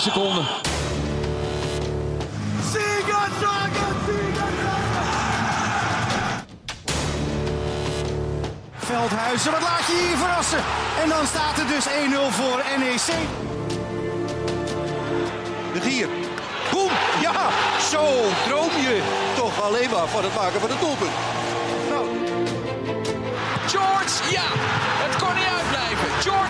10 0.00 0.12
seconden. 0.12 0.46
Veldhuizen, 8.78 9.52
wat 9.52 9.60
laat 9.60 9.86
je 9.86 10.06
hier 10.08 10.16
verrassen? 10.16 10.58
En 11.02 11.08
dan 11.08 11.26
staat 11.26 11.56
het 11.56 11.68
dus 11.68 11.86
1-0 11.86 11.90
voor 12.30 12.62
NEC. 12.78 13.14
De 15.72 15.80
Gier. 15.80 16.08
Boem! 16.70 16.90
Ja, 17.20 17.48
zo 17.90 18.04
droom 18.48 18.70
je 18.70 19.02
toch 19.36 19.62
alleen 19.62 19.90
maar 19.90 20.08
van 20.08 20.24
het 20.24 20.34
maken 20.34 20.60
van 20.60 20.70
het 20.70 20.80
doelpunt. 20.80 21.10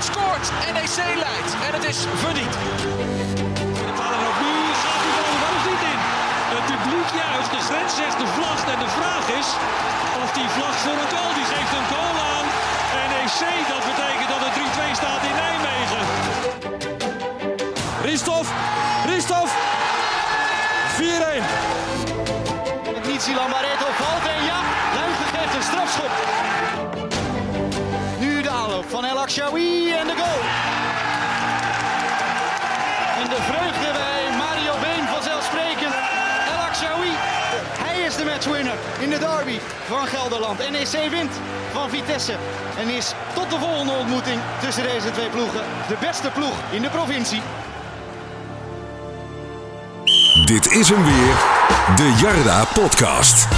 Scoort, 0.03 0.47
NEC 0.75 0.97
leidt 1.25 1.53
en 1.67 1.73
het 1.77 1.85
is 1.93 1.99
verdiend. 2.25 2.55
Nu 3.77 4.73
gaat 4.85 5.01
er 5.07 5.19
wel 5.45 5.57
niet 5.71 5.85
in. 5.93 6.01
Het 6.55 6.65
publiek 6.71 7.09
juicht, 7.23 7.51
de 7.57 7.63
grens 7.69 7.93
zegt 8.01 8.19
de 8.23 8.29
vlag. 8.37 8.59
En 8.75 8.79
de 8.85 8.91
vraag 8.99 9.25
is 9.41 9.49
of 10.23 10.31
die 10.39 10.49
vlag 10.57 10.75
voor 10.85 10.99
een 11.03 11.11
goal, 11.15 11.33
die 11.39 11.47
geeft 11.53 11.73
een 11.79 11.89
goal 11.93 12.17
aan. 12.35 12.47
NEC, 13.13 13.41
dat 13.75 13.83
betekent 13.91 14.29
dat 14.35 14.43
het 14.47 14.55
3-2 14.57 14.93
staat 15.01 15.23
in 15.29 15.37
Nijmegen. 15.43 16.03
Ristov, 18.03 18.47
Ristov. 19.07 19.51
4-1. 20.97 21.03
Niet 23.09 23.23
Silan 23.23 23.51
Barreto 23.51 23.87
valt 24.01 24.27
en 24.35 24.45
ja, 24.45 24.61
Luigen 24.95 25.27
krijgt 25.33 25.55
een 25.55 25.63
strafschop. 25.63 26.11
Nu 28.19 28.43
de 28.43 28.51
aanloop 28.51 28.85
van 28.89 29.05
El 29.05 29.19
Akshawi 29.19 29.90
in 39.01 39.11
de 39.11 39.19
derby 39.19 39.59
van 39.87 40.07
Gelderland. 40.07 40.59
NEC 40.71 41.11
wint 41.11 41.33
van 41.73 41.91
Vitesse 41.91 42.35
en 42.79 42.89
is 42.89 43.13
tot 43.35 43.51
de 43.51 43.59
volgende 43.59 43.93
ontmoeting 43.93 44.41
tussen 44.61 44.83
deze 44.83 45.11
twee 45.11 45.29
ploegen 45.29 45.65
de 45.89 45.97
beste 46.01 46.31
ploeg 46.35 46.55
in 46.71 46.83
de 46.83 46.89
provincie. 46.89 47.43
Dit 50.45 50.73
is 50.73 50.89
hem 50.89 51.05
weer, 51.05 51.37
de 51.97 52.19
Jarda 52.21 52.65
Podcast. 52.65 53.49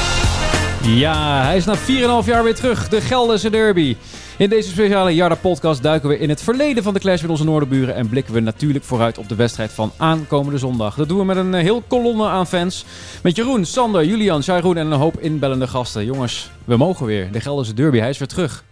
Ja, 0.83 1.43
hij 1.43 1.57
is 1.57 1.65
na 1.65 1.77
4,5 1.77 2.27
jaar 2.27 2.45
weer 2.45 2.55
terug, 2.55 2.89
de 2.89 3.01
Gelderse 3.01 3.51
Derby. 3.51 3.97
In 4.43 4.49
deze 4.49 4.69
speciale 4.69 5.15
Jarda-podcast 5.15 5.83
duiken 5.83 6.09
we 6.09 6.19
in 6.19 6.29
het 6.29 6.43
verleden 6.43 6.83
van 6.83 6.95
de 6.95 7.01
clash 7.01 7.21
met 7.21 7.31
onze 7.31 7.45
noorderburen... 7.45 7.95
en 7.95 8.09
blikken 8.09 8.35
we 8.35 8.41
natuurlijk 8.41 8.85
vooruit 8.85 9.19
op 9.19 9.29
de 9.29 9.35
wedstrijd 9.35 9.73
van 9.73 9.93
aankomende 9.97 10.59
zondag. 10.59 10.95
Dat 10.95 11.09
doen 11.09 11.19
we 11.19 11.25
met 11.25 11.37
een 11.37 11.55
eh, 11.55 11.63
heel 11.63 11.83
kolonne 11.87 12.27
aan 12.27 12.47
fans. 12.47 12.85
Met 13.23 13.37
Jeroen, 13.37 13.65
Sander, 13.65 14.05
Julian, 14.05 14.43
Sjairoen 14.43 14.77
en 14.77 14.87
een 14.87 14.99
hoop 14.99 15.21
inbellende 15.21 15.67
gasten. 15.67 16.05
Jongens, 16.05 16.51
we 16.65 16.77
mogen 16.77 17.07
weer. 17.07 17.33
De 17.33 17.41
Gelderse 17.41 17.75
Derby, 17.75 17.99
hij 17.99 18.09
is 18.09 18.19
weer 18.19 18.29
terug. 18.29 18.65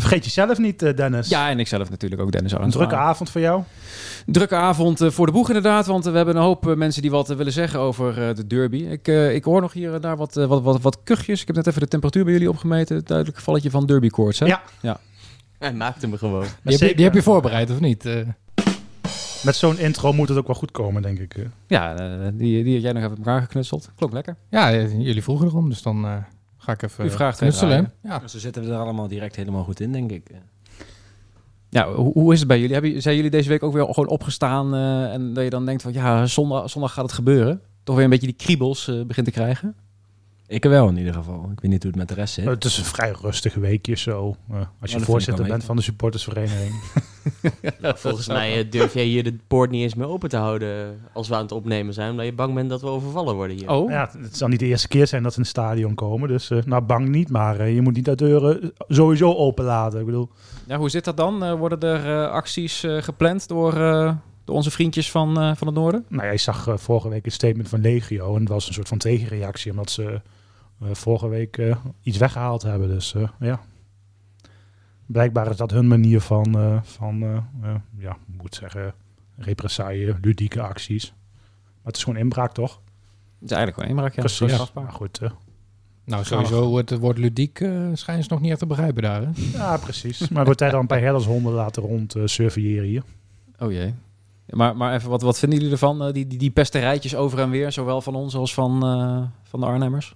Vergeet 0.00 0.24
jezelf 0.24 0.58
niet, 0.58 0.82
eh, 0.82 0.96
Dennis. 0.96 1.28
Ja, 1.28 1.50
en 1.50 1.58
ik 1.58 1.66
zelf 1.68 1.90
natuurlijk 1.90 2.20
ook, 2.22 2.32
Dennis 2.32 2.52
Een 2.52 2.70
drukke 2.70 2.96
avond 2.96 3.30
voor 3.30 3.40
jou. 3.40 3.62
Drukke 4.26 4.54
avond 4.54 5.00
eh, 5.00 5.10
voor 5.10 5.26
de 5.26 5.32
boeg 5.32 5.46
inderdaad, 5.48 5.86
want 5.86 6.04
eh, 6.06 6.10
we 6.10 6.16
hebben 6.16 6.36
een 6.36 6.42
hoop 6.42 6.74
mensen 6.74 7.02
die 7.02 7.10
wat 7.10 7.28
willen 7.28 7.52
zeggen 7.52 7.80
over 7.80 8.28
eh, 8.28 8.34
de 8.34 8.46
derby. 8.46 8.76
Ik, 8.76 9.08
eh, 9.08 9.34
ik 9.34 9.44
hoor 9.44 9.60
nog 9.60 9.72
hier 9.72 9.94
en 9.94 10.00
daar 10.00 10.16
wat, 10.16 10.34
wat, 10.34 10.62
wat, 10.62 10.80
wat 10.80 10.98
kuchjes. 11.04 11.40
Ik 11.40 11.46
heb 11.46 11.56
net 11.56 11.66
even 11.66 11.80
de 11.80 11.88
temperatuur 11.88 12.24
bij 12.24 12.32
jullie 12.32 12.48
opgemeten. 12.50 13.04
Duidelijk 13.04 13.36
gevalletje 13.38 13.70
van 13.70 13.86
derbykoorts, 13.86 14.38
hè? 14.38 14.46
Ja. 14.46 14.62
ja. 14.80 14.98
Hij 15.58 15.72
maakte 15.72 16.08
me 16.08 16.18
gewoon. 16.18 16.38
Maar 16.38 16.48
Die 16.48 16.54
heb, 16.62 16.72
je, 16.72 16.76
zeker, 16.78 16.96
die 16.96 17.04
heb 17.04 17.14
je 17.14 17.22
voorbereid, 17.22 17.70
of 17.70 17.80
niet? 17.80 18.04
Eh, 18.06 18.14
Met 19.42 19.56
zo'n 19.56 19.78
intro 19.78 20.12
moet 20.12 20.28
het 20.28 20.38
ook 20.38 20.46
wel 20.46 20.56
goed 20.56 20.70
komen, 20.70 21.02
denk 21.02 21.18
ik. 21.18 21.36
Ja, 21.66 21.94
die, 22.30 22.64
die 22.64 22.72
had 22.74 22.82
jij 22.82 22.92
nog 22.92 23.02
even 23.02 23.16
met 23.18 23.26
elkaar 23.26 23.40
geknutseld. 23.40 23.90
Klonk 23.96 24.12
lekker. 24.12 24.36
ja, 24.50 24.72
jullie 24.74 25.22
vroegen 25.22 25.46
erom, 25.46 25.68
dus 25.68 25.82
dan 25.82 26.04
eh, 26.04 26.16
ga 26.66 26.72
ik 26.72 26.82
even 26.82 27.04
U 27.04 27.10
vraagt? 27.10 27.38
Ja. 28.02 28.28
Ze 28.28 28.38
zitten 28.38 28.64
er 28.70 28.76
allemaal 28.78 29.08
direct 29.08 29.36
helemaal 29.36 29.64
goed 29.64 29.80
in, 29.80 29.92
denk 29.92 30.10
ik. 30.10 30.30
Ja, 31.70 31.92
hoe, 31.92 32.12
hoe 32.12 32.32
is 32.32 32.38
het 32.38 32.48
bij 32.48 32.56
jullie? 32.56 32.72
Hebben, 32.72 32.88
jullie- 32.90 33.04
zijn 33.04 33.16
jullie 33.16 33.30
deze 33.30 33.48
week 33.48 33.62
ook 33.62 33.72
weer 33.72 33.84
gewoon 33.84 34.08
opgestaan 34.08 34.74
eh, 34.74 35.12
en 35.12 35.32
dat 35.34 35.44
je 35.44 35.50
dan 35.50 35.66
denkt 35.66 35.82
van 35.82 35.92
ja, 35.92 36.26
zondag, 36.26 36.70
zondag 36.70 36.92
gaat 36.92 37.04
het 37.04 37.12
gebeuren? 37.12 37.60
Toch 37.84 37.94
weer 37.94 38.04
een 38.04 38.10
beetje 38.10 38.26
die 38.26 38.36
kriebels 38.36 38.88
eh, 38.88 39.02
begint 39.04 39.26
te 39.26 39.32
krijgen? 39.32 39.74
Ik 40.48 40.64
wel 40.64 40.88
in 40.88 40.96
ieder 40.96 41.14
geval. 41.14 41.48
Ik 41.52 41.60
weet 41.60 41.70
niet 41.70 41.82
hoe 41.82 41.90
het 41.90 42.00
met 42.00 42.08
de 42.08 42.14
rest 42.14 42.34
zit. 42.34 42.44
Het 42.44 42.64
is 42.64 42.78
een 42.78 42.84
vrij 42.84 43.14
rustig 43.22 43.54
weekje 43.54 43.94
zo. 43.96 44.36
eh, 44.50 44.56
als 44.56 44.66
je 44.80 44.88
vind 44.88 45.00
ik 45.00 45.04
voorzitter 45.08 45.46
bent 45.46 45.64
van 45.64 45.76
de 45.76 45.82
supportersvereniging. 45.82 46.74
Volgens 47.94 48.28
mij 48.28 48.58
eh, 48.58 48.70
durf 48.70 48.94
jij 48.94 49.04
hier 49.04 49.24
de 49.24 49.36
poort 49.46 49.70
niet 49.70 49.82
eens 49.82 49.94
meer 49.94 50.06
open 50.08 50.28
te 50.28 50.36
houden 50.36 51.00
als 51.12 51.28
we 51.28 51.34
aan 51.34 51.42
het 51.42 51.52
opnemen 51.52 51.94
zijn, 51.94 52.10
omdat 52.10 52.24
je 52.26 52.32
bang 52.32 52.54
bent 52.54 52.70
dat 52.70 52.80
we 52.80 52.86
overvallen 52.86 53.34
worden 53.34 53.56
hier. 53.56 53.70
Oh, 53.70 53.90
ja, 53.90 54.10
het 54.18 54.36
zal 54.36 54.48
niet 54.48 54.58
de 54.60 54.66
eerste 54.66 54.88
keer 54.88 55.06
zijn 55.06 55.22
dat 55.22 55.32
ze 55.32 55.38
in 55.38 55.42
het 55.44 55.52
stadion 55.52 55.94
komen. 55.94 56.28
Dus 56.28 56.50
nou, 56.64 56.82
bang 56.82 57.08
niet. 57.08 57.30
Maar 57.30 57.60
eh, 57.60 57.74
je 57.74 57.80
moet 57.82 57.94
niet 57.94 58.04
de 58.04 58.14
deuren 58.14 58.72
sowieso 58.88 59.34
open 59.34 59.64
laten. 59.64 60.00
Ik 60.00 60.06
bedoel, 60.06 60.28
ja, 60.66 60.76
hoe 60.76 60.90
zit 60.90 61.04
dat 61.04 61.16
dan? 61.16 61.44
Eh, 61.44 61.54
worden 61.54 61.80
er 61.80 62.24
eh, 62.24 62.30
acties 62.30 62.82
eh, 62.82 63.02
gepland 63.02 63.48
door, 63.48 63.80
eh, 63.80 64.14
door 64.46 64.56
onze 64.56 64.70
vriendjes 64.70 65.10
van, 65.10 65.40
eh, 65.40 65.54
van 65.56 65.66
het 65.66 65.76
noorden? 65.76 66.04
nou 66.08 66.24
ja, 66.24 66.30
je 66.30 66.38
zag 66.38 66.66
eh, 66.66 66.76
vorige 66.76 67.08
week 67.08 67.24
een 67.24 67.32
statement 67.32 67.68
van 67.68 67.80
Legio. 67.80 68.34
En 68.34 68.40
het 68.40 68.48
was 68.48 68.68
een 68.68 68.74
soort 68.74 68.88
van 68.88 68.98
tegenreactie. 68.98 69.70
Omdat 69.70 69.90
ze 69.90 70.20
eh, 70.80 70.88
vorige 70.92 71.28
week 71.28 71.58
eh, 71.58 71.76
iets 72.02 72.18
weggehaald 72.18 72.62
hebben. 72.62 72.88
Dus 72.88 73.14
eh, 73.14 73.28
ja. 73.40 73.60
Blijkbaar 75.06 75.50
is 75.50 75.56
dat 75.56 75.70
hun 75.70 75.88
manier 75.88 76.20
van, 76.20 76.58
eh, 76.58 76.82
van 76.82 77.18
ja, 77.98 78.10
ik 78.10 78.42
moet 78.42 78.54
zeggen, 78.54 78.94
represaille, 79.36 80.16
ludieke 80.20 80.62
acties. 80.62 81.14
Maar 81.64 81.84
het 81.84 81.96
is 81.96 82.04
gewoon 82.04 82.18
inbraak, 82.18 82.52
toch? 82.52 82.80
Het 83.40 83.50
is 83.50 83.56
eigenlijk 83.56 83.74
gewoon 83.74 83.90
inbraak, 83.90 84.14
ja. 84.14 84.20
Precies. 84.20 84.72
Maar 84.72 84.92
goed, 84.92 85.20
Nou, 86.04 86.24
sowieso 86.24 86.68
wordt 86.68 86.90
het 86.90 87.00
woord 87.00 87.18
ludiek 87.18 87.60
uh, 87.60 87.88
schijnt 87.92 88.24
ze 88.24 88.32
nog 88.32 88.40
niet 88.40 88.50
echt 88.50 88.58
te 88.58 88.66
begrijpen 88.66 89.02
daar. 89.02 89.22
Hè? 89.22 89.28
ja, 89.52 89.76
precies. 89.76 90.28
Maar 90.28 90.44
wordt 90.44 90.62
al 90.62 90.80
een 90.80 90.86
paar 90.86 91.00
herdershonden 91.00 91.52
laten 91.52 91.82
rond 91.82 92.14
eh, 92.14 92.22
surveilleren 92.24 92.88
hier. 92.88 93.02
Oh 93.58 93.72
jee. 93.72 93.94
Maar, 94.46 94.76
maar 94.76 94.94
even, 94.94 95.10
wat, 95.10 95.22
wat 95.22 95.38
vinden 95.38 95.58
jullie 95.58 95.72
ervan? 95.72 96.02
eh, 96.02 96.12
die, 96.12 96.26
die, 96.26 96.38
die 96.38 96.50
pesterijtjes 96.50 97.14
over 97.16 97.38
en 97.38 97.50
weer, 97.50 97.72
zowel 97.72 98.00
van 98.00 98.14
ons 98.14 98.34
als 98.34 98.54
van, 98.54 98.82
eh, 98.84 99.22
van 99.48 99.60
de 99.60 99.66
Arnhemmers? 99.66 100.14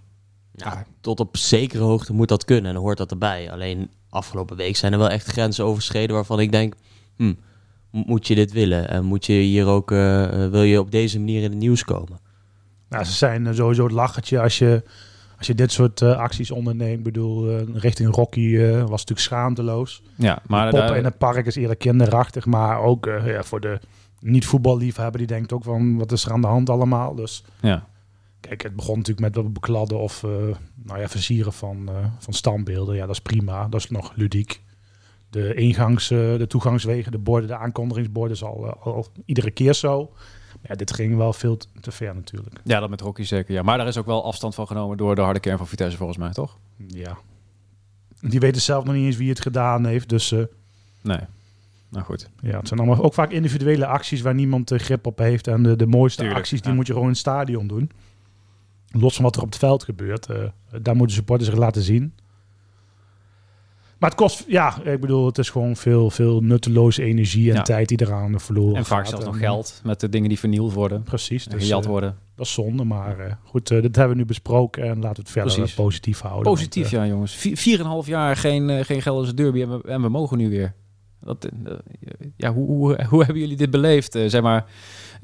Ja, 0.55 0.85
tot 1.01 1.21
op 1.21 1.37
zekere 1.37 1.83
hoogte 1.83 2.13
moet 2.13 2.29
dat 2.29 2.45
kunnen 2.45 2.65
en 2.67 2.73
dan 2.75 2.83
hoort 2.83 2.99
dat 2.99 3.11
erbij. 3.11 3.51
Alleen 3.51 3.91
afgelopen 4.09 4.57
week 4.57 4.77
zijn 4.77 4.93
er 4.93 4.99
wel 4.99 5.09
echt 5.11 5.27
grenzen 5.27 5.65
overschreden 5.65 6.15
waarvan 6.15 6.41
ik 6.41 6.53
denk, 6.53 6.75
hm, 7.17 7.25
m- 7.29 7.35
moet 7.91 8.27
je 8.27 8.35
dit 8.35 8.53
willen? 8.53 8.89
En 8.89 9.05
moet 9.05 9.27
je 9.27 9.33
hier 9.33 9.67
ook, 9.67 9.91
eh, 9.93 10.29
wil 10.49 10.63
je 10.63 10.81
op 10.81 10.91
deze 10.91 11.19
manier 11.19 11.43
in 11.43 11.51
het 11.51 11.59
nieuws 11.59 11.85
komen? 11.85 12.19
Nou, 12.89 13.05
ze 13.05 13.13
zijn 13.13 13.55
sowieso 13.55 13.83
het 13.85 13.93
lachertje 13.93 14.41
als 14.41 14.59
je, 14.59 14.83
als 15.39 15.47
je 15.47 15.55
dit 15.55 15.73
soort 15.73 16.03
eh, 16.03 16.17
acties 16.17 16.51
onderneemt. 16.51 16.99
Ik 16.99 17.05
bedoel, 17.05 17.51
eh, 17.51 17.63
richting 17.75 18.15
Rocky 18.15 18.57
eh, 18.57 18.73
was 18.81 18.91
natuurlijk 18.91 19.21
schaamteloos. 19.21 20.03
Ja, 20.15 20.39
maar 20.47 20.71
Poppen 20.71 20.89
daar- 20.89 20.97
in 20.97 21.05
het 21.05 21.19
park 21.19 21.47
is 21.47 21.57
eerder 21.57 21.77
kinderachtig. 21.77 22.47
Maar 22.47 22.81
ook 22.81 23.05
ja, 23.25 23.43
voor 23.43 23.61
de 23.61 23.81
niet-voetballiefhebber, 24.21 25.19
die 25.19 25.27
denkt 25.27 25.53
ook 25.53 25.65
van, 25.65 25.99
wat 25.99 26.13
is 26.13 26.25
er 26.25 26.33
aan 26.33 26.41
de 26.41 26.47
hand 26.47 26.71
allemaal? 26.71 27.15
Dus 27.15 27.45
ja. 27.61 27.87
kijk, 28.41 28.63
het 28.63 28.77
begon 28.77 28.97
natuurlijk 28.97 29.27
met 29.27 29.45
wat 29.45 29.53
bekladden 29.53 29.99
of 29.99 30.23
eh, 30.25 30.31
nou 30.83 31.01
ja, 31.01 31.09
versieren 31.09 31.53
van, 31.53 31.89
eh, 31.89 32.05
van 32.19 32.33
standbeelden. 32.33 32.95
Ja, 32.95 33.07
dat 33.07 33.15
is 33.15 33.21
prima. 33.21 33.69
Dat 33.69 33.81
is 33.81 33.91
nog 33.91 34.13
ludiek. 34.15 34.63
De 35.31 35.55
ingangs, 35.55 36.11
eh, 36.11 36.19
de 36.19 36.47
toegangswegen, 36.47 37.13
de 37.13 37.19
borden, 37.19 37.49
de 37.49 37.57
aankondigingsborden 37.57 38.37
is 38.37 38.45
al, 38.45 38.67
al 38.67 39.07
iedere 39.25 39.51
keer 39.51 39.75
zo. 39.75 40.11
Maar 40.61 40.71
ja, 40.71 40.75
dit 40.75 40.93
ging 40.93 41.17
wel 41.17 41.33
veel 41.33 41.57
te, 41.81 41.91
ver 41.93 42.15
natuurlijk. 42.15 42.61
Ja, 42.65 42.81
dat 42.81 42.91
met 42.91 43.01
Rocky 43.01 43.23
zeker. 43.23 43.55
Ja. 43.55 43.63
Maar 43.63 43.79
daar 43.79 43.87
is 43.87 43.97
ook 43.97 44.07
wel 44.07 44.25
afstand 44.25 44.55
van 44.55 44.67
genomen 44.67 44.97
door 44.97 45.15
de 45.15 45.21
harde 45.21 45.41
kern 45.41 45.59
van 45.59 45.67
Vitesse 45.67 45.97
volgens 45.97 46.19
mij, 46.19 46.33
toch? 46.33 46.59
Ja. 46.87 47.19
Die 48.21 48.41
weten 48.41 48.63
zelf 48.63 48.85
nog 48.85 48.95
niet 48.95 49.05
eens 49.05 49.17
wie 49.17 49.29
het 49.29 49.41
gedaan 49.41 49.87
heeft. 49.87 50.09
Dus 50.09 50.35
Nee. 51.03 51.21
Nou 51.91 52.05
goed. 52.05 52.31
ja, 52.43 52.59
het 52.59 52.69
zijn 52.69 52.81
allemaal 52.81 53.05
ook 53.05 53.15
vaak 53.15 53.31
individuele 53.31 53.87
acties 53.87 54.21
waar 54.21 54.35
niemand 54.35 54.73
grip 54.77 55.07
op 55.07 55.19
heeft. 55.19 55.47
En 55.47 55.63
de, 55.63 55.77
de 55.77 55.87
mooiste 55.87 56.19
Tuurlijk, 56.21 56.41
acties, 56.41 56.61
die 56.61 56.71
ja. 56.71 56.77
moet 56.77 56.87
je 56.87 56.93
gewoon 56.93 57.07
in 57.09 57.15
het 57.15 57.21
stadion 57.21 57.67
doen. 57.67 57.91
Los 58.91 59.15
van 59.15 59.25
wat 59.25 59.37
er 59.37 59.43
op 59.43 59.49
het 59.49 59.59
veld 59.59 59.85
gebeurt. 59.85 60.27
eh, 60.27 60.37
daar 60.83 60.97
moeten 60.97 61.17
supporters 61.17 61.51
zich 61.51 61.59
laten 61.59 61.83
zien. 61.83 62.13
Maar 63.99 64.11
het 64.11 64.19
kost, 64.19 64.45
ja, 64.49 64.83
ik 64.83 65.01
bedoel, 65.01 65.27
het 65.27 65.39
is 65.39 65.51
gewoon 65.51 65.77
veel, 65.77 66.11
veel 66.11 66.41
nutteloze 66.41 67.03
energie 67.03 67.51
en 67.51 67.57
Ja. 67.57 67.63
tijd 67.63 67.89
die 67.89 68.01
eraan 68.03 68.41
verloren 68.41 68.77
En 68.77 68.85
vaak 68.85 68.99
gaat. 68.99 69.09
zelfs 69.09 69.25
nog 69.25 69.39
geld 69.39 69.81
met 69.85 70.01
de 70.01 70.09
dingen 70.09 70.29
die 70.29 70.39
vernield 70.39 70.73
worden. 70.73 71.03
Precies. 71.03 71.45
Dus, 71.45 71.63
gejat 71.63 71.85
eh, 71.85 71.91
worden. 71.91 72.17
dat 72.35 72.47
is 72.47 72.53
zonde, 72.53 72.85
maar 72.85 73.19
eh, 73.19 73.33
goed, 73.45 73.67
dit 73.69 73.97
hebben 73.97 74.09
we 74.09 74.21
nu 74.23 74.25
besproken 74.25 74.83
en 74.83 74.95
laten 74.95 75.11
we 75.15 75.21
het 75.21 75.31
verder 75.31 75.55
Precies. 75.55 75.75
positief 75.75 76.21
houden. 76.21 76.43
Positief, 76.53 76.91
want, 76.91 77.05
ja 77.05 77.07
jongens. 77.11 77.35
Vi- 77.35 77.57
Vier 77.57 77.75
en 77.79 77.85
een 77.85 77.91
half 77.91 78.07
jaar 78.07 78.37
geen, 78.37 78.85
geen 78.85 79.03
Gelderse 79.03 79.35
derby 79.35 79.63
en 79.63 79.69
we, 79.79 79.89
en 79.89 80.03
we 80.03 80.09
mogen 80.09 80.39
nu 80.39 80.49
weer. 80.51 80.75
Dat, 81.21 81.45
eh, 81.45 81.73
ja, 82.37 82.53
hoe, 82.53 82.67
hoe, 82.67 83.05
hoe 83.09 83.23
hebben 83.25 83.43
jullie 83.43 83.57
dit 83.57 83.71
beleefd? 83.71 84.15
eh, 84.15 84.25
zeg 84.27 84.43
maar, 84.43 84.67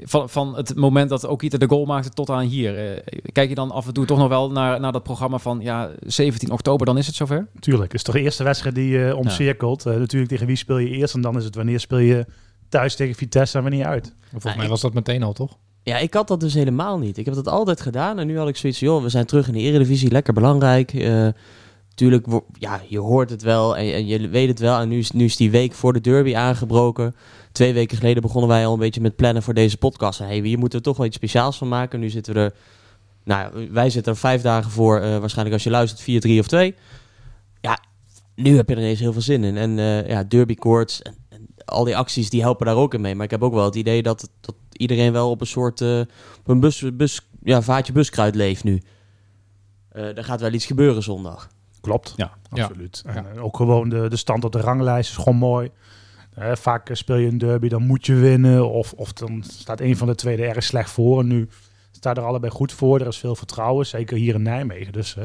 van, 0.03 0.29
van 0.29 0.57
het 0.57 0.75
moment 0.75 1.09
dat 1.11 1.25
Okita 1.25 1.59
de 1.59 1.69
goal 1.69 1.85
maakte 1.85 2.09
tot 2.09 2.31
aan 2.31 2.45
hier. 2.45 2.79
Eh, 2.79 3.03
kijk 3.33 3.49
je 3.49 3.55
dan 3.55 3.71
af 3.71 3.87
en 3.87 3.93
toe 3.93 4.07
toch 4.07 4.19
nog 4.19 4.29
wel 4.29 4.51
naar, 4.51 4.81
naar 4.81 4.93
dat 4.93 5.03
programma 5.03 5.39
van 5.39 5.61
ja, 5.61 5.91
17 6.07 6.51
oktober, 6.51 6.87
dan 6.87 6.99
is 6.99 7.07
het 7.07 7.15
zover? 7.15 7.47
Tuurlijk, 7.59 7.93
het 7.93 7.95
is 7.95 8.03
toch 8.03 8.15
de 8.15 8.21
eerste 8.21 8.45
wedstrijd 8.45 8.75
die 8.75 8.89
je 8.99 9.17
omcirkelt. 9.17 9.87
Eh, 9.87 9.97
natuurlijk 9.97 10.31
tegen 10.31 10.47
wie 10.47 10.57
speel 10.57 10.79
je 10.79 10.89
eerst 10.89 11.15
en 11.15 11.21
dan 11.21 11.37
is 11.37 11.45
het 11.45 11.55
wanneer 11.55 11.81
speel 11.81 11.99
je 11.99 12.27
thuis 12.69 12.97
tegen 12.97 13.15
Vitesse 13.15 13.63
we 13.63 13.69
niet 13.69 13.85
uit. 13.85 14.15
Volgens 14.31 14.57
mij 14.57 14.69
was 14.69 14.81
dat 14.81 14.95
meteen 14.95 15.23
al, 15.23 15.33
toch? 15.33 15.57
Ja, 15.83 15.99
ik 15.99 16.15
had 16.15 16.29
dat 16.29 16.41
dus 16.41 16.55
helemaal 16.55 16.99
niet. 16.99 17.19
Ik 17.19 17.25
heb 17.25 17.35
dat 17.35 17.49
altijd 17.49 17.81
gedaan 17.81 18.19
en 18.19 18.27
nu 18.27 18.39
had 18.39 18.49
ik 18.49 18.57
zoiets 18.57 18.79
van, 18.79 18.89
joh, 18.89 19.03
we 19.03 19.09
zijn 19.09 19.27
terug 19.27 19.47
in 19.47 19.53
de 19.53 19.61
Eredivisie, 19.61 20.11
lekker 20.11 20.35
belangrijk. 20.35 20.95
Eh 20.95 21.29
tuurlijk, 21.97 22.27
ja, 22.59 22.81
je 22.89 22.99
hoort 22.99 23.31
het 23.31 23.43
wel 23.43 23.77
en, 23.77 23.95
en 23.95 24.07
je 24.07 24.29
weet 24.29 24.49
het 24.49 24.59
wel. 24.59 24.81
En 24.81 24.89
nu 24.89 24.99
is, 24.99 25.11
nu 25.11 25.25
is 25.25 25.37
die 25.37 25.51
week 25.51 25.73
voor 25.73 25.93
de 25.93 26.01
derby 26.01 26.37
aangebroken. 26.37 27.15
Twee 27.53 27.73
weken 27.73 27.97
geleden 27.97 28.23
begonnen 28.23 28.51
wij 28.51 28.67
al 28.67 28.73
een 28.73 28.79
beetje 28.79 29.01
met 29.01 29.17
plannen 29.17 29.43
voor 29.43 29.55
deze 29.55 29.77
podcast. 29.77 30.21
En 30.21 30.27
hey, 30.27 30.41
hier 30.41 30.59
moeten 30.59 30.79
we 30.79 30.85
toch 30.85 30.97
wel 30.97 31.07
iets 31.07 31.17
speciaals 31.17 31.59
van 31.59 31.69
maken. 31.69 32.01
Nu 32.01 32.11
zitten 32.11 32.35
we 32.35 32.41
er, 32.41 32.55
nou, 33.25 33.69
wij 33.71 33.91
zitten 33.91 34.13
er 34.13 34.19
vijf 34.19 34.43
dagen 34.43 34.71
voor. 34.71 35.01
eh, 35.01 35.19
waarschijnlijk 35.19 35.53
als 35.55 35.65
je 35.65 35.71
luistert, 35.71 36.03
vier, 36.03 36.21
drie 36.21 36.41
of 36.41 36.47
twee. 36.47 36.75
Ja, 37.61 37.79
nu 38.35 38.57
heb 38.57 38.69
je 38.69 38.75
er 38.75 38.81
ineens 38.81 39.01
heel 39.01 39.13
veel 39.13 39.23
zin 39.23 39.45
in. 39.45 39.57
En 39.57 39.79
eh, 39.79 40.09
ja, 40.09 40.25
derby 40.25 40.55
courts 40.55 41.03
en, 41.03 41.15
en 41.29 41.47
al 41.65 41.85
die 41.85 41.97
acties, 41.97 42.31
die 42.31 42.41
helpen 42.41 42.67
daar 42.67 42.77
ook 42.77 42.95
in 42.95 43.01
mee. 43.01 43.15
Maar 43.15 43.25
ik 43.25 43.31
heb 43.31 43.43
ook 43.43 43.55
wel 43.55 43.65
het 43.65 43.75
idee 43.75 44.03
dat, 44.03 44.31
dat 44.41 44.55
iedereen 44.73 45.13
wel 45.13 45.31
op 45.31 45.41
een 45.41 45.47
soort, 45.47 45.81
eh, 45.81 46.01
op 46.39 46.49
een 46.49 46.61
bus, 46.61 46.85
bus, 46.95 47.21
ja, 47.43 47.63
vaatje 47.63 47.93
buskruid 47.93 48.35
leeft 48.35 48.65
nu. 48.65 48.83
Er 49.91 50.25
gaat 50.25 50.41
wel 50.41 50.53
iets 50.53 50.67
gebeuren 50.67 51.03
zondag. 51.03 51.49
Klopt, 51.87 52.13
Ja. 52.17 52.33
absoluut. 52.49 53.03
En 53.07 53.35
eh, 53.35 53.45
ook 53.45 53.57
gewoon 53.57 53.89
de, 53.89 54.09
de 54.09 54.17
stand 54.17 54.45
op 54.45 54.53
de 54.53 54.61
ranglijst 54.61 55.11
is 55.11 55.17
gewoon 55.17 55.37
mooi. 55.39 55.71
Eh, 56.35 56.55
vaak 56.55 56.89
eh, 56.91 56.97
speel 56.97 57.17
je 57.17 57.29
een 57.29 57.39
derby, 57.39 57.69
dan 57.69 57.87
moet 57.87 58.07
je 58.07 58.15
winnen. 58.15 58.71
Of, 58.71 58.93
of 58.93 59.13
dan 59.13 59.43
staat 59.49 59.81
een 59.81 59.97
van 59.97 60.07
de 60.07 60.15
twee 60.15 60.37
er 60.37 60.57
erg 60.57 60.65
slecht 60.65 60.91
voor. 60.91 61.21
En 61.21 61.27
nu 61.27 61.49
staat 61.91 62.17
er 62.17 62.23
allebei 62.25 62.53
goed 62.53 62.73
voor. 62.73 63.01
Er 63.01 63.07
is 63.07 63.19
veel 63.19 63.37
vertrouwen, 63.37 63.87
zeker 63.87 64.17
hier 64.17 64.35
in 64.35 64.43
Nijmegen. 64.43 64.93
Dus 64.93 65.17
eh, 65.17 65.23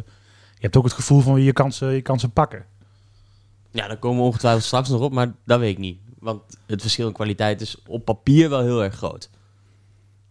je 0.54 0.62
hebt 0.62 0.78
ook 0.78 0.84
het 0.84 0.94
gevoel 0.94 1.20
van 1.22 1.42
je 1.42 1.54
kan 1.54 1.72
ze, 1.72 1.86
je 1.86 2.02
kan 2.02 2.20
ze 2.20 2.30
pakken. 2.30 2.66
Ja, 3.72 3.88
daar 3.88 3.98
komen 3.98 4.20
we 4.20 4.26
ongetwijfeld 4.26 4.64
straks 4.64 4.90
nog 4.90 5.02
op, 5.02 5.12
maar 5.12 5.32
dat 5.46 5.60
weet 5.60 5.72
ik 5.72 5.78
niet. 5.78 5.98
Want 6.20 6.42
het 6.66 6.82
verschil 6.82 7.08
in 7.08 7.14
kwaliteit 7.14 7.62
is 7.62 7.78
op 7.88 8.06
papier 8.06 8.50
wel 8.50 8.62
heel 8.62 8.84
erg 8.84 8.96
groot. 8.96 9.30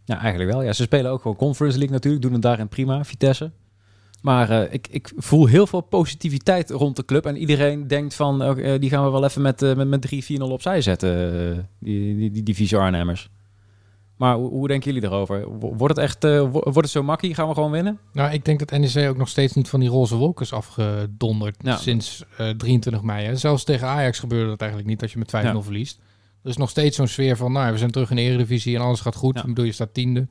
Ja, 0.05 0.19
eigenlijk 0.21 0.51
wel. 0.53 0.63
Ja, 0.63 0.73
ze 0.73 0.83
spelen 0.83 1.11
ook 1.11 1.23
gewoon 1.23 1.37
Conference 1.37 1.77
League 1.79 1.95
natuurlijk. 1.97 2.23
Doen 2.23 2.33
het 2.33 2.43
daarin 2.43 2.69
prima, 2.69 3.05
Vitesse. 3.05 3.51
Maar 4.21 4.51
eh, 4.51 4.73
ik, 4.73 4.87
ik 4.91 5.13
voel 5.17 5.47
heel 5.47 5.67
veel 5.67 5.81
positiviteit 5.81 6.71
rond 6.71 6.97
de 6.97 7.05
club. 7.05 7.27
En 7.27 7.37
iedereen 7.37 7.87
denkt 7.89 8.15
van, 8.15 8.43
eh, 8.43 8.81
die 8.81 8.91
gaan 8.91 9.05
we 9.05 9.11
wel 9.11 9.25
even 9.25 9.43
met, 9.43 9.63
eh, 9.63 9.75
met, 9.75 9.89
met 9.89 10.07
3-4-0 10.31 10.43
opzij 10.43 10.81
zetten. 10.81 11.69
die, 11.79 12.17
die, 12.17 12.31
die 12.31 12.43
divisie 12.43 12.79
Arnhemmers. 12.79 13.29
Maar 14.17 14.35
hoe, 14.37 14.49
hoe 14.51 14.69
denken 14.69 14.93
jullie 14.93 15.09
erover? 15.09 15.59
Wo- 15.59 15.75
Wordt 15.77 15.97
het 15.97 16.05
echt 16.05 16.23
wo- 16.25 16.51
wordt 16.51 16.77
het 16.81 16.91
zo 16.91 17.03
makkie? 17.03 17.35
Gaan 17.35 17.49
we 17.49 17.55
gewoon 17.55 17.71
winnen? 17.71 17.99
Nou, 18.13 18.33
ik 18.33 18.45
denk 18.45 18.59
dat 18.69 18.71
NEC 18.81 19.09
ook 19.09 19.17
nog 19.17 19.29
steeds 19.29 19.53
niet 19.55 19.69
van 19.69 19.81
die 19.81 19.89
roze 19.89 20.17
wolken 20.17 20.45
is 20.45 20.53
afgedonderd 20.53 21.57
Ja. 21.63 21.77
sinds 21.77 22.25
eh, 22.37 22.49
23 22.51 23.03
mei. 23.03 23.27
Hè. 23.27 23.37
Zelfs 23.37 23.65
tegen 23.65 23.87
Ajax 23.89 24.19
gebeurde 24.19 24.49
dat 24.49 24.61
eigenlijk 24.61 24.91
niet 24.91 25.03
als 25.03 25.13
je 25.13 25.19
met 25.19 25.31
5-0 25.31 25.33
Ja. 25.57 25.63
verliest. 25.63 25.99
Er 26.43 26.51
is 26.51 26.57
nog 26.57 26.71
steeds 26.71 26.97
zo'n 26.97 27.07
sfeer 27.07 27.37
van, 27.37 27.53
nou, 27.53 27.73
we 27.73 27.79
zijn 27.79 27.91
terug 27.91 28.11
in 28.11 28.17
de 28.17 28.23
Eredivisie 28.23 28.77
en 28.77 28.83
alles 28.83 29.01
gaat 29.01 29.15
goed. 29.17 29.35
Ja. 29.35 29.41
Ik 29.41 29.47
bedoel, 29.47 29.65
je 29.65 29.73
staat 29.73 29.95
tiende. 29.95 30.29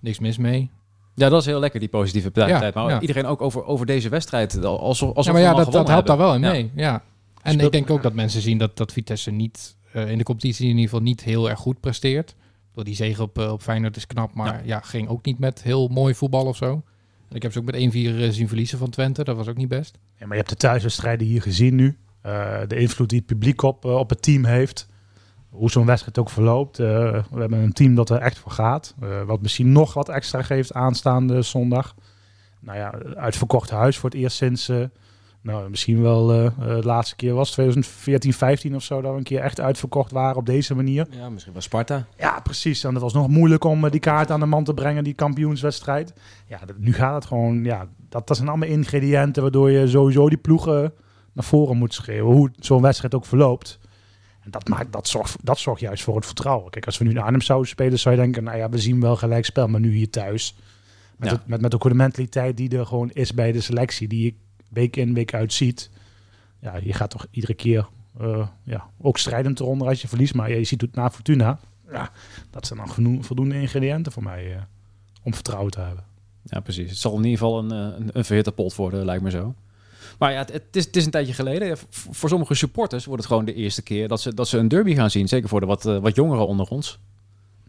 Niks 0.00 0.18
mis 0.18 0.38
mee. 0.38 0.70
Ja, 1.16 1.28
dat 1.28 1.40
is 1.40 1.46
heel 1.46 1.60
lekker, 1.60 1.80
die 1.80 1.88
positieve 1.88 2.30
tijd. 2.30 2.48
Ja, 2.48 2.70
maar 2.74 2.90
ja. 2.90 3.00
iedereen 3.00 3.26
ook 3.26 3.42
over, 3.42 3.64
over 3.64 3.86
deze 3.86 4.08
wedstrijd. 4.08 4.64
Alsof, 4.64 5.14
alsof 5.14 5.24
ja, 5.24 5.32
maar 5.32 5.40
ja, 5.40 5.54
dat, 5.54 5.72
dat 5.72 5.88
helpt 5.88 6.06
daar 6.06 6.16
wel 6.16 6.34
in 6.34 6.40
mee. 6.40 6.70
Ja. 6.74 7.02
En 7.42 7.52
Speelt- 7.52 7.66
ik 7.66 7.72
denk 7.72 7.90
ook 7.90 8.02
dat 8.02 8.12
mensen 8.12 8.40
zien 8.40 8.58
dat, 8.58 8.76
dat 8.76 8.92
Vitesse 8.92 9.30
niet 9.30 9.76
eh, 9.92 10.10
in 10.10 10.18
de 10.18 10.24
competitie 10.24 10.64
in 10.64 10.70
ieder 10.70 10.84
geval 10.84 11.04
niet 11.04 11.22
heel 11.22 11.50
erg 11.50 11.58
goed 11.58 11.80
presteert. 11.80 12.34
Door 12.72 12.84
die 12.84 12.94
zege 12.94 13.22
op, 13.22 13.38
eh, 13.38 13.52
op 13.52 13.62
Feyenoord 13.62 13.96
is 13.96 14.06
knap, 14.06 14.34
maar 14.34 14.62
ja. 14.64 14.80
ging 14.80 15.08
ook 15.08 15.24
niet 15.24 15.38
met 15.38 15.62
heel 15.62 15.88
mooi 15.88 16.14
voetbal 16.14 16.46
of 16.46 16.56
zo. 16.56 16.82
En 17.28 17.36
ik 17.36 17.42
heb 17.42 17.52
ze 17.52 17.58
ook 17.58 17.64
met 17.64 17.74
1-4 17.74 17.78
eh, 17.78 18.30
zien 18.30 18.48
verliezen 18.48 18.78
van 18.78 18.90
Twente. 18.90 19.24
Dat 19.24 19.36
was 19.36 19.48
ook 19.48 19.56
niet 19.56 19.68
best. 19.68 19.98
Ja, 20.18 20.26
maar 20.26 20.36
je 20.36 20.42
hebt 20.42 20.48
de 20.48 20.56
thuiswedstrijden 20.56 21.26
hier 21.26 21.42
gezien 21.42 21.74
nu. 21.74 21.96
Eh, 22.20 22.58
de 22.66 22.76
invloed 22.76 23.08
die 23.08 23.18
het 23.18 23.26
publiek 23.26 23.62
op, 23.62 23.84
eh, 23.84 23.94
op 23.94 24.10
het 24.10 24.22
team 24.22 24.44
heeft. 24.44 24.88
Hoe 25.56 25.70
zo'n 25.70 25.86
wedstrijd 25.86 26.18
ook 26.18 26.30
verloopt. 26.30 26.78
Eh, 26.78 26.86
we 27.30 27.40
hebben 27.40 27.58
een 27.58 27.72
team 27.72 27.94
dat 27.94 28.10
er 28.10 28.18
echt 28.20 28.38
voor 28.38 28.52
gaat. 28.52 28.94
Eh, 29.00 29.22
wat 29.22 29.42
misschien 29.42 29.72
nog 29.72 29.94
wat 29.94 30.08
extra 30.08 30.42
geeft 30.42 30.72
aanstaande 30.72 31.42
zondag. 31.42 31.94
Nou 32.60 32.78
ja, 32.78 32.94
uitverkocht 33.14 33.70
huis 33.70 33.98
voor 33.98 34.10
het 34.10 34.18
eerst 34.18 34.36
sinds... 34.36 34.68
eh, 34.68 34.76
nou, 35.40 35.70
misschien 35.70 36.02
wel 36.02 36.26
de 36.26 36.52
laatste 36.82 37.16
keer 37.16 37.34
was 37.34 37.50
2014, 37.50 38.32
15 38.32 38.74
of 38.74 38.82
zo... 38.82 39.00
dat 39.00 39.12
we 39.12 39.18
een 39.18 39.24
keer 39.24 39.40
echt 39.40 39.60
uitverkocht 39.60 40.10
waren 40.12 40.36
op 40.36 40.46
deze 40.46 40.74
manier. 40.74 41.06
Ja, 41.10 41.28
misschien 41.28 41.52
wel 41.52 41.62
Sparta. 41.62 42.06
Ja, 42.18 42.40
precies. 42.40 42.84
En 42.84 42.92
het 42.92 43.02
was 43.02 43.12
nog 43.12 43.28
moeilijk 43.28 43.64
om 43.64 43.90
die 43.90 44.00
kaart 44.00 44.30
aan 44.30 44.40
de 44.40 44.46
man 44.46 44.64
te 44.64 44.74
brengen, 44.74 45.04
die 45.04 45.14
kampioenswedstrijd. 45.14 46.12
Ja, 46.46 46.58
dat- 46.66 46.78
nu 46.78 46.92
gaat 46.92 47.14
het 47.14 47.24
gewoon, 47.24 47.64
ja, 47.64 47.86
dat, 48.08 48.26
dat 48.26 48.36
zijn 48.36 48.48
allemaal 48.48 48.68
ingrediënten 48.68 49.42
waardoor 49.42 49.70
je 49.70 49.88
sowieso 49.88 50.28
die 50.28 50.38
ploegen 50.38 50.92
naar 51.32 51.44
voren 51.44 51.76
moet 51.76 51.94
schreeuwen. 51.94 52.34
Hoe 52.36 52.50
zo'n 52.58 52.82
wedstrijd 52.82 53.14
ook 53.14 53.26
verloopt. 53.26 53.78
En 54.46 54.52
dat, 54.52 54.68
maakt, 54.68 54.92
dat, 54.92 55.08
zorgt, 55.08 55.36
dat 55.42 55.58
zorgt 55.58 55.80
juist 55.80 56.02
voor 56.02 56.16
het 56.16 56.26
vertrouwen. 56.26 56.70
Kijk, 56.70 56.86
als 56.86 56.98
we 56.98 57.04
nu 57.04 57.12
naar 57.12 57.24
Arnhem 57.24 57.40
zouden 57.40 57.68
spelen, 57.68 57.98
zou 57.98 58.14
je 58.14 58.20
denken, 58.20 58.44
nou 58.44 58.56
ja, 58.56 58.68
we 58.68 58.78
zien 58.78 59.00
wel 59.00 59.16
gelijk 59.16 59.44
spel, 59.44 59.68
maar 59.68 59.80
nu 59.80 59.92
hier 59.94 60.10
thuis. 60.10 60.54
Met, 61.16 61.28
Ja. 61.30 61.34
het, 61.34 61.46
met, 61.46 61.60
met 61.60 61.74
ook 61.74 61.82
de 61.82 61.94
mentaliteit 61.94 62.56
die 62.56 62.78
er 62.78 62.86
gewoon 62.86 63.10
is 63.10 63.34
bij 63.34 63.52
de 63.52 63.60
selectie, 63.60 64.08
die 64.08 64.24
je 64.24 64.34
week 64.68 64.96
in, 64.96 65.14
week 65.14 65.34
uit 65.34 65.52
ziet. 65.52 65.90
Ja, 66.58 66.76
je 66.82 66.92
gaat 66.92 67.10
toch 67.10 67.26
iedere 67.30 67.54
keer 67.54 67.88
eh, 68.20 68.46
ja, 68.62 68.86
ook 69.00 69.18
strijdend 69.18 69.60
eronder 69.60 69.88
als 69.88 70.00
je 70.02 70.08
verliest. 70.08 70.34
Maar 70.34 70.50
ja, 70.50 70.56
je 70.56 70.64
ziet 70.64 70.80
het 70.80 70.94
na 70.94 71.10
Fortuna. 71.10 71.58
Ja, 71.90 72.10
dat 72.50 72.66
zijn 72.66 72.78
dan 72.78 72.90
genoeg, 72.90 73.26
voldoende 73.26 73.60
ingrediënten 73.60 74.12
voor 74.12 74.22
mij 74.22 74.54
eh, 74.54 74.62
om 75.22 75.34
vertrouwen 75.34 75.70
te 75.70 75.80
hebben. 75.80 76.04
Ja, 76.42 76.60
precies. 76.60 76.90
Het 76.90 76.98
zal 76.98 77.12
in 77.16 77.24
ieder 77.24 77.38
geval 77.38 77.58
een, 77.58 77.70
eh, 77.72 77.98
een, 77.98 78.10
een 78.12 78.24
verhitte 78.24 78.52
pot 78.52 78.74
worden, 78.74 79.04
lijkt 79.04 79.22
me 79.22 79.30
zo. 79.30 79.54
Maar 80.18 80.32
ja, 80.32 80.38
het, 80.38 80.52
het, 80.52 80.62
is, 80.70 80.84
het 80.84 80.96
is 80.96 81.04
een 81.04 81.10
tijdje 81.10 81.32
geleden. 81.32 81.78
Voor 81.90 82.28
sommige 82.28 82.54
supporters 82.54 83.04
wordt 83.04 83.22
het 83.22 83.30
gewoon 83.30 83.44
de 83.44 83.54
eerste 83.54 83.82
keer 83.82 84.08
dat 84.08 84.20
ze, 84.20 84.34
dat 84.34 84.48
ze 84.48 84.58
een 84.58 84.68
derby 84.68 84.94
gaan 84.94 85.10
zien. 85.10 85.28
Zeker 85.28 85.48
voor 85.48 85.60
de 85.60 85.66
wat, 85.66 85.86
eh, 85.86 85.98
wat 85.98 86.14
jongeren 86.14 86.46
onder 86.46 86.68
ons. 86.68 86.98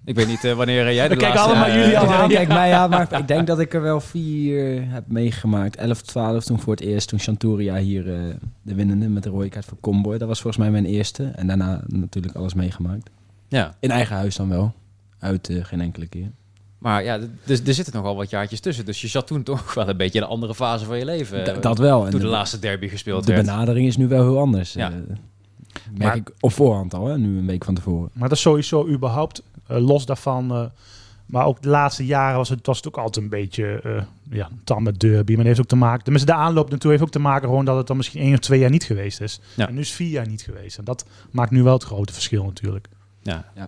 Ik 0.07 0.15
weet 0.15 0.27
niet 0.27 0.43
eh, 0.43 0.53
wanneer 0.53 0.93
jij 0.93 1.07
de 1.07 1.15
We 1.15 1.21
laatste... 1.21 1.39
allemaal 1.39 1.67
eh, 1.67 1.75
jullie 1.75 1.99
al 1.99 2.05
Ja, 2.09 2.17
aan. 2.21 2.29
kijk 2.29 2.47
mij 2.47 2.73
aan, 2.73 2.89
maar 2.89 3.19
ik 3.19 3.27
denk 3.27 3.47
dat 3.47 3.59
ik 3.59 3.73
er 3.73 3.81
wel 3.81 3.99
vier 4.01 4.91
heb 4.91 5.03
meegemaakt. 5.07 5.75
11, 5.75 6.01
12 6.01 6.43
toen 6.43 6.59
voor 6.59 6.73
het 6.73 6.83
eerst, 6.83 7.07
toen 7.07 7.19
Chanturia 7.19 7.75
hier 7.77 8.13
eh, 8.13 8.19
de 8.61 8.75
winnende 8.75 9.07
met 9.09 9.23
de 9.23 9.29
rode 9.29 9.49
kaart 9.49 9.65
voor 9.65 9.77
Comboy. 9.79 10.17
Dat 10.17 10.27
was 10.27 10.41
volgens 10.41 10.63
mij 10.63 10.71
mijn 10.71 10.85
eerste. 10.85 11.23
En 11.23 11.47
daarna 11.47 11.83
natuurlijk 11.87 12.35
alles 12.35 12.53
meegemaakt. 12.53 13.09
Ja, 13.47 13.75
In 13.79 13.91
eigen 13.91 14.15
huis 14.15 14.35
dan 14.35 14.49
wel. 14.49 14.73
Uit 15.19 15.49
geen 15.61 15.81
enkele 15.81 16.07
keer. 16.07 16.31
Maar 16.77 17.03
ja, 17.03 17.19
dus, 17.45 17.61
er 17.63 17.73
zitten 17.73 17.93
nogal 17.93 18.15
wat 18.15 18.29
jaartjes 18.29 18.59
tussen. 18.59 18.85
Dus 18.85 19.01
je 19.01 19.07
zat 19.07 19.27
toen 19.27 19.43
toch 19.43 19.73
wel 19.73 19.89
een 19.89 19.97
beetje 19.97 20.17
in 20.19 20.23
een 20.25 20.31
andere 20.31 20.55
fase 20.55 20.85
van 20.85 20.97
je 20.97 21.05
leven. 21.05 21.45
Da- 21.45 21.53
dat 21.53 21.77
wel. 21.77 22.05
En 22.05 22.11
Toen 22.11 22.19
de 22.19 22.25
laatste 22.25 22.59
derby 22.59 22.87
gespeeld 22.87 23.25
de 23.25 23.33
werd. 23.33 23.45
benadering 23.45 23.87
is 23.87 23.97
nu 23.97 24.07
wel 24.07 24.23
heel 24.23 24.39
anders. 24.39 24.73
Ja. 24.73 24.89
eh. 24.89 24.95
merk 24.97 25.17
Maar- 25.97 26.15
ik 26.15 26.31
op 26.39 26.51
voorhand 26.53 26.93
al, 26.93 27.05
hè? 27.07 27.17
nu 27.17 27.37
een 27.37 27.45
week 27.45 27.63
van 27.63 27.75
tevoren. 27.75 28.09
Maar 28.13 28.27
dat 28.29 28.37
is 28.37 28.43
sowieso 28.43 28.87
überhaupt, 28.87 29.43
eh, 29.67 29.77
los 29.77 30.05
daarvan. 30.05 30.51
eh, 30.51 30.65
maar 31.25 31.45
ook 31.45 31.61
de 31.61 31.69
laatste 31.69 32.05
jaren 32.05 32.37
was 32.37 32.49
het, 32.49 32.65
was 32.65 32.77
het 32.77 32.87
ook 32.87 32.97
altijd 32.97 33.23
een 33.23 33.29
beetje 33.29 33.79
eh 33.83 34.01
ja, 34.29 34.49
tam 34.63 34.83
met 34.83 34.99
derby. 34.99 35.27
Maar 35.27 35.37
dat 35.37 35.45
heeft 35.45 35.59
ook 35.59 35.65
te 35.67 35.75
maken, 35.75 36.03
tenminste 36.03 36.31
de 36.31 36.37
aanloop 36.37 36.69
naartoe 36.69 36.91
heeft 36.91 37.03
ook 37.03 37.09
te 37.09 37.19
maken 37.19 37.47
gewoon 37.47 37.65
dat 37.65 37.77
het 37.77 37.87
dan 37.87 37.97
misschien 37.97 38.21
één 38.21 38.33
of 38.33 38.39
twee 38.39 38.59
jaar 38.59 38.69
niet 38.69 38.83
geweest 38.83 39.21
is. 39.21 39.39
Ja. 39.55 39.67
En 39.67 39.73
nu 39.73 39.79
is 39.79 39.87
het 39.87 39.95
vier 39.95 40.09
jaar 40.09 40.27
niet 40.27 40.41
geweest. 40.41 40.77
En 40.77 40.83
dat 40.83 41.05
maakt 41.31 41.51
nu 41.51 41.63
wel 41.63 41.73
het 41.73 41.83
grote 41.83 42.13
verschil 42.13 42.43
natuurlijk. 42.43 42.87
Ja. 43.21 43.45
Ja. 43.55 43.67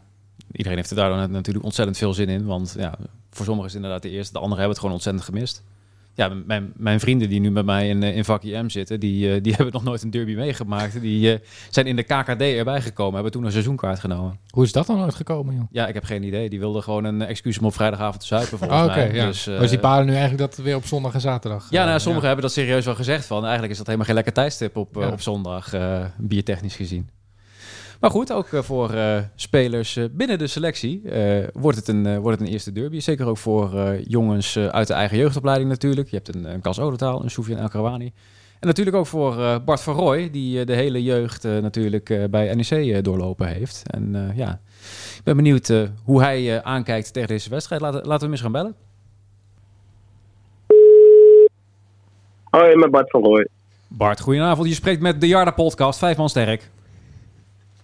Iedereen 0.51 0.77
heeft 0.77 0.89
er 0.89 0.95
daar 0.95 1.09
dan 1.09 1.31
natuurlijk 1.31 1.65
ontzettend 1.65 1.97
veel 1.97 2.13
zin 2.13 2.29
in. 2.29 2.45
Want 2.45 2.75
ja, 2.77 2.93
voor 3.29 3.45
sommigen 3.45 3.67
is 3.69 3.73
het 3.73 3.83
inderdaad 3.83 4.01
de 4.01 4.09
eerste. 4.09 4.33
De 4.33 4.39
anderen 4.39 4.57
hebben 4.57 4.69
het 4.69 4.79
gewoon 4.79 4.93
ontzettend 4.95 5.25
gemist. 5.25 5.63
Ja, 6.13 6.29
mijn, 6.45 6.71
mijn 6.75 6.99
vrienden 6.99 7.29
die 7.29 7.39
nu 7.39 7.51
met 7.51 7.65
mij 7.65 7.89
in, 7.89 8.03
eh, 8.03 8.15
in 8.15 8.25
vak 8.25 8.43
IM 8.43 8.69
zitten, 8.69 8.99
die, 8.99 9.33
eh, 9.33 9.43
die 9.43 9.53
hebben 9.55 9.73
nog 9.73 9.83
nooit 9.83 10.01
een 10.03 10.09
derby 10.09 10.35
meegemaakt. 10.35 11.01
Die 11.01 11.33
eh, 11.33 11.39
zijn 11.69 11.85
in 11.87 11.95
de 11.95 12.03
KKD 12.03 12.41
erbij 12.41 12.81
gekomen, 12.81 13.13
hebben 13.13 13.31
toen 13.31 13.43
een 13.43 13.51
seizoenkaart 13.51 13.99
genomen. 13.99 14.39
Hoe 14.49 14.63
is 14.63 14.71
dat 14.71 14.87
dan 14.87 15.01
uitgekomen, 15.01 15.55
joh? 15.55 15.63
Ja, 15.71 15.87
ik 15.87 15.93
heb 15.93 16.03
geen 16.03 16.23
idee. 16.23 16.49
Die 16.49 16.59
wilden 16.59 16.83
gewoon 16.83 17.03
een 17.03 17.21
excuus 17.21 17.59
om 17.59 17.65
op 17.65 17.73
vrijdagavond 17.73 18.19
te 18.19 18.25
zuipen 18.25 18.57
volgens 18.57 18.79
Oh, 18.79 18.85
Oké, 18.85 18.95
mij. 18.95 19.13
ja. 19.13 19.25
Dus, 19.25 19.69
die 19.69 19.79
paren 19.79 20.05
nu 20.05 20.11
eigenlijk 20.11 20.39
dat 20.41 20.65
weer 20.65 20.75
op 20.75 20.85
zondag 20.85 21.13
en 21.13 21.21
zaterdag. 21.21 21.67
ja, 21.69 21.85
nou, 21.85 21.99
sommigen 21.99 22.27
hebben 22.27 22.45
dat 22.45 22.53
serieus 22.53 22.85
wel 22.85 22.95
gezegd 22.95 23.25
van. 23.25 23.41
Eigenlijk 23.41 23.71
is 23.71 23.77
dat 23.77 23.85
helemaal 23.85 24.07
geen 24.07 24.15
lekker 24.15 24.33
tijdstip 24.33 24.77
op, 24.77 24.95
Ja. 24.95 25.07
op 25.11 25.21
zondag, 25.21 25.73
eh, 25.73 26.05
biertechnisch 26.17 26.75
gezien. 26.75 27.09
Maar 27.99 28.09
goed, 28.09 28.33
ook 28.33 28.47
eh, 28.47 28.61
voor 28.61 28.89
eh, 28.89 29.17
spelers 29.35 29.95
eh, 29.95 30.05
binnen 30.11 30.37
de 30.37 30.47
selectie 30.47 31.01
wordt, 31.53 31.77
het 31.77 31.87
een, 31.87 32.19
wordt 32.19 32.39
het 32.39 32.47
een 32.47 32.53
eerste 32.53 32.71
derby. 32.71 32.99
Zeker 32.99 33.27
ook 33.27 33.37
voor 33.37 33.97
jongens 34.07 34.57
uit 34.57 34.87
de 34.87 34.93
eigen 34.93 35.17
jeugdopleiding 35.17 35.69
natuurlijk. 35.69 36.09
Je 36.09 36.15
hebt 36.15 36.35
een, 36.35 36.53
een 36.53 36.61
Cas 36.61 36.79
Odotaal, 36.79 37.23
een 37.23 37.29
Soufiane 37.29 37.61
El 37.61 37.69
Krouani. 37.69 38.11
En 38.59 38.67
natuurlijk 38.67 38.95
ook 38.97 39.05
voor 39.05 39.61
Bart 39.65 39.81
van 39.81 39.95
Rooij, 39.95 40.29
die 40.31 40.65
de 40.65 40.73
hele 40.73 41.03
jeugd 41.03 41.43
natuurlijk 41.43 42.27
bij 42.31 42.55
NEC 42.55 43.03
doorlopen 43.03 43.47
heeft. 43.47 43.83
En 43.91 44.33
ja, 44.35 44.59
ik 45.17 45.23
ben 45.23 45.35
benieuwd 45.35 45.73
hoe 46.03 46.21
hij 46.21 46.63
aankijkt 46.63 47.13
tegen 47.13 47.29
deze 47.29 47.49
wedstrijd. 47.49 47.81
Laten, 47.81 47.99
laten 47.99 48.17
we 48.17 48.23
hem 48.23 48.31
eens 48.31 48.41
gaan 48.41 48.51
bellen. 48.51 48.75
Hoi, 52.43 52.75
met 52.75 52.91
Bart 52.91 53.09
van 53.09 53.23
Rooij. 53.23 53.47
Bart, 53.87 54.19
goedenavond. 54.19 54.67
Je 54.67 54.73
spreekt 54.73 55.01
met 55.01 55.21
de 55.21 55.27
Jarda 55.27 55.51
Podcast, 55.51 55.99
vijf 55.99 56.17
man 56.17 56.29
sterk. 56.29 56.69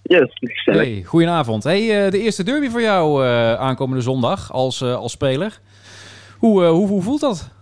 Yes, 0.07 0.37
gezellig. 0.39 0.81
Hey, 0.81 1.03
goedenavond. 1.03 1.63
Hey, 1.63 2.05
eh, 2.05 2.11
de 2.11 2.19
eerste 2.19 2.43
derby 2.43 2.69
voor 2.69 2.81
jou 2.81 3.23
eh, 3.23 3.53
aankomende 3.53 4.01
zondag 4.01 4.51
als, 4.51 4.81
eh, 4.81 4.95
als 4.95 5.11
speler. 5.11 5.59
Hoe, 6.39 6.63
hoe, 6.63 6.87
hoe 6.87 7.01
voelt 7.01 7.19
dat? 7.19 7.53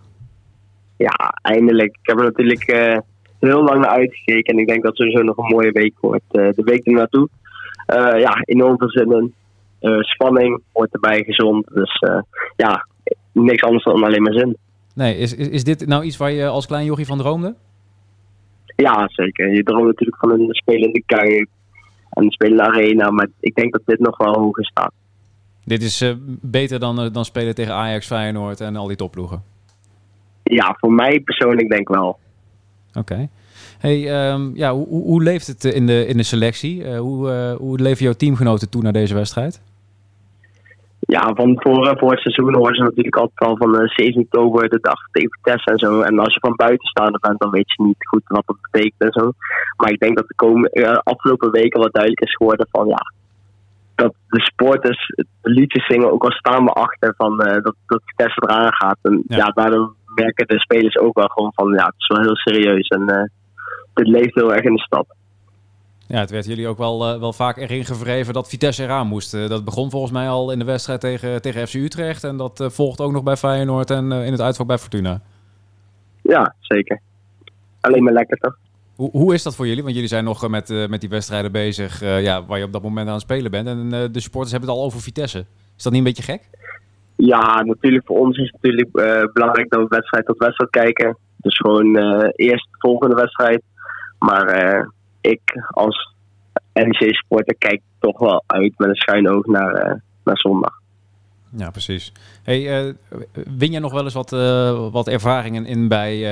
Ja, 0.96 1.38
eindelijk. 1.42 1.88
Ik 1.88 2.08
heb 2.08 2.18
er 2.18 2.24
natuurlijk 2.24 2.64
heel 3.40 3.62
lang 3.62 3.80
naar 3.80 3.90
uitgekeken. 3.90 4.54
En 4.54 4.60
ik 4.60 4.66
denk 4.66 4.82
dat 4.82 4.96
sowieso 4.96 5.22
nog 5.22 5.36
een 5.36 5.54
mooie 5.54 5.72
week 5.72 5.94
wordt. 6.00 6.24
De 6.30 6.62
week 6.64 6.86
ernaartoe. 6.86 7.28
Eh 7.86 8.20
ja, 8.20 8.42
enorm 8.44 8.78
veel 8.78 8.90
zin 8.90 9.12
in. 9.12 9.34
spanning 10.00 10.60
hoort 10.72 10.92
erbij, 10.92 11.22
gezond. 11.22 11.66
Dus 11.74 12.02
ja, 12.56 12.86
niks 13.32 13.62
anders 13.62 13.84
dan 13.84 14.04
alleen 14.04 14.22
maar 14.22 14.32
zin. 14.32 14.56
Nee, 14.94 15.16
is, 15.16 15.34
is, 15.34 15.48
is 15.48 15.64
dit 15.64 15.86
nou 15.86 16.04
iets 16.04 16.16
waar 16.16 16.30
je 16.30 16.46
als 16.46 16.66
klein 16.66 16.84
jochie 16.84 17.06
van 17.06 17.18
droomde? 17.18 17.54
Ja, 18.76 19.08
zeker. 19.08 19.54
Je 19.54 19.62
droomt 19.62 19.86
natuurlijk 19.86 20.18
van 20.18 20.30
een 20.30 20.46
spelende 20.50 21.02
Kuip 21.06 21.48
en 22.14 22.24
een 22.24 22.30
spelende 22.30 22.62
Arena. 22.62 23.10
Maar 23.10 23.28
ik 23.40 23.54
denk 23.54 23.72
dat 23.72 23.82
dit 23.84 23.98
nog 23.98 24.16
wel 24.16 24.34
hoger 24.34 24.64
staat. 24.64 24.92
Dit 25.64 25.82
is 25.82 26.00
eh, 26.00 26.12
beter 26.40 26.78
dan, 26.78 27.00
eh, 27.00 27.12
dan 27.12 27.24
spelen 27.24 27.54
tegen 27.54 27.74
Ajax, 27.74 28.06
Feyenoord 28.06 28.60
en 28.60 28.76
al 28.76 28.86
die 28.86 28.96
topploegen. 28.96 29.42
Ja, 30.42 30.76
voor 30.78 30.92
mij 30.92 31.20
persoonlijk 31.20 31.68
denk 31.68 31.80
ik 31.80 31.88
wel. 31.88 32.18
Oké. 32.94 33.28
Hey, 33.78 34.10
ehm, 34.10 34.50
ja, 34.54 34.74
hoe, 34.74 34.86
hoe 34.86 35.22
leeft 35.22 35.46
het 35.46 35.64
in 35.64 35.86
de, 35.86 36.06
in 36.06 36.16
de 36.16 36.22
selectie? 36.22 36.84
Eh, 36.84 36.98
hoe, 36.98 37.56
hoe 37.58 37.78
leven 37.78 38.04
jouw 38.04 38.12
teamgenoten 38.12 38.70
toe 38.70 38.82
naar 38.82 38.92
deze 38.92 39.14
wedstrijd? 39.14 39.60
Ja, 41.06 41.34
van 41.34 41.60
voor, 41.60 41.98
voor 41.98 42.10
het 42.10 42.20
seizoen 42.20 42.54
horen 42.54 42.74
ze 42.74 42.82
natuurlijk 42.82 43.16
altijd 43.16 43.50
al 43.50 43.56
van 43.56 43.78
eh 43.78 43.88
7 43.88 44.20
oktober 44.20 44.68
de 44.68 44.78
dag 44.80 45.00
tegen 45.10 45.30
Vitesse 45.30 45.70
en 45.70 45.78
zo. 45.78 46.00
En 46.00 46.18
als 46.18 46.34
je 46.34 46.40
van 46.40 46.56
buitenstaander 46.56 47.20
bent, 47.20 47.38
dan 47.38 47.50
weet 47.50 47.72
je 47.76 47.82
niet 47.82 48.06
goed 48.08 48.22
wat 48.24 48.42
dat 48.46 48.56
betekent 48.70 49.00
en 49.00 49.12
zo. 49.12 49.32
Maar 49.76 49.90
ik 49.90 49.98
denk 49.98 50.16
dat 50.16 50.28
de 50.28 50.34
komende, 50.34 50.70
eh, 50.70 50.98
afgelopen 51.02 51.50
weken 51.50 51.80
wat 51.80 51.92
duidelijk 51.92 52.22
is 52.22 52.36
geworden 52.36 52.66
van 52.70 52.86
ja, 52.86 53.12
dat 53.94 54.14
de 54.28 54.40
sporters 54.40 55.12
liedjes 55.42 55.86
zingen, 55.86 56.12
ook 56.12 56.24
al 56.24 56.30
staan 56.30 56.64
we 56.64 56.70
achter 56.70 57.14
van 57.16 57.40
eh, 57.40 57.62
dat, 57.62 57.74
dat 57.86 58.02
Vitesse 58.04 58.42
eraan 58.42 58.74
gaat. 58.74 58.98
En 59.02 59.22
ja. 59.26 59.46
daardoor 59.46 59.94
merken 60.14 60.46
de 60.46 60.60
spelers 60.60 60.98
ook 60.98 61.14
wel 61.14 61.28
gewoon 61.28 61.52
van 61.54 61.72
ja, 61.72 61.84
het 61.84 61.94
is 61.98 62.06
wel 62.06 62.20
heel 62.20 62.36
serieus 62.36 62.88
en 62.88 63.08
eh 63.08 63.24
dit 63.94 64.08
leeft 64.08 64.34
heel 64.34 64.54
erg 64.54 64.64
in 64.64 64.74
de 64.74 64.82
stad. 64.82 65.06
Ja, 66.06 66.18
het 66.18 66.30
werd 66.30 66.46
jullie 66.46 66.68
ook 66.68 66.78
wel, 66.78 67.04
eh, 67.04 67.20
wel 67.20 67.32
vaak 67.32 67.56
erin 67.56 67.84
gevreven 67.84 68.34
dat 68.34 68.48
Vitesse 68.48 68.82
eraan 68.82 69.06
moest. 69.06 69.34
Eh, 69.34 69.48
dat 69.48 69.64
begon 69.64 69.90
volgens 69.90 70.12
mij 70.12 70.28
al 70.28 70.50
in 70.50 70.58
de 70.58 70.64
wedstrijd 70.64 71.00
tegen, 71.00 71.42
tegen 71.42 71.68
FC 71.68 71.74
Utrecht. 71.74 72.24
En 72.24 72.36
dat 72.36 72.60
eh, 72.60 72.68
volgt 72.68 73.00
ook 73.00 73.12
nog 73.12 73.22
bij 73.22 73.36
Feyenoord 73.36 73.90
en 73.90 74.12
in 74.12 74.32
het 74.32 74.40
uitvak 74.40 74.66
bij 74.66 74.78
Fortuna. 74.78 75.20
Ja, 76.22 76.54
zeker. 76.60 77.00
Alleen 77.80 78.02
maar 78.02 78.12
lekker 78.12 78.36
toch? 78.36 78.56
Hoe, 78.96 79.10
hoe 79.10 79.34
is 79.34 79.42
dat 79.42 79.56
voor 79.56 79.66
jullie? 79.66 79.82
Want 79.82 79.94
jullie 79.94 80.08
zijn 80.08 80.24
nog 80.24 80.48
met, 80.48 80.88
met 80.88 81.00
die 81.00 81.10
wedstrijden 81.10 81.52
bezig 81.52 82.00
ja, 82.00 82.44
waar 82.44 82.58
je 82.58 82.64
op 82.64 82.72
dat 82.72 82.82
moment 82.82 83.06
aan 83.06 83.12
het 83.12 83.22
spelen 83.22 83.50
bent. 83.50 83.66
En 83.66 83.88
de 84.12 84.20
supporters 84.20 84.50
hebben 84.52 84.70
het 84.70 84.78
al 84.78 84.84
over 84.84 85.00
Vitesse. 85.00 85.38
Is 85.76 85.82
dat 85.82 85.92
niet 85.92 86.00
een 86.00 86.12
beetje 86.14 86.32
gek? 86.32 86.48
Ja, 87.16 87.62
natuurlijk 87.62 88.06
voor 88.06 88.18
ons 88.18 88.38
is 88.38 88.50
het 88.52 88.62
natuurlijk 88.62 88.92
belangrijk 89.32 89.70
dat 89.70 89.80
we 89.80 89.86
wedstrijd 89.88 90.26
tot 90.26 90.38
wedstrijd 90.38 90.70
kijken. 90.70 91.16
Dus 91.36 91.56
gewoon 91.56 91.96
eerst 92.30 92.68
de 92.70 92.78
volgende 92.78 93.14
wedstrijd. 93.14 93.62
Maar 94.18 94.46
ik 95.24 95.40
als 95.70 96.14
NEC-supporter 96.72 97.54
kijk 97.58 97.80
toch 97.98 98.18
wel 98.18 98.44
uit 98.46 98.72
met 98.76 98.88
een 98.88 98.94
schuin 98.94 99.28
oog 99.28 99.46
naar, 99.46 99.74
eh, 99.74 100.00
naar 100.24 100.38
zondag. 100.38 100.82
Ja, 101.56 101.70
precies. 101.70 102.12
Hey, 102.42 102.86
eh, 102.86 102.94
win 103.58 103.72
je 103.72 103.80
nog 103.80 103.92
wel 103.92 104.04
eens 104.04 104.14
wat, 104.14 104.32
eh, 104.32 104.90
wat 104.92 105.08
ervaringen 105.08 105.66
in 105.66 105.88
bij 105.88 106.24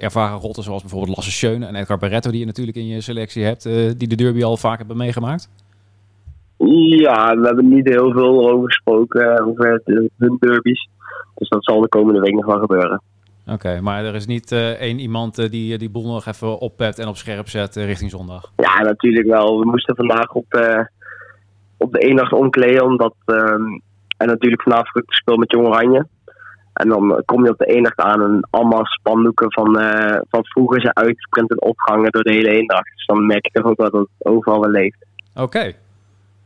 ervaren 0.00 0.38
rotten 0.38 0.62
zoals 0.62 0.80
bijvoorbeeld 0.80 1.16
Lasse 1.16 1.30
Schöne 1.30 1.66
en 1.66 1.74
Edgar 1.74 1.98
Barretto 1.98 2.30
die 2.30 2.40
je 2.40 2.46
natuurlijk 2.46 2.76
in 2.76 2.86
je 2.86 3.00
selectie 3.00 3.44
hebt, 3.44 3.62
die 3.98 4.08
de 4.08 4.16
derby 4.16 4.44
al 4.44 4.56
vaak 4.56 4.78
hebben 4.78 4.96
meegemaakt? 4.96 5.48
Ja, 6.98 7.36
we 7.36 7.46
hebben 7.46 7.68
niet 7.68 7.88
heel 7.88 8.12
veel 8.12 8.50
over 8.50 8.66
gesproken, 8.66 9.46
over 9.46 9.80
de, 9.84 10.10
hun 10.16 10.36
derbies. 10.40 10.88
Dus 11.34 11.48
dat 11.48 11.64
zal 11.64 11.80
de 11.80 11.88
komende 11.88 12.20
week 12.20 12.34
nog 12.34 12.46
wel 12.46 12.58
gebeuren. 12.58 13.02
Oké, 13.46 13.80
maar 13.80 14.04
er 14.04 14.14
is 14.14 14.26
niet 14.26 14.52
eh, 14.52 14.70
één 14.70 14.98
iemand 14.98 15.38
eh, 15.38 15.50
die 15.50 15.78
die 15.78 15.90
boel 15.90 16.06
nog 16.06 16.26
even 16.26 16.58
oppept 16.58 16.98
en 16.98 17.08
op 17.08 17.16
scherp 17.16 17.48
zet 17.48 17.76
eh, 17.76 17.84
richting 17.84 18.10
zondag. 18.10 18.52
Ja, 18.56 18.80
natuurlijk 18.80 19.26
wel. 19.26 19.58
We 19.58 19.64
moesten 19.64 19.96
vandaag 19.96 20.32
op, 20.32 20.52
eh, 20.52 20.80
op 21.76 21.92
de 21.92 21.98
eendacht 21.98 22.32
omkleden. 22.32 22.84
Omdat, 22.84 23.14
ehm, 23.24 23.62
en 24.16 24.26
natuurlijk 24.26 24.62
vanavond 24.62 24.96
ook 24.96 25.06
gespeeld 25.06 25.38
met 25.38 25.50
Jong 25.50 25.66
Oranje. 25.66 26.06
En 26.72 26.88
dan 26.88 27.22
kom 27.24 27.44
je 27.44 27.50
op 27.50 27.58
de 27.58 27.66
eendacht 27.66 28.00
aan 28.00 28.22
en 28.22 28.48
allemaal 28.50 28.86
spandoeken 28.86 29.52
van, 29.52 29.78
eh, 29.78 30.20
van 30.28 30.44
vroeger 30.44 30.80
zijn 30.80 30.96
uitgesprint 30.96 31.50
en 31.50 31.62
opgehangen 31.62 32.10
door 32.10 32.22
de 32.22 32.32
hele 32.32 32.50
eendacht. 32.50 32.90
Dus 32.94 33.06
dan 33.06 33.26
merk 33.26 33.46
je 33.46 33.52
toch 33.52 33.70
ook 33.70 33.80
wel 33.80 33.90
dat 33.90 34.00
het 34.00 34.26
overal 34.32 34.60
wel 34.60 34.70
leeft. 34.70 35.06
Oké. 35.34 35.72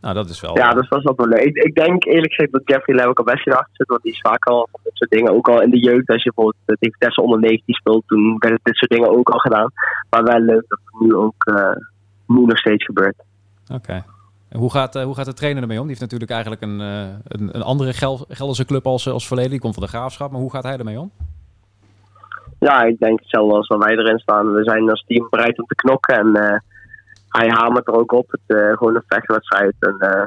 Nou, 0.06 0.18
dat 0.18 0.28
is 0.28 0.40
wel... 0.40 0.56
Ja, 0.56 0.70
dus 0.70 0.88
dat 0.88 0.98
is 0.98 1.12
wel 1.16 1.28
leuk. 1.28 1.40
Ik, 1.40 1.56
ik 1.56 1.74
denk 1.74 2.04
eerlijk 2.04 2.32
gezegd 2.32 2.52
dat 2.52 2.62
Jeffrey 2.64 2.96
Leeuwen 2.96 3.14
al 3.14 3.24
best 3.24 3.48
achter 3.48 3.70
zit. 3.72 3.88
Want 3.88 4.02
die 4.02 4.12
is 4.12 4.20
vaak 4.20 4.44
al 4.44 4.68
van 4.70 4.80
dit 4.82 4.96
soort 4.96 5.10
dingen. 5.10 5.32
Ook 5.32 5.48
al 5.48 5.62
in 5.62 5.70
de 5.70 5.78
jeugd, 5.78 6.08
als 6.08 6.22
je 6.22 6.32
bijvoorbeeld 6.34 6.62
eh, 6.66 6.76
tegen 6.78 6.96
Vitesse 6.98 7.22
onder 7.22 7.38
19 7.38 7.74
speelt, 7.74 8.02
toen 8.06 8.36
werden 8.38 8.60
dit 8.62 8.76
soort 8.76 8.90
dingen 8.90 9.10
ook 9.10 9.28
al 9.28 9.38
gedaan. 9.38 9.70
Maar 10.10 10.22
wel 10.22 10.40
leuk 10.40 10.64
dat 10.68 10.78
het 10.84 11.00
nu 11.00 11.14
ook 11.14 11.44
eh, 11.44 11.76
nu 12.26 12.44
nog 12.44 12.58
steeds 12.58 12.84
gebeurt. 12.84 13.16
Oké. 13.74 14.04
Hoe 14.56 14.70
gaat, 14.70 14.96
eh, 14.96 15.02
hoe 15.04 15.14
gaat 15.14 15.24
de 15.24 15.34
trainer 15.34 15.62
ermee 15.62 15.80
om? 15.80 15.86
Die 15.86 15.96
heeft 15.96 16.12
natuurlijk 16.12 16.30
eigenlijk 16.30 16.62
een, 16.62 16.80
eh, 16.80 17.08
een, 17.24 17.48
een 17.52 17.62
andere 17.62 17.92
Gel 17.92 18.24
Gelderse 18.28 18.64
club 18.64 18.86
als, 18.86 19.08
als 19.08 19.26
verleden. 19.26 19.50
Die 19.50 19.60
komt 19.60 19.74
van 19.74 19.82
de 19.82 19.88
Graafschap. 19.88 20.30
Maar 20.30 20.40
hoe 20.40 20.50
gaat 20.50 20.64
hij 20.64 20.78
ermee 20.78 21.00
om? 21.00 21.10
Ja, 22.58 22.82
ik 22.82 22.98
denk 22.98 23.20
hetzelfde 23.20 23.56
als 23.56 23.68
dat 23.68 23.84
wij 23.84 23.96
erin 23.96 24.18
staan. 24.18 24.52
We 24.52 24.64
zijn 24.64 24.90
als 24.90 25.04
team 25.06 25.26
bereid 25.30 25.58
om 25.58 25.66
te 25.66 25.74
knokken. 25.74 26.16
En 26.16 26.34
eh, 26.34 26.58
hij 27.28 27.48
hamert 27.48 27.86
er 27.86 27.94
ook 27.94 28.12
op. 28.12 28.30
Het 28.30 28.56
uh, 28.58 28.76
gewoon 28.76 28.94
een 28.94 29.02
vechtwedstrijd. 29.06 29.74
En 29.78 29.96
uh, 29.98 30.22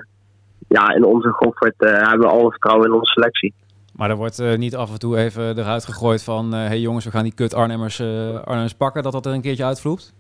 ja, 0.68 0.96
in 0.96 1.06
onze 1.06 1.30
Goffert 1.30 1.76
uh, 1.78 1.90
hebben 1.92 2.28
we 2.28 2.34
alle 2.34 2.50
vertrouwen 2.50 2.88
in 2.88 2.94
onze 2.94 3.12
selectie. 3.12 3.54
Maar 3.96 4.10
er 4.10 4.16
wordt 4.16 4.40
uh, 4.40 4.58
niet 4.58 4.76
af 4.76 4.92
en 4.92 5.00
toe 5.00 5.18
even 5.18 5.58
eruit 5.58 5.86
gegooid 5.86 6.24
van... 6.24 6.54
hé 6.54 6.60
hey 6.60 6.80
jongens, 6.80 7.06
we 7.06 7.12
gaan 7.12 7.24
die 7.24 7.34
kut 7.34 7.54
Arnhemmers, 7.54 8.02
Arnhemmers 8.02 8.76
pakken. 8.76 9.04
Dat 9.04 9.12
dat 9.12 9.26
er 9.26 9.34
een 9.34 9.42
keertje 9.42 9.66
uitvloept? 9.66 10.14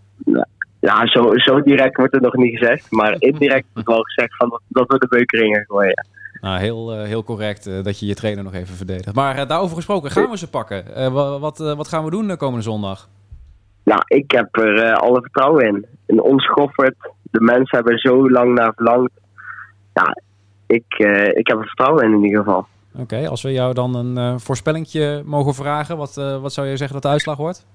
Ja, 0.79 1.07
zo, 1.07 1.31
zo 1.35 1.61
direct 1.61 1.95
wordt 1.95 2.13
het 2.13 2.21
nog 2.21 2.35
niet 2.35 2.57
gezegd. 2.57 2.91
Maar 2.91 3.15
indirect 3.29 3.65
wordt 3.73 3.87
wel 3.87 4.01
gezegd 4.01 4.35
van 4.35 4.49
dat, 4.49 4.61
dat 4.67 4.87
we 4.87 4.97
de 4.97 5.07
beukeringen 5.07 5.65
gooien. 5.67 5.89
Ja. 5.89 6.17
Nou, 6.41 6.59
heel, 6.59 6.99
uh, 6.99 7.03
heel 7.03 7.23
correct 7.23 7.67
uh, 7.67 7.83
dat 7.83 7.99
je 7.99 8.05
je 8.05 8.13
trainer 8.13 8.43
nog 8.43 8.53
even 8.53 8.75
verdedigt. 8.75 9.15
Maar 9.15 9.39
uh, 9.39 9.47
daarover 9.47 9.75
gesproken, 9.75 10.11
gaan 10.11 10.29
we 10.29 10.37
ze 10.37 10.49
pakken? 10.49 11.11
wat, 11.39 11.57
wat 11.57 11.87
gaan 11.87 12.03
we 12.03 12.11
doen 12.11 12.27
de 12.27 12.37
komende 12.37 12.63
zondag? 12.63 13.09
Nou, 13.89 14.01
ik 14.07 14.31
heb 14.31 14.57
er 14.57 14.93
alle 14.93 15.21
vertrouwen 15.21 15.67
in. 15.67 15.85
In 16.05 16.21
ons 16.21 16.47
Goffert, 16.47 16.95
de 17.23 17.41
mensen 17.41 17.77
hebben 17.77 17.93
er 17.93 17.99
zo 17.99 18.29
lang 18.29 18.53
naar 18.53 18.73
verlangd. 18.75 19.11
Ja, 19.93 20.17
ik, 20.67 20.83
ik 21.33 21.47
heb 21.47 21.57
er 21.57 21.65
vertrouwen 21.65 22.03
in 22.03 22.13
in 22.13 22.23
ieder 22.23 22.43
geval. 22.43 22.67
Oké, 22.93 23.01
okay, 23.01 23.25
als 23.25 23.41
we 23.41 23.51
jou 23.51 23.73
dan 23.73 23.95
een 23.95 24.39
voorspellingje 24.39 25.21
mogen 25.25 25.53
vragen, 25.53 25.97
wat, 25.97 26.15
wat 26.15 26.53
zou 26.53 26.67
je 26.67 26.77
zeggen 26.77 26.93
dat 26.93 27.03
de 27.03 27.09
uitslag 27.09 27.37
wordt? 27.37 27.65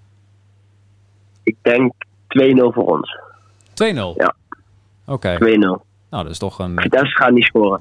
Ik 1.42 1.56
denk 1.62 1.92
2-0 1.92 1.99
voor 2.56 2.85
ons. 2.85 3.18
2-0? 3.68 3.75
Ja. 3.75 4.35
Oké. 5.06 5.37
Okay. 5.37 5.37
2-0. 5.37 5.38
Nou, 6.11 6.23
dat 6.23 6.30
is 6.30 6.38
toch 6.38 6.59
een... 6.59 6.80
Vitesse 6.80 7.16
gaat 7.16 7.33
niet 7.33 7.44
scoren. 7.44 7.80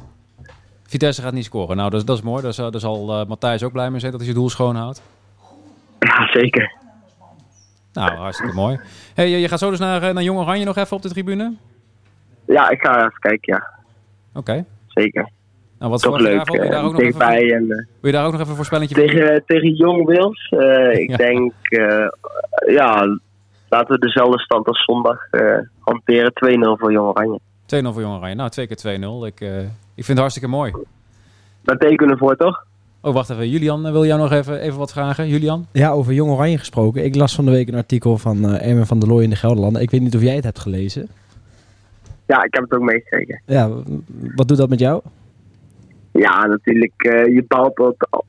Vitesse 0.84 1.22
gaat 1.22 1.34
niet 1.34 1.46
scoren. 1.46 1.78
Nou, 1.78 1.90
dat, 1.90 2.00
is, 2.00 2.06
dat 2.06 2.18
is 2.18 2.24
mooi. 2.24 2.42
Daar 2.42 2.80
zal, 2.80 3.22
uh, 3.22 3.28
Matthijs 3.28 3.63
ook 3.63 3.72
blij 3.72 3.90
mee 3.90 4.00
zijn 4.00 4.12
dat 4.12 4.22
hij 4.22 4.30
zijn 4.30 4.42
doel 4.42 4.50
schoon 4.50 4.75
houdt. 4.75 5.02
Ja, 6.00 6.28
zeker. 6.28 6.82
Nou, 7.93 8.12
hartstikke 8.12 8.55
mooi. 8.55 8.79
Hey, 9.13 9.29
je 9.29 9.47
gaat 9.47 9.59
zo 9.59 9.69
dus 9.69 9.79
naar, 9.79 10.13
naar 10.13 10.23
Jong 10.23 10.39
Oranje 10.39 10.65
nog 10.65 10.77
even 10.77 10.95
op 10.95 11.01
de 11.01 11.09
tribune? 11.09 11.53
Ja, 12.45 12.69
ik 12.69 12.81
ga 12.81 12.97
even 12.97 13.19
kijken, 13.19 13.53
ja. 13.53 13.69
Oké. 14.29 14.39
Okay. 14.39 14.65
Zeker. 14.88 15.29
Nou, 15.79 15.91
wat 15.91 16.01
Toch 16.01 16.19
leuk. 16.19 16.50
Wil 16.50 16.63
je 16.63 16.69
daar 16.69 16.83
ook 16.83 16.91
nog 16.91 17.01
even, 17.01 17.27
en, 17.27 17.63
uh, 17.63 17.67
wil 17.67 17.85
je 18.01 18.12
daar 18.12 18.25
ook 18.25 18.31
nog 18.31 18.39
even 18.39 18.50
een 18.50 18.55
voorspellingje 18.55 18.95
tegen, 18.95 19.27
voor? 19.27 19.43
Tegen 19.45 19.73
Jong 19.73 20.05
Wils. 20.05 20.51
Uh, 20.51 20.93
ik 20.93 21.09
ja. 21.13 21.17
denk, 21.17 21.53
uh, 21.69 22.07
ja, 22.67 23.19
laten 23.69 23.95
we 23.95 24.00
dezelfde 24.00 24.39
stand 24.39 24.67
als 24.67 24.83
zondag 24.83 25.19
hanteren. 25.79 26.31
2-0 26.31 26.79
voor 26.79 26.91
Jong 26.91 27.07
Oranje. 27.07 27.39
2-0 27.39 27.93
voor 27.93 28.01
Jong 28.01 28.15
Oranje. 28.15 28.35
Nou, 28.35 28.50
twee 28.50 28.67
keer 28.67 29.00
2-0. 29.00 29.25
Ik, 29.25 29.39
ik 29.95 30.05
vind 30.05 30.07
het 30.07 30.17
hartstikke 30.17 30.50
mooi. 30.50 30.73
Daar 31.62 31.77
tekenen 31.77 32.17
voor, 32.17 32.35
toch? 32.35 32.65
Oh, 33.05 33.13
wacht 33.13 33.29
even. 33.29 33.50
Julian, 33.50 33.91
wil 33.91 34.05
jou 34.05 34.19
nog 34.19 34.31
even, 34.31 34.60
even 34.60 34.77
wat 34.77 34.91
vragen? 34.91 35.27
Julian? 35.27 35.65
Ja, 35.72 35.91
over 35.91 36.13
Jong 36.13 36.31
Oranje 36.31 36.57
gesproken. 36.57 37.03
Ik 37.03 37.15
las 37.15 37.36
van 37.36 37.45
de 37.45 37.51
week 37.51 37.67
een 37.67 37.75
artikel 37.75 38.17
van 38.17 38.38
uh, 38.38 38.67
Erwin 38.69 38.86
van 38.86 39.00
der 39.00 39.10
Looy 39.10 39.24
in 39.24 39.29
de 39.29 39.36
Gelderlanden. 39.36 39.81
Ik 39.81 39.91
weet 39.91 40.01
niet 40.01 40.15
of 40.15 40.22
jij 40.22 40.36
het 40.36 40.43
hebt 40.43 40.60
gelezen. 40.60 41.07
Ja, 42.27 42.43
ik 42.43 42.53
heb 42.53 42.63
het 42.63 42.74
ook 42.74 42.81
meegekregen. 42.81 43.41
Ja, 43.45 43.69
wat 44.36 44.48
doet 44.48 44.57
dat 44.57 44.69
met 44.69 44.79
jou? 44.79 45.01
Ja, 46.12 46.45
natuurlijk. 46.45 46.93
Uh, 46.98 47.25
je 47.25 47.45
baalt 47.48 47.75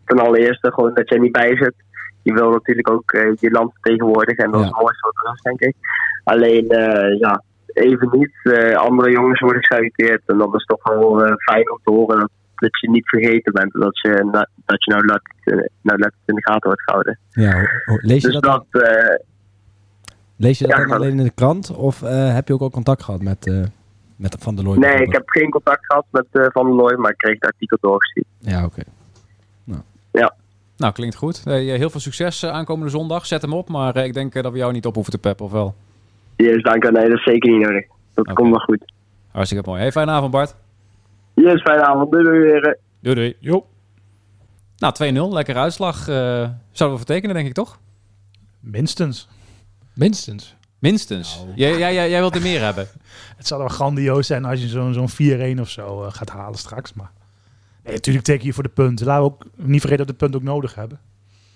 ten 0.04 0.18
allereerste 0.18 0.72
gewoon 0.72 0.94
dat 0.94 1.10
er 1.10 1.20
niet 1.20 1.32
bij 1.32 1.56
zit. 1.56 1.74
Je 2.22 2.32
wil 2.32 2.50
natuurlijk 2.50 2.90
ook 2.90 3.12
uh, 3.12 3.32
je 3.40 3.50
land 3.50 3.72
vertegenwoordigen. 3.72 4.44
En 4.44 4.50
dat 4.50 4.60
ja. 4.60 4.66
is 4.66 4.72
het 4.72 4.82
mooiste 4.82 5.12
wat 5.12 5.26
er 5.26 5.32
is, 5.34 5.42
denk 5.42 5.60
ik. 5.60 5.74
Alleen, 6.24 6.66
ja, 7.18 7.42
even 7.66 8.08
niet. 8.10 8.76
andere 8.76 9.10
jongens 9.10 9.40
worden 9.40 9.64
geselecteerd. 9.64 10.22
En 10.26 10.38
dat 10.38 10.54
is 10.54 10.64
toch 10.64 10.82
wel 10.82 11.36
fijn 11.36 11.70
om 11.70 11.78
te 11.84 11.90
horen 11.90 12.18
dat 12.18 12.30
dat 12.56 12.80
je 12.80 12.90
niet 12.90 13.08
vergeten 13.08 13.52
bent. 13.52 13.72
Dat 13.72 14.00
je, 14.00 14.28
dat 14.64 14.84
je 14.84 14.90
nou 14.92 15.06
let, 15.06 15.22
nou 15.80 15.98
let 15.98 16.12
in 16.24 16.34
de 16.34 16.42
gaten 16.42 16.62
wordt 16.62 16.82
gehouden. 16.82 17.18
Ja, 17.30 17.68
lees 17.84 18.22
je 18.22 18.28
dus 18.28 18.40
dat, 18.40 18.64
dat 18.70 18.82
uh, 18.82 19.16
lees 20.36 20.58
je 20.58 20.66
dat 20.66 20.76
ja, 20.76 20.82
dan 20.86 20.96
alleen 20.96 21.18
in 21.18 21.24
de 21.24 21.30
krant? 21.30 21.70
Of 21.70 22.02
uh, 22.02 22.34
heb 22.34 22.48
je 22.48 22.54
ook 22.54 22.60
al 22.60 22.70
contact 22.70 23.02
gehad 23.02 23.22
met, 23.22 23.46
uh, 23.46 23.64
met 24.16 24.36
Van 24.38 24.54
der 24.54 24.64
Looy? 24.64 24.78
Nee, 24.78 24.96
ik 24.96 25.12
heb 25.12 25.28
geen 25.28 25.50
contact 25.50 25.86
gehad 25.86 26.04
met 26.10 26.26
Van 26.30 26.66
der 26.66 26.74
Looy, 26.74 26.96
maar 26.96 27.10
ik 27.10 27.16
kreeg 27.16 27.34
het 27.34 27.44
artikel 27.44 27.78
doorgestuurd. 27.80 28.26
Ja, 28.38 28.56
oké. 28.56 28.66
Okay. 28.66 28.84
Nou. 29.64 29.82
Ja. 30.10 30.34
Nou, 30.76 30.92
klinkt 30.92 31.16
goed. 31.16 31.44
heel 31.44 31.90
veel 31.90 32.00
succes 32.00 32.46
aankomende 32.46 32.90
zondag. 32.90 33.26
Zet 33.26 33.42
hem 33.42 33.52
op, 33.52 33.68
maar 33.68 33.96
ik 33.96 34.14
denk 34.14 34.42
dat 34.42 34.52
we 34.52 34.58
jou 34.58 34.72
niet 34.72 34.86
op 34.86 34.94
hoeven 34.94 35.12
te 35.12 35.18
peppen, 35.18 35.44
of 35.44 35.52
wel? 35.52 35.74
Yes, 36.36 36.62
dank 36.62 36.84
u. 36.84 36.90
Nee, 36.90 37.08
dat 37.08 37.18
is 37.18 37.24
zeker 37.24 37.50
niet 37.50 37.66
nodig. 37.66 37.86
Dat 38.14 38.24
okay. 38.24 38.34
komt 38.34 38.50
wel 38.50 38.60
goed. 38.60 38.92
Hartstikke 39.30 39.68
mooi. 39.68 39.80
Hey, 39.80 39.92
fijne 39.92 40.10
avond, 40.10 40.30
Bart. 40.30 40.56
Yes, 41.34 41.62
fijne 41.62 41.84
avond. 41.84 42.10
Doei, 42.12 42.24
doei 42.24 42.38
weer. 42.38 42.78
Doei, 43.00 43.14
doei. 43.14 43.36
Jo. 43.40 43.66
Nou, 44.76 44.94
2-0. 45.30 45.32
Lekker 45.32 45.56
uitslag. 45.56 46.08
eh, 46.08 46.14
zouden 46.72 46.98
we 46.98 47.04
vertekenen, 47.04 47.34
denk 47.34 47.46
ik, 47.46 47.54
toch? 47.54 47.78
Minstens. 48.60 49.28
Minstens. 49.94 50.54
Minstens. 50.78 51.36
Nou. 51.36 51.52
Jij, 51.56 51.78
jij, 51.78 51.94
jij, 51.94 52.10
jij 52.10 52.20
wilt 52.20 52.34
er 52.34 52.42
meer 52.42 52.60
hebben. 52.60 52.86
Het 53.36 53.46
zal 53.46 53.58
wel 53.58 53.68
grandioos 53.68 54.26
zijn 54.26 54.44
als 54.44 54.60
je 54.60 54.68
zo'n 54.68 54.92
zo'n 54.92 55.56
4-1 55.56 55.60
of 55.60 55.70
zo 55.70 56.02
eh, 56.04 56.12
gaat 56.12 56.30
halen 56.30 56.58
straks. 56.58 56.92
Maar 56.92 57.10
nee, 57.84 57.94
natuurlijk 57.94 58.24
teken 58.24 58.46
je 58.46 58.52
voor 58.52 58.62
de 58.62 58.68
punten. 58.68 59.06
Laten 59.06 59.24
we 59.24 59.30
ook 59.30 59.44
niet 59.56 59.80
vergeten 59.80 60.06
dat 60.06 60.06
we 60.06 60.12
de 60.12 60.18
punten 60.18 60.40
ook 60.40 60.54
nodig 60.54 60.74
hebben. 60.74 61.00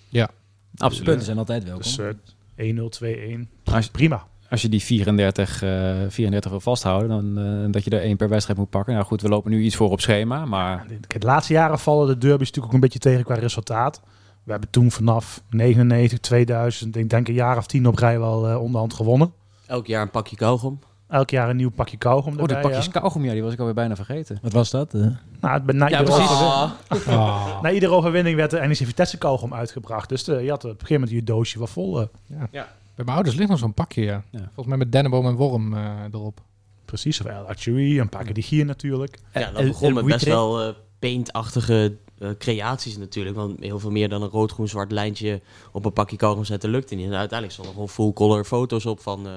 Ja, 0.08 0.28
absoluut. 0.76 1.04
Punten 1.06 1.24
zijn 1.24 1.38
altijd 1.38 1.64
welkom. 1.64 1.82
Dus 1.82 1.98
eh 1.98 2.74
1-0, 2.76 3.44
2-1. 3.44 3.48
Als, 3.64 3.88
Prima. 3.88 4.26
Als 4.50 4.62
je 4.62 4.68
die 4.68 4.82
34, 4.82 5.62
eh 5.62 5.96
34 6.08 6.50
wil 6.50 6.60
vasthouden, 6.60 7.08
dan 7.08 7.38
eh, 7.44 7.72
dat 7.72 7.84
je 7.84 7.90
er 7.90 8.00
één 8.02 8.16
per 8.16 8.28
wedstrijd 8.28 8.58
moet 8.58 8.70
pakken. 8.70 8.92
Nou 8.94 9.04
goed, 9.06 9.22
we 9.22 9.28
lopen 9.28 9.50
nu 9.50 9.62
iets 9.62 9.76
voor 9.76 9.90
op 9.90 10.00
schema, 10.00 10.44
maar... 10.44 10.86
De 11.18 11.26
laatste 11.26 11.52
jaren 11.52 11.78
vallen 11.78 12.06
de 12.06 12.18
derby's 12.18 12.38
natuurlijk 12.46 12.66
ook 12.66 12.72
een 12.72 12.80
beetje 12.80 12.98
tegen 12.98 13.24
qua 13.24 13.34
resultaat. 13.34 14.00
We 14.44 14.50
hebben 14.50 14.70
toen 14.70 14.90
vanaf 14.90 15.42
99, 15.50 16.18
2000, 16.18 16.96
ik 16.96 17.10
denk 17.10 17.28
een 17.28 17.34
jaar 17.34 17.56
of 17.56 17.66
tien 17.66 17.86
op 17.86 17.96
rij 17.98 18.18
wel 18.18 18.48
eh, 18.48 18.60
onderhand 18.62 18.94
gewonnen. 18.94 19.32
Elk 19.66 19.86
jaar 19.86 20.02
een 20.02 20.10
pakje 20.10 20.36
kauwgom. 20.36 20.78
Elk 21.08 21.30
jaar 21.30 21.48
een 21.50 21.56
nieuw 21.56 21.70
pakje 21.70 21.96
kauwgom 21.96 22.32
Oh, 22.32 22.38
de 22.38 22.42
erbij, 22.54 22.60
pakjes 22.60 22.84
ja. 22.84 22.90
kauwgom, 23.00 23.24
ja, 23.24 23.32
die 23.32 23.42
was 23.42 23.52
ik 23.52 23.58
alweer 23.58 23.74
bijna 23.74 23.96
vergeten. 23.96 24.38
Wat 24.42 24.52
was 24.52 24.70
dat? 24.70 24.94
eh? 24.94 25.00
Nou, 25.40 25.62
het- 25.66 25.72
na, 25.72 25.88
Ja, 25.88 25.98
iedere 26.00 26.18
Ah. 26.20 26.70
na 27.62 27.70
iedere 27.70 27.92
overwinning 27.92 28.36
werd 28.36 28.50
de 28.50 28.58
NEC 28.60 28.76
Vitesse 28.76 29.18
kauwgom 29.18 29.54
uitgebracht. 29.54 30.08
Dus 30.08 30.28
eh, 30.28 30.42
je 30.44 30.50
had 30.50 30.64
op 30.64 30.70
een 30.70 30.76
gegeven 30.76 30.94
moment 31.00 31.12
je 31.18 31.24
doosje 31.24 31.58
wel 31.58 31.66
vol. 31.66 32.00
eh. 32.00 32.06
Ja. 32.50 32.68
Bij 32.98 33.06
mijn 33.06 33.16
ouders 33.16 33.36
ligt 33.36 33.50
nog 33.50 33.58
zo'n 33.58 33.74
pakje, 33.74 34.02
ja. 34.02 34.24
Volgens 34.30 34.66
mij 34.66 34.76
met 34.76 34.92
dennenboom 34.92 35.26
en 35.26 35.34
worm 35.34 35.74
eh, 35.74 36.02
erop. 36.12 36.40
Precies, 36.84 37.20
of 37.20 37.26
Achui, 37.26 38.00
een 38.00 38.08
pakje 38.08 38.34
die 38.34 38.44
hier 38.48 38.64
natuurlijk. 38.64 39.18
Ja, 39.34 39.50
dat 39.50 39.64
begon 39.64 39.94
met 39.94 40.04
best 40.04 40.24
wel 40.24 40.62
eh 40.62 40.74
paintachtige 40.98 41.96
eh, 42.18 42.30
creaties 42.38 42.96
natuurlijk. 42.96 43.36
Want 43.36 43.60
heel 43.60 43.78
veel 43.78 43.90
meer 43.90 44.08
dan 44.08 44.22
een 44.22 44.28
rood-groen-zwart 44.28 44.92
lijntje 44.92 45.40
op 45.72 45.84
een 45.84 45.92
pakje 45.92 46.16
kauwgom 46.16 46.44
zetten 46.44 46.70
lukte 46.70 46.94
niet. 46.94 47.06
En 47.06 47.14
uiteindelijk 47.14 47.52
stonden 47.52 47.72
gewoon 47.72 47.88
full-color 47.88 48.44
foto's 48.44 48.86
op 48.86 49.00
van... 49.00 49.26
eh, 49.26 49.32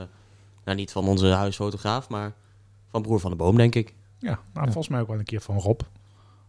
nou, 0.65 0.77
niet 0.77 0.91
van 0.91 1.07
onze 1.07 1.27
huisfotograaf, 1.27 2.09
maar 2.09 2.33
van 2.89 3.01
Broer 3.01 3.19
van 3.19 3.31
de 3.31 3.37
Boom, 3.37 3.55
denk 3.55 3.75
ik. 3.75 3.93
Ja, 4.19 4.39
nou, 4.53 4.65
volgens 4.65 4.87
mij 4.87 5.01
ook 5.01 5.07
wel 5.07 5.19
een 5.19 5.25
keer 5.25 5.41
van 5.41 5.57
Rob. 5.57 5.81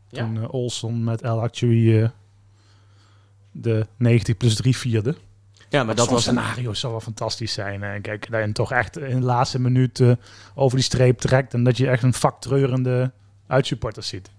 Ja. 0.08 0.24
Toen 0.24 0.42
eh, 0.42 0.54
Olson 0.54 1.04
met 1.04 1.22
El 1.22 1.42
Achui 1.42 2.02
eh, 2.02 2.08
de 3.52 3.86
90 3.96 4.36
plus 4.36 4.54
3 4.54 4.76
vierde. 4.76 5.16
Ja, 5.72 5.84
maar 5.84 5.94
dat 5.94 6.10
was 6.10 6.22
scenario 6.22 6.74
zou 6.74 6.92
wel 6.92 7.00
fantastisch 7.00 7.52
zijn. 7.52 7.82
En 7.82 8.00
kijk, 8.00 8.30
dat 8.30 8.44
je 8.46 8.52
toch 8.52 8.72
echt 8.72 8.98
in 8.98 9.20
de 9.20 9.26
laatste 9.26 9.60
minuut 9.60 10.00
eh, 10.00 10.12
over 10.54 10.76
die 10.76 10.84
streep 10.86 11.18
trekt. 11.18 11.54
En 11.54 11.64
dat 11.64 11.76
je 11.76 11.88
echt 11.88 12.02
een 12.02 12.14
vaktreurende 12.14 13.12
uitsupporters 13.46 14.08
ziet. 14.08 14.30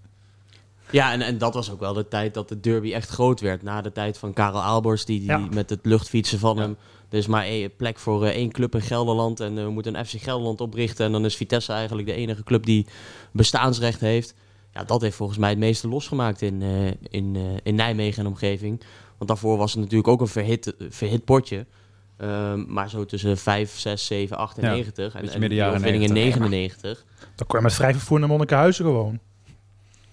Ja, 0.90 1.12
en, 1.12 1.20
en 1.22 1.38
dat 1.38 1.54
was 1.54 1.70
ook 1.70 1.80
wel 1.80 1.92
de 1.92 2.08
tijd 2.08 2.34
dat 2.34 2.48
de 2.48 2.60
derby 2.60 2.92
echt 2.92 3.08
groot 3.08 3.40
werd. 3.40 3.62
Na 3.62 3.80
de 3.82 3.92
tijd 3.92 4.18
van 4.18 4.32
Karel 4.32 4.62
Aalbors, 4.62 5.04
die, 5.04 5.18
die 5.18 5.28
Ja. 5.28 5.38
met 5.38 5.70
het 5.70 5.80
luchtfietsen 5.82 6.38
van 6.38 6.58
hem. 6.58 6.76
Er 7.08 7.18
is 7.18 7.26
maar 7.26 7.44
één 7.44 7.76
plek 7.76 7.98
voor 7.98 8.24
eh, 8.24 8.34
één 8.34 8.52
club 8.52 8.74
in 8.74 8.80
Gelderland. 8.82 9.40
En 9.40 9.58
eh, 9.58 9.64
we 9.64 9.70
moeten 9.70 9.94
een 9.98 10.06
FC 10.06 10.22
Gelderland 10.22 10.60
oprichten. 10.60 11.06
En 11.06 11.12
dan 11.12 11.24
is 11.24 11.36
Vitesse 11.36 11.72
eigenlijk 11.72 12.08
de 12.08 12.14
enige 12.14 12.42
club 12.44 12.64
die 12.66 12.86
bestaansrecht 13.32 14.00
heeft. 14.00 14.34
Ja, 14.74 14.84
dat 14.84 15.00
heeft 15.00 15.16
volgens 15.16 15.38
mij 15.38 15.50
het 15.50 15.58
meeste 15.58 15.88
losgemaakt 15.88 16.42
in, 16.42 16.62
in, 17.10 17.36
in 17.62 17.74
Nijmegen 17.74 18.22
en 18.24 18.28
omgeving. 18.28 18.80
Want 19.18 19.30
daarvoor 19.30 19.56
was 19.56 19.72
het 19.72 19.80
natuurlijk 19.80 20.08
ook 20.08 20.20
een 20.20 20.26
verhit, 20.28 20.74
verhit 20.88 21.24
potje. 21.24 21.66
Ehm, 22.16 22.64
maar 22.72 22.90
zo 22.90 23.04
tussen 23.04 23.36
5, 23.38 23.78
6, 23.78 24.06
7, 24.06 24.36
8 24.36 24.58
en 24.58 24.64
Ja, 24.64 24.70
90. 24.70 25.14
En, 25.14 25.22
midden 25.40 25.58
jaren 25.58 25.74
overwinning 25.74 26.04
in 26.04 26.12
90. 26.12 26.40
99. 26.40 27.04
Dan 27.36 27.46
kon 27.46 27.58
je 27.58 27.64
met 27.64 27.74
vrij 27.74 27.92
vervoer 27.92 28.18
naar 28.18 28.28
Monnikenhuizen 28.28 28.84
gewoon. 28.84 29.18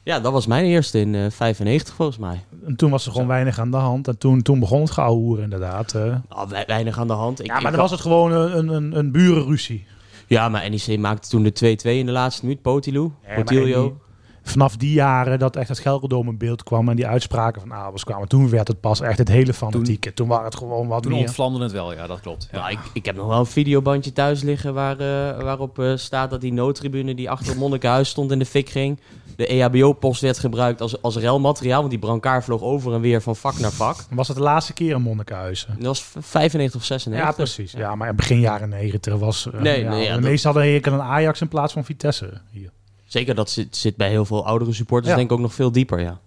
Ja, 0.03 0.19
dat 0.19 0.31
was 0.31 0.45
mijn 0.47 0.65
eerste 0.65 0.99
in 0.99 1.15
eh 1.15 1.25
95 1.29 1.93
volgens 1.95 2.17
mij. 2.17 2.45
En 2.65 2.75
toen 2.75 2.91
was 2.91 3.05
er 3.05 3.11
gewoon 3.11 3.27
weinig 3.27 3.59
aan 3.59 3.71
de 3.71 3.77
hand. 3.77 4.07
En 4.07 4.17
toen, 4.17 4.41
toen 4.41 4.59
begon 4.59 4.81
het 4.81 4.91
geouwehoer 4.91 5.39
inderdaad. 5.39 5.93
eh. 5.93 6.15
Nou, 6.29 6.49
wei- 6.49 6.63
weinig 6.67 6.97
aan 6.99 7.07
de 7.07 7.13
hand. 7.13 7.39
Ik, 7.39 7.45
ja, 7.45 7.53
maar 7.53 7.61
ik 7.63 7.69
dan 7.71 7.79
was 7.79 7.91
het 7.91 7.99
gewoon 8.01 8.31
een, 8.31 8.67
een, 8.67 8.97
een 8.97 9.11
burenruzie. 9.11 9.85
Ja, 10.27 10.49
maar 10.49 10.69
NEC 10.69 10.99
maakte 10.99 11.29
toen 11.29 11.43
de 11.43 11.77
2-2 11.83 11.87
in 11.89 12.05
de 12.05 12.11
laatste 12.11 12.45
minuut. 12.45 12.61
Potilu, 12.61 13.11
maar 13.27 13.35
Potilio. 13.35 13.99
Vanaf 14.43 14.77
die 14.77 14.93
jaren 14.93 15.39
dat 15.39 15.55
echt 15.55 15.69
het 15.69 15.79
Gelderdoom 15.79 16.27
in 16.27 16.37
beeld 16.37 16.63
kwam 16.63 16.89
en 16.89 16.95
die 16.95 17.07
uitspraken 17.07 17.61
van 17.61 17.73
Abels 17.73 18.03
kwamen, 18.03 18.27
toen 18.27 18.49
werd 18.49 18.67
het 18.67 18.79
pas 18.79 19.01
echt 19.01 19.17
het 19.17 19.27
hele 19.27 19.53
fanatieke. 19.53 20.13
Toen, 20.13 20.27
waren 20.27 20.45
het 20.45 20.55
gewoon 20.55 20.87
wat 20.87 21.03
Toen 21.03 21.11
meer. 21.11 21.21
ontvlamde 21.21 21.63
het 21.63 21.71
wel, 21.71 21.93
ja, 21.93 22.07
dat 22.07 22.19
klopt. 22.19 22.47
Ja. 22.51 22.57
Nou, 22.59 22.71
ik, 22.71 22.79
ik 22.93 23.05
heb 23.05 23.15
nog 23.15 23.27
wel 23.27 23.39
een 23.39 23.45
videobandje 23.45 24.13
thuis 24.13 24.41
liggen 24.41 24.73
waar, 24.73 24.99
eh, 24.99 25.43
waarop 25.43 25.79
eh, 25.79 25.91
staat 25.95 26.29
dat 26.29 26.41
die 26.41 26.53
noodtribune 26.53 27.15
die 27.15 27.29
achter 27.29 27.47
het 27.49 27.57
Monnikenhuis 27.57 28.09
stond 28.09 28.31
in 28.31 28.39
de 28.39 28.45
fik 28.45 28.69
ging. 28.69 28.99
De 29.35 29.47
EHBO-post 29.47 30.21
werd 30.21 30.39
gebruikt 30.39 30.81
als, 30.81 31.01
als 31.01 31.15
relmateriaal, 31.17 31.77
want 31.79 31.89
die 31.89 31.99
brancard 31.99 32.43
vloog 32.43 32.61
over 32.61 32.93
en 32.93 33.01
weer 33.01 33.21
van 33.21 33.35
vak 33.35 33.59
naar 33.59 33.71
vak. 33.71 33.95
Was 34.09 34.27
het 34.27 34.37
de 34.37 34.43
laatste 34.43 34.73
keer 34.73 34.95
in 34.95 35.01
Monnikenhuizen? 35.01 35.75
Dat 35.77 35.85
was 35.85 36.05
95 36.19 36.79
of 36.79 36.85
96. 36.85 37.29
Ja, 37.29 37.35
precies. 37.35 37.71
Ja, 37.71 37.95
maar 37.95 38.15
begin 38.15 38.39
jaren 38.39 38.69
90 38.69 39.15
was. 39.15 39.49
eh, 39.51 39.61
Nee, 39.61 39.83
ja, 39.83 39.89
nee, 39.89 40.01
ja, 40.03 40.07
de 40.15 40.21
dat- 40.21 40.29
meesten 40.29 40.51
hadden 40.53 40.91
aan 40.93 41.01
Ajax 41.01 41.41
in 41.41 41.47
plaats 41.47 41.73
van 41.73 41.85
Vitesse 41.85 42.41
hier. 42.51 42.71
Zeker, 43.11 43.35
dat 43.35 43.49
zit, 43.49 43.75
zit 43.75 43.95
bij 43.95 44.09
heel 44.09 44.25
veel 44.25 44.45
oudere 44.45 44.73
supporters 44.73 45.09
Ja. 45.09 45.15
denk 45.17 45.29
ik 45.31 45.35
ook 45.37 45.41
nog 45.43 45.53
veel 45.53 45.71
dieper, 45.71 45.99
ja. 45.99 46.19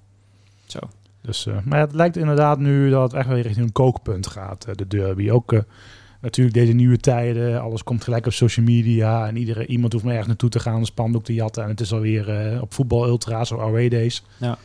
Zo. 0.67 0.79
Dus, 1.23 1.47
eh, 1.47 1.57
maar 1.65 1.81
het 1.81 1.93
lijkt 1.95 2.17
inderdaad 2.17 2.59
nu 2.59 2.91
dat 2.91 3.03
het 3.03 3.13
echt 3.13 3.29
wel 3.29 3.37
richting 3.39 3.67
een 3.67 3.73
kookpunt 3.73 4.27
gaat, 4.27 4.65
eh, 4.65 4.75
de 4.75 4.87
derby. 4.87 5.31
Ook 5.31 5.53
eh, 5.53 5.61
natuurlijk 6.21 6.57
deze 6.57 6.73
nieuwe 6.73 6.97
tijden, 6.99 7.61
alles 7.63 7.83
komt 7.85 8.05
gelijk 8.05 8.27
op 8.27 8.33
social 8.33 8.67
media. 8.67 9.27
En 9.27 9.37
iedere, 9.37 9.67
iemand 9.67 9.93
hoeft 9.93 10.05
maar 10.05 10.13
ergens 10.13 10.31
naartoe 10.31 10.51
te 10.51 10.61
gaan, 10.61 10.75
een 10.79 10.85
spandoek 10.85 11.25
te 11.25 11.35
jatten. 11.35 11.63
En 11.63 11.69
het 11.69 11.81
is 11.81 11.93
alweer 11.93 12.29
eh, 12.53 12.63
op 12.63 12.75
voetbal 12.75 13.07
ultra's 13.07 13.53
of 13.53 13.61
away 13.61 13.89
days. 13.89 14.25
Ja. 14.39 14.59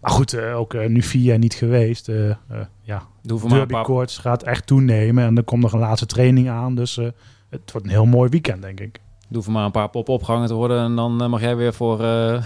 Maar 0.00 0.10
goed, 0.10 0.32
eh, 0.32 0.56
ook 0.58 0.74
eh, 0.74 0.88
nu 0.88 1.02
vier 1.02 1.22
jaar 1.22 1.38
niet 1.38 1.54
geweest. 1.54 2.08
eh 2.08 2.30
eh, 2.30 2.36
ja, 2.82 3.02
Doe 3.22 3.38
voor 3.38 3.48
maar 3.48 3.58
een 3.58 3.64
derby 3.66 3.72
paar- 3.72 3.84
koorts 3.84 4.18
gaat 4.18 4.42
echt 4.42 4.66
toenemen. 4.66 5.24
En 5.24 5.36
er 5.36 5.44
komt 5.44 5.62
nog 5.62 5.72
een 5.72 5.78
laatste 5.78 6.06
training 6.06 6.48
aan. 6.48 6.74
Dus 6.74 6.96
eh, 6.98 7.06
het 7.48 7.72
wordt 7.72 7.86
een 7.86 7.92
heel 7.92 8.06
mooi 8.06 8.30
weekend, 8.30 8.62
denk 8.62 8.80
ik. 8.80 9.00
Doe 9.28 9.42
voor 9.42 9.52
maar 9.52 9.64
een 9.64 9.70
paar 9.70 9.88
pop 9.88 10.08
opgehangen 10.08 10.48
te 10.48 10.54
worden 10.54 10.84
en 10.84 10.96
dan 10.96 11.22
eh, 11.22 11.28
mag 11.28 11.40
jij 11.40 11.56
weer 11.56 11.74
voor, 11.74 12.04
eh 12.04 12.42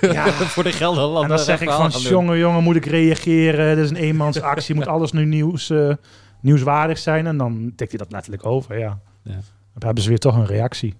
voor 0.54 0.62
de 0.62 0.72
Gelderland. 0.72 1.22
En 1.22 1.28
dan 1.28 1.38
zeg 1.38 1.60
ik 1.60 1.70
van, 1.70 1.90
jongen, 1.90 2.38
jongen, 2.38 2.62
moet 2.62 2.76
ik 2.76 2.86
reageren? 2.86 3.76
Dit 3.76 3.84
is 3.84 3.90
een 3.90 3.96
eenmansactie, 3.96 4.74
moet 4.74 4.86
alles 4.86 5.12
nu 5.12 5.24
nieuws, 5.24 5.70
eh, 5.70 5.94
nieuwswaardig 6.40 6.98
zijn? 6.98 7.26
En 7.26 7.36
dan 7.36 7.72
tikt 7.76 7.90
hij 7.90 7.98
dat 7.98 8.12
letterlijk 8.12 8.46
over, 8.46 8.78
ja. 8.78 9.00
Ja. 9.22 9.32
Dan 9.74 9.84
hebben 9.86 10.02
ze 10.02 10.08
weer 10.08 10.18
toch 10.18 10.34
een 10.34 10.46
reactie. 10.46 10.94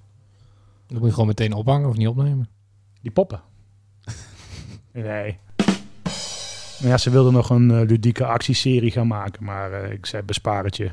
Dan 0.87 0.99
moet 0.99 1.07
je 1.07 1.13
gewoon 1.13 1.27
meteen 1.27 1.53
ophangen 1.53 1.89
of 1.89 1.97
niet 1.97 2.09
opnemen. 2.09 2.49
Die 3.03 3.11
poppen. 3.11 3.41
nee. 4.93 5.39
Maar 6.81 6.91
ja, 6.91 6.99
ze 6.99 7.11
wilden 7.11 7.33
nog 7.33 7.51
een 7.51 7.71
eh, 7.71 7.87
ludieke 7.87 8.25
actieserie 8.25 8.91
gaan 8.91 9.07
maken, 9.07 9.45
maar 9.45 9.73
eh, 9.73 9.93
ik 9.93 10.07
zei 10.07 10.23
bespaar 10.23 10.65
het 10.65 10.77
je. 10.77 10.91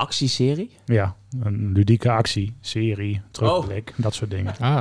Actieserie? 0.00 0.70
Ja, 0.84 1.14
een 1.40 1.72
ludieke 1.72 2.10
actie, 2.10 2.54
serie, 2.60 3.20
terugblik, 3.30 3.92
dat 3.96 4.14
soort 4.14 4.30
dingen. 4.30 4.54
Ah. 4.60 4.80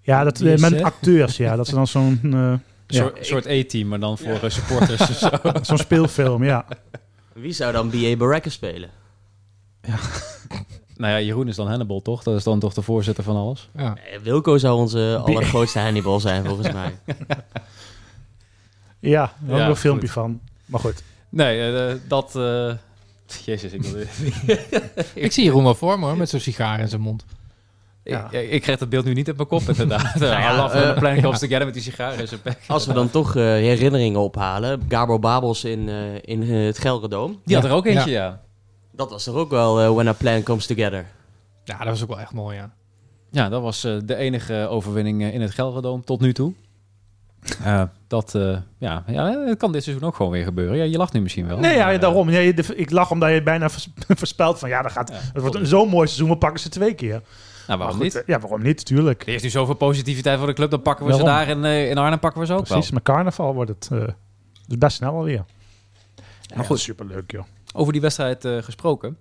Ja, 0.00 0.24
dat, 0.24 0.40
is, 0.40 0.60
met 0.60 0.82
acteurs, 0.82 1.36
ja. 1.36 1.56
Dat 1.56 1.66
ze 1.68 1.74
dan 1.74 1.86
zo'n... 1.86 2.18
eh, 2.22 2.30
Een 2.30 2.60
ja. 2.86 3.10
soort, 3.20 3.46
A-team, 3.46 3.88
maar 3.88 4.00
dan 4.00 4.18
voor 4.18 4.50
supporters. 4.50 5.00
of 5.00 5.16
zo. 5.16 5.28
Zo'n 5.62 5.78
speelfilm, 5.78 6.44
ja. 6.44 6.64
Wie 7.32 7.52
zou 7.52 7.72
dan 7.72 7.88
B.A. 7.90 8.16
Baraka 8.16 8.48
spelen? 8.50 8.90
Nou 10.96 11.12
ja, 11.12 11.20
Jeroen 11.20 11.48
is 11.48 11.56
dan 11.56 11.68
Hannibal, 11.68 12.02
toch? 12.02 12.22
Dat 12.22 12.36
is 12.36 12.44
dan 12.44 12.58
toch 12.60 12.74
de 12.74 12.82
voorzitter 12.82 13.24
van 13.24 13.36
alles? 13.36 13.68
Ja. 13.76 13.96
Eh, 13.96 14.18
Wilco 14.18 14.58
zou 14.58 14.78
onze 14.78 15.20
allergrootste 15.24 15.78
Hannibal 15.78 16.20
zijn, 16.20 16.44
volgens 16.44 16.72
mij. 16.72 16.94
Ja, 19.00 19.32
daar 19.40 19.58
Ja, 19.58 19.68
een 19.68 19.76
filmpje 19.76 20.06
goed. 20.06 20.14
van. 20.16 20.40
Maar 20.66 20.80
goed. 20.80 21.02
Nee, 21.28 21.76
eh, 21.88 21.94
dat... 22.08 22.36
eh, 22.36 22.72
Jezus, 23.44 23.72
ik 23.72 23.82
wil... 23.82 24.04
Ik 25.14 25.32
zie 25.32 25.44
Jeroen 25.44 25.64
wel 25.64 25.74
voor 25.74 25.98
me 25.98 26.06
hoor, 26.06 26.16
met 26.16 26.28
zo'n 26.28 26.40
sigaar 26.40 26.80
in 26.80 26.88
zijn 26.88 27.00
mond. 27.00 27.24
Ik, 28.02 28.30
ik 28.30 28.62
krijg 28.62 28.78
dat 28.78 28.88
beeld 28.88 29.04
nu 29.04 29.12
niet 29.12 29.28
in 29.28 29.36
mijn 29.36 29.48
kop, 29.48 29.62
inderdaad. 29.68 30.14
Nou 30.20 30.40
ja, 30.40 30.56
love 30.56 30.78
eh, 30.78 31.22
comes 31.22 31.22
ja. 31.40 31.46
together 31.46 31.64
met 31.64 31.74
die 31.74 31.82
sigaar 31.82 32.18
in 32.20 32.28
zijn 32.28 32.40
bek. 32.42 32.58
Als 32.66 32.86
we 32.86 32.92
dan 32.92 33.10
toch 33.10 33.36
eh, 33.36 33.42
herinneringen 33.42 34.20
ophalen. 34.20 34.82
Gabor 34.88 35.18
Babels 35.20 35.64
in, 35.64 35.88
eh, 35.88 36.14
in 36.20 36.42
eh, 36.42 36.66
het 36.66 36.78
Gelderdoom. 36.78 37.40
Die 37.44 37.56
had 37.56 37.64
er 37.64 37.70
ook 37.70 37.86
eentje, 37.86 38.10
ja. 38.10 38.42
Dat 38.96 39.10
was 39.10 39.24
toch 39.24 39.34
ook 39.34 39.50
wel 39.50 39.80
eh, 39.80 39.94
When 39.94 40.08
a 40.08 40.12
Plan 40.12 40.42
Comes 40.42 40.66
Together. 40.66 41.06
Ja, 41.64 41.78
dat 41.78 41.86
was 41.86 42.02
ook 42.02 42.08
wel 42.08 42.20
echt 42.20 42.32
mooi, 42.32 42.56
ja. 42.56 42.74
Ja, 43.30 43.48
dat 43.48 43.62
was 43.62 43.84
eh, 43.84 43.96
de 44.04 44.16
enige 44.16 44.66
overwinning 44.70 45.22
eh, 45.22 45.34
in 45.34 45.40
het 45.40 45.50
Gelderdoom 45.54 46.04
tot 46.04 46.20
nu 46.20 46.32
toe. 46.32 46.52
Eh, 47.64 47.82
dat, 48.06 48.34
eh, 48.34 48.56
ja, 48.78 49.04
ja, 49.06 49.44
het 49.46 49.58
kan 49.58 49.72
dit 49.72 49.82
seizoen 49.82 50.08
ook 50.08 50.14
gewoon 50.14 50.32
weer 50.32 50.44
gebeuren. 50.44 50.76
Ja, 50.76 50.84
je 50.84 50.96
lacht 50.96 51.12
nu 51.12 51.20
misschien 51.20 51.46
wel. 51.46 51.58
Nee, 51.58 51.76
ja, 51.76 51.84
maar, 51.84 51.94
eh, 51.94 52.00
daarom. 52.00 52.26
De- 52.26 52.72
ik 52.76 52.90
lach 52.90 53.10
omdat 53.10 53.30
je 53.32 53.42
bijna 53.42 53.68
voorspelt 54.20 54.58
van 54.58 54.68
ja, 54.68 54.82
dat 54.82 54.92
gaat, 54.92 55.10
het 55.32 55.40
wordt 55.42 55.56
een 55.56 55.66
zo'n 55.66 55.88
mooi 55.88 56.06
seizoen, 56.06 56.28
we 56.28 56.36
pakken 56.36 56.60
ze 56.60 56.68
twee 56.68 56.94
keer. 56.94 57.10
Nou, 57.66 57.78
waarom 57.78 57.98
Maar 57.98 58.06
goed, 58.06 58.14
niet? 58.14 58.22
Ja, 58.26 58.38
waarom 58.40 58.62
niet, 58.62 58.84
tuurlijk. 58.84 59.26
Er 59.26 59.34
is 59.34 59.42
nu 59.42 59.48
zoveel 59.50 59.74
positiviteit 59.74 60.38
voor 60.38 60.46
de 60.46 60.52
club, 60.52 60.70
dan 60.70 60.82
pakken 60.82 61.06
we 61.06 61.14
ze 61.14 61.22
daar. 61.22 61.48
En 61.48 61.64
eh, 61.64 61.90
in 61.90 61.98
Arnhem 61.98 62.18
pakken 62.18 62.40
we 62.40 62.46
ze 62.46 62.52
ook 62.52 62.64
Precies, 62.64 62.84
wel. 62.84 62.94
met 62.94 63.02
carnaval 63.02 63.54
wordt 63.54 63.70
het 63.70 63.88
uh, 63.92 64.04
dus 64.66 64.78
best 64.78 64.96
snel 64.96 65.12
alweer. 65.14 65.44
Maar 66.48 66.58
Ja, 66.58 66.62
goed. 66.62 66.78
superleuk 66.80 67.30
joh. 67.30 67.44
Over 67.74 67.92
die 67.92 68.00
wedstrijd 68.02 68.48
gesproken. 68.60 69.16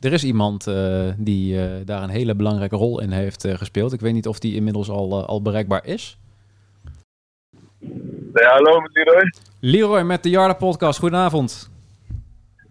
Er 0.00 0.12
is 0.12 0.24
iemand 0.24 0.66
die 1.16 1.84
daar 1.84 2.02
een 2.02 2.08
hele 2.08 2.34
belangrijke 2.34 2.76
rol 2.76 3.00
in 3.00 3.10
heeft 3.10 3.46
gespeeld. 3.48 3.92
Ik 3.92 4.00
weet 4.00 4.12
niet 4.12 4.26
of 4.28 4.38
die 4.38 4.54
inmiddels 4.54 4.88
al, 4.90 5.26
al 5.26 5.42
bereikbaar 5.42 5.86
is. 5.86 6.18
Ja, 8.34 8.50
hallo 8.50 8.80
met 8.80 8.90
Leroy. 8.92 9.32
Leroy 9.60 10.02
met 10.02 10.22
de 10.22 10.30
Jarda 10.30 10.54
Podcast. 10.54 10.98
Goedenavond. 10.98 11.70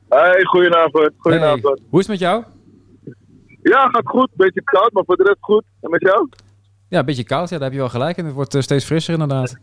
Hey, 0.10 0.44
goedenavond. 0.44 1.12
Goedenavond. 1.18 1.64
Hey, 1.64 1.88
Hoe 1.90 2.00
is 2.00 2.08
het 2.08 2.20
met 2.20 2.20
jou? 2.20 2.44
Ja, 3.62 3.90
gaat 3.90 4.08
goed. 4.08 4.30
Beetje 4.34 4.64
koud, 4.64 4.92
maar 4.92 5.04
voor 5.06 5.16
de 5.16 5.24
rest 5.24 5.38
goed. 5.40 5.64
En 5.82 5.90
met 5.90 6.02
jou? 6.02 6.30
Ja, 6.88 7.00
een 7.00 7.06
beetje 7.06 7.24
koud. 7.24 7.50
Ja, 7.50 7.56
daar 7.56 7.66
heb 7.66 7.74
je 7.74 7.80
wel 7.80 7.90
gelijk. 7.90 8.18
En 8.18 8.26
het 8.26 8.34
wordt 8.34 8.56
eh, 8.56 8.62
steeds 8.62 8.86
frisser 8.86 9.14
inderdaad. 9.14 9.56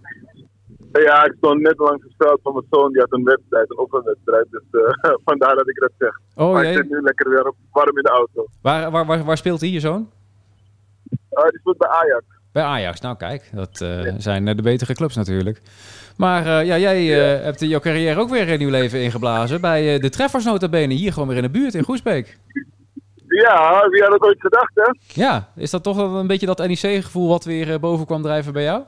Ja, 0.93 1.25
ik 1.25 1.35
stond 1.37 1.61
net 1.61 1.79
langs 1.79 2.03
het 2.03 2.15
veld 2.19 2.41
van 2.43 2.53
mijn 2.53 2.67
zoon. 2.71 2.93
Die 2.93 3.01
had 3.01 3.13
een 3.13 3.25
wedstrijd, 3.25 3.71
een 3.71 3.79
oefenwedstrijd. 3.79 4.47
Dus 4.51 4.63
eh, 4.71 5.15
vandaar 5.25 5.55
dat 5.55 5.69
ik 5.69 5.81
dat 5.81 5.93
zeg. 5.99 6.21
Oh, 6.35 6.53
maar 6.53 6.63
jee. 6.63 6.73
ik 6.73 6.79
zit 6.79 6.91
nu 6.91 7.01
lekker 7.01 7.31
weer 7.31 7.53
warm 7.73 7.97
in 7.97 8.03
de 8.03 8.11
auto. 8.11 8.47
Waar, 8.63 8.91
waar, 8.91 9.07
waar, 9.07 9.25
waar 9.25 9.37
speelt 9.37 9.61
hij, 9.61 9.71
je 9.71 9.81
zoon? 9.81 10.11
Uh, 11.11 11.45
die 11.49 11.59
speelt 11.59 11.79
bij 11.79 11.89
Ajax. 11.89 12.25
Bij 12.57 12.65
Ajax. 12.65 13.01
Nou 13.01 13.17
kijk, 13.17 13.51
dat 13.53 13.81
eh, 13.81 14.15
zijn 14.19 14.49
eh, 14.49 14.57
de 14.57 14.63
betere 14.63 14.95
clubs 14.95 15.17
natuurlijk. 15.17 15.61
Maar 16.17 16.47
eh, 16.47 16.67
ja, 16.67 16.79
jij 16.79 17.05
hebt 17.43 17.61
in 17.61 17.69
jouw 17.69 17.81
carrière 17.81 18.21
ook 18.21 18.29
weer 18.29 18.53
een 18.53 18.59
nieuw 18.59 18.71
leven 18.71 19.01
ingeblazen. 19.01 19.61
Bij 19.61 19.99
de 19.99 20.11
Treffers 20.11 20.45
notabene. 20.45 20.95
Hier 20.95 21.13
gewoon 21.13 21.29
weer 21.29 21.37
in 21.37 21.43
de 21.43 21.59
buurt 21.59 21.75
in 21.75 21.83
Goesbeek. 21.83 22.39
Ja, 23.29 23.89
wie 23.89 24.03
had 24.03 24.13
het 24.13 24.23
ooit 24.23 24.41
gedacht, 24.41 24.71
hè? 24.75 24.91
Ja, 25.23 25.49
is 25.57 25.71
dat 25.71 25.83
toch 25.83 25.97
een 25.97 26.27
beetje 26.27 26.47
dat 26.47 26.59
NEC-gevoel 26.59 27.29
wat 27.29 27.45
weer 27.45 27.81
boven 27.81 28.07
kwam 28.07 28.23
drijven 28.23 28.53
bij 28.53 28.63
jou? 28.63 28.83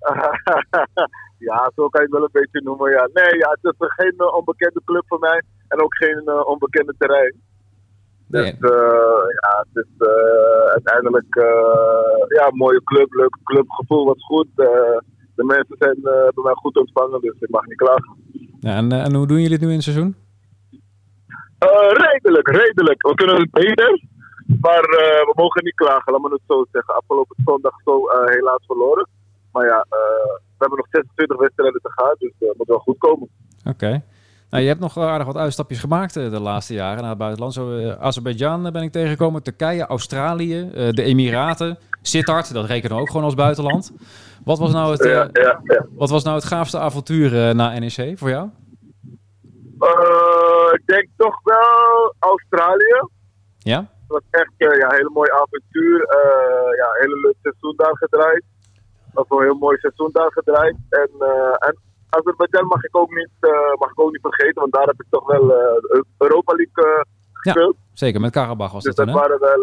ja, 1.48 1.70
zo 1.76 1.88
kan 1.88 2.00
je 2.00 2.06
het 2.06 2.10
wel 2.10 2.22
een 2.22 2.28
beetje 2.32 2.60
noemen, 2.62 2.90
ja. 2.90 3.08
Nee, 3.12 3.38
ja, 3.38 3.56
het 3.60 3.74
is 3.78 3.88
geen 3.88 4.32
onbekende 4.32 4.80
club 4.84 5.04
voor 5.06 5.18
mij. 5.18 5.42
En 5.68 5.82
ook 5.82 5.96
geen 5.96 6.44
onbekende 6.44 6.94
terrein. 6.98 7.34
Dus 8.30 8.44
eh, 8.44 9.22
ja, 9.40 9.64
het 9.66 9.84
is 9.84 10.06
eh, 10.06 10.70
uiteindelijk 10.72 11.34
eh, 11.34 12.36
ja, 12.36 12.46
een 12.46 12.56
mooie 12.56 12.82
club, 12.84 13.12
leuke 13.12 13.38
club, 13.44 13.70
gevoel 13.70 14.04
was 14.04 14.24
goed. 14.24 14.46
De 15.34 15.44
mensen 15.44 15.76
zijn 15.78 15.98
bij 16.02 16.42
mij 16.42 16.54
goed 16.54 16.76
ontvangen, 16.76 17.20
dus 17.20 17.36
ik 17.40 17.50
mag 17.50 17.66
niet 17.66 17.76
klagen. 17.76 18.16
Ja, 18.60 18.76
en, 18.76 18.92
en 18.92 19.14
hoe 19.14 19.26
doen 19.26 19.40
jullie 19.40 19.52
het 19.52 19.60
nu 19.60 19.68
in 19.68 19.74
het 19.74 19.82
seizoen? 19.82 20.16
Redelijk, 21.90 22.48
redelijk. 22.48 23.08
We 23.08 23.14
kunnen 23.14 23.40
het 23.40 23.50
beter, 23.50 24.02
maar 24.60 24.82
we 25.28 25.32
mogen 25.34 25.64
niet 25.64 25.74
klagen, 25.74 26.12
laat 26.12 26.22
me 26.22 26.28
het 26.28 26.42
zo 26.46 26.64
zeggen. 26.72 26.94
Afgelopen 26.94 27.36
zondag 27.44 27.74
zo 27.84 28.02
helaas 28.24 28.66
verloren. 28.66 29.08
Maar 29.52 29.66
ja, 29.66 29.86
we 29.88 30.58
hebben 30.58 30.78
nog 30.78 30.88
26 30.90 31.38
wedstrijden 31.38 31.80
te 31.80 31.92
gaan, 31.92 32.14
dus 32.18 32.32
het 32.38 32.56
moet 32.56 32.66
wel 32.66 32.78
goed 32.78 32.98
komen. 32.98 33.28
Oké. 33.64 34.02
Nou, 34.50 34.62
je 34.62 34.68
hebt 34.68 34.80
nog 34.80 34.98
aardig 34.98 35.26
wat 35.26 35.36
uitstapjes 35.36 35.80
gemaakt 35.80 36.16
eh, 36.16 36.30
de 36.30 36.40
laatste 36.40 36.74
jaren 36.74 37.00
naar 37.00 37.08
het 37.08 37.18
buitenland. 37.18 37.52
Zo, 37.52 37.78
eh, 37.78 38.00
Azerbeidzjan 38.00 38.66
eh, 38.66 38.72
ben 38.72 38.82
ik 38.82 38.92
tegengekomen, 38.92 39.42
Turkije, 39.42 39.86
Australië, 39.86 40.70
de 40.70 41.02
Emiraten, 41.02 41.78
Sittard, 42.02 42.52
dat 42.52 42.64
rekenen 42.64 42.96
we 42.96 43.02
ook 43.02 43.10
gewoon 43.10 43.24
als 43.24 43.34
buitenland. 43.34 43.92
Wat 44.44 44.58
was 44.58 44.72
nou 44.72 44.92
het, 44.92 45.04
Ja, 45.04 45.28
ja, 45.32 45.60
ja. 45.62 45.86
Wat 45.90 46.10
was 46.10 46.24
nou 46.24 46.36
het 46.36 46.44
gaafste 46.44 46.78
avontuur 46.78 47.54
na 47.54 47.78
NEC 47.78 48.18
voor 48.18 48.28
jou? 48.28 48.48
Ik 50.72 50.82
denk 50.84 51.08
toch 51.16 51.40
wel 51.42 52.14
Australië. 52.18 53.08
Ja? 53.58 53.78
Het 53.78 54.08
was 54.08 54.22
echt 54.30 54.52
eh, 54.56 54.78
ja, 54.78 54.84
een 54.84 54.96
hele 54.96 55.10
mooi 55.12 55.30
avontuur. 55.30 55.98
Ja, 56.76 56.86
een 56.86 57.00
hele 57.00 57.20
leuk 57.20 57.36
seizoen 57.42 57.74
daar 57.76 57.96
gedraaid. 57.96 58.44
Dat 59.12 59.28
was 59.28 59.38
een 59.38 59.44
heel 59.44 59.58
mooi 59.58 59.76
seizoen 59.78 60.10
daar 60.12 60.32
gedraaid. 60.32 60.76
En, 60.88 61.10
en 61.58 61.76
Azerbeidzjan 62.10 62.66
mag 62.66 62.84
ik 62.84 62.96
ook 62.96 63.10
niet, 63.14 63.34
eh, 63.40 63.74
mag 63.78 63.90
ik 63.90 64.00
ook 64.00 64.12
niet 64.12 64.20
vergeten, 64.20 64.60
want 64.60 64.72
daar 64.72 64.86
heb 64.86 65.00
ik 65.00 65.06
toch 65.10 65.26
wel 65.26 65.54
eh, 65.54 66.00
Europa 66.18 66.54
League 66.54 66.84
eh, 66.84 67.00
gespeeld. 67.32 67.76
Zeker, 67.92 68.20
met 68.20 68.32
Karabach 68.32 68.72
was 68.72 68.82
Dus 68.82 68.94
dat 68.94 69.06
dat 69.06 69.14
toen, 69.14 69.24
waren 69.24 69.40
wel, 69.40 69.62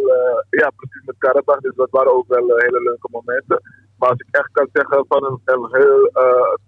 ja 0.49 0.71
precies 0.75 1.05
met 1.05 1.15
Karabach, 1.17 1.59
dus 1.59 1.75
dat 1.75 1.89
waren 1.89 2.13
ook 2.13 2.27
wel 2.27 2.45
hele 2.47 2.81
leuke 2.81 3.07
momenten. 3.11 3.61
Maar 3.97 4.09
als 4.09 4.19
ik 4.19 4.27
echt 4.31 4.49
kan 4.51 4.69
zeggen 4.73 5.05
van 5.07 5.23
een, 5.25 5.39
een 5.45 5.67
heel 5.71 6.03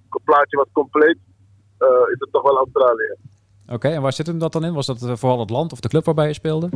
het 0.10 0.24
plaatje 0.24 0.58
was 0.58 0.68
compleet, 0.72 1.18
is 2.14 2.20
het 2.20 2.32
toch 2.32 2.42
wel 2.42 2.58
Australië. 2.58 3.16
Oké, 3.68 3.88
en 3.88 4.02
waar 4.02 4.14
zit 4.14 4.28
hem 4.28 4.40
dat 4.40 4.52
dan 4.52 4.66
in? 4.66 4.74
Was 4.74 4.86
dat 4.86 5.20
vooral 5.20 5.40
het 5.40 5.50
land 5.50 5.72
of 5.72 5.80
de 5.80 5.90
club 5.90 6.06
waarbij 6.06 6.28
je 6.28 6.34
speelde? 6.34 6.70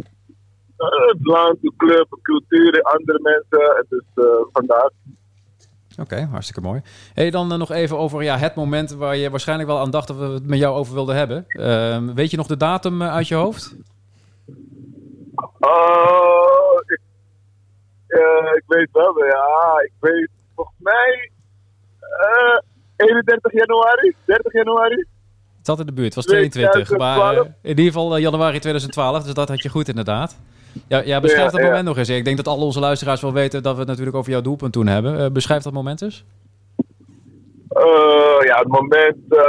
Het 0.92 1.26
land, 1.26 1.62
de 1.62 1.74
club, 1.78 2.10
de 2.10 2.20
cultuur, 2.22 2.82
andere 2.82 3.20
mensen, 3.22 3.76
en 3.78 3.86
dus 3.90 4.26
eh, 4.26 4.26
vandaar. 4.52 4.92
Oké, 6.02 6.28
hartstikke 6.32 6.62
mooi. 6.62 6.82
Hey, 7.14 7.30
dan 7.30 7.52
eh, 7.52 7.58
nog 7.58 7.72
even 7.72 7.98
over 7.98 8.24
ja, 8.24 8.38
het 8.38 8.56
moment 8.56 8.92
waar 8.92 9.16
je 9.16 9.30
waarschijnlijk 9.30 9.70
wel 9.70 9.80
aan 9.80 9.92
dacht 9.92 10.08
dat 10.08 10.18
we 10.18 10.24
het 10.24 10.48
met 10.48 10.60
jou 10.60 10.76
over 10.76 10.94
wilden 10.94 11.16
hebben. 11.16 11.46
Ehm, 11.48 12.14
weet 12.14 12.32
je 12.32 12.38
nog 12.38 12.48
de 12.48 12.58
datum 12.58 13.02
eh, 13.02 13.14
uit 13.14 13.28
je 13.28 13.36
hoofd? 13.36 13.76
Oh, 15.60 16.80
ik, 16.86 17.02
eh, 18.08 18.56
ik 18.56 18.64
weet 18.68 18.90
wel, 18.92 19.26
ja, 19.26 19.82
ik 19.86 19.94
weet 20.00 20.30
volgens 20.56 20.78
mij 20.80 21.30
eh 22.00 22.60
31 22.96 23.52
januari, 23.54 24.16
30 24.26 24.54
januari. 24.54 24.96
Het 25.58 25.66
zat 25.66 25.80
in 25.80 25.86
de 25.86 25.94
buurt, 25.94 26.16
het 26.16 26.16
was 26.16 26.26
22. 26.26 26.98
Maar 26.98 27.16
2012. 27.18 27.48
eh, 27.48 27.54
in 27.62 27.70
ieder 27.70 27.86
geval 27.86 28.16
eh, 28.16 28.22
januari 28.22 28.60
2012, 28.60 29.24
dus 29.24 29.34
dat 29.34 29.50
had 29.50 29.62
je 29.64 29.70
goed 29.70 29.88
inderdaad. 29.88 30.40
Ja, 30.88 31.02
ja 31.06 31.20
beschrijf 31.20 31.52
dat 31.52 31.62
moment 31.62 31.86
nog 31.86 31.98
eens. 31.98 32.10
Ik 32.10 32.26
denk 32.26 32.38
dat 32.38 32.48
al 32.48 32.58
onze 32.58 32.80
luisteraars 32.80 33.22
wel 33.22 33.34
weten 33.34 33.64
dat 33.64 33.74
we 33.74 33.80
het 33.80 33.88
natuurlijk 33.88 34.16
over 34.16 34.32
jouw 34.32 34.42
doelpunt 34.42 34.74
toen 34.74 34.88
hebben. 34.88 35.20
Eh, 35.20 35.32
beschrijf 35.32 35.64
dat 35.64 35.74
moment 35.74 36.02
eens. 36.02 36.26
Eh, 37.68 38.40
ja, 38.48 38.58
het 38.60 38.68
moment. 38.68 39.18
eh, 39.28 39.42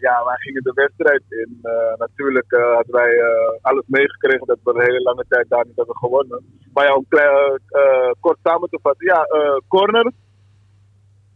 ja, 0.00 0.24
wij 0.24 0.36
gingen 0.36 0.62
de 0.62 0.72
wedstrijd 0.74 1.22
in. 1.28 1.58
Natuurlijk 1.98 2.46
hadden 2.74 2.94
wij 2.94 3.12
alles 3.60 3.84
meegekregen 3.86 4.46
dat 4.46 4.58
we 4.64 4.74
een 4.74 4.80
hele 4.80 5.00
lange 5.02 5.24
tijd 5.28 5.46
daar 5.48 5.64
niet 5.66 5.76
hebben 5.76 5.96
gewonnen. 5.96 6.44
Maar 6.72 6.84
ja, 6.86 6.94
om 6.94 7.04
klein, 7.08 7.60
kort 8.20 8.38
samen 8.42 8.68
te 8.68 8.78
vatten. 8.82 9.06
Ja, 9.06 9.26
corner. 9.68 10.12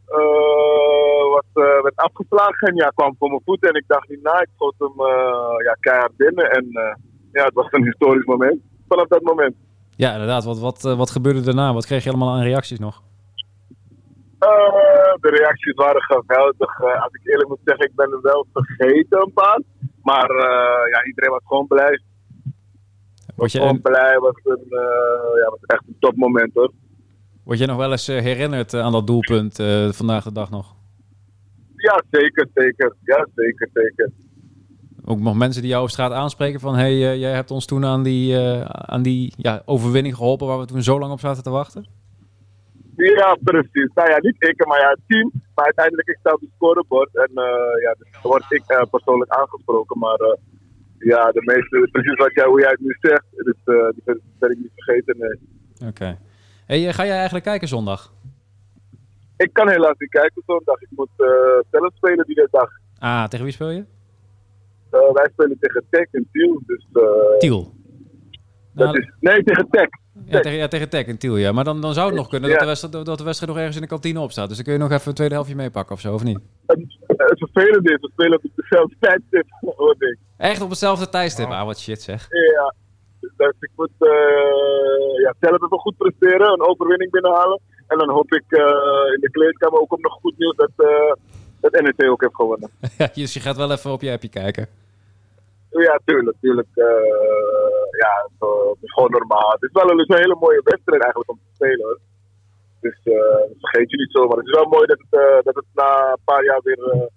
eh, 0.07 1.31
wat, 1.35 1.65
werd 1.83 1.97
afgeslagen 1.97 2.69
en 2.69 2.75
ja, 2.75 2.89
kwam 2.89 3.15
voor 3.19 3.29
mijn 3.29 3.43
voeten. 3.45 3.69
En 3.69 3.75
ik 3.75 3.85
dacht 3.87 4.09
niet 4.09 4.23
na, 4.23 4.41
ik 4.41 4.49
schoot 4.55 4.75
hem 4.79 5.07
ja, 5.65 5.77
keihard 5.81 6.17
binnen. 6.17 6.51
En 6.51 6.67
ja, 7.33 7.45
het 7.45 7.55
was 7.55 7.67
een 7.71 7.85
historisch 7.85 8.25
moment. 8.25 8.61
Vanaf 8.89 9.09
dat 9.09 9.23
moment. 9.23 9.55
Ja, 9.97 10.13
inderdaad. 10.13 10.45
Wat, 10.45 10.59
wat, 10.59 10.85
eh, 10.85 10.97
wat 10.97 11.11
gebeurde 11.11 11.41
daarna? 11.41 11.73
Wat 11.73 11.87
kreeg 11.87 12.05
je 12.05 12.09
allemaal 12.09 12.35
aan 12.35 12.43
reacties 12.43 12.79
nog? 12.79 13.03
Eh, 14.39 14.49
de 15.21 15.29
reacties 15.29 15.75
waren 15.75 16.03
geweldig. 16.03 16.81
Eh, 16.81 17.03
als 17.03 17.13
ik 17.13 17.31
eerlijk 17.31 17.49
moet 17.49 17.59
zeggen, 17.65 17.87
ik 17.87 17.95
ben 17.95 18.13
er 18.13 18.21
wel 18.23 18.47
vergeten 18.53 19.23
een 19.23 19.33
paar. 19.33 19.61
Maar 20.03 20.31
ja, 20.91 21.05
iedereen 21.05 21.31
was 21.31 21.43
gewoon 21.45 21.67
blij. 21.67 22.01
Word 23.37 23.53
je, 23.53 23.59
Gewoon 23.59 23.81
blij. 23.81 24.19
Was 24.19 24.35
een, 24.45 24.67
ja, 25.41 25.51
was 25.51 25.61
echt 25.67 25.83
een 25.87 25.97
topmoment 25.99 26.55
hoor. 26.55 26.73
word 27.45 27.59
je 27.59 27.67
nog 27.67 27.77
wel 27.77 27.91
eens 27.91 28.07
herinnerd 28.07 28.75
aan 28.75 28.93
dat 28.93 29.07
doelpunt 29.07 29.57
vandaag 29.91 30.25
de 30.25 30.33
dag 30.33 30.51
nog? 30.51 30.75
Ja, 31.77 32.03
zeker, 32.11 32.49
zeker. 32.55 32.97
Ja, 33.03 33.27
zeker, 33.35 33.69
zeker. 33.73 34.11
Ook 35.05 35.21
nog 35.21 35.37
mensen 35.37 35.63
die 35.63 35.71
jou 35.71 35.83
op 35.83 35.91
straat 35.91 36.13
aanspreken 36.13 36.61
van... 36.61 36.75
hey, 36.75 36.93
eh, 36.93 37.21
jij 37.21 37.33
hebt 37.33 37.51
ons 37.51 37.67
toen 37.67 37.85
aan 37.85 38.03
die, 38.03 38.37
eh, 38.37 38.61
aan 38.65 39.03
die 39.03 39.33
ja, 39.37 39.63
overwinning 39.65 40.15
geholpen... 40.17 40.47
waar 40.47 40.59
we 40.59 40.67
toen 40.67 40.83
zo 40.83 40.99
lang 40.99 41.13
op 41.13 41.21
zaten 41.21 41.43
te 41.43 41.51
wachten? 41.51 41.87
Ja, 42.97 43.37
precies. 43.43 43.91
Nou 43.95 44.11
ja, 44.11 44.19
niet 44.21 44.37
ik, 44.39 44.67
maar 44.67 44.81
ja, 44.81 44.89
het 44.89 45.01
team. 45.07 45.31
Maar 45.55 45.65
uiteindelijk, 45.65 46.09
ik 46.09 46.17
sta 46.21 46.33
op 46.33 46.41
het 46.41 46.51
scorebord. 46.55 47.17
En 47.17 47.31
eh, 47.35 47.83
ja, 47.83 47.95
dus 47.99 48.23
word 48.23 48.45
ik 48.49 48.87
persoonlijk 48.91 49.31
aangesproken. 49.31 49.99
Maar 49.99 50.37
ja, 50.99 51.33
de 51.33 51.43
meeste, 51.45 51.89
precies 51.93 52.17
wat 52.17 52.35
jij, 52.35 52.47
hoe 52.47 52.61
jij 52.61 52.71
het 52.71 52.81
nu 52.81 52.97
zegt, 53.01 53.25
dus, 53.31 53.57
die 53.95 54.21
ben, 54.39 54.51
ik 54.51 54.59
niet 54.59 54.73
vergeten. 54.75 55.17
Nee. 55.19 55.89
Oké. 55.89 56.19
Hey, 56.67 56.93
ga 56.93 57.05
jij 57.05 57.15
eigenlijk 57.15 57.45
kijken 57.45 57.69
zondag? 57.69 58.13
Ik 59.37 59.53
kan 59.53 59.69
helaas 59.69 59.99
niet 59.99 60.11
kijken 60.11 60.43
zondag. 60.47 60.81
Ik 60.81 60.89
moet 60.91 61.11
zelf 61.71 61.95
spelen 61.95 62.27
die 62.27 62.49
dag. 62.51 62.71
Ah, 62.99 63.25
tegen 63.25 63.45
wie 63.45 63.55
speel 63.55 63.71
je? 63.71 63.85
Eh, 64.93 65.13
wij 65.13 65.29
spelen 65.33 65.57
tegen 65.61 65.85
Tech 65.91 66.07
in 66.11 66.29
Tiel. 66.33 66.63
Dus, 66.67 66.87
eh, 66.93 67.39
Tiel. 67.39 67.73
dat 68.75 68.87
Nou, 68.87 68.99
is, 68.99 69.13
nee, 69.21 69.43
tegen 69.43 69.69
Tech. 69.71 69.89
Ja, 70.25 70.41
tegen, 70.41 70.59
ja, 70.59 70.69
tegen 70.69 70.89
Tech 70.89 71.07
in 71.07 71.19
Tiel, 71.19 71.37
ja. 71.37 71.53
Maar 71.53 71.65
dan, 71.65 71.81
dan 71.81 71.95
zou 71.95 72.07
het 72.07 72.17
nog 72.17 72.29
kunnen 72.29 72.51
dat, 72.51 72.59
de 72.59 72.67
wedstrijd, 72.67 73.07
dat 73.07 73.19
de 73.19 73.25
wedstrijd 73.25 73.53
nog 73.53 73.61
ergens 73.61 73.77
in 73.77 73.83
de 73.83 73.89
kantine 73.89 74.21
op 74.21 74.31
staat. 74.31 74.49
Dus 74.49 74.57
dan 74.57 74.65
kun 74.65 74.75
je 74.75 74.81
nog 74.81 74.93
even 74.93 75.09
een 75.09 75.15
tweede 75.15 75.35
helftje 75.35 75.57
meepakken 75.57 75.95
of 75.95 76.01
zo, 76.01 76.15
of 76.15 76.23
niet? 76.23 76.39
Het, 76.67 76.79
het 77.07 77.39
vervelende 77.39 77.93
is, 77.93 78.01
we 78.01 78.11
spelen 78.13 78.39
op 78.43 78.51
dezelfde 78.55 78.97
tijdstip, 79.01 79.47
hoor 79.61 79.95
ik. 79.99 80.19
Echt 80.37 80.61
op 80.63 80.69
hetzelfde 80.69 81.09
tijdstip? 81.09 81.47
Ah, 81.47 81.65
wat 81.65 81.79
shit 81.79 82.03
zeg. 82.03 82.27
Ja, 82.29 82.75
dus 83.21 83.55
ik 83.61 83.71
moet 83.77 83.91
eh, 83.99 84.11
ja, 85.23 85.35
zelf 85.41 85.63
even 85.63 85.79
goed 85.79 85.97
presteren, 85.97 86.53
een 86.53 86.69
overwinning 86.69 87.11
binnenhalen. 87.11 87.61
En 87.87 87.99
dan 87.99 88.11
hoop 88.11 88.33
ik 88.33 88.45
in 89.15 89.21
de 89.21 89.29
kleedkamer 89.31 89.81
ook 89.81 90.01
nog 90.01 90.13
goed 90.13 90.39
nieuws 90.39 90.57
dat, 90.57 90.71
eh 90.77 91.13
dat 91.63 91.81
NEC 91.81 92.11
ook 92.11 92.21
heeft 92.21 92.35
gewonnen. 92.35 92.71
Ja, 92.99 93.09
dus 93.15 93.35
je 93.35 93.41
gaat 93.41 93.57
wel 93.57 93.73
even 93.73 93.93
op 93.93 94.03
je 94.03 94.13
appje 94.13 94.29
kijken. 94.29 94.67
Ja, 95.73 96.01
tuurlijk, 96.05 96.37
tuurlijk. 96.41 96.69
eh, 96.75 96.85
ja, 98.03 98.29
zo, 98.39 98.71
het 98.71 98.83
is 98.83 98.93
gewoon 98.93 99.11
normaal. 99.11 99.51
Het 99.51 99.63
is 99.63 99.73
wel 99.73 99.91
een, 99.91 100.05
hele 100.07 100.37
mooie 100.41 100.61
wedstrijd 100.65 101.03
eigenlijk 101.03 101.31
om 101.31 101.39
te 101.39 101.55
spelen. 101.55 101.85
Hoor. 101.85 101.99
Dus 102.81 103.01
dat 103.03 103.59
vergeet 103.61 103.91
je 103.91 103.97
niet 103.97 104.13
zo. 104.13 104.27
Maar 104.27 104.37
het 104.37 104.47
is 104.47 104.53
wel 104.53 104.69
mooi 104.69 104.87
dat 104.87 104.99
het, 104.99 105.21
eh, 105.21 105.45
dat 105.45 105.55
het 105.55 105.65
na 105.75 106.11
een 106.11 106.25
paar 106.25 106.45
jaar 106.45 106.61
weer, 106.63 107.09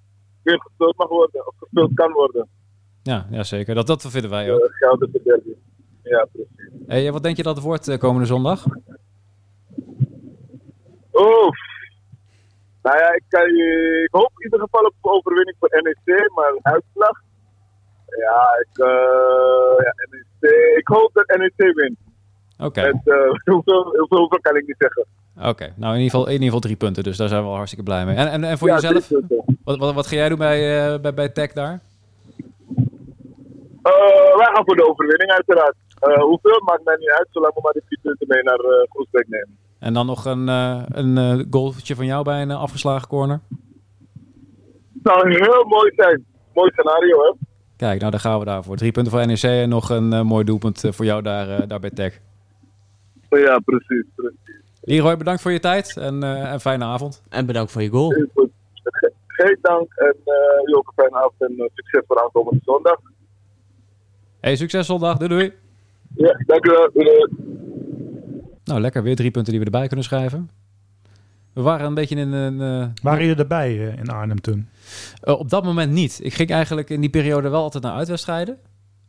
weer 0.44 0.60
gespeeld 0.62 0.98
mag 0.98 1.08
worden. 1.08 1.48
Of 1.48 1.54
gespeeld 1.58 1.94
kan 1.94 2.12
worden. 2.12 2.48
Ja, 3.04 3.28
ja 3.30 3.44
zeker. 3.44 3.76
Dat, 3.76 3.88
dat 3.88 4.08
vinden 4.08 4.30
wij 4.30 4.52
ook. 4.52 4.60
Uh, 4.60 4.68
Goud 4.70 5.02
is 5.02 5.12
de 5.12 5.22
derby. 5.24 5.54
Ja, 6.04 6.28
precies. 6.32 6.72
Hey, 6.88 7.12
wat 7.12 7.24
denk 7.24 7.38
je 7.38 7.44
dat 7.44 7.56
het 7.56 7.66
wordt 7.66 7.98
komende 7.98 8.28
zondag? 8.28 8.66
Oef. 11.14 11.58
Nou 12.82 12.98
ja, 12.98 13.14
ik, 13.14 13.24
kan 13.28 13.48
ik 14.04 14.08
hoop 14.12 14.32
in 14.38 14.44
ieder 14.44 14.60
geval 14.60 14.86
op 14.86 14.96
overwinning 15.02 15.58
voor 15.60 15.70
NEC, 15.82 16.30
maar 16.36 16.54
uitslag. 16.62 17.24
Ja, 18.08 18.48
ik, 18.62 18.78
eh, 18.78 19.86
ja 19.86 19.94
NEC, 20.10 20.52
ik 20.78 20.88
hoop 20.88 21.10
dat 21.14 21.38
NEC 21.38 21.74
wint. 21.76 21.98
Oké. 22.60 22.82
Met, 22.82 23.02
eh, 23.04 23.16
hoeveel, 23.54 23.84
hoeveel, 23.84 24.18
hoeveel 24.18 24.40
kan 24.42 24.56
ik 24.56 24.68
niet 24.68 24.76
zeggen. 24.78 25.06
Oké, 25.50 25.74
nou 25.76 25.94
in 25.94 26.02
ieder, 26.02 26.12
geval, 26.12 26.26
in 26.26 26.32
ieder 26.32 26.46
geval 26.46 26.60
drie 26.60 26.76
punten, 26.76 27.04
dus 27.04 27.18
daar 27.18 27.28
zijn 27.28 27.42
we 27.42 27.48
wel 27.48 27.56
hartstikke 27.56 27.86
blij 27.86 28.06
mee. 28.06 28.16
En, 28.16 28.28
en, 28.28 28.44
en 28.44 28.58
voor 28.58 28.68
Ja, 28.68 28.74
jezelf, 28.74 29.10
wat, 29.64 29.78
wat, 29.78 29.94
wat 29.94 30.08
ga 30.08 30.16
jij 30.16 30.30
doen 30.30 30.38
bij, 30.38 30.86
eh 30.94 31.00
bij, 31.00 31.14
bij 31.14 31.30
Tech 31.30 31.54
daar? 31.54 31.80
Eh, 33.82 34.36
wij 34.38 34.50
gaan 34.54 34.66
voor 34.66 34.76
de 34.76 34.90
overwinning 34.90 35.32
uiteraard. 35.32 35.76
Hoeveel 36.20 36.62
maakt 36.66 36.84
mij 36.84 36.96
niet 37.00 37.10
uit, 37.10 37.28
zolang 37.32 37.54
we 37.54 37.60
maar 37.64 37.74
de 37.74 37.82
drie 37.86 38.00
punten 38.02 38.28
mee 38.28 38.44
naar 38.44 38.60
uh, 38.60 38.88
Groesbeek 38.90 39.28
nemen. 39.28 39.58
En 39.80 39.94
dan 39.94 40.06
nog 40.06 40.26
een, 40.26 40.48
een 40.48 41.48
goaltje 41.50 41.96
van 41.96 42.06
jou 42.06 42.24
bij 42.24 42.42
een 42.42 42.52
afgeslagen 42.52 43.08
corner? 43.08 43.40
Het 44.94 45.14
zou 45.14 45.30
heel 45.30 45.64
mooi 45.64 45.92
zijn. 45.96 46.26
Mooi 46.54 46.72
scenario, 46.72 47.22
hè? 47.22 47.34
Kijk, 47.86 48.00
nou 48.00 48.12
daar 48.12 48.20
gaan 48.20 48.40
we 48.40 48.46
daarvoor. 48.46 48.76
Drie 48.78 48.92
punten 48.92 49.12
voor 49.12 49.26
NEC 49.28 49.44
en 49.44 49.70
nog 49.70 49.90
een 49.90 50.14
eh, 50.14 50.22
mooi 50.22 50.44
doelpunt 50.44 50.84
eh, 50.84 50.92
voor 50.92 51.06
jou 51.06 51.22
daar, 51.22 51.50
eh, 51.50 51.68
daar 51.68 51.80
bij 51.80 51.90
Tech. 51.90 52.20
Ja, 53.30 53.60
precies. 53.60 54.06
precies. 54.16 54.40
Leroy, 54.82 55.18
bedankt 55.18 55.42
voor 55.42 55.52
je 55.52 55.60
tijd 55.60 55.98
en 55.98 56.24
eh, 56.24 56.52
een 56.52 56.60
fijne 56.60 56.84
avond. 56.86 57.24
En 57.30 57.46
bedankt 57.46 57.72
voor 57.72 57.82
je 57.82 57.90
goal. 57.90 58.12
Heel 58.14 58.26
goed. 58.34 58.50
Ge- 58.84 59.14
Geen 59.28 59.58
dank 59.62 59.94
en 59.94 60.16
uh, 60.26 60.34
jullie 60.60 60.76
ook 60.76 60.88
een 60.88 60.94
fijne 61.04 61.16
avond 61.16 61.34
en 61.42 61.52
uh, 61.58 61.66
succes 61.74 62.04
voor 62.08 62.22
aankomende 62.24 62.60
zondag. 62.66 62.98
Hey, 64.40 64.56
succes 64.56 64.86
zondag. 64.86 65.18
Doei 65.18 65.30
doei. 65.30 65.54
Ja, 66.16 66.44
dank 66.46 66.66
u 66.66 66.70
wel. 66.70 66.90
Doei, 66.94 67.06
doei. 67.06 67.28
Nou, 68.64 68.80
lekker. 68.82 69.04
Weer 69.04 69.16
drie 69.16 69.32
punten 69.32 69.52
die 69.52 69.60
we 69.62 69.66
erbij 69.66 69.88
kunnen 69.88 70.06
schrijven. 70.06 70.50
We 71.56 71.62
waren 71.62 71.86
een 71.88 71.94
beetje 71.94 72.16
in 72.16 72.32
een... 72.32 72.62
eh, 72.62 72.88
Waren 73.02 73.22
jullie 73.26 73.42
erbij 73.42 73.88
eh, 73.88 73.98
in 73.98 74.08
Arnhem 74.10 74.42
toen? 74.42 74.68
Eh, 75.22 75.40
op 75.40 75.50
dat 75.50 75.64
moment 75.64 75.92
niet. 75.92 76.20
Ik 76.24 76.34
ging 76.34 76.50
eigenlijk 76.50 76.90
in 76.90 77.02
die 77.02 77.10
periode 77.10 77.50
wel 77.50 77.62
altijd 77.62 77.84
naar 77.84 77.94
uitwedstrijden. 77.94 78.58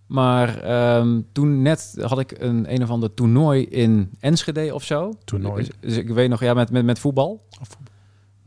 Maar 0.07 0.59
ehm, 0.61 1.21
toen 1.33 1.63
net 1.63 1.95
had 2.01 2.19
ik 2.19 2.35
een 2.41 2.73
een 2.75 2.83
of 2.83 2.91
ander 2.91 3.15
toernooi 3.15 3.65
in 3.65 4.11
Enschede 4.21 4.75
of 4.75 4.83
zo. 4.85 5.13
Toernooi? 5.25 5.65
Dus, 5.65 5.71
dus 5.81 5.97
ik 5.97 6.09
weet 6.09 6.29
nog, 6.29 6.41
ja, 6.41 6.55
met, 6.55 6.71
met, 6.71 6.85
met 6.85 6.99
voetbal. 6.99 7.43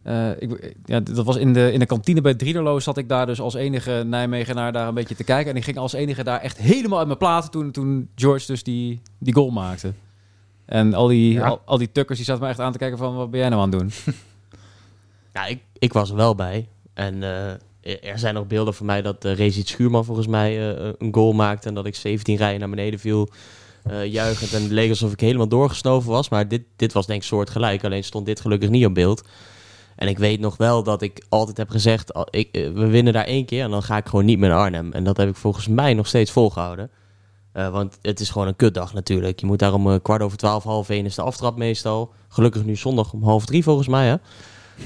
Eh, 0.04 0.30
ik, 0.40 0.76
ja, 0.86 1.00
dat 1.00 1.26
was 1.26 1.36
in 1.36 1.54
de, 1.54 1.72
in 1.72 1.80
de 1.80 1.86
kantine 1.86 2.22
bij 2.22 2.34
Driederlo 2.36 2.80
zat 2.80 2.98
ik 2.98 3.10
daar 3.10 3.26
dus 3.26 3.42
als 3.42 3.54
enige 3.54 4.04
Nijmegenaar 4.06 4.72
daar 4.72 4.88
een 4.88 4.94
beetje 4.94 5.16
te 5.16 5.24
kijken. 5.24 5.52
En 5.52 5.58
ik 5.58 5.64
ging 5.64 5.78
als 5.78 5.94
enige 5.94 6.24
daar 6.24 6.40
echt 6.42 6.58
helemaal 6.58 6.98
uit 6.98 7.08
mijn 7.08 7.20
platen 7.20 7.52
toen, 7.52 7.72
toen 7.72 8.10
George 8.16 8.46
dus 8.46 8.64
die, 8.64 9.02
die 9.20 9.34
goal 9.34 9.50
maakte. 9.50 9.94
En 10.70 10.94
al 10.94 11.08
die, 11.08 11.34
Ja. 11.34 11.48
al, 11.48 11.62
al 11.66 11.78
die 11.78 11.92
tukkers 11.92 12.18
die 12.18 12.28
zaten 12.28 12.44
me 12.44 12.50
echt 12.50 12.60
aan 12.60 12.72
te 12.72 12.78
kijken 12.78 12.98
van, 12.98 13.16
wat 13.16 13.32
ben 13.32 13.40
jij 13.40 13.50
nou 13.50 13.62
aan 13.62 13.70
het 13.72 13.80
doen? 13.80 14.16
Ja, 15.34 15.46
ik, 15.46 15.60
ik 15.80 15.94
was 15.94 16.10
er 16.10 16.16
wel 16.16 16.36
bij. 16.36 16.68
En 16.94 17.24
eh, 17.24 18.10
er 18.12 18.20
zijn 18.20 18.34
nog 18.34 18.48
beelden 18.48 18.74
van 18.74 18.86
mij 18.86 19.02
dat 19.02 19.26
uh, 19.26 19.34
Rezit 19.36 19.68
Schuurman 19.68 20.06
volgens 20.06 20.28
mij 20.28 20.76
eh, 20.78 20.92
een 20.98 21.14
goal 21.14 21.34
maakte. 21.34 21.68
En 21.68 21.74
dat 21.74 21.86
ik 21.86 21.96
17 21.96 22.36
rijen 22.36 22.60
naar 22.60 22.70
beneden 22.70 23.00
viel. 23.00 23.30
eh 23.84 24.06
juichend. 24.06 24.54
En 24.54 24.62
het 24.62 24.72
leek 24.72 24.90
alsof 24.90 25.12
ik 25.12 25.20
helemaal 25.20 25.48
doorgesnoven 25.48 26.10
was. 26.12 26.30
Maar 26.30 26.48
dit, 26.48 26.62
dit 26.76 26.94
was 26.94 27.06
denk 27.06 27.22
ik 27.22 27.28
soortgelijk. 27.28 27.84
Alleen 27.84 28.04
stond 28.04 28.26
dit 28.26 28.40
gelukkig 28.40 28.70
niet 28.70 28.86
op 28.86 28.94
beeld. 28.94 29.24
En 29.96 30.08
ik 30.08 30.18
weet 30.18 30.40
nog 30.40 30.58
wel 30.58 30.84
dat 30.84 31.02
ik 31.02 31.26
altijd 31.30 31.58
heb 31.58 31.70
gezegd... 31.70 32.14
al- 32.14 32.28
Ik, 32.30 32.50
eh, 32.52 32.72
we 32.72 32.88
winnen 32.88 33.14
daar 33.14 33.26
één 33.26 33.46
keer 33.46 33.64
en 33.64 33.72
dan 33.72 33.84
ga 33.84 33.98
ik 33.98 34.06
gewoon 34.08 34.26
niet 34.26 34.40
meer 34.40 34.50
naar 34.50 34.60
Arnhem. 34.60 34.92
En 34.92 35.04
dat 35.04 35.18
heb 35.18 35.30
ik 35.30 35.36
volgens 35.36 35.68
mij 35.68 35.94
nog 35.94 36.08
steeds 36.08 36.32
volgehouden. 36.32 36.90
Eh, 37.52 37.70
want 37.70 37.98
het 38.02 38.20
is 38.20 38.30
gewoon 38.30 38.48
een 38.48 38.56
kutdag 38.56 38.94
natuurlijk. 38.94 39.40
Je 39.40 39.46
moet 39.46 39.60
daar 39.60 39.74
om 39.74 39.92
eh, 39.92 40.00
kwart 40.02 40.22
over 40.22 40.38
twaalf, 40.38 40.64
half 40.64 40.90
één 40.90 41.06
is 41.06 41.16
de 41.16 41.22
aftrap 41.22 41.58
meestal. 41.58 42.14
Gelukkig 42.28 42.66
nu 42.66 42.76
zondag 42.76 43.14
om 43.14 43.24
half 43.24 43.46
drie 43.46 43.64
volgens 43.64 43.88
mij, 43.88 44.08
hè? 44.08 44.16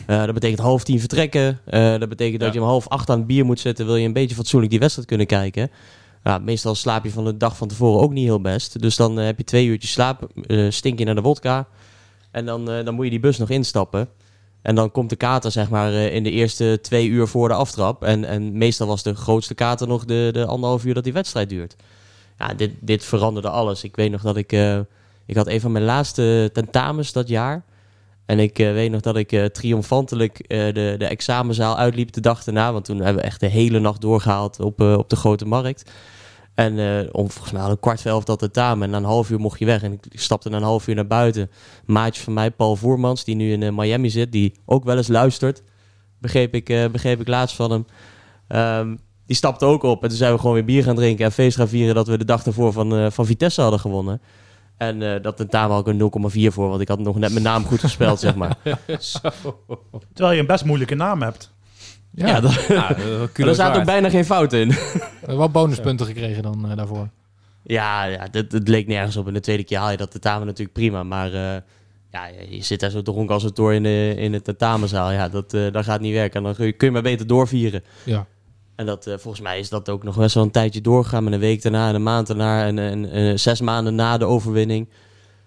Eh, 0.07 0.25
dat 0.25 0.33
betekent 0.33 0.59
half 0.59 0.83
tien 0.83 0.99
vertrekken. 0.99 1.59
Dat 1.99 2.09
betekent 2.09 2.41
dat 2.41 2.53
je 2.53 2.61
om 2.61 2.67
half 2.67 2.87
acht 2.87 3.09
aan 3.09 3.17
het 3.17 3.27
bier 3.27 3.45
moet 3.45 3.59
zitten. 3.59 3.85
Wil 3.85 3.95
je 3.95 4.05
een 4.05 4.13
beetje 4.13 4.35
fatsoenlijk 4.35 4.71
die 4.71 4.79
wedstrijd 4.79 5.07
kunnen 5.07 5.27
kijken. 5.27 5.71
Ja, 6.23 6.37
meestal 6.37 6.75
slaap 6.75 7.03
je 7.03 7.11
van 7.11 7.25
de 7.25 7.37
dag 7.37 7.57
van 7.57 7.67
tevoren 7.67 8.01
ook 8.01 8.11
niet 8.11 8.25
heel 8.25 8.41
best. 8.41 8.81
Dus 8.81 8.95
dan 8.95 9.17
heb 9.17 9.37
je 9.37 9.43
twee 9.43 9.65
uurtjes 9.65 9.91
slaap. 9.91 10.27
stink 10.69 10.99
je 10.99 11.05
naar 11.05 11.15
de 11.15 11.21
wodka. 11.21 11.67
En 12.31 12.45
dan, 12.45 12.65
dan 12.65 12.93
moet 12.93 13.03
je 13.03 13.11
die 13.11 13.19
bus 13.19 13.37
nog 13.37 13.49
instappen. 13.49 14.09
En 14.61 14.75
dan 14.75 14.91
komt 14.91 15.09
de 15.09 15.15
kater 15.15 15.51
zeg 15.51 15.69
maar 15.69 15.93
in 15.93 16.23
de 16.23 16.31
eerste 16.31 16.79
twee 16.81 17.07
uur 17.07 17.27
voor 17.27 17.47
de 17.47 17.53
aftrap. 17.53 18.03
En, 18.03 18.25
en 18.25 18.57
meestal 18.57 18.87
was 18.87 19.03
de 19.03 19.15
grootste 19.15 19.53
kater 19.53 19.87
nog 19.87 20.05
de, 20.05 20.29
de 20.31 20.45
anderhalf 20.45 20.85
uur 20.85 20.93
dat 20.93 21.03
die 21.03 21.13
wedstrijd 21.13 21.49
duurt. 21.49 21.75
Dit, 22.79 23.05
veranderde 23.05 23.49
alles. 23.49 23.83
Ik 23.83 23.95
weet 23.95 24.11
nog 24.11 24.21
dat 24.21 24.37
ik... 24.37 24.51
eh, 24.51 24.79
ik 25.25 25.35
had 25.35 25.47
een 25.47 25.61
van 25.61 25.71
mijn 25.71 25.85
laatste 25.85 26.49
tentamens 26.53 27.11
dat 27.11 27.27
jaar. 27.27 27.63
En 28.25 28.39
ik 28.39 28.59
eh, 28.59 28.71
weet 28.71 28.91
nog 28.91 29.01
dat 29.01 29.15
ik 29.15 29.31
eh, 29.31 29.45
triomfantelijk 29.45 30.47
de, 30.47 30.95
de 30.97 31.05
examenzaal 31.05 31.77
uitliep 31.77 32.11
de 32.11 32.21
dag 32.21 32.43
daarna. 32.43 32.73
Want 32.73 32.85
toen 32.85 32.97
hebben 32.97 33.21
we 33.21 33.27
echt 33.27 33.39
de 33.39 33.47
hele 33.47 33.79
nacht 33.79 34.01
doorgehaald 34.01 34.59
op, 34.59 34.81
op 34.81 35.09
de 35.09 35.15
Grote 35.15 35.45
Markt. 35.45 35.91
En 36.53 36.73
om 37.13 37.31
volgens 37.31 37.53
mij 37.53 37.63
een 37.63 37.79
kwart 37.79 38.01
voor 38.01 38.11
elf 38.11 38.23
dat 38.23 38.39
tentamen. 38.39 38.83
En 38.83 38.89
na 38.89 38.97
een 38.97 39.03
half 39.03 39.29
uur 39.29 39.39
mocht 39.39 39.59
je 39.59 39.65
weg. 39.65 39.83
En 39.83 39.93
ik 39.93 40.19
stapte 40.19 40.49
na 40.49 40.57
een 40.57 40.63
half 40.63 40.87
uur 40.87 40.95
naar 40.95 41.07
buiten. 41.07 41.51
Maatje 41.85 42.23
van 42.23 42.33
mij, 42.33 42.51
Paul 42.51 42.75
Voermans, 42.75 43.23
die 43.23 43.35
nu 43.35 43.51
in 43.51 43.75
Miami 43.75 44.09
zit. 44.09 44.31
Die 44.31 44.53
ook 44.65 44.83
wel 44.83 44.97
eens 44.97 45.07
luistert. 45.07 45.63
Begreep 46.19 46.53
ik, 46.53 46.65
begreep 46.91 47.19
ik 47.19 47.27
laatst 47.27 47.55
van 47.55 47.71
hem. 47.71 47.85
Ehm, 48.47 48.95
die 49.25 49.35
stapte 49.35 49.65
ook 49.65 49.83
op. 49.83 50.03
En 50.03 50.09
toen 50.09 50.17
zijn 50.17 50.33
we 50.33 50.39
gewoon 50.39 50.53
weer 50.53 50.65
bier 50.65 50.83
gaan 50.83 50.95
drinken. 50.95 51.25
En 51.25 51.31
feest 51.31 51.57
gaan 51.57 51.67
vieren 51.67 51.95
dat 51.95 52.07
we 52.07 52.17
de 52.17 52.25
dag 52.25 52.43
daarvoor 52.43 52.73
van, 52.73 52.95
eh, 52.95 53.11
van 53.11 53.25
Vitesse 53.25 53.61
hadden 53.61 53.79
gewonnen. 53.79 54.21
En 54.77 55.13
eh, 55.13 55.21
dat 55.21 55.37
tentamen 55.37 55.75
had 55.75 55.87
ik 55.87 55.93
een 55.93 55.97
0,4 55.97 56.51
voor. 56.51 56.69
Want 56.69 56.81
ik 56.81 56.87
had 56.87 56.99
nog 56.99 57.17
net 57.17 57.31
mijn 57.31 57.43
naam 57.43 57.65
goed 57.65 57.79
gespeld, 57.79 58.19
zeg 58.19 58.35
maar. 58.35 58.57
Terwijl 60.13 60.35
je 60.35 60.39
een 60.39 60.45
best 60.45 60.65
moeilijke 60.65 60.95
naam 60.95 61.21
hebt. 61.21 61.53
Ja, 62.15 62.39
dat, 62.39 62.67
maar 62.69 62.99
er 63.35 63.55
zaten 63.55 63.79
ook 63.79 63.85
bijna 63.85 64.09
geen 64.09 64.25
fouten 64.25 64.59
in. 64.59 64.75
Wat 65.35 65.51
bonuspunten 65.51 66.05
gekregen 66.05 66.43
dan 66.43 66.69
eh, 66.69 66.75
daarvoor? 66.75 67.09
Ja, 67.63 68.03
ja 68.03 68.27
het, 68.31 68.51
het 68.51 68.67
leek 68.67 68.87
nergens 68.87 69.17
op. 69.17 69.27
En 69.27 69.33
de 69.33 69.39
tweede 69.39 69.63
keer 69.63 69.77
haal 69.77 69.91
je 69.91 69.97
dat 69.97 70.11
tentamen 70.11 70.45
natuurlijk 70.45 70.77
prima. 70.77 71.03
Maar 71.03 71.33
eh, 71.33 71.61
ja, 72.11 72.27
je 72.49 72.63
zit 72.63 72.79
daar 72.79 72.89
zo 72.89 73.01
dronken 73.01 73.33
als 73.33 73.43
het 73.43 73.55
door 73.55 73.73
in 73.73 73.83
de, 73.83 74.13
in 74.17 74.31
de 74.31 74.41
tentamenzaal. 74.41 75.11
Ja, 75.11 75.29
dat, 75.29 75.53
eh, 75.53 75.71
dat 75.71 75.83
gaat 75.83 76.01
niet 76.01 76.13
werken. 76.13 76.37
En 76.37 76.43
dan 76.43 76.55
kun 76.55 76.65
je, 76.65 76.71
kun 76.73 76.87
je 76.87 76.93
maar 76.93 77.01
beter 77.01 77.27
doorvieren. 77.27 77.83
Ja. 78.03 78.25
En 78.75 78.85
dat, 78.85 79.07
eh, 79.07 79.17
volgens 79.17 79.43
mij 79.43 79.59
is 79.59 79.69
dat 79.69 79.89
ook 79.89 80.03
nog 80.03 80.17
best 80.17 80.35
wel 80.35 80.43
een 80.43 80.51
tijdje 80.51 80.81
doorgegaan. 80.81 81.23
Met 81.23 81.33
een 81.33 81.39
week 81.39 81.61
daarna 81.61 81.87
en 81.89 81.95
een 81.95 82.03
maand 82.03 82.27
daarna. 82.27 82.65
En, 82.65 82.79
en, 82.79 83.11
en 83.11 83.39
zes 83.39 83.61
maanden 83.61 83.95
na 83.95 84.17
de 84.17 84.25
overwinning. 84.25 84.87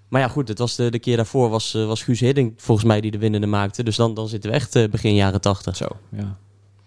Maar 0.08 0.20
ja, 0.20 0.28
goed. 0.28 0.48
Het 0.48 0.58
was 0.58 0.76
de, 0.76 0.90
de 0.90 0.98
keer 0.98 1.16
daarvoor 1.16 1.48
was, 1.48 1.74
eh, 1.74 1.86
was 1.86 2.02
Guus 2.02 2.20
Hiddink 2.20 2.60
volgens 2.60 2.86
mij 2.86 3.00
die 3.00 3.10
de 3.10 3.18
winnende 3.18 3.46
maakte. 3.46 3.82
Dus 3.82 3.96
dan, 3.96 4.14
dan 4.14 4.28
zitten 4.28 4.50
we 4.50 4.56
echt 4.56 4.74
eh, 4.74 4.88
begin 4.88 5.14
jaren 5.14 5.40
tachtig. 5.40 5.76
Zo, 5.76 5.86
ja. 6.08 6.36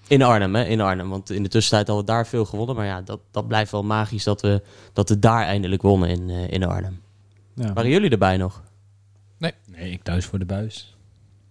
In 0.08 0.22
Arnhem, 0.22 0.56
hè? 0.56 0.64
In 0.64 0.82
Arnhem. 0.82 1.10
Want 1.10 1.30
in 1.30 1.44
de 1.44 1.50
tussentijd 1.50 1.88
hadden 1.88 2.06
we 2.06 2.12
daar 2.12 2.28
veel 2.28 2.46
gewonnen. 2.46 2.76
Maar 2.76 2.86
ja, 2.86 3.02
dat, 3.02 3.20
dat 3.32 3.48
blijft 3.48 3.72
wel 3.72 3.84
magisch 3.84 4.24
dat 4.24 4.42
we, 4.42 4.62
dat 4.94 5.10
we 5.10 5.20
daar 5.20 5.44
eindelijk 5.44 5.82
wonnen 5.82 6.10
in, 6.10 6.30
eh, 6.30 6.52
in 6.52 6.64
Arnhem. 6.64 7.02
Ja. 7.54 7.74
Waren 7.74 7.92
jullie 7.92 8.10
erbij 8.10 8.38
nog? 8.38 8.64
Nee. 9.38 9.54
Nee, 9.66 9.92
ik 9.92 10.04
thuis 10.04 10.26
voor 10.26 10.40
de 10.40 10.46
buis. 10.46 10.98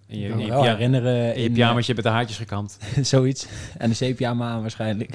En 0.08 0.18
je, 0.18 0.28
kan 0.28 0.38
je 0.38 0.44
me 0.44 0.50
wel 0.50 0.62
herinneren... 0.64 1.34
in 1.34 1.40
je 1.42 1.46
in, 1.48 1.52
pyjamaatje 1.52 1.94
met 1.94 2.02
de 2.04 2.10
haartjes 2.10 2.38
gekamd. 2.38 2.78
eh, 2.96 3.04
zoiets. 3.14 3.46
En 3.78 3.90
een 3.98 4.12
C-pyjama 4.14 4.48
aan 4.50 4.60
waarschijnlijk. 4.60 5.14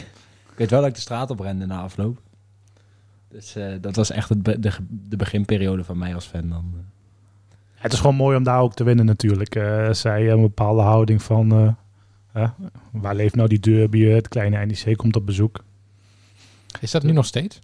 Ik 0.51 0.57
weet 0.59 0.69
wel 0.69 0.79
dat 0.79 0.89
ik 0.89 0.95
de 0.95 1.01
straat 1.01 1.29
op 1.29 1.39
rende 1.39 1.65
na 1.65 1.81
afloop. 1.81 2.21
Dus 3.29 3.55
eh, 3.55 3.73
dat 3.81 3.95
was 3.95 4.09
echt 4.11 4.29
het 4.29 4.43
be- 4.43 4.59
de, 4.59 4.71
de 4.89 5.15
beginperiode 5.15 5.83
van 5.83 5.97
mij 5.97 6.15
als 6.15 6.25
fan 6.25 6.49
dan. 6.49 6.73
eh. 6.75 6.81
Het 7.73 7.93
is 7.93 7.99
gewoon 7.99 8.15
mooi 8.15 8.37
om 8.37 8.43
daar 8.43 8.59
ook 8.59 8.73
te 8.73 8.83
winnen 8.83 9.05
natuurlijk. 9.05 9.55
Eh, 9.55 9.91
zij 9.91 10.19
hebben 10.19 10.35
een 10.37 10.41
bepaalde 10.41 10.81
houding 10.81 11.21
van... 11.23 11.51
eh, 11.51 11.73
hè, 12.31 12.45
waar 12.91 13.15
leeft 13.15 13.35
nou 13.35 13.49
die 13.49 13.59
derby? 13.59 14.03
Het 14.05 14.27
kleine 14.27 14.65
NEC 14.65 14.97
komt 14.97 15.15
op 15.15 15.25
bezoek. 15.25 15.63
Is 16.79 16.91
dat 16.91 17.03
nu 17.03 17.11
nog 17.11 17.25
steeds? 17.25 17.59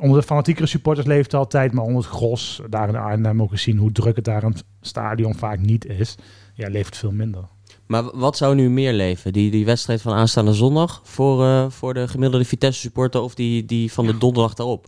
Onder 0.00 0.20
de 0.20 0.26
fanatiekere 0.26 0.66
supporters 0.66 1.06
leeft 1.06 1.32
het 1.32 1.34
altijd, 1.34 1.72
maar 1.72 1.84
onder 1.84 2.02
het 2.02 2.12
gros, 2.12 2.60
daar 2.68 2.88
in 2.88 2.96
Arnhem 2.96 3.42
ook 3.42 3.50
gezien 3.50 3.76
hoe 3.76 3.92
druk 3.92 4.16
het 4.16 4.24
daar 4.24 4.42
in 4.42 4.50
het 4.50 4.64
stadion 4.80 5.34
vaak 5.34 5.58
niet 5.58 5.86
is, 5.86 6.16
ja, 6.54 6.68
leeft 6.68 6.86
het 6.86 6.96
veel 6.96 7.12
minder. 7.12 7.44
Maar 7.86 8.16
wat 8.16 8.36
zou 8.36 8.54
nu 8.54 8.70
meer 8.70 8.92
leven? 8.92 9.32
Die, 9.32 9.50
die 9.50 9.64
wedstrijd 9.64 10.02
van 10.02 10.12
aanstaande 10.12 10.52
zondag 10.54 11.00
voor, 11.04 11.44
eh, 11.44 11.70
voor 11.70 11.94
de 11.94 12.08
gemiddelde 12.08 12.44
Vitesse 12.44 12.80
supporter 12.80 13.20
of 13.20 13.34
die, 13.34 13.64
die 13.64 13.92
van 13.92 14.06
de 14.06 14.18
donderdag 14.18 14.54
daarop? 14.54 14.86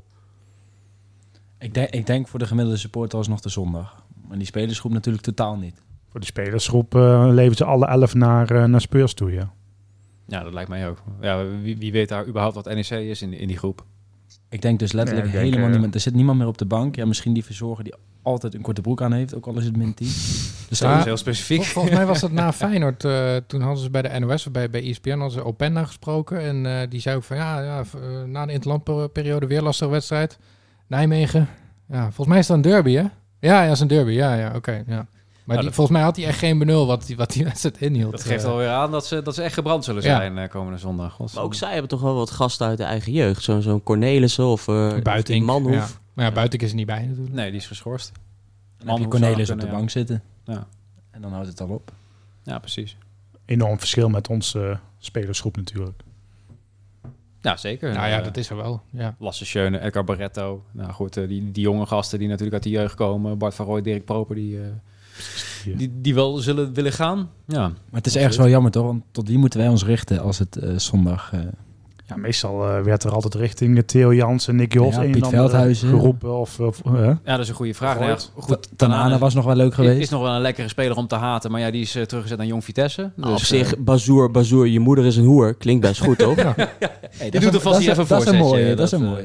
Ik, 1.59 1.75
denk, 1.75 1.91
ik 1.91 2.07
denk 2.07 2.29
voor 2.29 2.39
de 2.39 2.47
gemiddelde 2.47 2.79
supporter 2.79 3.19
alsnog 3.19 3.41
de 3.41 3.49
zondag. 3.49 4.05
Maar 4.29 4.39
die 4.39 4.47
spelersgroep 4.47 4.93
natuurlijk 4.93 5.25
totaal 5.25 5.57
niet. 5.57 5.83
Voor 6.09 6.21
de 6.21 6.27
spelersgroep 6.27 6.95
eh, 6.95 7.29
leven 7.31 7.57
ze 7.57 7.65
alle 7.65 7.87
elf 7.87 8.15
naar, 8.15 8.51
eh, 8.51 8.65
naar 8.65 8.81
Spurs 8.81 9.15
toe, 9.15 9.33
ja. 9.33 9.53
Ja, 10.27 10.43
dat 10.43 10.53
lijkt 10.53 10.69
mij 10.69 10.89
ook. 10.89 11.03
Ja, 11.21 11.47
wie, 11.63 11.79
wie 11.79 11.93
weet 11.93 12.09
daar 12.09 12.27
überhaupt 12.27 12.55
wat 12.55 12.65
NEC 12.65 12.91
is 12.91 13.23
in, 13.23 13.33
in 13.33 13.49
die 13.49 13.59
groep? 13.59 13.85
Ik 14.53 14.63
denk 14.63 14.79
dus 14.79 14.93
letterlijk 14.93 15.27
Nee, 15.27 15.35
ik 15.35 15.41
denk, 15.41 15.45
helemaal 15.45 15.67
eh, 15.67 15.73
niemand. 15.73 15.95
Er 15.95 16.01
zit 16.01 16.15
niemand 16.15 16.39
meer 16.39 16.47
op 16.47 16.59
de 16.59 16.65
bank. 16.65 16.97
Ja, 16.97 17.07
misschien 17.07 17.33
die 17.33 17.45
verzorger 17.45 17.85
die 17.85 17.95
altijd 18.23 18.55
een 18.55 18.61
korte 18.61 18.81
broek 18.81 19.03
aan 19.03 19.13
heeft, 19.13 19.35
ook 19.35 19.47
al 19.47 19.59
is 19.59 19.65
het 19.65 19.77
min 19.77 19.95
10. 19.95 20.07
Dus 20.69 20.79
Ja, 20.79 20.89
dat 20.91 20.99
is 20.99 21.05
heel 21.05 21.17
specifiek. 21.17 21.63
Vol- 21.63 21.73
volgens 21.73 21.95
mij 21.95 22.07
was 22.07 22.21
dat 22.21 22.33
na 22.33 22.53
Feyenoord. 22.63 23.05
eh, 23.05 23.37
toen 23.47 23.61
hadden 23.61 23.83
ze 23.83 23.91
bij 23.91 24.03
de 24.03 24.19
NOS, 24.19 24.51
bij, 24.51 24.71
bij 24.71 24.83
ESPN, 24.89 25.09
hadden 25.11 25.31
ze 25.31 25.45
Openda 25.45 25.85
gesproken. 25.85 26.41
En 26.41 26.67
eh, 26.67 26.89
die 26.91 27.01
zei 27.01 27.17
ook 27.17 27.23
van, 27.25 27.37
ja, 27.37 27.61
ja 27.61 27.79
eh, 27.95 28.23
na 28.27 28.47
de 28.47 28.53
interlandperiode 28.53 29.47
weer 29.47 29.63
lastige 29.63 29.91
wedstrijd. 29.91 30.39
Nijmegen. 30.87 31.49
Ja, 31.89 32.03
volgens 32.05 32.27
mij 32.27 32.39
is 32.39 32.47
dat 32.47 32.57
een 32.57 32.63
derby, 32.63 32.93
hè? 32.95 33.03
Ja, 33.39 33.63
ja, 33.63 33.71
is 33.71 33.81
een 33.81 33.87
derby. 33.89 34.13
Ja, 34.13 34.35
ja, 34.35 34.53
oké. 34.57 34.83
ja. 34.87 35.07
Maar 35.45 35.57
die, 35.57 35.65
dat- 35.67 35.75
volgens 35.75 35.97
mij 35.97 36.07
had 36.07 36.17
hij 36.17 36.27
echt 36.27 36.39
geen 36.39 36.59
benul 36.59 36.87
wat 36.87 37.07
die, 37.07 37.17
wat 37.17 37.31
die 37.33 37.45
wedstrijd 37.51 37.81
inhield. 37.81 38.11
Dat 38.13 38.25
geeft 38.25 38.45
Eh, 38.45 38.51
alweer 38.51 38.69
aan 38.69 38.91
dat 38.91 39.07
ze, 39.07 39.23
dat 39.23 39.35
ze 39.35 39.43
echt 39.43 39.55
gebrand 39.55 39.85
zullen 39.85 40.03
zijn 40.03 40.39
eh, 40.39 40.49
komende 40.49 40.79
zondag. 40.79 41.13
Gods- 41.13 41.35
Maar 41.35 41.45
ook 41.45 41.55
zij 41.55 41.71
hebben 41.73 41.89
toch 41.89 42.01
wel 42.01 42.15
wat 42.15 42.31
gasten 42.31 42.67
uit 42.67 42.79
de 42.79 42.85
eigen 42.85 43.13
jeugd. 43.13 43.43
Zo'n 43.43 43.63
zo'n 43.63 43.83
Cornelissen 43.83 44.45
of 44.47 44.67
uh, 44.69 44.99
Buitink, 45.03 45.45
Manhoef. 45.45 45.73
ja. 45.75 45.87
Maar 46.13 46.25
ja, 46.25 46.33
Buitink 46.33 46.63
is 46.63 46.71
er 46.71 46.77
niet 46.77 46.87
bij 46.87 47.07
natuurlijk. 47.07 47.35
Nee, 47.35 47.51
die 47.51 47.61
is 47.61 47.67
geschorst. 47.67 48.13
Dan 48.13 48.23
heb 48.77 48.81
je 48.81 48.85
Manhoef 48.87 49.09
Cornelis 49.09 49.51
op 49.51 49.61
de 49.61 49.67
bank 49.67 49.91
zitten. 49.91 50.23
Ja. 50.45 50.67
En 51.11 51.23
dan 51.23 51.33
houdt 51.33 51.49
het 51.49 51.61
al 51.61 51.69
op. 51.69 51.93
Ja, 52.43 52.59
precies. 52.59 52.97
Enorm 53.45 53.79
verschil 53.79 54.09
met 54.09 54.29
onze 54.29 54.79
spelersgroep 54.99 55.57
natuurlijk. 55.57 56.03
Ja, 57.41 57.57
zeker. 57.57 57.93
Nou 57.95 58.09
ja, 58.09 58.21
dat 58.21 58.37
is 58.37 58.51
er 58.51 58.57
wel. 58.57 58.83
Ja. 58.91 59.15
Lasse 59.19 59.45
Schöne, 59.45 59.81
Edgar 59.81 60.05
Barretto. 60.05 60.63
Nou 60.71 60.93
goed, 60.93 61.15
die, 61.15 61.53
die 61.53 61.63
jonge 61.63 61.87
gasten 61.87 62.19
die 62.19 62.29
natuurlijk 62.29 62.55
uit 62.55 62.63
de 62.63 62.71
jeugd 62.71 62.95
komen. 62.95 63.39
Bart 63.39 63.55
van 63.55 63.67
Rooij, 63.67 63.83
Dirk 63.83 64.05
Proper, 64.05 64.35
die, 64.35 64.61
eh, 64.61 64.67
die, 65.77 65.91
die 66.01 66.15
wel 66.15 66.37
zullen 66.37 66.75
willen 66.75 66.93
gaan. 66.93 67.31
Ja. 67.47 67.61
Maar 67.69 67.75
het 67.91 68.07
is 68.07 68.17
ergens 68.17 68.37
wel 68.37 68.49
jammer 68.49 68.71
toch? 68.71 68.85
Want 68.87 69.03
tot 69.11 69.29
wie 69.29 69.39
moeten 69.39 69.59
wij 69.61 69.69
ons 69.69 69.85
richten 69.85 70.21
als 70.21 70.39
het 70.39 70.57
eh, 70.57 70.71
zondag... 70.77 71.31
eh, 71.33 71.41
Ja, 72.09 72.17
meestal 72.17 72.69
eh, 72.69 72.83
werd 72.83 73.05
er 73.05 73.11
altijd 73.11 73.35
richting 73.35 73.83
Theo 73.87 74.15
Jansen, 74.15 74.57
Nick 74.57 74.73
Jos, 74.73 74.95
Ja, 74.95 75.01
Piet 75.01 75.25
en 75.25 75.31
Veldhuizen. 75.31 75.89
geroepen. 75.89 76.39
Of, 76.39 76.61
of, 76.61 76.81
ja, 76.85 77.19
dat 77.25 77.39
is 77.39 77.49
een 77.49 77.55
goede 77.55 77.75
vraag. 77.75 77.99
Nou 77.99 78.11
ja, 78.11 78.17
goed, 78.35 78.69
Tanane 78.77 79.19
was 79.19 79.35
nog 79.35 79.45
wel 79.45 79.57
leuk 79.57 79.75
geweest. 79.75 80.01
Is 80.01 80.09
nog 80.09 80.23
wel 80.23 80.33
een 80.35 80.41
lekkere 80.41 80.69
speler 80.69 80.97
om 80.97 81.07
te 81.07 81.15
haten. 81.15 81.51
Maar 81.51 81.61
ja, 81.61 81.71
die 81.71 81.83
is 81.83 81.91
teruggezet 81.91 82.39
naar 82.39 82.47
Jong 82.47 82.65
Vitesse. 82.65 83.03
Dus, 83.03 83.11
Nou, 83.25 83.33
op 83.33 83.39
eh, 83.39 83.45
zich, 83.45 83.79
Bazoer, 83.79 84.31
Bazoer, 84.31 84.67
je 84.69 84.81
moeder 84.81 85.05
is 85.05 85.17
een 85.17 85.25
hoer. 85.25 85.55
Klinkt 85.55 85.87
best 85.87 86.01
goed, 86.01 86.19
toch? 86.27 86.37
Hey, 86.37 86.55
die 87.19 87.31
dat 87.31 87.41
doet 87.41 87.43
is 87.51 87.55
er 87.55 87.61
vast 87.61 87.79
niet 87.79 87.89
even 87.89 88.09
dat 88.09 88.21
is 88.21 88.27
een 88.27 88.39
voorzetje, 88.39 88.39
mooie. 88.43 88.75
Dat 88.75 88.87
is 88.87 88.93
een 88.93 89.01
dat, 89.15 89.19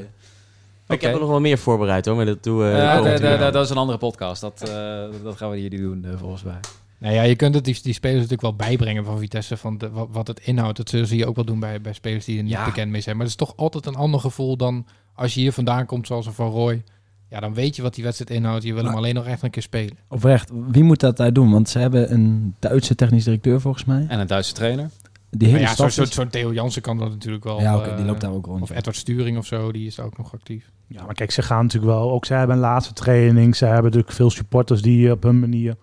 Ik 0.88 1.00
heb 1.00 1.14
er 1.14 1.20
nog 1.20 1.28
wel 1.28 1.40
meer 1.40 1.58
voorbereid, 1.58 2.06
hoor. 2.06 2.16
Maar 2.16 2.26
dat 2.26 2.42
doen 2.42 2.58
we... 2.58 2.70
eh, 2.70 3.52
dat 3.52 3.64
is 3.64 3.70
een 3.70 3.76
andere 3.76 3.98
podcast. 3.98 4.40
Dat, 4.40 4.62
eh, 4.68 5.22
dat 5.22 5.36
gaan 5.36 5.50
we 5.50 5.56
hier 5.56 5.70
niet 5.70 5.80
doen, 5.80 6.04
eh, 6.04 6.10
volgens 6.18 6.42
mij. 6.42 6.58
Nou 6.98 7.14
ja, 7.14 7.22
je 7.22 7.36
kunt 7.36 7.54
het 7.54 7.64
die, 7.64 7.78
die 7.82 7.92
spelers 7.92 8.16
natuurlijk 8.16 8.42
wel 8.42 8.54
bijbrengen 8.68 9.04
van 9.04 9.18
Vitesse. 9.18 9.56
Van 9.56 9.78
de, 9.78 9.90
wat, 9.90 10.08
wat 10.10 10.26
het 10.26 10.40
inhoudt. 10.40 10.76
Dat 10.76 10.88
zullen 10.88 11.06
ze 11.06 11.14
hier 11.14 11.26
ook 11.28 11.36
wel 11.36 11.44
doen 11.44 11.60
bij, 11.60 11.80
bij 11.80 11.92
spelers 11.92 12.24
die 12.24 12.36
er 12.36 12.42
niet 12.42 12.52
Ja. 12.52 12.64
bekend 12.64 12.90
mee 12.90 13.00
zijn. 13.00 13.16
Maar 13.16 13.24
het 13.26 13.34
is 13.40 13.46
toch 13.46 13.56
altijd 13.56 13.86
een 13.86 13.94
ander 13.94 14.20
gevoel 14.20 14.56
dan 14.56 14.86
als 15.14 15.34
je 15.34 15.40
hier 15.40 15.52
vandaan 15.52 15.86
komt, 15.86 16.06
zoals 16.06 16.26
een 16.26 16.32
Van 16.32 16.50
Rooij. 16.50 16.82
Ja, 17.30 17.40
dan 17.40 17.54
weet 17.54 17.76
je 17.76 17.82
wat 17.82 17.94
die 17.94 18.04
wedstrijd 18.04 18.30
inhoudt. 18.30 18.62
Je 18.64 18.68
wil 18.68 18.82
hem 18.82 18.86
Maar- 18.86 18.96
alleen 18.96 19.14
nog 19.14 19.26
echt 19.26 19.42
een 19.42 19.50
keer 19.50 19.62
spelen. 19.62 19.96
Oprecht, 20.08 20.50
wie 20.70 20.82
moet 20.82 21.00
dat 21.00 21.16
daar 21.16 21.32
doen? 21.32 21.50
Want 21.50 21.68
ze 21.68 21.78
hebben 21.78 22.12
een 22.12 22.54
Duitse 22.58 22.94
technisch 22.94 23.24
directeur 23.24 23.60
volgens 23.60 23.84
mij. 23.84 24.06
En 24.08 24.20
een 24.20 24.26
Duitse 24.26 24.52
trainer. 24.52 24.90
Die 25.30 25.48
hele 25.48 25.60
ja, 25.60 25.74
zo'n 25.74 26.06
zo, 26.06 26.26
Theo 26.26 26.52
Jansen 26.52 26.82
kan 26.82 26.98
dat 26.98 27.08
natuurlijk 27.10 27.44
wel. 27.44 27.60
Ja, 27.60 27.76
oké, 27.76 27.88
eh, 27.88 27.96
die 27.96 28.04
loopt 28.06 28.20
daar 28.20 28.32
ook 28.32 28.46
rond. 28.46 28.62
Of 28.62 28.70
Edward 28.70 28.96
Sturing 28.96 29.38
of 29.38 29.46
zo, 29.46 29.72
die 29.72 29.86
is 29.86 29.94
daar 29.94 30.06
ook 30.06 30.18
nog 30.18 30.34
actief. 30.34 30.70
ja, 30.86 31.04
maar 31.04 31.14
kijk, 31.14 31.30
ze 31.30 31.42
gaan 31.42 31.62
natuurlijk 31.62 31.92
wel. 31.92 32.10
Ook 32.10 32.24
zij 32.24 32.38
hebben 32.38 32.56
een 32.56 32.62
laatste 32.62 32.92
training. 32.92 33.56
Ze 33.56 33.64
hebben 33.64 33.84
natuurlijk 33.84 34.12
veel 34.12 34.30
supporters 34.30 34.82
die 34.82 35.12
op 35.12 35.22
hun 35.22 35.40
manier 35.40 35.76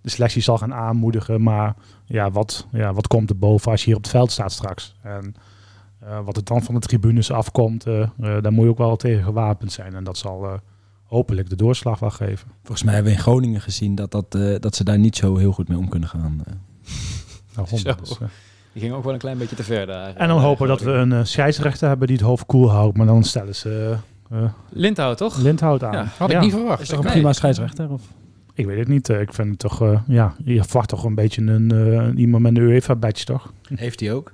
de 0.00 0.10
selectie 0.10 0.42
zal 0.42 0.58
gaan 0.58 0.74
aanmoedigen. 0.74 1.42
Maar 1.42 1.74
ja, 2.06 2.30
wat, 2.30 2.66
ja, 2.72 2.92
wat 2.92 3.06
komt 3.06 3.30
er 3.30 3.38
boven 3.38 3.70
als 3.70 3.80
je 3.80 3.86
hier 3.86 3.96
op 3.96 4.02
het 4.02 4.10
veld 4.10 4.30
staat 4.32 4.52
straks? 4.52 4.94
En 5.02 5.34
eh, 6.00 6.20
wat 6.24 6.36
er 6.36 6.44
dan 6.44 6.62
van 6.62 6.74
de 6.74 6.80
tribunes 6.80 7.30
afkomt, 7.30 7.86
eh, 7.86 8.00
eh, 8.02 8.08
daar 8.18 8.52
moet 8.52 8.64
je 8.64 8.70
ook 8.70 8.78
wel 8.78 8.96
tegen 8.96 9.24
gewapend 9.24 9.72
zijn. 9.72 9.94
En 9.94 10.04
dat 10.04 10.18
zal 10.18 10.44
eh, 10.44 10.52
hopelijk 11.04 11.48
de 11.48 11.56
doorslag 11.56 11.98
wel 11.98 12.10
geven. 12.10 12.48
Volgens 12.62 12.82
mij 12.82 12.94
hebben 12.94 13.12
we 13.12 13.18
in 13.18 13.24
Groningen 13.24 13.60
gezien 13.60 13.94
dat, 13.94 14.10
dat, 14.10 14.34
eh, 14.34 14.54
dat 14.60 14.74
ze 14.76 14.84
daar 14.84 14.98
niet 14.98 15.16
zo 15.16 15.36
heel 15.36 15.52
goed 15.52 15.68
mee 15.68 15.78
om 15.78 15.88
kunnen 15.88 16.08
gaan. 16.08 16.42
eh. 16.46 16.52
Zo. 17.54 17.94
Dus, 18.00 18.18
eh, 18.18 18.28
Die 18.72 18.82
ging 18.82 18.94
ook 18.94 19.04
wel 19.04 19.12
een 19.12 19.18
klein 19.18 19.38
beetje 19.38 19.56
te 19.56 19.62
ver 19.62 19.86
daar. 19.86 20.14
en 20.16 20.28
dan 20.28 20.38
hopen 20.40 20.62
we 20.62 20.68
dat 20.68 20.80
we 20.82 20.90
een 20.90 21.12
eh, 21.12 21.20
scheidsrechter 21.24 21.88
hebben 21.88 22.06
die 22.06 22.16
het 22.16 22.24
hoofd 22.26 22.46
koel 22.46 22.70
houdt. 22.70 22.96
Maar 22.96 23.06
dan 23.06 23.22
stellen 23.24 23.54
ze 23.54 23.96
eh, 24.30 24.38
eh, 24.42 24.50
Lindhout, 24.68 25.16
toch? 25.16 25.38
Lindhout 25.38 25.82
aan. 25.84 25.92
Ja, 25.92 26.06
Had 26.18 26.28
ik 26.28 26.34
Ja. 26.34 26.40
niet 26.42 26.52
verwacht. 26.52 26.80
Is 26.80 26.88
toch 26.88 26.98
een 26.98 27.04
Nee. 27.04 27.12
prima 27.12 27.32
scheidsrechter? 27.32 27.90
Of? 27.90 28.02
Ik 28.54 28.66
weet 28.66 28.78
het 28.78 28.88
niet. 28.88 29.08
eh, 29.08 29.20
Ik 29.20 29.34
vind 29.34 29.48
het 29.48 29.58
toch, 29.58 29.82
eh, 29.82 30.00
ja, 30.06 30.34
je 30.44 30.64
verwacht 30.64 30.88
toch 30.88 31.04
een 31.04 31.14
beetje 31.14 31.42
een, 31.42 31.70
eh, 31.70 32.18
iemand 32.20 32.42
met 32.42 32.56
een 32.56 32.62
UEFA-badge, 32.62 33.24
toch? 33.24 33.52
Heeft 33.74 34.00
hij 34.00 34.12
ook? 34.12 34.32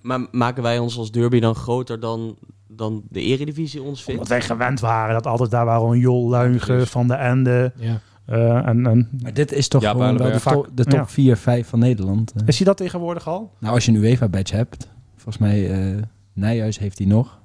Maar 0.00 0.20
maken 0.30 0.62
wij 0.62 0.78
ons 0.78 0.98
als 0.98 1.10
derby 1.10 1.40
dan 1.40 1.54
groter 1.54 2.00
dan, 2.00 2.36
dan 2.68 3.02
de 3.08 3.20
eredivisie 3.20 3.82
ons 3.82 4.02
vindt? 4.02 4.20
Omdat 4.20 4.28
wij 4.38 4.46
gewend 4.46 4.80
waren 4.80 5.14
dat 5.14 5.26
altijd 5.26 5.50
daar 5.50 5.64
waren 5.64 5.88
een 5.90 5.98
Jol, 5.98 6.28
Luigen, 6.28 6.86
Van 6.86 7.08
de 7.08 7.14
Ende. 7.14 7.72
Ja. 7.76 8.00
Eh, 8.26 8.66
en, 8.68 8.86
en, 8.86 9.08
Maar 9.22 9.34
dit 9.34 9.52
is 9.52 9.68
toch 9.68 9.82
Ja, 9.82 9.90
gewoon 9.90 10.04
wel 10.06 10.12
de, 10.16 10.22
Builenberg. 10.22 10.54
to- 10.54 10.74
de 10.74 10.84
top 10.84 10.98
Ja. 10.98 11.06
4, 11.06 11.36
5 11.36 11.68
van 11.68 11.78
Nederland. 11.78 12.32
eh. 12.32 12.42
is 12.46 12.56
hij 12.56 12.66
dat 12.66 12.76
tegenwoordig 12.76 13.28
al? 13.28 13.52
Nou, 13.60 13.74
als 13.74 13.84
je 13.84 13.92
een 13.92 13.98
UEFA-badge 14.04 14.56
hebt. 14.56 14.88
Volgens 15.14 15.38
mij, 15.38 15.70
eh 15.70 16.02
Nijhuis 16.32 16.78
heeft 16.78 16.98
hij 16.98 17.06
nog. 17.06 17.40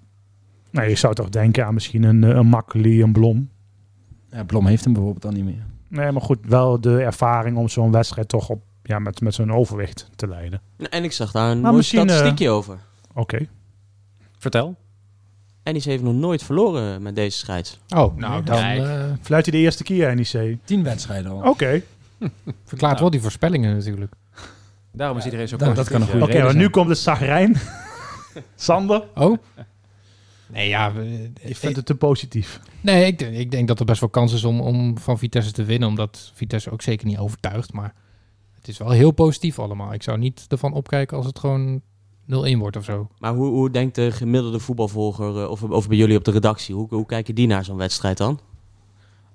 Nee, 0.69 0.89
je 0.89 0.95
zou 0.95 1.13
toch 1.13 1.29
denken 1.29 1.65
aan 1.65 1.73
misschien 1.73 2.03
een, 2.03 2.21
een 2.23 2.45
Makkeli, 2.47 3.03
een 3.03 3.11
Blom. 3.13 3.49
Ja, 4.29 4.43
Blom 4.43 4.65
heeft 4.65 4.83
hem 4.83 4.93
bijvoorbeeld 4.93 5.25
al 5.25 5.31
niet 5.31 5.43
meer. 5.45 5.65
Nee, 5.87 6.11
maar 6.11 6.21
goed, 6.21 6.37
wel 6.47 6.81
de 6.81 7.01
ervaring 7.01 7.57
om 7.57 7.69
zo'n 7.69 7.91
wedstrijd 7.91 8.27
toch 8.29 8.49
op, 8.49 8.61
ja, 8.83 8.99
met, 8.99 9.21
met 9.21 9.33
zo'n 9.33 9.51
overwicht 9.53 10.09
te 10.15 10.27
leiden. 10.27 10.61
En 10.89 11.03
ik 11.03 11.11
zag 11.11 11.31
daar 11.31 11.43
een 11.49 11.55
Maar 11.55 11.63
mooi 11.63 11.75
misschien, 11.75 11.99
statistiekje 12.01 12.49
over. 12.49 12.77
Oké. 13.13 13.47
Vertel. 14.37 14.75
NEC 15.63 15.83
heeft 15.83 16.03
nog 16.03 16.13
nooit 16.13 16.43
verloren 16.43 17.01
met 17.01 17.15
deze 17.15 17.37
scheids. 17.37 17.79
Oh, 17.95 18.17
nou 18.17 18.43
dan 18.43 18.57
eh, 18.57 19.03
Fluit 19.21 19.45
hij 19.45 19.55
de 19.57 19.63
eerste 19.63 19.83
keer, 19.83 20.15
NEC? 20.15 20.57
Tien 20.63 20.83
wedstrijden 20.83 21.31
al. 21.31 21.49
Oké. 21.49 21.81
verklaart 22.65 22.99
wel 22.99 23.09
die 23.09 23.21
voorspellingen 23.21 23.75
natuurlijk. 23.75 24.13
Daarom 24.91 25.17
is 25.17 25.25
iedereen 25.25 25.47
zo 25.47 25.57
dat- 25.57 25.75
dat 25.75 25.75
positief, 25.75 25.91
kan 25.97 26.01
een 26.01 26.07
ja. 26.19 26.25
goede 26.25 26.35
Oké, 26.37 26.43
maar 26.45 26.55
nu 26.63 26.69
komt 26.69 26.89
het 26.89 26.97
zagrijn. 26.97 27.55
Sander, 28.55 29.03
Oh? 29.15 29.37
Nee, 30.47 30.67
ja. 30.69 30.93
we- 30.93 31.31
je 31.45 31.55
vindt 31.55 31.75
het 31.75 31.85
te 31.85 31.95
positief. 31.95 32.59
Nee, 32.81 33.05
ik, 33.05 33.19
denk- 33.19 33.35
ik 33.35 33.51
denk 33.51 33.67
dat 33.67 33.79
er 33.79 33.85
best 33.85 33.99
wel 33.99 34.09
kans 34.09 34.33
is 34.33 34.43
om, 34.43 34.59
om 34.61 34.97
van 34.97 35.17
Vitesse 35.17 35.51
te 35.51 35.63
winnen. 35.63 35.89
Omdat 35.89 36.31
Vitesse 36.33 36.71
ook 36.71 36.81
zeker 36.81 37.07
niet 37.07 37.17
overtuigt. 37.17 37.73
Maar 37.73 37.93
het 38.55 38.67
is 38.67 38.77
wel 38.77 38.89
heel 38.89 39.11
positief 39.11 39.59
allemaal. 39.59 39.93
Ik 39.93 40.03
zou 40.03 40.17
niet 40.17 40.45
ervan 40.47 40.73
opkijken 40.73 41.17
als 41.17 41.25
het 41.25 41.39
gewoon 41.39 41.81
0-1 42.25 42.57
wordt 42.57 42.77
of 42.77 42.83
zo. 42.83 43.07
Maar 43.19 43.33
hoe, 43.33 43.47
hoe 43.47 43.69
denkt 43.69 43.95
de 43.95 44.11
gemiddelde 44.11 44.59
voetbalvolger, 44.59 45.41
eh, 45.43 45.49
of, 45.49 45.63
of 45.63 45.87
bij 45.87 45.97
jullie 45.97 46.17
op 46.17 46.23
de 46.25 46.31
redactie, 46.31 46.75
hoe, 46.75 46.87
hoe 46.89 47.05
kijken 47.05 47.35
die 47.35 47.47
naar 47.47 47.63
zo'n 47.65 47.77
wedstrijd 47.77 48.17
dan? 48.17 48.39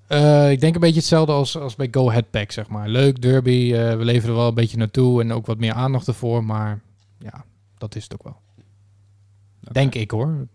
Eh, 0.06 0.50
ik 0.50 0.60
denk 0.60 0.74
een 0.74 0.80
beetje 0.80 0.98
hetzelfde 0.98 1.32
als, 1.32 1.58
als 1.58 1.74
bij 1.74 1.88
Go 1.90 2.08
Ahead 2.08 2.30
Pack, 2.30 2.50
zeg 2.52 2.68
maar. 2.68 2.88
Leuk, 2.88 3.22
derby. 3.22 3.72
eh, 3.74 3.96
we 3.96 4.04
leveren 4.04 4.30
er 4.30 4.40
wel 4.40 4.48
een 4.48 4.54
beetje 4.54 4.76
naartoe 4.76 5.20
en 5.22 5.32
ook 5.32 5.46
wat 5.46 5.58
meer 5.58 5.72
aandacht 5.72 6.08
ervoor. 6.08 6.44
Maar 6.44 6.80
ja, 7.18 7.44
dat 7.78 7.94
is 7.94 8.02
het 8.02 8.12
ook 8.14 8.22
wel. 8.22 8.36
Denk 9.72 9.94
ik 9.94 10.10
hoor. 10.10 10.46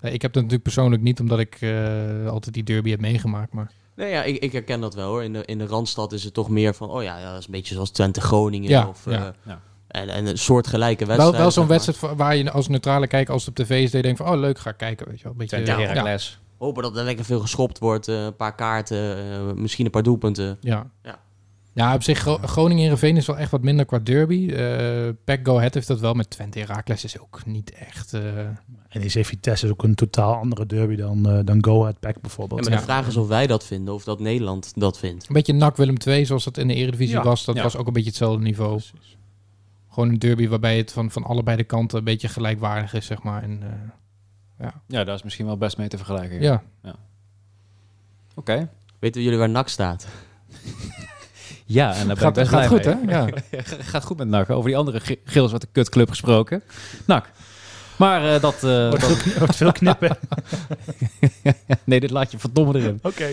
Ik 0.00 0.22
heb 0.22 0.32
dat 0.32 0.34
natuurlijk 0.34 0.62
persoonlijk 0.62 1.02
niet, 1.02 1.20
omdat 1.20 1.38
ik 1.38 1.56
eh, 1.60 2.26
altijd 2.26 2.54
die 2.54 2.62
derby 2.62 2.90
heb 2.90 3.00
meegemaakt. 3.00 3.52
Maar 3.52 3.70
Nee, 3.96 4.10
ja, 4.10 4.22
ik, 4.22 4.36
ik 4.36 4.52
herken 4.52 4.80
dat 4.80 4.94
wel 4.94 5.08
hoor. 5.08 5.22
In 5.24 5.32
de, 5.32 5.44
in 5.44 5.58
de 5.58 5.66
Randstad 5.66 6.12
is 6.12 6.24
het 6.24 6.34
toch 6.34 6.48
meer 6.48 6.74
van, 6.74 6.90
oh 6.90 7.02
ja, 7.02 7.18
ja 7.18 7.30
dat 7.30 7.38
is 7.38 7.46
een 7.46 7.52
beetje 7.52 7.74
zoals 7.74 7.90
Twente-Groningen. 7.90 8.70
Ja, 8.70 8.88
of, 8.88 9.06
eh, 9.06 9.12
ja. 9.12 9.34
Ja. 9.46 9.60
En, 9.96 10.08
en 10.08 10.26
een 10.26 10.38
soortgelijke 10.38 11.04
wedstrijd. 11.04 11.30
wel, 11.32 11.40
wel 11.40 11.50
zo'n 11.50 11.66
wedstrijd 11.66 12.16
waar 12.16 12.36
je 12.36 12.50
als 12.50 12.68
neutrale 12.68 13.06
kijker, 13.06 13.32
als 13.32 13.46
het 13.46 13.58
op 13.58 13.64
tv 13.66 13.70
is, 13.70 13.82
dat 13.82 13.92
je 13.92 14.02
denkt 14.02 14.18
van, 14.18 14.28
oh 14.32 14.38
leuk, 14.40 14.58
ga 14.58 14.70
ik 14.70 14.76
kijken. 14.76 15.06
Weet 15.08 15.16
je 15.18 15.22
wel. 15.22 15.32
Een 15.32 15.38
beetje, 15.38 15.62
Twente 15.62 15.82
ja, 15.82 15.88
Heracles. 15.88 16.40
Hopen 16.58 16.82
dat 16.82 16.96
er 16.96 17.04
lekker 17.04 17.24
veel 17.24 17.40
geschopt 17.40 17.78
wordt, 17.78 18.08
eh, 18.08 18.24
een 18.24 18.36
paar 18.36 18.54
kaarten, 18.54 19.16
eh, 19.18 19.52
misschien 19.54 19.84
een 19.84 19.90
paar 19.90 20.02
doelpunten. 20.02 20.56
Ja. 20.60 20.90
Ja. 21.02 21.18
Ja, 21.74 21.94
op 21.94 22.02
zich, 22.02 22.18
Gro- 22.18 22.38
Groningen-Heerenveen 22.42 23.16
is 23.16 23.26
wel 23.26 23.36
echt 23.38 23.50
wat 23.50 23.62
minder 23.62 23.84
qua 23.84 23.98
derby. 23.98 24.50
Eh 24.50 25.08
Pack 25.24 25.38
Go 25.42 25.56
Ahead 25.56 25.74
heeft 25.74 25.86
dat 25.86 26.00
wel, 26.00 26.14
met 26.14 26.30
Twente 26.30 26.58
Heracles 26.58 27.04
is 27.04 27.18
ook 27.20 27.40
niet 27.46 27.72
echt... 27.72 28.12
eh, 28.12 28.20
NEC 28.92 29.24
Vitesse 29.26 29.64
is 29.66 29.72
ook 29.72 29.82
een 29.82 29.94
totaal 29.94 30.34
andere 30.34 30.66
derby 30.66 30.96
dan, 30.96 31.28
eh, 31.30 31.38
dan 31.44 31.64
Go 31.64 31.80
Ahead 31.80 32.00
Pack 32.00 32.14
En 32.14 32.20
bijvoorbeeld. 32.20 32.68
maar 32.68 32.78
de 32.78 32.84
vraag 32.84 33.06
is 33.06 33.16
of 33.16 33.28
wij 33.28 33.46
dat 33.46 33.64
vinden 33.64 33.94
of 33.94 34.04
dat 34.04 34.20
Nederland 34.20 34.72
dat 34.74 34.98
vindt. 34.98 35.28
Een 35.28 35.34
beetje 35.34 35.52
NAC 35.52 35.76
Willem 35.76 35.96
II, 36.06 36.26
zoals 36.26 36.44
dat 36.44 36.58
in 36.58 36.68
de 36.68 36.74
Eredivisie 36.74 37.16
Ja, 37.16 37.22
was. 37.22 37.44
Dat 37.44 37.56
ja. 37.56 37.62
was 37.62 37.76
ook 37.76 37.86
een 37.86 37.92
beetje 37.92 38.08
hetzelfde 38.08 38.42
niveau. 38.42 38.80
Gewoon 39.96 40.08
een 40.10 40.18
derby 40.18 40.48
waarbij 40.48 40.76
het 40.76 40.92
van, 40.92 41.10
van 41.10 41.24
allebei 41.24 41.56
de 41.56 41.64
kanten 41.64 41.98
een 41.98 42.04
beetje 42.04 42.28
gelijkwaardig 42.28 42.94
is, 42.94 43.06
zeg 43.06 43.22
maar. 43.22 43.42
En, 43.42 43.62
eh, 44.58 44.68
Ja, 44.86 45.04
daar 45.04 45.14
is 45.14 45.22
misschien 45.22 45.46
wel 45.46 45.56
best 45.56 45.76
mee 45.76 45.88
te 45.88 45.96
vergelijken. 45.96 46.40
ja. 46.40 46.62
Oké. 48.34 48.68
Weten 48.98 49.22
jullie 49.22 49.38
waar 49.38 49.48
NAC 49.48 49.68
staat? 49.68 50.06
Ja, 51.68 51.94
en 51.94 52.10
ik 52.10 52.18
Gaat- 52.18 52.34
best 52.34 52.48
gaat 52.48 52.66
goed, 52.66 52.84
mee. 52.84 53.14
hè? 53.14 53.18
Ja. 53.18 53.28
gaat 53.92 54.04
goed 54.04 54.16
met 54.18 54.28
NAC. 54.28 54.50
Over 54.50 54.68
die 54.70 54.76
andere 54.78 55.00
Gils 55.24 55.52
wat 55.52 55.60
de 55.60 55.68
kutclub 55.72 56.08
gesproken. 56.08 56.62
NAC. 57.06 57.30
Maar 57.98 58.34
eh, 58.34 58.40
dat... 58.40 58.54
eh, 58.54 58.60
Wordt 58.88 59.00
dat- 59.00 59.10
veel, 59.10 59.16
kni- 59.16 59.38
wordt 59.38 59.56
veel 59.56 59.72
knippen. 59.72 60.16
nee, 61.84 62.00
dit 62.00 62.10
laat 62.10 62.30
je 62.30 62.38
verdomme 62.38 62.78
erin. 62.78 62.98
Oké. 63.02 63.28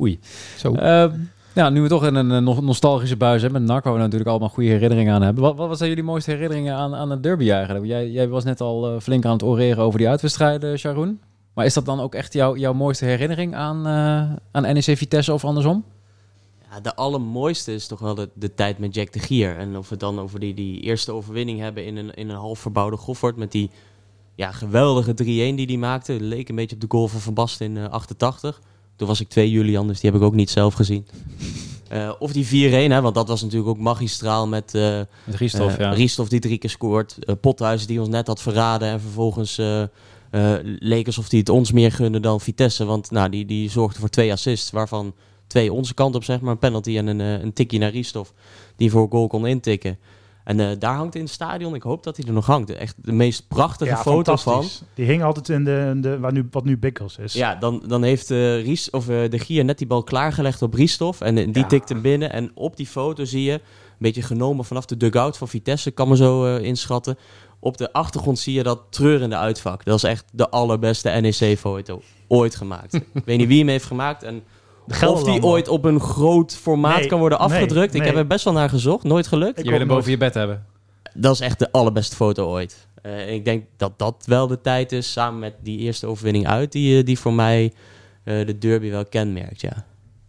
Oei. 0.00 0.20
Zo. 0.56 0.74
Ehm, 0.74 1.18
ja, 1.54 1.70
nu 1.70 1.82
we 1.82 1.88
toch 1.88 2.06
in 2.06 2.14
een 2.14 2.30
eh, 2.30 2.38
no- 2.38 2.60
nostalgische 2.60 3.16
buis 3.16 3.42
hebben 3.42 3.62
met 3.62 3.70
NAC, 3.70 3.84
natuurlijk 3.84 4.30
allemaal 4.30 4.48
goede 4.48 4.68
herinneringen 4.68 5.14
aan 5.14 5.22
hebben. 5.22 5.42
Wat, 5.42 5.56
wat 5.56 5.78
zijn 5.78 5.88
jullie 5.88 6.04
mooiste 6.04 6.30
herinneringen 6.30 6.74
aan, 6.74 6.94
aan 6.94 7.10
het 7.10 7.22
derby 7.22 7.50
eigenlijk? 7.50 7.86
Jij, 7.86 8.10
jij 8.10 8.28
was 8.28 8.44
net 8.44 8.60
al 8.60 8.88
eh, 8.94 9.00
flink 9.00 9.24
aan 9.24 9.32
het 9.32 9.42
oreren 9.42 9.84
over 9.84 9.98
die 9.98 10.08
uitwedstrijden, 10.08 10.78
Sharon. 10.78 11.20
Maar 11.54 11.64
is 11.64 11.74
dat 11.74 11.84
dan 11.84 12.00
ook 12.00 12.14
echt 12.14 12.32
jouw, 12.32 12.56
jouw 12.56 12.72
mooiste 12.72 13.04
herinnering 13.04 13.54
aan, 13.54 13.86
eh, 13.86 14.36
aan 14.52 14.62
NEC 14.74 14.96
Vitesse 14.96 15.32
of 15.32 15.44
andersom? 15.44 15.84
Ja, 16.70 16.80
de 16.80 16.94
allermooiste 16.94 17.74
is 17.74 17.86
toch 17.86 17.98
wel 17.98 18.14
de, 18.14 18.28
de 18.34 18.54
tijd 18.54 18.78
met 18.78 18.94
Jack 18.94 19.12
de 19.12 19.18
Gier. 19.18 19.56
En 19.56 19.76
of 19.76 19.84
we 19.84 19.90
het 19.90 20.00
dan 20.00 20.20
over 20.20 20.40
die, 20.40 20.54
die 20.54 20.80
eerste 20.80 21.12
overwinning 21.12 21.60
hebben 21.60 21.84
in 21.84 21.96
een, 21.96 22.14
in 22.14 22.28
een 22.28 22.36
half 22.36 22.58
verbouwde 22.58 22.96
Goffert. 22.96 23.36
Met 23.36 23.52
die 23.52 23.70
ja, 24.34 24.52
geweldige 24.52 25.12
3-1 25.12 25.14
die 25.14 25.66
hij 25.66 25.76
maakte. 25.76 26.20
Leek 26.20 26.48
een 26.48 26.54
beetje 26.54 26.74
op 26.74 26.80
de 26.80 26.86
goal 26.88 27.08
van 27.08 27.20
Van 27.20 27.34
Basten 27.34 27.66
in 27.66 27.76
eh, 27.76 27.90
88. 27.90 28.60
Toen 29.02 29.10
was 29.10 29.20
ik 29.20 29.28
twee 29.28 29.50
Julian, 29.50 29.86
dus 29.86 30.00
die 30.00 30.10
heb 30.10 30.20
ik 30.20 30.26
ook 30.26 30.34
niet 30.34 30.50
zelf 30.50 30.74
gezien. 30.74 31.06
Eh, 31.88 32.12
of 32.18 32.32
die 32.32 32.46
4-1, 32.46 32.90
hè, 32.92 33.00
want 33.00 33.14
dat 33.14 33.28
was 33.28 33.42
natuurlijk 33.42 33.68
ook 33.68 33.78
magistraal 33.78 34.48
met, 34.48 34.74
eh 34.74 35.00
Met 35.24 35.34
Riesthoff, 35.34 35.76
eh, 35.76 35.80
ja. 35.80 36.24
Die 36.28 36.40
drie 36.40 36.58
keer 36.58 36.70
scoort. 36.70 37.16
eh 37.24 37.34
Pothuis 37.40 37.86
die 37.86 38.00
ons 38.00 38.08
net 38.08 38.26
had 38.26 38.42
verraden. 38.42 38.88
En 38.88 39.00
vervolgens 39.00 39.58
eh, 39.58 39.82
eh, 39.82 39.88
leek 40.62 41.06
alsof 41.06 41.30
hij 41.30 41.38
het 41.38 41.48
ons 41.48 41.72
meer 41.72 41.92
gunde 41.92 42.20
dan 42.20 42.40
Vitesse. 42.40 42.84
Want 42.84 43.10
nou, 43.10 43.28
die, 43.28 43.46
die 43.46 43.70
zorgde 43.70 44.00
voor 44.00 44.08
twee 44.08 44.32
assists, 44.32 44.70
waarvan 44.70 45.14
twee 45.46 45.72
onze 45.72 45.94
kant 45.94 46.14
op, 46.14 46.24
zeg 46.24 46.40
maar. 46.40 46.52
Een 46.52 46.58
penalty 46.58 46.96
en 46.96 47.06
een, 47.06 47.20
eh, 47.20 47.42
een 47.42 47.52
tikje 47.52 47.78
naar 47.78 47.90
Riesthoff, 47.90 48.32
die 48.76 48.90
voor 48.90 49.06
goal 49.10 49.26
kon 49.26 49.46
intikken. 49.46 49.98
En 50.44 50.60
eh, 50.60 50.68
daar 50.78 50.94
hangt 50.94 51.14
in 51.14 51.20
het 51.22 51.30
stadion, 51.30 51.74
ik 51.74 51.82
hoop 51.82 52.02
dat 52.04 52.16
hij 52.16 52.26
er 52.26 52.32
nog 52.32 52.46
hangt. 52.46 52.70
Echt 52.70 52.94
de 52.98 53.12
meest 53.12 53.48
prachtige 53.48 53.90
Ja, 53.90 53.96
foto 53.96 54.36
van. 54.36 54.64
Die 54.94 55.06
hing 55.06 55.22
altijd 55.22 55.48
in 55.48 55.64
de, 55.64 55.88
in 55.94 56.00
de 56.00 56.18
waar 56.18 56.32
nu, 56.32 56.48
wat 56.50 56.64
nu 56.64 56.78
Bikkels 56.78 57.18
is. 57.18 57.32
Ja, 57.32 57.54
dan, 57.54 57.82
dan 57.86 58.02
heeft 58.02 58.30
eh, 58.30 58.62
Ries, 58.64 58.90
of, 58.90 59.08
eh, 59.08 59.30
de 59.30 59.38
Gier 59.38 59.64
net 59.64 59.78
die 59.78 59.86
bal 59.86 60.02
klaargelegd 60.02 60.62
op 60.62 60.74
Riesthoff. 60.74 61.20
En 61.20 61.34
die 61.34 61.58
Ja. 61.58 61.66
tikt 61.66 61.88
hem 61.88 62.02
binnen. 62.02 62.32
En 62.32 62.50
op 62.54 62.76
die 62.76 62.86
foto 62.86 63.24
zie 63.24 63.42
je, 63.42 63.52
een 63.52 63.60
beetje 63.98 64.22
genomen 64.22 64.64
vanaf 64.64 64.84
de 64.86 64.96
dugout 64.96 65.36
van 65.38 65.48
Vitesse, 65.48 65.90
kan 65.90 66.08
me 66.08 66.16
zo 66.16 66.56
inschatten. 66.56 67.18
Op 67.60 67.76
de 67.76 67.92
achtergrond 67.92 68.38
zie 68.38 68.54
je 68.54 68.62
dat 68.62 68.80
treurende 68.90 69.36
uitvak. 69.36 69.84
Dat 69.84 69.96
is 69.96 70.02
echt 70.02 70.24
de 70.32 70.50
allerbeste 70.50 71.08
NEC-foto 71.08 72.02
ooit 72.28 72.54
gemaakt. 72.54 72.94
ik 73.14 73.24
weet 73.24 73.38
niet 73.38 73.48
wie 73.48 73.58
hem 73.58 73.68
heeft 73.68 73.84
gemaakt. 73.84 74.22
En 74.22 74.42
of 74.86 75.24
die 75.24 75.42
ooit 75.42 75.68
op 75.68 75.84
een 75.84 76.00
groot 76.00 76.56
formaat 76.56 76.98
Nee, 76.98 77.06
kan 77.06 77.18
worden 77.18 77.38
nee, 77.38 77.48
afgedrukt. 77.48 77.94
Ik 77.94 78.04
heb 78.04 78.16
er 78.16 78.26
best 78.26 78.44
wel 78.44 78.52
naar 78.52 78.68
gezocht. 78.68 79.04
Nooit 79.04 79.26
gelukt. 79.26 79.62
Je 79.62 79.70
wil 79.70 79.78
hem 79.78 79.88
boven 79.88 80.10
je 80.10 80.16
bed 80.16 80.34
hebben. 80.34 80.66
Dat 81.14 81.34
is 81.34 81.40
echt 81.40 81.58
de 81.58 81.72
allerbeste 81.72 82.16
foto 82.16 82.50
ooit. 82.50 82.86
Eh, 83.02 83.32
ik 83.32 83.44
denk 83.44 83.64
dat 83.76 83.98
dat 83.98 84.24
wel 84.26 84.46
de 84.46 84.60
tijd 84.60 84.92
is, 84.92 85.12
samen 85.12 85.40
met 85.40 85.54
die 85.60 85.78
eerste 85.78 86.06
overwinning 86.06 86.46
uit, 86.46 86.72
die, 86.72 86.98
eh, 86.98 87.04
die 87.04 87.18
voor 87.18 87.32
mij 87.32 87.72
eh, 88.24 88.46
de 88.46 88.58
derby 88.58 88.90
wel 88.90 89.04
kenmerkt, 89.04 89.60
ja. 89.60 89.84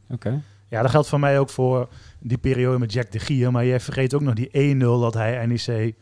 Oké. 0.09 0.41
Ja, 0.69 0.81
dat 0.81 0.91
geldt 0.91 1.07
voor 1.07 1.19
mij 1.19 1.39
ook 1.39 1.49
voor 1.49 1.89
die 2.19 2.37
periode 2.37 2.79
met 2.79 2.93
Jack 2.93 3.11
de 3.11 3.19
Gier. 3.19 3.51
Maar 3.51 3.65
jij 3.65 3.79
vergeet 3.79 4.13
ook 4.13 4.21
nog 4.21 4.33
die 4.33 4.49
1-0 4.51 4.99
dat 4.99 5.13
hij 5.13 5.45
NEC... 5.45 5.95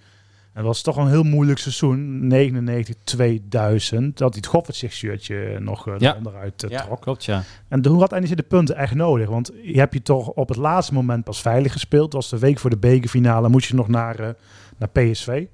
En 0.54 0.58
dat 0.58 0.66
was 0.66 0.82
toch 0.82 0.98
een 0.98 1.08
heel 1.08 1.24
moeilijk 1.24 1.60
seizoen, 1.60 2.28
99, 2.28 2.96
2000. 3.04 4.18
Dat 4.18 4.30
hij 4.30 4.38
het 4.42 4.46
Goffert 4.52 4.76
shirtje 4.76 5.60
nog 5.60 5.88
eh, 5.88 5.94
Ja. 5.98 6.14
onderuit 6.18 6.64
eh, 6.64 6.70
Ja, 6.70 6.82
trok. 6.86 7.02
klopt, 7.02 7.26
ja. 7.26 7.44
En 7.68 7.82
toen 7.82 8.00
had 8.00 8.12
NEC 8.12 8.38
de 8.38 8.44
punten 8.44 8.76
echt 8.76 8.94
nodig. 8.96 9.30
Want 9.30 9.52
je 9.64 9.78
hebt 9.80 9.94
je 9.94 10.02
toch 10.02 10.28
op 10.28 10.48
het 10.48 10.58
laatste 10.58 10.94
moment 10.94 11.24
pas 11.24 11.42
veilig 11.42 11.72
gespeeld. 11.72 12.12
Dat 12.12 12.22
was 12.22 12.30
de 12.30 12.40
week 12.40 12.60
voor 12.60 12.70
de 12.70 12.78
bekerfinale. 12.78 13.50
Moest 13.50 13.68
je 13.68 13.76
nog 13.76 13.88
naar, 13.88 14.20
eh, 14.20 14.30
naar 14.78 14.90
PSV. 14.90 15.46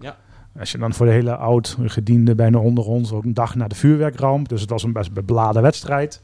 Ja. 0.00 0.16
Als 0.58 0.72
je 0.72 0.78
dan 0.78 0.94
voor 0.94 1.06
de 1.06 1.12
hele 1.12 1.36
oud 1.36 1.76
gediende 1.84 2.34
bijna 2.34 2.58
onder 2.58 2.84
ons 2.84 3.12
ook 3.12 3.24
een 3.24 3.34
dag 3.34 3.54
na 3.54 3.68
de 3.68 3.74
vuurwerkramp. 3.74 4.48
Dus 4.48 4.60
het 4.60 4.70
was 4.70 4.82
een 4.82 4.92
best 4.92 5.26
beladen 5.26 5.62
wedstrijd. 5.62 6.22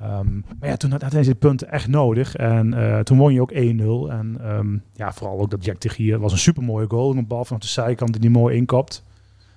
Ehm, 0.00 0.34
maar 0.58 0.68
ja, 0.68 0.76
toen 0.76 0.90
had 0.90 1.12
NEC 1.12 1.24
de 1.24 1.34
punten 1.34 1.70
echt 1.70 1.88
nodig. 1.88 2.36
En 2.36 2.74
eh, 2.74 3.00
toen 3.00 3.18
won 3.18 3.32
je 3.32 3.40
ook 3.40 3.52
1-0. 3.52 3.56
En 4.10 4.36
ehm, 4.40 4.78
ja, 4.92 5.12
vooral 5.12 5.40
ook 5.40 5.50
dat 5.50 5.64
Jack 5.64 5.80
de 5.80 5.88
Gier 5.88 6.18
was 6.18 6.32
een 6.32 6.38
supermooie 6.38 6.88
goal. 6.88 7.16
Een 7.16 7.26
bal 7.26 7.44
vanaf 7.44 7.62
de 7.62 7.68
zijkant 7.68 8.12
die 8.12 8.20
die 8.20 8.30
mooi 8.30 8.56
inkopt. 8.56 9.02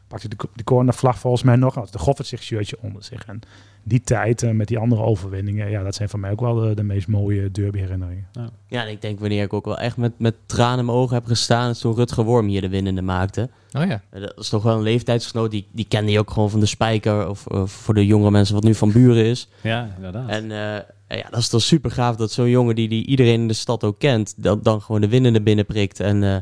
Pakte 0.08 0.28
de, 0.28 0.36
de 0.54 0.64
cornervlag 0.64 1.20
volgens 1.20 1.44
mij 1.44 1.56
nog. 1.56 1.76
Had 1.76 1.92
de 1.92 2.00
Goffert 2.00 2.28
zich 2.28 2.44
shirtje 2.44 2.78
onder 2.82 3.04
zich. 3.04 3.26
En 3.26 3.40
die 3.88 4.02
tijd 4.02 4.44
eh, 4.44 4.52
met 4.52 4.68
die 4.68 4.78
andere 4.78 5.02
overwinningen. 5.02 5.70
Ja, 5.70 5.84
dat 5.84 5.96
zijn 5.96 6.10
voor 6.10 6.20
mij 6.20 6.32
ook 6.32 6.40
wel 6.40 6.56
de, 6.56 6.76
de 6.76 6.84
meest 6.84 7.08
mooie 7.08 7.52
derby 7.52 7.80
herinneringen. 7.80 8.28
Ja, 8.68 8.84
en 8.86 8.92
ik 8.92 9.02
denk 9.02 9.20
wanneer 9.20 9.44
ik 9.44 9.54
ook 9.54 9.66
wel 9.66 9.78
echt 9.78 9.98
met, 9.98 10.20
met 10.20 10.36
tranen 10.46 10.80
in 10.80 10.86
mijn 10.86 10.98
ogen 10.98 11.16
heb 11.16 11.26
gestaan, 11.26 11.70
is 11.70 11.80
toen 11.80 11.96
Rutger 11.96 12.24
Worm 12.24 12.48
hier 12.48 12.62
de 12.62 12.70
winnende 12.70 13.02
maakte. 13.02 13.50
Oh 13.72 13.86
ja. 13.86 14.02
Eh, 14.10 14.22
Dat 14.22 14.34
is 14.38 14.50
toch 14.50 14.64
wel 14.64 14.76
een 14.76 14.84
leeftijdsgenoot, 14.84 15.52
die, 15.52 15.68
die 15.72 15.86
kende 15.88 16.12
je 16.12 16.20
ook 16.20 16.32
gewoon 16.32 16.50
van 16.50 16.60
de 16.60 16.66
spijker, 16.66 17.30
of 17.30 17.46
voor 17.66 17.94
de 17.94 18.06
jongere 18.06 18.32
mensen 18.32 18.56
wat 18.56 18.64
nu 18.64 18.76
van 18.76 18.92
buren 18.92 19.26
is. 19.26 19.50
Ja, 19.62 19.94
inderdaad. 19.96 20.30
En 20.30 20.52
eh, 20.52 21.18
ja, 21.18 21.30
dat 21.30 21.40
is 21.40 21.48
toch 21.48 21.62
super 21.62 21.92
gaaf 21.92 22.16
dat 22.16 22.32
zo'n 22.32 22.50
jongen 22.50 22.76
die, 22.76 22.90
die 22.90 23.06
iedereen 23.06 23.42
in 23.42 23.48
de 23.48 23.54
stad 23.54 23.84
ook 23.84 24.00
kent, 24.00 24.34
dat 24.38 24.64
dan 24.64 24.82
gewoon 24.82 25.02
de 25.02 25.08
winnende 25.08 25.42
binnenprikt. 25.42 26.00
En 26.00 26.24
eh, 26.24 26.38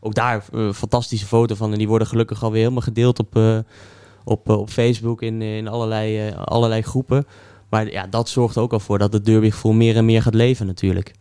ook 0.00 0.14
daar 0.14 0.44
een 0.50 0.74
fantastische 0.74 1.26
foto 1.26 1.54
van. 1.54 1.72
En 1.72 1.78
die 1.78 1.88
worden 1.88 2.06
gelukkig 2.06 2.42
alweer 2.42 2.60
helemaal 2.60 2.82
gedeeld 2.82 3.18
op, 3.18 3.36
eh, 3.36 3.58
op, 4.24 4.48
eh, 4.50 4.58
op 4.58 4.70
Facebook 4.70 5.22
in, 5.22 5.42
in 5.42 5.68
allerlei, 5.68 6.28
eh, 6.28 6.36
allerlei 6.44 6.82
groepen. 6.82 7.26
Maar 7.68 7.90
ja, 7.90 8.06
dat 8.06 8.28
zorgt 8.28 8.56
ook 8.58 8.72
al 8.72 8.80
voor 8.80 8.98
dat 8.98 9.12
het 9.12 9.24
derbygevoel 9.24 9.72
meer 9.72 9.96
en 9.96 10.04
meer 10.04 10.22
gaat 10.22 10.34
leven 10.34 10.66
natuurlijk. 10.66 11.12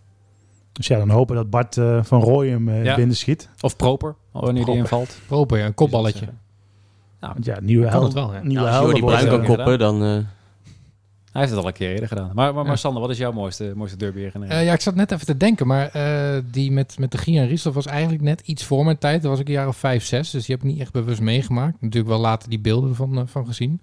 Dus 0.72 0.88
ja, 0.88 0.97
dan 0.97 1.10
hopen 1.10 1.36
dat 1.36 1.50
Bart 1.50 1.78
eh, 1.78 2.04
van 2.04 2.22
Rooij 2.22 2.50
hem 2.50 2.70
eh, 2.70 2.84
Ja. 2.84 2.95
binnenschiet. 2.95 3.50
Of 3.62 3.76
Proper, 3.76 4.16
wanneer 4.32 4.66
die 4.66 4.76
invalt. 4.76 5.18
Proper, 5.28 5.58
ja, 5.58 5.66
een 5.66 5.74
kopballetje. 5.74 6.28
Want 7.20 7.45
ja, 7.45 7.60
nieuwe 7.62 7.84
Kan 7.84 7.91
held. 7.91 8.04
het 8.04 8.14
wel, 8.14 8.34
ja. 8.34 8.41
Nieuwe 8.43 8.64
Ja, 8.66 8.78
als 8.78 8.86
Jordi 8.86 9.02
Bruin 9.02 9.28
kan 9.28 9.43
koppen, 9.43 9.80
dan... 9.80 10.04
eh, 10.04 10.18
Hij 11.32 11.41
heeft 11.41 11.53
het 11.53 11.61
al 11.61 11.67
een 11.67 11.73
keer 11.73 11.89
eerder 11.91 12.07
gedaan. 12.07 12.32
Maar, 12.34 12.53
maar. 12.53 12.77
Sander, 12.77 13.01
wat 13.01 13.09
is 13.11 13.17
jouw 13.17 13.32
mooiste, 13.32 13.71
mooiste 13.75 13.97
derby 13.97 14.19
herinnering? 14.19 14.59
Eh, 14.59 14.65
ja, 14.65 14.73
ik 14.73 14.82
zat 14.82 14.95
net 14.95 15.11
even 15.11 15.25
te 15.25 15.38
denken, 15.38 15.67
maar 15.67 15.88
eh, 15.88 16.41
die 16.51 16.71
met, 16.71 16.99
met 16.99 17.11
de 17.11 17.17
Gia 17.17 17.41
en 17.41 17.47
Riesel 17.47 17.71
was 17.71 17.86
eigenlijk 17.86 18.21
net 18.21 18.41
iets 18.41 18.63
voor 18.63 18.84
mijn 18.86 18.97
tijd. 18.97 19.21
Dat 19.21 19.32
was 19.32 19.39
ik 19.39 19.47
een 19.47 19.53
jaar 19.53 19.67
of 19.67 19.77
vijf, 19.77 20.05
zes, 20.05 20.30
dus 20.30 20.45
die 20.45 20.55
heb 20.55 20.65
ik 20.65 20.71
niet 20.71 20.80
echt 20.82 20.91
bewust 20.91 21.21
meegemaakt. 21.21 21.82
Natuurlijk 21.82 22.11
wel 22.11 22.19
later 22.19 22.49
die 22.49 22.59
beelden 22.59 22.95
van, 22.95 23.17
eh, 23.17 23.23
van 23.25 23.45
gezien. 23.45 23.82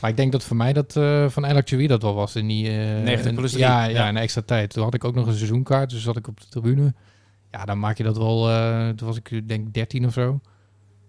Maar 0.00 0.10
ik 0.10 0.16
denk 0.16 0.32
dat 0.32 0.44
voor 0.44 0.56
mij 0.56 0.72
dat 0.72 0.96
eh, 0.96 1.28
van 1.28 1.62
Chouy 1.64 1.86
dat 1.86 2.02
wel 2.02 2.14
was 2.14 2.36
in 2.36 2.46
die... 2.46 2.68
eh, 2.68 2.74
90 3.02 3.34
plus 3.34 3.52
in- 3.52 3.58
drie. 3.58 3.70
Ja, 3.70 3.84
ja, 3.84 3.90
Ja. 3.90 4.08
in 4.08 4.16
extra 4.16 4.42
tijd. 4.46 4.70
Toen 4.72 4.82
had 4.84 4.94
ik 4.94 5.04
ook 5.04 5.14
nog 5.14 5.26
een 5.26 5.34
seizoenkaart, 5.34 5.90
dus 5.90 6.02
zat 6.02 6.16
ik 6.16 6.28
op 6.28 6.40
de 6.40 6.46
tribune. 6.48 6.94
Ja, 7.50 7.64
dan 7.64 7.78
maak 7.78 7.96
je 7.96 8.02
dat 8.04 8.16
wel... 8.16 8.42
toen 8.94 9.06
was 9.08 9.16
ik 9.22 9.48
denk 9.48 9.74
13 9.74 10.06
of 10.06 10.12
zo. 10.12 10.40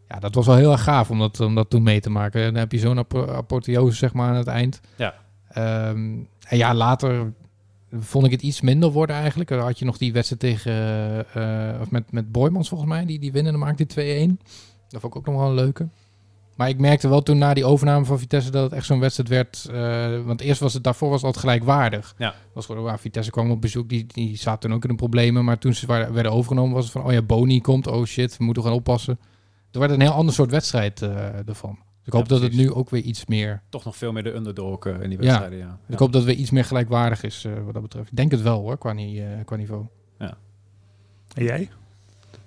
Ja, 0.09 0.19
dat 0.19 0.35
was 0.35 0.45
wel 0.45 0.55
heel 0.55 0.71
erg 0.71 0.83
gaaf 0.83 1.09
om 1.09 1.19
dat, 1.19 1.39
om 1.39 1.55
dat 1.55 1.69
toen 1.69 1.83
mee 1.83 1.99
te 1.99 2.09
maken. 2.09 2.41
En 2.41 2.47
dan 2.51 2.59
heb 2.59 2.71
je 2.71 2.79
zo'n 2.79 3.05
apotheose, 3.29 3.97
zeg 3.97 4.13
maar, 4.13 4.29
aan 4.29 4.35
het 4.35 4.47
eind. 4.47 4.79
Ja. 4.95 5.13
Ehm, 5.49 6.17
en 6.47 6.57
ja, 6.57 6.73
later 6.73 7.33
vond 7.99 8.25
ik 8.25 8.31
het 8.31 8.41
iets 8.41 8.61
minder 8.61 8.91
worden 8.91 9.15
eigenlijk. 9.15 9.49
Dan 9.49 9.59
had 9.59 9.79
je 9.79 9.85
nog 9.85 9.97
die 9.97 10.13
wedstrijd 10.13 10.41
tegen, 10.41 10.73
eh, 11.33 11.81
of 11.81 11.91
met, 11.91 12.11
met 12.11 12.31
Boymans 12.31 12.69
volgens 12.69 12.89
mij, 12.89 13.05
die, 13.05 13.19
die 13.19 13.31
winnende 13.31 13.59
maakte, 13.59 13.85
die 13.85 14.27
2-1. 14.29 14.39
Dat 14.89 15.01
vond 15.01 15.13
ik 15.13 15.19
ook 15.19 15.25
nog 15.25 15.35
wel 15.35 15.47
een 15.49 15.55
leuke. 15.55 15.87
Maar 16.55 16.69
ik 16.69 16.79
merkte 16.79 17.07
wel 17.09 17.23
toen 17.23 17.37
na 17.37 17.53
die 17.53 17.65
overname 17.65 18.05
van 18.05 18.19
Vitesse 18.19 18.51
dat 18.51 18.63
het 18.63 18.73
echt 18.73 18.85
zo'n 18.85 18.99
wedstrijd 18.99 19.29
werd. 19.29 19.67
eh, 19.71 20.25
want 20.25 20.41
eerst 20.41 20.59
was 20.59 20.73
het 20.73 20.83
daarvoor 20.83 21.07
was 21.09 21.17
het 21.17 21.25
altijd 21.25 21.45
gelijkwaardig. 21.45 22.15
Ja. 22.17 22.33
Was 22.53 22.65
gewoon, 22.65 22.83
waar 22.83 22.99
Vitesse 22.99 23.31
kwam 23.31 23.51
op 23.51 23.61
bezoek, 23.61 23.89
die, 23.89 24.05
die 24.07 24.35
zaten 24.37 24.59
toen 24.59 24.73
ook 24.73 24.83
in 24.83 24.89
de 24.89 24.95
problemen. 24.95 25.45
Maar 25.45 25.57
toen 25.57 25.73
ze 25.73 25.85
waren- 25.85 26.13
werden 26.13 26.31
overgenomen 26.31 26.73
was 26.73 26.83
het 26.83 26.93
van, 26.93 27.03
oh 27.03 27.11
ja, 27.11 27.21
Boni 27.21 27.61
komt, 27.61 27.87
oh 27.87 28.05
shit, 28.05 28.37
we 28.37 28.43
moeten 28.43 28.63
gaan 28.63 28.71
oppassen. 28.71 29.19
Er 29.71 29.79
werd 29.79 29.91
een 29.91 30.01
heel 30.01 30.11
ander 30.11 30.33
soort 30.33 30.51
wedstrijd 30.51 31.01
eh, 31.01 31.47
ervan. 31.47 31.77
Ik 32.07 32.13
hoop 32.13 32.27
dat 32.29 32.41
het 32.41 32.53
nu 32.53 32.71
ook 32.71 32.89
weer 32.89 33.01
iets 33.01 33.25
meer... 33.25 33.61
Toch 33.69 33.85
nog 33.85 33.95
veel 33.97 34.11
meer 34.11 34.23
de 34.23 34.35
underdog 34.35 34.85
eh, 34.85 34.93
in 35.01 35.09
die 35.09 35.11
Ja, 35.11 35.17
wedstrijden, 35.25 35.57
ja. 35.57 35.65
Ja. 35.65 35.93
ik 35.93 35.99
hoop 35.99 36.11
dat 36.11 36.21
het 36.21 36.29
weer 36.31 36.39
iets 36.39 36.51
meer 36.51 36.65
gelijkwaardig 36.65 37.23
is 37.23 37.45
eh, 37.45 37.51
wat 37.65 37.73
dat 37.73 37.81
betreft. 37.81 38.09
Ik 38.09 38.15
denk 38.17 38.31
het 38.31 38.41
wel 38.41 38.59
hoor, 38.59 38.77
qua, 38.77 38.93
ni- 38.93 39.19
eh, 39.19 39.27
qua 39.45 39.55
niveau. 39.55 39.85
En 41.35 41.43
jij? 41.43 41.69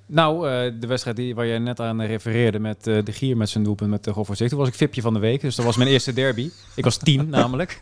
Nou, 0.07 0.49
eh, 0.49 0.73
de 0.81 0.87
wedstrijd 0.87 1.17
die, 1.17 1.35
waar 1.35 1.47
jij 1.47 1.59
net 1.59 1.81
aan 1.81 2.03
refereerde 2.03 2.59
met 2.59 2.87
eh, 2.87 3.05
de 3.05 3.13
Gier 3.13 3.37
met 3.37 3.49
zijn 3.49 3.65
doelpunt 3.65 3.91
met 3.91 4.05
de 4.05 4.13
Goffert 4.13 4.49
Toen 4.49 4.59
was 4.59 4.69
ik 4.69 4.75
Vipje 4.75 5.01
van 5.01 5.15
de 5.15 5.21
week, 5.21 5.41
dus 5.41 5.55
dat 5.57 5.65
was 5.65 5.77
mijn 5.77 5.89
eerste 5.89 6.13
derby. 6.13 6.51
Ik 6.77 6.85
was 6.85 6.97
tien 6.97 7.29
namelijk. 7.39 7.81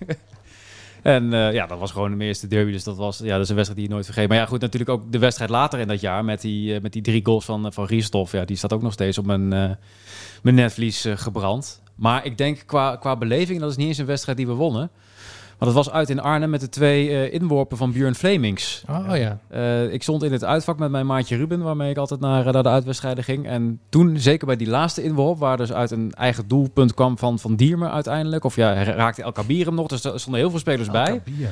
En 1.02 1.32
eh, 1.32 1.52
ja, 1.52 1.66
dat 1.66 1.78
was 1.78 1.90
gewoon 1.90 2.16
mijn 2.16 2.28
eerste 2.28 2.46
derby, 2.46 2.72
dus 2.72 2.84
dat 2.84 2.96
was 2.96 3.18
ja, 3.18 3.32
dat 3.32 3.42
is 3.42 3.48
een 3.48 3.54
wedstrijd 3.54 3.80
die 3.80 3.88
je 3.88 3.94
nooit 3.94 4.04
vergeet. 4.04 4.28
Maar 4.28 4.36
ja, 4.36 4.46
goed, 4.46 4.60
natuurlijk 4.60 4.90
ook 4.90 5.12
de 5.12 5.18
wedstrijd 5.18 5.50
later 5.50 5.78
in 5.78 5.88
dat 5.88 6.00
jaar 6.00 6.24
met 6.24 6.40
die, 6.40 6.74
eh, 6.74 6.80
met 6.80 6.92
die 6.92 7.02
drie 7.02 7.24
goals 7.24 7.44
van, 7.44 7.66
eh, 7.66 7.72
van 7.72 7.84
Riesthoff. 7.84 8.32
Ja, 8.32 8.44
die 8.44 8.56
staat 8.56 8.72
ook 8.72 8.82
nog 8.82 8.92
steeds 8.92 9.18
op 9.18 9.26
mijn, 9.26 9.48
mijn 10.42 10.54
netvlies 10.54 11.06
gebrand. 11.14 11.82
Maar 11.94 12.24
ik 12.24 12.38
denk 12.38 12.62
qua, 12.66 12.96
qua 12.96 13.16
beleving, 13.16 13.60
dat 13.60 13.70
is 13.70 13.76
niet 13.76 13.86
eens 13.86 13.98
een 13.98 14.06
wedstrijd 14.06 14.38
die 14.38 14.46
we 14.46 14.52
wonnen. 14.52 14.90
Maar 15.58 15.68
dat 15.68 15.76
was 15.76 15.90
uit 15.90 16.10
in 16.10 16.20
Arnhem 16.20 16.50
met 16.50 16.60
de 16.60 16.68
twee 16.68 17.08
eh, 17.10 17.32
inworpen 17.34 17.76
van 17.76 17.92
Björn 17.92 18.14
Flemings. 18.14 18.82
Oh 18.90 19.16
ja. 19.16 19.38
Eh, 19.48 19.92
ik 19.92 20.02
stond 20.02 20.22
in 20.22 20.32
het 20.32 20.44
uitvak 20.44 20.78
met 20.78 20.90
mijn 20.90 21.06
maatje 21.06 21.36
Ruben, 21.36 21.62
waarmee 21.62 21.90
ik 21.90 21.96
altijd 21.96 22.20
naar, 22.20 22.46
eh, 22.46 22.52
naar 22.52 22.62
de 22.62 22.68
uitwedstrijden 22.68 23.24
ging. 23.24 23.46
En 23.46 23.80
toen, 23.88 24.18
zeker 24.18 24.46
bij 24.46 24.56
die 24.56 24.68
laatste 24.68 25.02
inworp, 25.02 25.38
waar 25.38 25.56
dus 25.56 25.72
uit 25.72 25.90
een 25.90 26.12
eigen 26.14 26.48
doelpunt 26.48 26.94
kwam 26.94 27.18
van 27.18 27.38
Van 27.38 27.56
Dierme 27.56 27.90
uiteindelijk. 27.90 28.44
Of 28.44 28.56
ja, 28.56 28.82
raakte 28.82 29.22
El 29.22 29.32
Kabir 29.32 29.66
hem 29.66 29.74
nog, 29.74 29.86
dus 29.86 30.04
er 30.04 30.20
stonden 30.20 30.40
heel 30.40 30.50
veel 30.50 30.58
spelers 30.58 30.90
bij. 30.90 31.20
Ja. 31.24 31.48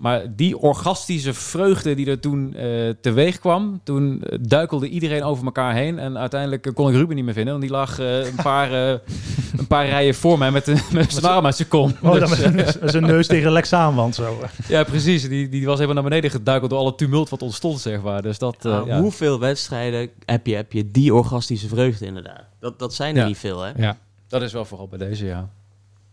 Maar 0.00 0.22
die 0.36 0.58
orgastische 0.58 1.34
vreugde 1.34 1.94
die 1.94 2.06
er 2.06 2.20
toen 2.20 2.56
teweeg 3.00 3.38
kwam, 3.38 3.80
toen 3.84 4.22
duikelde 4.40 4.88
iedereen 4.88 5.22
over 5.22 5.44
elkaar 5.44 5.74
heen. 5.74 5.98
En 5.98 6.18
uiteindelijk 6.18 6.70
kon 6.74 6.88
ik 6.88 6.94
Ruben 6.94 7.16
niet 7.16 7.24
meer 7.24 7.34
vinden, 7.34 7.52
want 7.52 7.64
die 7.66 7.72
lag 7.76 7.98
een, 7.98 8.42
paar, 8.42 8.72
een 9.58 9.66
paar 9.68 9.86
rijen 9.86 10.14
voor 10.14 10.38
mij 10.38 10.50
met, 10.50 10.66
een- 10.66 10.80
met 10.92 11.12
zijn 11.12 11.24
arm 11.24 11.44
uit 11.46 11.56
zijn 11.56 11.68
kom. 11.68 11.92
Oh, 12.02 12.12
Dus, 12.12 12.76
is 12.76 12.92
een 12.94 13.10
neus 13.12 13.26
tegen 13.26 13.52
Lex 13.52 13.72
aanwand 13.72 14.14
zo. 14.14 14.38
ja, 14.68 14.84
precies. 14.84 15.28
Die, 15.28 15.48
die 15.48 15.66
was 15.66 15.74
helemaal 15.78 16.02
naar 16.02 16.10
beneden 16.10 16.30
geduikeld 16.30 16.70
door 16.70 16.78
alle 16.80 16.94
tumult 16.94 17.28
wat 17.28 17.42
ontstond, 17.42 17.80
zeg 17.80 18.02
maar. 18.02 18.22
Dus 18.22 18.38
dat, 18.38 18.64
eh, 18.64 18.82
ja. 18.86 19.00
Hoeveel 19.00 19.38
wedstrijden 19.38 20.10
heb 20.24 20.46
je, 20.46 20.54
heb 20.54 20.72
je 20.72 20.90
die 20.90 21.14
orgastische 21.14 21.68
vreugde 21.68 22.06
inderdaad? 22.06 22.44
Dat, 22.60 22.78
dat 22.78 22.94
zijn 22.94 23.14
er 23.14 23.20
Ja. 23.20 23.26
niet 23.26 23.38
veel, 23.38 23.60
hè? 23.60 23.72
Ja. 23.76 23.96
Dat 24.28 24.42
is 24.42 24.52
wel 24.52 24.64
vooral 24.64 24.88
bij 24.88 24.98
deze, 24.98 25.26
ja. 25.26 25.48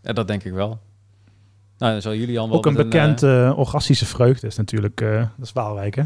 Ja, 0.02 0.14
dat 0.14 0.28
denk 0.28 0.44
ik 0.44 0.54
wel. 0.54 0.80
Nou, 1.78 1.92
dan 1.92 2.02
zal 2.02 2.14
Julian 2.14 2.50
wel 2.50 2.58
Ook 2.58 2.66
een 2.66 2.74
met 2.74 2.90
bekend 2.90 3.24
eh, 3.24 3.48
eh, 3.48 3.58
orgastische 3.58 4.06
vreugde 4.06 4.48
is 4.48 4.56
natuurlijk, 4.56 5.02
eh, 5.02 5.18
dat 5.38 5.46
is 5.46 5.52
Waalwijk 5.54 5.96
hè? 5.96 6.04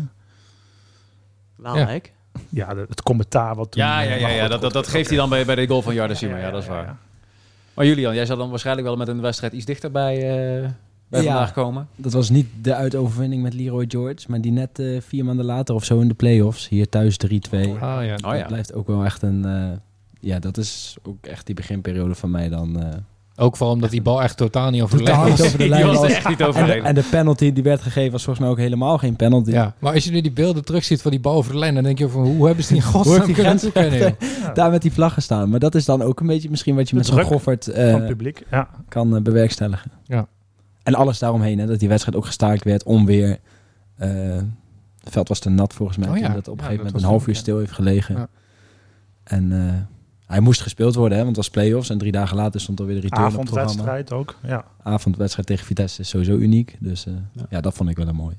Waalwijk? 1.55 2.13
Ja, 2.49 2.75
het 2.75 3.03
commentaar 3.03 3.55
wat 3.55 3.71
toen... 3.71 3.81
ja, 3.81 3.99
ja, 4.01 4.11
eh, 4.15 4.19
ja, 4.19 4.27
ja, 4.27 4.47
dat, 4.47 4.61
dat, 4.61 4.73
dat 4.73 4.87
geeft 4.87 5.07
hij 5.09 5.17
dan 5.17 5.29
bij, 5.29 5.45
bij 5.45 5.55
de 5.55 5.67
goal 5.67 5.81
van 5.81 5.93
Jardasima. 5.93 6.37
Ja, 6.37 6.51
dat 6.51 6.61
is 6.61 6.67
waar. 6.67 6.97
Maar 7.73 7.85
Julian, 7.85 8.15
jij 8.15 8.25
zal 8.25 8.37
dan 8.37 8.49
waarschijnlijk 8.49 8.87
wel 8.87 8.97
met 8.97 9.07
een 9.07 9.21
wedstrijd 9.21 9.53
iets 9.53 9.65
dichter 9.65 9.91
bij, 9.91 10.15
eh, 10.63 10.69
bij 11.13 11.23
Ja. 11.23 11.31
vandaag 11.31 11.53
komen. 11.53 11.87
Dat 11.95 12.13
was 12.13 12.29
niet 12.29 12.47
de 12.61 12.73
uitoverwinning 12.75 13.41
met 13.43 13.53
Leroy 13.53 13.85
George, 13.87 14.25
maar 14.27 14.41
die 14.41 14.51
net 14.51 14.79
eh, 14.79 15.01
vier 15.01 15.25
maanden 15.25 15.45
later 15.45 15.75
of 15.75 15.83
zo 15.85 15.99
in 15.99 16.07
de 16.07 16.13
play-offs. 16.13 16.69
Hier 16.69 16.89
thuis 16.89 17.17
3-2. 17.17 17.29
Ah, 17.59 18.05
ja. 18.05 18.15
Dat 18.15 18.31
Oh, 18.31 18.37
ja. 18.37 18.45
blijft 18.47 18.73
ook 18.73 18.87
wel 18.87 19.05
echt 19.05 19.21
een... 19.21 19.45
eh, 19.45 19.77
ja, 20.19 20.39
dat 20.39 20.57
is 20.57 20.95
ook 21.03 21.25
echt 21.25 21.45
die 21.45 21.55
beginperiode 21.55 22.15
van 22.15 22.31
mij 22.31 22.49
dan. 22.49 22.79
eh, 22.83 22.87
Ook 23.35 23.57
vooral 23.57 23.75
omdat 23.75 23.89
die 23.89 24.01
bal 24.01 24.21
echt 24.21 24.37
totaal 24.37 24.69
niet 24.69 24.81
over 24.81 24.97
de 24.97 25.03
totaal 25.03 25.23
lijn 25.25 25.37
was. 25.37 25.45
over 25.45 25.57
de 25.57 25.67
lijn 25.69 25.85
was 25.93 25.97
was. 25.97 26.11
echt 26.11 26.29
niet 26.29 26.43
over 26.43 26.61
En 26.69 26.95
de 26.95 27.01
en 27.01 27.09
penalty 27.09 27.53
die 27.53 27.63
werd 27.63 27.81
gegeven 27.81 28.11
was 28.11 28.23
volgens 28.23 28.45
mij 28.45 28.53
ook 28.53 28.59
helemaal 28.61 28.97
geen 28.97 29.15
penalty. 29.15 29.51
Ja, 29.51 29.73
maar 29.79 29.93
als 29.93 30.03
je 30.03 30.11
nu 30.11 30.21
die 30.21 30.31
beelden 30.31 30.65
terugziet 30.65 31.01
van 31.01 31.11
die 31.11 31.19
bal 31.19 31.33
over 31.35 31.51
de 31.51 31.57
lijn, 31.59 31.73
dan 31.73 31.83
denk 31.83 31.97
je 31.97 32.09
van 32.09 32.25
hoe 32.25 32.45
hebben 32.45 32.63
ze 32.63 32.73
die 32.73 32.81
godsnaam 32.91 33.25
die 33.25 33.35
kunnen 33.35 33.59
daar 34.53 34.71
met 34.71 34.81
die 34.81 34.91
vlaggen 34.93 35.21
staan. 35.21 35.49
Maar 35.49 35.59
dat 35.59 35.75
is 35.75 35.85
dan 35.85 36.01
ook 36.01 36.19
een 36.19 36.27
beetje 36.27 36.49
misschien 36.49 36.75
wat 36.75 36.83
je 36.89 36.95
De 36.95 36.95
met 36.97 37.05
zo'n 37.05 37.23
Goffert 37.23 37.63
van 37.63 37.73
eh, 37.73 37.93
het 37.93 38.05
publiek. 38.07 38.43
Ja. 38.51 38.69
kan 38.89 39.23
bewerkstelligen. 39.23 39.91
Ja. 40.05 40.27
En 40.83 40.95
alles 40.95 41.19
daaromheen, 41.19 41.59
hè, 41.59 41.65
dat 41.65 41.79
die 41.79 41.89
wedstrijd 41.89 42.17
ook 42.17 42.25
gestaakt 42.25 42.63
werd, 42.63 42.83
onweer. 42.83 43.39
Eh, 43.95 44.09
het 44.99 45.11
veld 45.11 45.27
was 45.27 45.39
te 45.39 45.49
nat 45.49 45.73
volgens 45.73 45.97
mij, 45.97 46.09
Oh 46.09 46.17
ja, 46.17 46.33
dat 46.33 46.47
op 46.47 46.57
een 46.57 46.63
ja, 46.63 46.69
gegeven 46.69 46.83
dat 46.83 46.85
moment 46.85 47.03
een 47.03 47.09
half 47.09 47.27
uur 47.27 47.35
stil 47.35 47.57
heeft 47.57 47.71
gelegen. 47.71 48.15
Ja. 48.15 48.27
En 49.23 49.51
eh, 49.51 49.73
hij 50.25 50.39
moest 50.39 50.61
gespeeld 50.61 50.95
worden, 50.95 51.17
hè, 51.17 51.23
want 51.23 51.35
het 51.35 51.45
was 51.45 51.53
play-offs. 51.53 51.89
En 51.89 51.97
drie 51.97 52.11
dagen 52.11 52.37
later 52.37 52.61
stond 52.61 52.79
alweer 52.79 52.95
de 52.95 53.01
return 53.01 53.25
op 53.25 53.31
het 53.31 53.41
programma. 53.41 53.71
Avondwedstrijd 53.71 54.11
ook. 54.11 54.35
Ja. 54.43 54.65
Avondwedstrijd 54.83 55.47
tegen 55.47 55.65
Vitesse 55.65 56.01
is 56.01 56.09
sowieso 56.09 56.35
uniek. 56.35 56.77
Dus 56.79 57.05
eh, 57.05 57.13
ja. 57.49 57.61
dat 57.61 57.73
vond 57.73 57.89
ik 57.89 57.97
wel 57.97 58.07
een 58.07 58.15
mooi. 58.15 58.35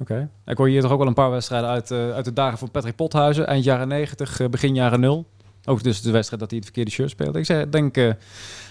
Oké. 0.00 0.28
Ik 0.46 0.56
hoor 0.56 0.68
hier 0.68 0.80
toch 0.80 0.90
ook 0.90 0.98
wel 0.98 1.06
een 1.06 1.14
paar 1.14 1.30
wedstrijden 1.30 1.68
uit, 1.68 1.90
eh, 1.90 2.10
uit 2.10 2.24
de 2.24 2.32
dagen 2.32 2.58
van 2.58 2.70
Patrick 2.70 2.96
Pothuizen. 2.96 3.46
Eind 3.46 3.64
jaren 3.64 3.88
90, 3.88 4.40
eh, 4.40 4.48
begin 4.48 4.74
jaren 4.74 5.00
0. 5.00 5.26
Ook 5.64 5.82
dus 5.82 6.02
de 6.02 6.10
wedstrijd 6.10 6.40
dat 6.40 6.50
hij 6.50 6.58
het 6.58 6.66
verkeerde 6.68 6.90
shirt 6.90 7.10
speelde. 7.10 7.38
Ik 7.38 7.72
denk, 7.72 7.96
eh, 7.96 8.04
laten 8.04 8.16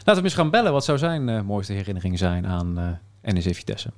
we 0.04 0.12
hem 0.12 0.24
eens 0.24 0.34
gaan 0.34 0.50
bellen. 0.50 0.72
Wat 0.72 0.86
zou 0.86 0.98
zijn 0.98 1.30
eh, 1.30 1.42
mooiste 1.42 1.74
herinnering 1.74 2.18
zijn 2.18 2.48
aan 2.48 2.78
eh 3.22 3.34
NEC 3.34 3.56
Vitesse? 3.56 3.90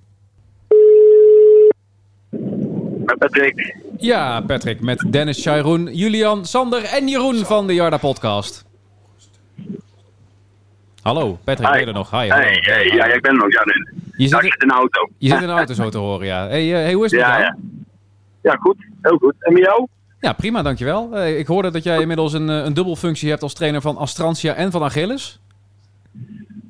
Met 3.06 3.18
Patrick. 3.18 3.76
Ja, 3.98 4.42
Patrick, 4.42 4.82
met 4.82 5.06
Dennis 5.10 5.42
Chairoen, 5.44 5.96
Julian, 5.96 6.46
Sander 6.46 6.84
en 6.84 7.08
Jeroen 7.08 7.36
van 7.46 7.68
de 7.68 7.74
Jarda 7.74 7.98
Podcast. 7.98 8.66
Hallo, 11.02 11.38
Patrick, 11.44 11.70
ben 11.72 11.80
je 11.80 11.86
er 11.86 11.94
nog? 11.94 12.12
Hi. 12.12 12.18
Hey, 12.28 12.58
hey, 12.62 12.86
ja, 12.86 13.06
ik 13.06 13.22
ben 13.22 13.32
er 13.32 13.38
nog. 13.38 13.52
Ja. 13.52 13.62
Je 13.66 14.24
Ja, 14.24 14.28
zit, 14.30 14.44
ik 14.44 14.52
zit 14.54 14.62
in 14.62 14.68
de 14.68 14.74
auto. 14.74 15.10
je 15.18 15.30
zit 15.30 15.42
in 15.42 15.48
de 15.48 15.54
auto 15.54 15.74
zo 15.74 15.90
te 15.90 15.98
horen, 15.98 16.26
ja. 16.26 16.48
Hey, 16.48 16.66
hey 16.66 16.94
hoe 16.94 17.06
is 17.06 17.12
het 17.12 17.20
met 17.20 17.30
Ja, 17.30 17.40
jou? 17.40 17.54
ja. 17.54 17.58
Ja, 18.42 18.56
goed. 18.56 18.78
Heel 19.02 19.18
goed. 19.18 19.34
En 19.40 19.54
met 19.54 19.64
jou? 19.64 19.88
Ja, 20.26 20.34
prima, 20.34 20.62
dankjewel. 20.62 21.10
Eh, 21.14 21.40
ik 21.40 21.48
hoorde 21.48 21.72
dat 21.72 21.84
jij 21.84 22.00
inmiddels 22.02 22.34
een, 22.34 22.50
eh, 22.50 22.66
een 22.66 22.74
dubbelfunctie 22.74 23.30
hebt 23.30 23.42
als 23.42 23.54
trainer 23.54 23.82
van 23.82 23.98
Astrantia 23.98 24.54
en 24.54 24.72
van 24.72 24.84
Achilles. 24.84 25.42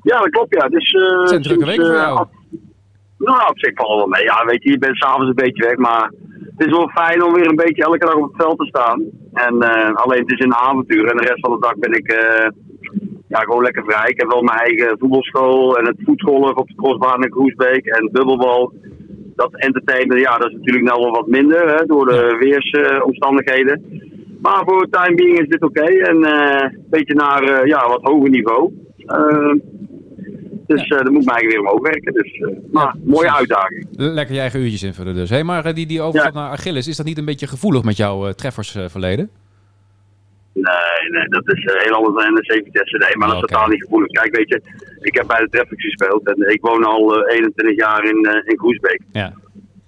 Ja, 0.01 0.17
dat 0.19 0.29
klopt, 0.29 0.53
ja. 0.61 0.67
Dus, 0.67 0.91
eh, 0.91 1.19
Het 1.19 1.29
zijn 1.29 1.41
drukke 1.41 1.65
weken 1.65 1.85
voor 1.85 1.95
jou. 1.95 2.17
af- 2.17 2.29
nou, 3.17 3.49
op 3.49 3.59
zich 3.59 3.71
valt 3.73 3.97
wel 3.97 4.07
mee. 4.07 4.23
Ja, 4.23 4.45
weet 4.45 4.63
je, 4.63 4.71
je 4.71 4.77
bent 4.77 4.97
s'avonds 4.97 5.27
een 5.27 5.43
beetje 5.45 5.65
weg, 5.65 5.77
maar 5.77 6.11
het 6.55 6.67
is 6.67 6.71
wel 6.77 6.87
fijn 6.89 7.23
om 7.23 7.33
weer 7.33 7.47
een 7.49 7.55
beetje 7.65 7.83
elke 7.83 8.05
dag 8.05 8.13
op 8.15 8.23
het 8.23 8.41
veld 8.41 8.57
te 8.57 8.65
staan. 8.65 9.03
En 9.33 9.53
alleen 9.95 10.19
het 10.19 10.31
is 10.31 10.45
een 10.45 10.55
avontuur 10.55 11.05
en 11.11 11.17
de 11.17 11.27
rest 11.27 11.39
van 11.39 11.51
de 11.51 11.59
dag 11.59 11.75
ben 11.75 11.93
ik 11.93 12.07
ja, 13.27 13.39
gewoon 13.39 13.63
lekker 13.63 13.83
vrij. 13.83 14.09
Ik 14.09 14.19
heb 14.19 14.31
wel 14.31 14.41
mijn 14.41 14.59
eigen 14.59 14.97
voetbalschool 14.99 15.77
en 15.77 15.85
het 15.85 15.97
voetgolf 16.05 16.51
op 16.51 16.67
de 16.67 16.75
crossbaan 16.75 17.23
in 17.23 17.31
Groesbeek 17.31 17.85
en 17.85 18.09
bubbelbal. 18.11 18.73
Dat 19.35 19.55
entertainment, 19.55 20.21
ja, 20.21 20.37
dat 20.37 20.49
is 20.49 20.55
natuurlijk 20.55 20.85
nou 20.85 21.01
wel 21.01 21.11
wat 21.11 21.27
minder 21.27 21.75
hè, 21.75 21.85
door 21.85 22.05
de 22.05 22.35
weersomstandigheden. 22.39 23.81
maar 24.41 24.63
voor 24.65 24.81
het 24.81 24.91
time 24.91 25.15
being 25.15 25.39
is 25.39 25.47
dit 25.47 25.63
oké 25.63 25.83
en 25.83 26.23
eh, 26.23 26.61
een 26.61 26.85
beetje 26.89 27.13
naar 27.13 27.43
eh, 27.43 27.65
ja, 27.65 27.87
wat 27.87 28.01
hoger 28.01 28.29
niveau. 28.29 28.73
Eh, 28.97 29.53
dus 30.67 30.87
eh 30.87 31.03
dan 31.03 31.13
moet 31.13 31.25
mij 31.25 31.47
weer 31.47 31.59
omhoog 31.59 31.81
werken. 31.81 32.13
Dus, 32.13 32.41
maar 32.71 32.95
mooie 33.03 33.35
uitdaging. 33.35 33.87
Lekker 33.91 34.35
je 34.35 34.41
eigen 34.41 34.59
uurtjes 34.59 34.83
invullen 34.83 35.15
dus. 35.15 35.29
Hey, 35.29 35.43
maar 35.43 35.73
die, 35.73 35.85
die 35.85 36.01
overstap 36.01 36.33
naar 36.33 36.49
Achilles, 36.49 36.87
is 36.87 36.97
dat 36.97 37.05
niet 37.05 37.17
een 37.17 37.25
beetje 37.25 37.47
gevoelig 37.47 37.83
met 37.83 37.97
jouw 37.97 38.31
treffersverleden? 38.31 39.29
Nee, 40.55 41.09
nee, 41.09 41.27
dat 41.27 41.53
is 41.53 41.63
eh, 41.65 41.81
heel 41.83 41.93
anders 41.93 42.23
dan 42.23 42.33
NEC 42.33 42.63
Vitesse. 42.63 42.97
Nee, 42.97 43.17
maar 43.17 43.27
dat 43.27 43.35
is 43.37 43.47
totaal 43.47 43.67
niet 43.67 43.83
gevoelig. 43.83 44.09
Kijk, 44.09 44.35
weet 44.35 44.49
je, 44.49 44.61
ik 44.99 45.15
heb 45.15 45.27
bij 45.27 45.39
de 45.39 45.49
Treffers 45.49 45.83
gespeeld 45.83 46.27
en 46.27 46.53
ik 46.53 46.61
woon 46.61 46.83
al 46.83 47.25
eh, 47.25 47.35
21 47.35 47.75
jaar 47.75 48.03
in, 48.03 48.25
eh, 48.25 48.41
in 48.45 48.57
Groesbeek. 48.57 49.01
Ja. 49.11 49.33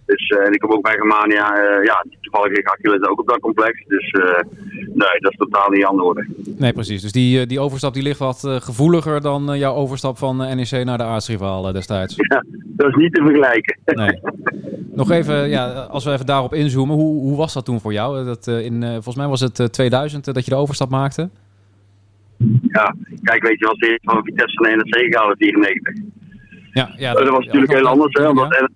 Dus, 0.07 0.27
eh, 0.27 0.45
en 0.45 0.53
ik 0.53 0.59
kom 0.59 0.71
ook 0.71 0.81
bij 0.81 0.93
Germania, 0.93 1.55
eh, 1.55 1.85
ja, 1.85 2.05
toevallig 2.21 2.55
ligt 2.55 2.69
Achilles 2.69 3.07
ook 3.07 3.19
op 3.19 3.27
dat 3.27 3.39
complex. 3.39 3.83
Dus 3.87 4.11
eh, 4.11 4.43
nee, 4.73 5.19
dat 5.19 5.31
is 5.31 5.37
totaal 5.37 5.69
niet 5.69 5.85
aan 5.85 5.95
de 5.95 6.03
orde. 6.03 6.27
Nee, 6.57 6.73
precies. 6.73 7.01
Dus 7.01 7.11
die, 7.11 7.45
die 7.45 7.59
overstap 7.59 7.93
die 7.93 8.03
ligt 8.03 8.19
wat 8.19 8.39
gevoeliger 8.59 9.21
dan 9.21 9.57
jouw 9.57 9.73
overstap 9.73 10.17
van 10.17 10.37
NEC 10.37 10.83
naar 10.85 10.97
de 10.97 11.03
aartsrivaal 11.03 11.71
destijds. 11.71 12.15
Ja, 12.27 12.43
dat 12.51 12.89
is 12.89 12.95
niet 12.95 13.13
te 13.13 13.21
vergelijken. 13.21 13.77
Nee. 13.97 14.19
Nog 14.97 15.11
even, 15.11 15.49
ja, 15.49 15.65
als 15.67 16.05
we 16.05 16.11
even 16.11 16.25
daarop 16.25 16.53
inzoomen, 16.53 16.95
hoe, 16.95 17.21
hoe 17.21 17.37
was 17.37 17.53
dat 17.53 17.65
toen 17.65 17.79
voor 17.79 17.93
jou? 17.93 18.25
Dat, 18.25 18.47
in, 18.47 18.81
volgens 18.81 19.15
mij 19.15 19.27
was 19.27 19.41
het 19.41 19.59
eh, 19.59 19.65
2000 19.65 20.27
eh, 20.27 20.33
dat 20.33 20.45
je 20.45 20.51
de 20.51 20.57
overstap 20.57 20.89
maakte. 20.89 21.29
Ja, 22.61 22.95
kijk, 23.21 23.43
weet 23.43 23.59
je, 23.59 23.65
was 23.65 23.77
de 23.77 23.87
eerste 23.87 24.11
van 24.11 24.23
Vitesse 24.23 24.61
naar 24.61 24.77
NEC 24.77 25.13
gegaan 25.13 25.29
in 25.29 25.35
94. 25.37 25.93
Ja, 26.73 26.93
ja, 26.97 27.13
dat, 27.13 27.29
was 27.29 27.45
natuurlijk 27.45 27.73
heel 27.73 27.87
anders, 27.87 28.13
hè, 28.13 28.27
omdat 28.27 28.69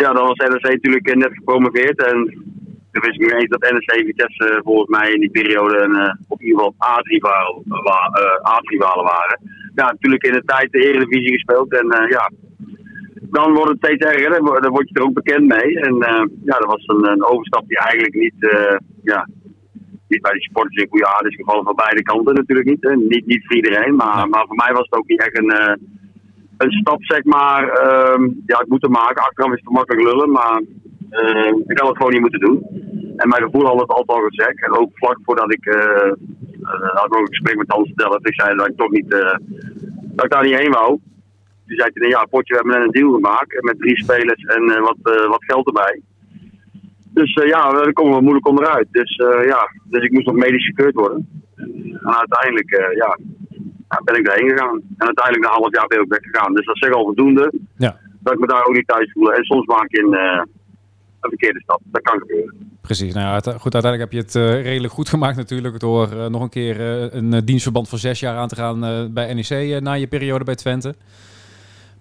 ja, 0.00 0.12
dan 0.12 0.26
was 0.26 0.36
NEC 0.36 0.62
natuurlijk 0.62 1.08
eh, 1.08 1.16
net 1.16 1.34
gepromoveerd 1.34 2.04
en 2.04 2.16
toen 2.90 3.02
wist 3.02 3.20
ik 3.20 3.20
niet 3.20 3.32
eens 3.32 3.48
dat 3.48 3.70
NEC 3.72 4.04
Vitesse 4.06 4.44
eh, 4.48 4.60
volgens 4.62 4.98
mij 4.98 5.12
in 5.12 5.20
die 5.20 5.30
periode 5.30 5.78
een, 5.78 5.96
eh, 5.96 6.14
op 6.28 6.40
ieder 6.40 6.56
geval 6.58 6.74
aardrivalen 6.78 7.62
wa- 7.66 8.40
aardrivalen 8.42 9.04
waren. 9.04 9.38
Ja, 9.74 9.84
natuurlijk 9.86 10.22
in 10.22 10.32
de 10.32 10.44
tijd 10.44 10.72
de 10.72 10.78
Eredivisie 10.78 11.32
gespeeld 11.32 11.72
en 11.72 11.86
ja, 12.08 12.30
dan 13.36 13.52
wordt 13.52 13.70
het 13.70 13.78
steeds 13.84 14.04
erger, 14.04 14.30
hè. 14.32 14.60
daar 14.60 14.70
word 14.70 14.88
je 14.88 14.94
er 14.94 15.02
ook 15.02 15.20
bekend 15.22 15.46
mee. 15.46 15.80
En 15.80 15.94
ja, 16.44 16.58
dat 16.58 16.70
was 16.74 16.86
een, 16.86 17.10
een 17.10 17.24
overstap 17.24 17.68
die 17.68 17.78
eigenlijk 17.78 18.14
niet, 18.14 18.34
ja, 19.02 19.28
niet 20.08 20.22
bij 20.22 20.32
de 20.32 20.40
supporters 20.42 20.82
in 20.82 20.88
goede 20.88 21.06
aarde 21.14 21.28
is 21.28 21.34
gevallen 21.34 21.64
van 21.64 21.74
beide 21.74 22.02
kanten 22.02 22.34
natuurlijk 22.34 22.68
niet. 22.68 22.82
Hè. 22.82 22.96
Niet, 22.96 23.26
niet 23.26 23.46
voor 23.46 23.56
iedereen, 23.56 23.94
maar, 23.96 24.28
maar 24.28 24.46
voor 24.46 24.56
mij 24.56 24.72
was 24.72 24.86
het 24.90 24.98
ook 24.98 25.08
niet 25.08 25.20
echt 25.20 25.38
een, 25.38 25.52
een 26.62 26.72
stap, 26.72 27.04
zeg 27.04 27.24
maar. 27.24 27.68
ehm, 27.68 28.22
ja, 28.46 28.60
ik 28.60 28.68
moet 28.68 28.82
het 28.82 28.90
maken. 28.90 29.22
Achteraf 29.22 29.52
is 29.52 29.62
het 29.64 29.74
makkelijk 29.74 30.06
lullen, 30.06 30.30
maar 30.30 30.62
eh, 31.10 31.52
ik 31.66 31.78
had 31.78 31.88
het 31.88 31.96
gewoon 31.96 32.12
niet 32.12 32.20
moeten 32.20 32.40
doen. 32.40 32.66
En 33.16 33.28
mijn 33.28 33.42
gevoel 33.42 33.66
had 33.66 33.80
het 33.80 33.90
altijd 33.90 34.18
al 34.18 34.28
gezegd. 34.28 34.64
En 34.64 34.78
ook 34.78 34.90
vlak 34.94 35.18
voordat 35.24 35.52
ik, 35.52 35.66
eh 35.66 36.12
eh, 36.62 36.94
had 36.94 37.12
ook 37.12 37.20
een 37.20 37.34
gesprek 37.34 37.56
met 37.56 37.72
Hans 37.72 37.86
vertellen. 37.86 38.20
Ik 38.22 38.40
zei 38.40 38.56
dat 38.56 38.66
ik 38.66 38.76
toch 38.76 38.90
niet, 38.90 39.12
eh, 39.12 39.36
dat 40.16 40.24
ik 40.24 40.30
daar 40.30 40.44
niet 40.44 40.58
heen 40.58 40.70
wou. 40.70 40.88
Toen 41.66 41.76
zei 41.76 41.90
hij, 41.92 42.08
ja, 42.08 42.24
potje, 42.24 42.54
we 42.54 42.60
hebben 42.60 42.78
net 42.78 42.86
een 42.86 43.00
deal 43.00 43.12
gemaakt 43.12 43.62
met 43.62 43.78
drie 43.78 43.98
spelers 43.98 44.42
en 44.42 44.80
wat, 44.80 45.26
wat 45.28 45.44
geld 45.44 45.66
erbij. 45.66 46.00
Dus 47.12 47.32
ja, 47.32 47.70
daar 47.70 47.92
komen 47.92 48.14
we 48.14 48.22
moeilijk 48.22 48.48
onderuit. 48.48 48.86
Dus 48.90 49.16
ja, 49.44 49.70
dus 49.84 50.04
ik 50.04 50.12
moest 50.12 50.26
nog 50.26 50.34
medisch 50.36 50.66
gekeurd 50.66 50.94
worden. 50.94 51.42
En 51.54 52.16
uiteindelijk, 52.16 52.94
ja, 52.94 53.18
ben 54.04 54.16
ik 54.16 54.24
daarheen 54.24 54.50
gegaan. 54.50 54.80
En 54.98 55.06
uiteindelijk 55.06 55.44
na 55.44 55.50
een 55.50 55.60
half 55.60 55.74
jaar 55.74 55.86
ben 55.86 55.98
ik 55.98 56.04
ook 56.04 56.18
weggegaan. 56.18 56.54
Dus 56.54 56.66
dat 56.66 56.74
is 56.74 56.80
zeg 56.80 56.92
al 56.94 57.04
voldoende. 57.04 57.52
Ja. 57.76 57.96
Dat 58.20 58.32
ik 58.32 58.38
me 58.38 58.46
daar 58.46 58.64
ook 58.64 58.74
niet 58.74 58.88
thuis 58.88 59.12
voel. 59.12 59.32
En 59.32 59.44
soms 59.44 59.66
maak 59.66 59.90
je 59.90 60.02
een, 60.02 60.14
eh, 60.14 60.42
een 61.20 61.28
verkeerde 61.28 61.60
stap. 61.60 61.80
Dat 61.84 62.02
kan 62.02 62.18
gebeuren. 62.18 62.54
Precies. 62.80 63.14
Nou 63.14 63.26
ja, 63.26 63.52
goed, 63.58 63.74
uiteindelijk 63.74 64.02
heb 64.02 64.12
je 64.12 64.18
het 64.18 64.34
eh, 64.34 64.62
redelijk 64.62 64.92
goed 64.92 65.08
gemaakt 65.08 65.36
natuurlijk 65.36 65.80
door 65.80 66.10
eh, 66.12 66.26
nog 66.26 66.42
een 66.42 66.48
keer 66.48 66.80
een 67.14 67.44
dienstverband 67.44 67.88
van 67.88 67.98
zes 67.98 68.20
jaar 68.20 68.36
aan 68.36 68.48
te 68.48 68.56
gaan 68.56 68.80
bij 69.14 69.34
NEC 69.34 69.80
na 69.80 69.92
je 69.92 70.06
periode 70.06 70.44
bij 70.44 70.54
Twente. 70.54 70.94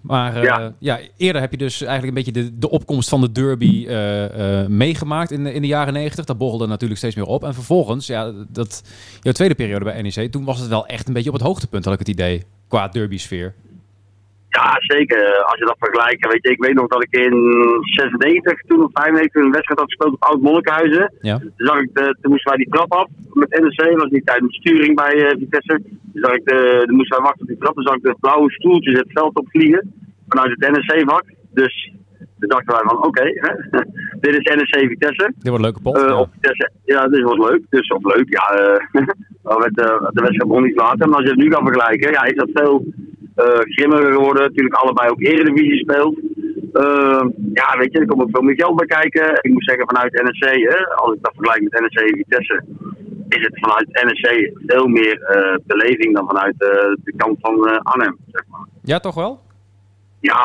Maar 0.01 0.35
eh, 0.35 0.43
ja. 0.43 0.73
Ja. 0.79 0.99
eerder 1.17 1.41
heb 1.41 1.51
je 1.51 1.57
dus 1.57 1.81
eigenlijk 1.81 2.17
een 2.17 2.23
beetje 2.23 2.43
de, 2.43 2.57
de 2.57 2.69
opkomst 2.69 3.09
van 3.09 3.21
de 3.21 3.31
derby 3.31 3.85
eh, 3.87 4.61
eh, 4.61 4.67
meegemaakt 4.67 5.31
in 5.31 5.43
de, 5.43 5.53
in 5.53 5.61
de 5.61 5.67
jaren 5.67 5.93
negentig. 5.93 6.25
Dat 6.25 6.37
borrelde 6.37 6.67
natuurlijk 6.67 6.99
steeds 6.99 7.15
meer 7.15 7.25
op. 7.25 7.43
En 7.43 7.53
vervolgens, 7.53 8.07
ja, 8.07 8.33
dat, 8.49 8.83
jouw 9.21 9.33
tweede 9.33 9.55
periode 9.55 9.85
bij 9.85 10.01
NEC, 10.01 10.31
toen 10.31 10.43
was 10.43 10.59
het 10.59 10.69
wel 10.69 10.85
echt 10.85 11.07
een 11.07 11.13
beetje 11.13 11.29
op 11.29 11.35
het 11.35 11.45
hoogtepunt, 11.45 11.83
had 11.85 11.93
ik 11.93 11.99
het 11.99 12.07
idee, 12.07 12.43
qua 12.67 12.87
derby-sfeer. 12.87 13.53
Ja, 14.49 14.75
zeker. 14.79 15.43
Als 15.49 15.59
je 15.59 15.65
dat 15.65 15.75
vergelijkt. 15.79 16.31
Weet 16.31 16.43
je, 16.43 16.49
ik 16.49 16.63
weet 16.63 16.73
nog 16.73 16.87
dat 16.87 17.03
ik 17.03 17.11
in 17.11 17.35
96, 17.81 18.61
toen 18.61 18.83
of 18.83 18.91
95, 18.93 19.41
een 19.41 19.51
wedstrijd 19.51 19.79
had 19.79 19.89
gespeeld 19.89 20.13
op 20.13 20.23
Oud 20.23 20.41
Monnikenhuizen. 20.41 21.13
Ja. 21.21 21.37
Toen, 21.37 21.51
zag 21.55 21.79
ik 21.79 21.89
de, 21.93 22.17
toen 22.21 22.31
moesten 22.31 22.51
wij 22.51 22.63
die 22.63 22.73
trap 22.73 22.93
af 22.93 23.07
met 23.33 23.59
NEC. 23.59 23.97
was 23.97 24.09
niet 24.09 24.25
tijdens 24.25 24.51
de 24.51 24.59
sturing 24.59 24.95
bij 24.95 25.13
eh, 25.13 25.37
Vitesse. 25.37 25.81
Toen, 26.13 26.21
zag 26.23 26.33
ik 26.33 26.45
de, 26.45 26.83
toen 26.85 26.95
moesten 26.95 27.17
wij 27.17 27.25
wachten 27.25 27.41
op 27.41 27.47
die 27.47 27.57
trap. 27.57 27.73
Toen 27.73 27.83
zag 27.83 27.95
ik 27.95 28.03
de 28.03 28.15
blauwe 28.19 28.51
stoeltjes 28.51 28.99
het 28.99 29.11
veld 29.11 29.35
opvliegen. 29.35 29.93
Vanuit 30.27 30.49
het 30.55 30.71
NEC-vak. 30.71 31.23
Dus 31.53 31.93
toen 32.39 32.49
dachten 32.49 32.73
wij 32.75 32.83
van, 32.85 33.05
oké, 33.05 33.23
dit 34.23 34.33
is 34.37 34.55
NEC 34.55 34.87
Vitesse. 34.89 35.33
Dit 35.37 35.49
wordt 35.49 35.63
een 35.63 35.69
leuke 35.69 35.81
pot. 35.81 35.97
Eh, 35.97 36.07
ja. 36.07 36.19
op 36.19 36.29
Vitesse, 36.33 36.71
ja, 36.85 37.07
dit 37.07 37.23
wordt 37.23 37.49
leuk. 37.49 37.61
Dus 37.69 37.87
of 37.87 38.03
leuk, 38.15 38.29
ja. 38.29 38.45
maar 39.43 39.57
met, 39.57 39.75
de 39.75 40.21
wedstrijd 40.21 40.47
begon 40.47 40.63
niet 40.63 40.75
later. 40.75 41.07
Maar 41.07 41.17
als 41.17 41.25
je 41.25 41.31
het 41.31 41.43
nu 41.43 41.49
kan 41.49 41.65
vergelijken, 41.65 42.11
ja, 42.11 42.23
is 42.23 42.35
dat 42.35 42.49
veel 42.53 42.85
grimmiger 43.75 44.11
geworden. 44.11 44.43
Natuurlijk 44.43 44.75
allebei 44.75 45.09
ook 45.09 45.21
Eredivisie 45.21 45.77
speelt. 45.77 46.19
Eh, 46.73 47.25
ja, 47.53 47.77
weet 47.77 47.91
je, 47.91 47.99
er 47.99 48.05
komt 48.05 48.21
ook 48.21 48.29
veel 48.31 48.41
meer 48.41 48.55
geld 48.55 48.75
bij 48.75 48.85
kijken. 48.85 49.39
Ik 49.41 49.51
moet 49.51 49.63
zeggen, 49.63 49.87
vanuit 49.87 50.13
NEC, 50.13 50.67
als 50.95 51.13
ik 51.13 51.21
dat 51.21 51.33
vergelijk 51.35 51.61
met 51.61 51.81
NEC 51.81 52.11
en 52.11 52.17
Vitesse, 52.17 52.63
is 53.29 53.43
het 53.45 53.59
vanuit 53.59 53.87
NEC 54.03 54.51
veel 54.65 54.87
meer 54.87 55.21
eh, 55.21 55.57
beleving 55.65 56.15
dan 56.15 56.27
vanuit 56.27 56.61
eh, 56.61 56.69
de 57.03 57.13
kant 57.17 57.37
van 57.39 57.67
eh, 57.67 57.77
Arnhem. 57.77 58.17
Zeg 58.31 58.43
maar. 58.47 58.67
Ja, 58.81 58.99
toch 58.99 59.15
wel? 59.15 59.39
Ja, 60.19 60.39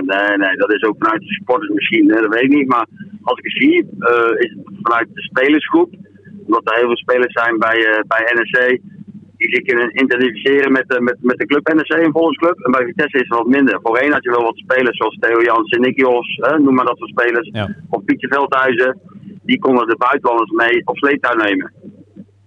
100%. 0.00 0.04
Nee, 0.04 0.36
nee, 0.36 0.56
dat 0.56 0.72
is 0.72 0.82
ook 0.82 0.96
vanuit 0.98 1.20
de 1.20 1.32
supporters 1.32 1.70
misschien, 1.70 2.10
hè, 2.10 2.20
dat 2.20 2.32
weet 2.32 2.42
ik 2.42 2.54
niet. 2.54 2.68
Maar 2.68 2.86
als 3.22 3.38
ik 3.38 3.44
het 3.44 3.62
zie, 3.62 3.88
eh, 3.98 4.40
is 4.44 4.50
het 4.50 4.76
vanuit 4.82 5.08
de 5.12 5.22
spelersgroep. 5.22 5.94
Omdat 6.46 6.62
er 6.64 6.76
heel 6.78 6.86
veel 6.86 6.96
spelers 6.96 7.32
zijn 7.32 7.58
bij, 7.58 7.78
eh, 7.86 8.00
bij 8.06 8.32
NEC 8.34 8.80
die 9.36 9.62
kunnen 9.62 10.02
identificeren 10.02 10.72
met, 10.72 10.88
de 10.88 11.00
met, 11.00 11.16
met 11.20 11.38
de 11.38 11.46
club 11.46 11.74
NEC, 11.74 12.04
een 12.04 12.12
volksclub. 12.12 12.58
En 12.64 12.70
bij 12.70 12.84
Vitesse 12.84 13.16
is 13.16 13.28
het 13.28 13.38
wat 13.38 13.46
minder. 13.46 13.78
Voorheen 13.82 14.12
had 14.12 14.22
je 14.22 14.30
wel 14.30 14.42
wat 14.42 14.56
spelers 14.56 14.96
zoals 14.96 15.16
Theo 15.20 15.42
Jansen, 15.42 15.80
Nicky 15.80 16.02
Os, 16.02 16.38
hè, 16.40 16.58
noem 16.58 16.74
maar 16.74 16.84
dat 16.84 16.98
soort 16.98 17.10
spelers. 17.10 17.50
Of 17.88 18.04
Pietje 18.04 18.28
Veldhuizen. 18.28 19.00
Die 19.42 19.58
konden 19.58 19.88
de 19.88 19.96
buitenlanders 19.96 20.50
mee 20.50 20.82
op 20.84 20.96
sleeptouw 20.96 21.34
nemen. 21.34 21.72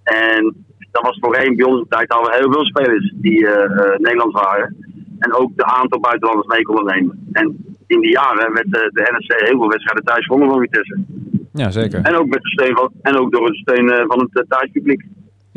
En 0.03 0.55
dat 0.91 1.03
was 1.03 1.17
voorheen 1.19 1.55
bij 1.55 1.65
onze 1.65 1.85
tijd 1.89 2.13
hadden 2.13 2.31
we 2.31 2.37
heel 2.37 2.51
veel 2.51 2.65
spelers 2.65 3.13
die 3.15 3.47
eh, 3.47 3.63
eh, 3.63 3.99
Nederlands 3.99 4.41
waren. 4.41 4.75
En 5.19 5.33
ook 5.33 5.51
de 5.55 5.65
aantal 5.65 5.99
buitenlanders 5.99 6.47
mee 6.47 6.61
konden 6.61 6.85
nemen. 6.85 7.29
En 7.31 7.45
in 7.87 7.99
die 7.99 8.11
jaren 8.11 8.53
werd 8.53 8.71
de, 8.71 8.89
de 8.93 9.15
NSC 9.17 9.31
heel 9.47 9.59
veel 9.59 9.69
wedstrijden 9.69 10.03
thuis 10.03 10.25
gewonnen 10.25 10.49
van 10.49 10.59
Vitesse. 10.59 10.97
Ja, 11.53 11.69
zeker. 11.69 12.01
En 12.01 12.15
ook, 12.15 12.27
met 12.27 12.41
de 12.41 12.49
steun 12.49 12.75
van, 12.75 12.91
en 13.01 13.17
ook 13.17 13.31
door 13.31 13.47
de 13.51 13.57
steun 13.57 13.89
eh, 13.89 14.03
van 14.07 14.19
het 14.19 14.37
eh, 14.37 14.43
thuispubliek. 14.47 15.03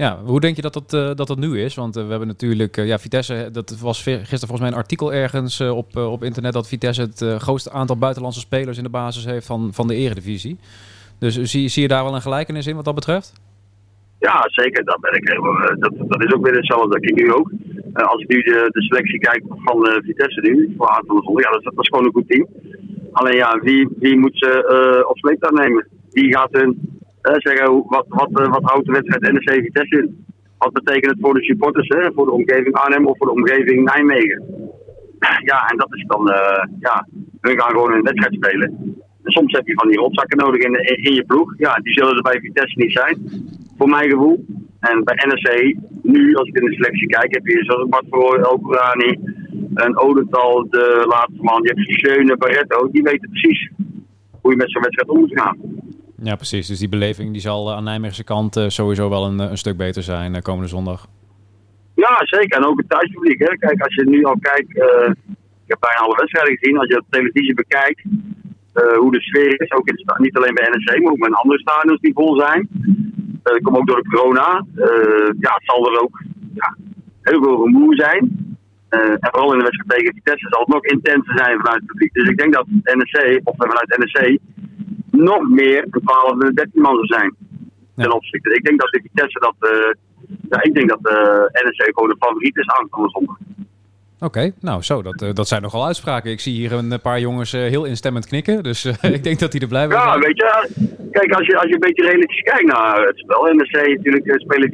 Ja, 0.03 0.19
hoe 0.25 0.41
denk 0.41 0.57
je 0.57 0.63
dat 0.63 0.73
dat, 0.73 0.93
eh, 0.93 1.15
dat, 1.15 1.27
dat 1.27 1.39
nu 1.39 1.61
is? 1.61 1.75
Want 1.75 1.97
eh, 1.97 2.05
we 2.05 2.11
hebben 2.11 2.29
natuurlijk, 2.29 2.77
eh, 2.77 2.87
ja, 2.87 2.99
Vitesse, 2.99 3.49
dat 3.53 3.79
was 3.81 4.03
gisteren 4.03 4.39
volgens 4.39 4.61
mij 4.61 4.69
een 4.69 4.83
artikel 4.85 5.13
ergens 5.13 5.61
op, 5.61 5.97
op 5.97 6.23
internet 6.23 6.53
dat 6.53 6.69
Vitesse 6.69 7.03
het 7.03 7.25
grootste 7.43 7.71
aantal 7.71 7.97
buitenlandse 7.97 8.41
spelers 8.41 8.77
in 8.77 8.83
de 8.83 8.91
basis 8.91 9.25
heeft 9.25 9.47
van, 9.47 9.73
van 9.73 9.87
de 9.89 9.95
eredivisie. 9.95 10.59
Dus 11.19 11.43
zie, 11.43 11.69
zie 11.69 11.83
je 11.83 11.89
daar 11.89 12.05
wel 12.05 12.15
een 12.15 12.29
gelijkenis 12.29 12.67
in 12.67 12.75
wat 12.75 12.85
dat 12.85 12.95
betreft? 12.95 13.33
Ja, 14.19 14.45
zeker. 14.47 14.85
Dat, 14.85 15.01
ben 15.01 15.13
ik 15.13 15.27
dat, 15.79 15.93
dat 16.09 16.25
is 16.25 16.33
ook 16.35 16.45
weer 16.45 16.57
hetzelfde. 16.57 16.89
Dat 16.89 17.11
ik 17.11 17.15
nu 17.15 17.33
ook. 17.33 17.51
Als 17.93 18.23
ik 18.23 18.29
nu 18.29 18.43
de, 18.43 18.69
de 18.73 18.83
selectie 18.83 19.19
kijk 19.19 19.43
van 19.49 20.03
Vitesse 20.05 20.41
nu, 20.41 20.75
voor 20.77 20.89
Aard 20.89 21.05
van 21.07 21.23
ja, 21.37 21.51
dat, 21.51 21.63
dat 21.63 21.79
is 21.79 21.89
gewoon 21.89 22.05
een 22.05 22.13
goed 22.13 22.29
team. 22.29 22.47
Alleen 23.13 23.37
ja, 23.37 23.59
wie, 23.63 23.89
wie 23.99 24.19
moet 24.19 24.39
ze 24.39 25.05
op 25.09 25.19
sleeptouw 25.19 25.51
nemen? 25.51 25.87
Wie 26.11 26.37
gaat 26.37 26.53
hun 26.53 27.01
zeggen, 27.23 27.85
wat, 27.87 28.07
wat, 28.09 28.31
eh, 28.33 28.51
wat 28.53 28.63
houdt 28.63 28.87
de 28.87 28.93
wedstrijd 28.93 29.33
NEC 29.33 29.63
Vitesse 29.63 29.99
in? 29.99 30.25
Wat 30.59 30.73
betekent 30.73 31.13
het 31.13 31.21
voor 31.21 31.35
de 31.35 31.43
supporters, 31.43 31.89
hè? 31.89 32.13
voor 32.13 32.27
de 32.27 32.33
omgeving 32.33 32.75
Arnhem 32.75 33.07
of 33.07 33.19
voor 33.19 33.27
de 33.27 33.33
omgeving 33.33 33.85
Nijmegen? 33.85 34.43
Ja, 35.51 35.67
en 35.71 35.77
dat 35.77 35.95
is 35.95 36.05
dan, 36.07 36.31
eh, 36.31 36.65
ja, 36.81 37.07
hun 37.41 37.61
gaan 37.61 37.71
gewoon 37.71 37.93
een 37.93 38.03
wedstrijd 38.03 38.35
spelen. 38.35 38.69
En 39.23 39.33
soms 39.33 39.53
heb 39.53 39.67
je 39.67 39.75
van 39.75 39.89
die 39.89 39.99
rotzakken 39.99 40.39
nodig 40.39 40.63
in, 40.63 40.75
in, 40.75 41.05
in 41.05 41.15
je 41.15 41.25
ploeg. 41.25 41.55
Ja, 41.57 41.75
die 41.75 41.93
zullen 41.93 42.17
er 42.17 42.23
bij 42.23 42.41
Vitesse 42.41 42.79
niet 42.79 42.93
zijn, 42.93 43.17
voor 43.79 43.89
mijn 43.89 44.11
gevoel. 44.11 44.45
En 44.81 45.05
bij 45.05 45.15
NEC, 45.15 45.77
nu 46.03 46.35
als 46.35 46.49
ik 46.49 46.59
in 46.59 46.65
de 46.65 46.75
selectie 46.75 47.07
kijk, 47.07 47.35
heb 47.35 47.47
je 47.47 47.65
zoals 47.65 47.89
Bart 47.89 48.07
El 48.45 48.59
Kourani, 48.59 49.19
een 49.75 49.99
Odental, 49.99 50.67
de 50.71 51.05
laatste 51.09 51.43
man. 51.43 51.63
Je 51.63 51.69
hebt 51.69 51.91
Schöne, 51.91 52.37
Barretto, 52.37 52.91
die 52.91 53.03
weten 53.03 53.31
precies 53.31 53.71
hoe 54.41 54.51
je 54.51 54.57
met 54.57 54.71
zo'n 54.71 54.83
wedstrijd 54.83 55.09
om 55.09 55.19
moet 55.19 55.41
gaan. 55.41 55.59
Ja, 56.23 56.35
precies. 56.35 56.67
Dus 56.67 56.79
die 56.79 56.89
beleving 56.89 57.33
die 57.33 57.41
zal 57.41 57.69
eh, 57.69 57.77
aan 57.77 57.85
Nijmeegse 57.85 58.25
kant 58.25 58.57
eh, 58.57 58.69
sowieso 58.69 59.09
wel 59.09 59.25
een, 59.25 59.41
eh, 59.41 59.51
een 59.51 59.59
stuk 59.59 59.77
beter 59.77 60.03
zijn 60.03 60.43
komende 60.43 60.69
zondag. 60.69 61.07
Ja, 61.95 62.17
zeker. 62.21 62.59
En 62.59 62.67
ook 62.67 62.79
het 62.79 62.89
thuispubliek. 62.89 63.39
Hè. 63.39 63.57
Kijk, 63.57 63.83
als 63.83 63.95
je 63.95 64.05
nu 64.05 64.25
al 64.25 64.39
kijkt, 64.41 64.71
ik 65.65 65.71
heb 65.73 65.81
bijna 65.81 66.01
alle 66.01 66.17
wedstrijden 66.17 66.57
gezien. 66.57 66.79
Als 66.79 66.89
je 66.89 66.99
op 66.99 67.07
televisie 67.11 67.55
bekijkt 67.55 68.03
hoe 68.99 69.13
de 69.13 69.21
sfeer 69.21 69.61
is, 69.61 69.73
ook 69.73 69.89
in 69.89 70.05
niet 70.17 70.37
alleen 70.37 70.55
bij 70.55 70.69
NEC, 70.71 71.03
maar 71.03 71.13
ook 71.13 71.19
bij 71.19 71.31
andere 71.31 71.61
stadions 71.61 72.01
die 72.01 72.13
vol 72.15 72.41
zijn. 72.41 72.69
Eh, 73.43 73.53
dat 73.53 73.63
komt 73.63 73.79
ook 73.79 73.87
door 73.87 74.03
de 74.03 74.09
corona. 74.09 74.65
Ja, 75.41 75.53
het 75.55 75.65
zal 75.65 75.93
er 75.93 76.01
ook 76.03 76.23
ja, 76.55 76.77
heel 77.23 77.43
veel 77.43 77.65
rumoer 77.65 77.97
zijn. 77.97 78.57
En 78.89 79.19
vooral 79.21 79.53
in 79.53 79.59
de 79.59 79.65
wedstrijd 79.65 79.91
tegen 79.91 80.15
Vitesse 80.15 80.47
zal 80.49 80.61
het 80.61 80.75
nog 80.75 80.85
intenser 80.85 81.39
zijn 81.39 81.59
vanuit 81.59 81.81
het 81.81 81.87
publiek. 81.87 82.13
Dus 82.13 82.29
ik 82.29 82.39
denk 82.39 82.53
dat 82.53 82.67
NEC, 82.69 83.41
of 83.45 83.55
vanuit 83.57 83.99
NEC, 83.99 84.39
nog 85.13 85.49
meer 85.49 85.87
een 85.91 86.01
12 86.05 86.41
en 86.41 86.55
13 86.55 86.83
man 86.83 86.95
zou 86.95 87.07
zijn. 87.07 87.35
Ten 87.97 88.13
opzichte. 88.15 88.55
Ik 88.55 88.65
denk 88.65 88.81
dat 88.81 88.91
de 88.91 89.01
Vitesse 89.03 89.39
dat. 89.39 89.55
eh, 89.71 89.95
ja, 90.51 90.63
ik 90.63 90.75
denk 90.75 90.89
dat 90.89 90.99
eh 91.03 91.65
NEC 91.65 91.91
gewoon 91.95 92.09
de 92.09 92.17
favoriet 92.19 92.57
is 92.57 92.67
aankomende 92.69 93.13
zondag. 93.13 93.37
Oké, 94.21 94.53
nou 94.61 94.83
zo, 94.83 95.03
dat, 95.03 95.23
eh, 95.23 95.33
dat 95.33 95.49
zijn 95.49 95.63
nogal 95.63 95.87
uitspraken. 95.87 96.31
Ik 96.31 96.41
zie 96.41 96.55
hier 96.55 96.73
een 96.73 97.01
paar 97.03 97.21
jongens 97.21 97.53
heel 97.53 97.85
instemmend 97.85 98.27
knikken, 98.27 98.63
dus 98.63 98.85
ik 99.19 99.25
denk 99.25 99.39
dat 99.39 99.53
die 99.53 99.61
er 99.61 99.69
blij 99.69 99.87
mee 99.87 99.97
Ja, 99.97 100.19
weet 100.19 100.37
je, 100.37 100.69
kijk, 101.11 101.33
als 101.33 101.47
je, 101.47 101.57
als 101.59 101.69
je 101.69 101.75
een 101.75 101.81
beetje 101.81 102.03
realistisch 102.05 102.41
kijkt 102.43 102.67
naar 102.73 103.07
het 103.07 103.19
spel. 103.19 103.45
NEC 103.45 104.05
natuurlijk 104.05 104.41
spelen 104.41 104.69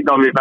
4-3-3, 0.00 0.02
dan 0.04 0.20
weer 0.20 0.32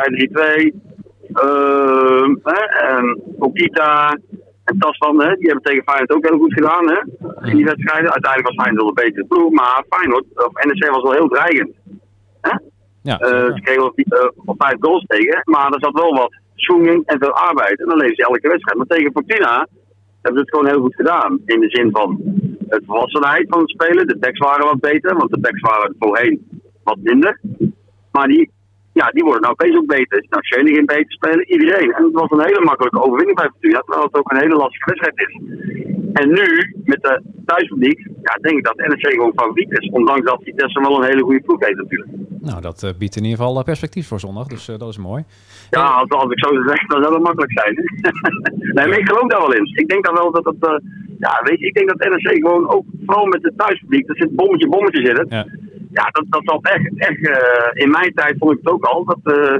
5-3-2. 0.71 0.93
Ehm 1.33 2.35
hè, 2.43 2.61
en 2.87 3.21
Okita 3.39 4.17
en 4.65 4.77
Tasman, 4.77 5.21
hè, 5.21 5.35
die 5.35 5.45
hebben 5.49 5.63
tegen 5.63 5.83
Feyenoord 5.83 6.13
ook 6.13 6.27
heel 6.29 6.37
goed 6.37 6.53
gedaan 6.53 6.85
hè, 6.93 6.99
in 7.49 7.55
die 7.55 7.65
wedstrijden. 7.65 8.11
Uiteindelijk 8.11 8.47
was 8.55 8.63
Feyenoord 8.63 8.83
wel 8.83 8.87
een 8.87 9.03
betere 9.03 9.25
ploeg, 9.25 9.51
maar 9.51 9.83
Feyenoord, 9.89 10.25
of 10.35 10.63
NEC 10.65 10.89
was 10.89 11.03
wel 11.03 11.19
heel 11.19 11.27
dreigend. 11.27 11.71
Hè? 12.41 12.57
Ja, 13.01 13.19
Eh, 13.19 13.53
ze 13.55 13.61
kregen 13.61 13.93
eh, 13.95 14.29
op 14.45 14.55
vijf 14.63 14.75
goals 14.79 15.05
tegen, 15.07 15.41
maar 15.43 15.71
er 15.71 15.79
zat 15.79 15.99
wel 15.99 16.13
wat 16.13 16.35
swinging 16.55 17.05
en 17.05 17.19
veel 17.19 17.33
arbeid. 17.33 17.79
En 17.79 17.87
dan 17.87 17.97
leven 17.97 18.15
ze 18.15 18.23
elke 18.23 18.47
wedstrijd. 18.47 18.77
Maar 18.77 18.87
tegen 18.87 19.11
Fortuna 19.11 19.67
hebben 20.21 20.41
ze 20.41 20.45
het 20.45 20.49
gewoon 20.49 20.67
heel 20.67 20.81
goed 20.81 20.95
gedaan. 20.95 21.39
In 21.45 21.59
de 21.59 21.69
zin 21.69 21.91
van 21.91 22.21
het 22.67 22.83
volwassenheid 22.85 23.45
van 23.49 23.59
het 23.59 23.69
spelen. 23.69 24.07
De 24.07 24.17
backs 24.17 24.39
waren 24.39 24.65
wat 24.65 24.79
beter, 24.79 25.15
want 25.15 25.31
de 25.31 25.39
backs 25.39 25.61
waren 25.61 25.95
voorheen 25.99 26.61
wat 26.83 26.97
minder. 27.03 27.39
Maar 28.11 28.27
die, 28.27 28.51
ja, 28.99 29.05
die 29.15 29.23
worden 29.23 29.41
nou 29.41 29.53
opeens 29.53 29.77
ook 29.77 29.93
beter. 29.97 30.25
Nou, 30.29 30.43
Schöne 30.43 30.73
ging 30.73 30.87
beter 30.87 31.11
spelen, 31.19 31.51
iedereen. 31.51 31.91
En 31.93 32.03
het 32.03 32.13
was 32.13 32.31
een 32.31 32.47
hele 32.49 32.63
makkelijke 32.69 33.03
overwinning 33.05 33.37
bij 33.37 33.49
Fortuna, 33.53 33.79
terwijl 33.79 34.05
het 34.05 34.17
ook 34.19 34.31
een 34.31 34.43
hele 34.43 34.55
lastige 34.55 34.89
wedstrijd 34.89 35.17
is. 35.25 35.33
En 36.13 36.27
nu, 36.29 36.47
met 36.83 37.01
de 37.01 37.21
thuispubliek, 37.45 37.99
ja, 38.21 38.33
denk 38.41 38.57
ik 38.57 38.63
dat 38.63 38.75
NEC 38.75 39.05
gewoon 39.13 39.31
favoriet 39.35 39.79
is. 39.79 39.89
Ondanks 39.89 40.25
dat 40.25 40.43
Vitesse 40.43 40.79
wel 40.79 40.97
een 40.97 41.09
hele 41.09 41.23
goede 41.23 41.41
ploeg 41.41 41.59
heeft 41.59 41.77
natuurlijk. 41.77 42.09
Nou, 42.39 42.61
dat 42.61 42.83
eh, 42.83 42.89
biedt 42.99 43.15
in 43.15 43.23
ieder 43.23 43.37
geval 43.37 43.57
eh, 43.57 43.63
perspectief 43.63 44.07
voor 44.07 44.19
zondag, 44.19 44.47
dus 44.47 44.67
eh, 44.67 44.77
dat 44.77 44.89
is 44.89 44.97
mooi. 44.97 45.23
Ja, 45.69 45.85
als, 45.85 46.09
als 46.09 46.31
ik 46.31 46.39
zo 46.45 46.49
zeg, 46.67 46.79
dan 46.87 47.01
zou 47.01 47.13
dat 47.13 47.23
makkelijk 47.23 47.59
zijn. 47.59 47.73
nee, 48.75 48.87
maar 48.87 48.99
ik 48.99 49.07
geloof 49.09 49.27
daar 49.27 49.39
wel 49.39 49.53
in. 49.53 49.71
Ik 49.75 49.89
denk 49.89 50.05
dan 50.05 50.13
wel 50.13 50.31
dat 50.31 50.45
het. 50.45 50.81
ja, 51.19 51.41
weet 51.43 51.59
je, 51.59 51.65
ik 51.65 51.73
denk 51.73 51.87
dat 51.87 52.09
NEC 52.09 52.33
gewoon 52.33 52.69
ook, 52.69 52.85
vooral 53.05 53.25
met 53.25 53.43
het 53.43 53.57
thuispubliek, 53.57 54.07
dat 54.07 54.17
zit 54.17 54.35
bommetje, 54.35 54.69
bommetje 54.69 55.05
zit 55.05 55.17
het. 55.17 55.29
Ja. 55.29 55.45
Ja, 55.99 56.05
dat, 56.11 56.25
dat 56.29 56.41
zal 56.45 56.59
echt, 56.61 56.89
echt 56.95 57.27
eh, 57.29 57.83
in 57.83 57.89
mijn 57.91 58.13
tijd 58.13 58.35
vond 58.37 58.51
ik 58.51 58.57
het 58.63 58.73
ook 58.73 58.83
al. 58.85 59.05
Dat, 59.05 59.19
eh, 59.23 59.57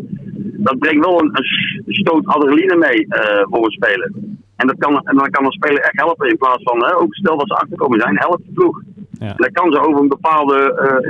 dat 0.67 0.79
brengt 0.79 1.05
wel 1.05 1.19
een, 1.21 1.29
een 1.85 1.93
stoot 1.93 2.25
adrenaline 2.25 2.75
mee 2.77 3.07
eh, 3.07 3.43
voor 3.49 3.65
een 3.65 3.71
speler. 3.71 4.11
En, 4.55 4.67
dat 4.67 4.77
kan, 4.77 5.01
en 5.07 5.15
dan 5.17 5.29
kan 5.29 5.45
een 5.45 5.51
speler 5.51 5.81
echt 5.81 5.99
helpen 5.99 6.29
in 6.29 6.37
plaats 6.37 6.63
van, 6.63 6.85
hè, 6.85 6.95
ook 6.95 7.15
stel 7.15 7.37
dat 7.37 7.47
ze 7.47 7.53
achterkomen 7.53 7.99
zijn, 7.99 8.17
helpt 8.17 8.45
de 8.45 8.51
ploeg. 8.53 8.81
Ja. 9.19 9.25
En 9.27 9.35
dat 9.37 9.51
kan 9.51 9.71
ze 9.71 9.79
over 9.79 10.01
een 10.01 10.07
bepaalde 10.07 10.57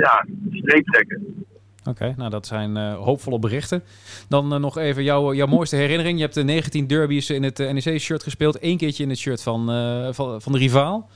ja, 0.00 0.26
streep 0.50 0.86
trekken. 0.86 1.44
Oké, 1.88 2.14
nou 2.16 2.30
dat 2.30 2.46
zijn 2.46 2.76
hoopvolle 2.76 3.38
berichten. 3.38 3.82
Dan 4.28 4.60
nog 4.60 4.78
even 4.78 5.02
jouw, 5.02 5.32
jouw 5.34 5.46
mooiste 5.46 5.76
herinnering. 5.76 6.16
Je 6.16 6.22
hebt 6.22 6.34
de 6.34 6.42
19 6.42 6.86
derbies 6.86 7.30
in 7.30 7.42
het 7.42 7.58
NEC-shirt 7.58 8.22
gespeeld. 8.22 8.58
Eén 8.60 8.76
keertje 8.76 9.02
in 9.02 9.08
het 9.08 9.18
shirt 9.18 9.42
van, 9.42 9.66
van, 10.14 10.40
van 10.42 10.52
de 10.52 10.58
rivaal. 10.58 11.08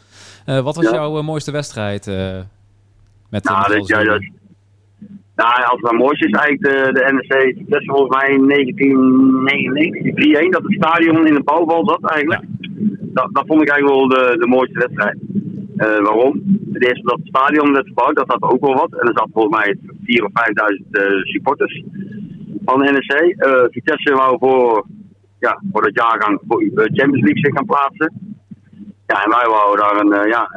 Wat 0.47 0.77
was 0.77 0.85
Ja. 0.85 0.93
jouw 0.93 1.23
mooiste 1.23 1.51
wedstrijd 1.51 2.11
met 3.31 3.45
Nou, 3.45 3.69
met 3.69 3.79
dat, 3.79 3.89
ja, 3.89 4.05
dat, 4.05 4.23
nou, 5.41 5.65
als 5.71 5.81
het 5.81 5.93
mooiste 5.93 6.27
is 6.27 6.39
eigenlijk 6.39 6.63
de, 6.63 6.93
de 6.93 7.13
NEC. 7.13 7.57
Is 7.81 7.85
volgens 7.85 8.17
mij 8.17 8.29
in 8.35 8.49
1999, 8.49 10.47
3-1, 10.47 10.49
dat 10.49 10.63
het 10.63 10.73
stadion 10.73 11.27
in 11.27 11.35
de 11.35 11.43
bouwval 11.43 11.89
zat 11.89 12.11
eigenlijk. 12.11 12.45
Dat, 13.01 13.29
dat 13.33 13.47
vond 13.47 13.63
ik 13.63 13.69
eigenlijk 13.69 13.99
wel 13.99 14.09
de, 14.09 14.39
de 14.39 14.47
mooiste 14.47 14.79
wedstrijd. 14.79 15.19
Eh, 15.77 16.03
waarom? 16.07 16.33
Het 16.73 16.85
eerste 16.87 17.03
dat 17.03 17.19
het 17.19 17.29
stadion 17.29 17.73
werd 17.73 17.87
gebouwd, 17.87 18.17
dat 18.17 18.29
had 18.29 18.43
ook 18.43 18.61
wel 18.67 18.75
wat. 18.75 18.93
En 18.93 19.09
er 19.09 19.19
zat 19.19 19.29
volgens 19.33 19.57
mij 19.57 19.77
4.000 19.77 20.25
of 20.25 20.31
5.000 20.83 20.91
eh, 20.91 21.23
supporters 21.23 21.85
van 22.65 22.79
de 22.79 22.91
NEC. 22.93 23.37
Eh, 23.37 23.65
Vitesse 23.71 24.15
wou 24.15 24.39
voor, 24.39 24.87
ja, 25.39 25.63
voor 25.73 25.83
dat 25.83 25.95
jaargang 25.95 26.41
voor 26.49 26.59
de 26.61 26.91
Champions 26.95 27.25
League 27.27 27.45
zich 27.45 27.55
gaan 27.55 27.67
plaatsen. 27.73 28.13
Ja, 29.07 29.25
en 29.25 29.31
wij 29.31 29.47
wouden 29.49 29.85
daar 29.85 30.01
een, 30.01 30.29
ja, 30.29 30.49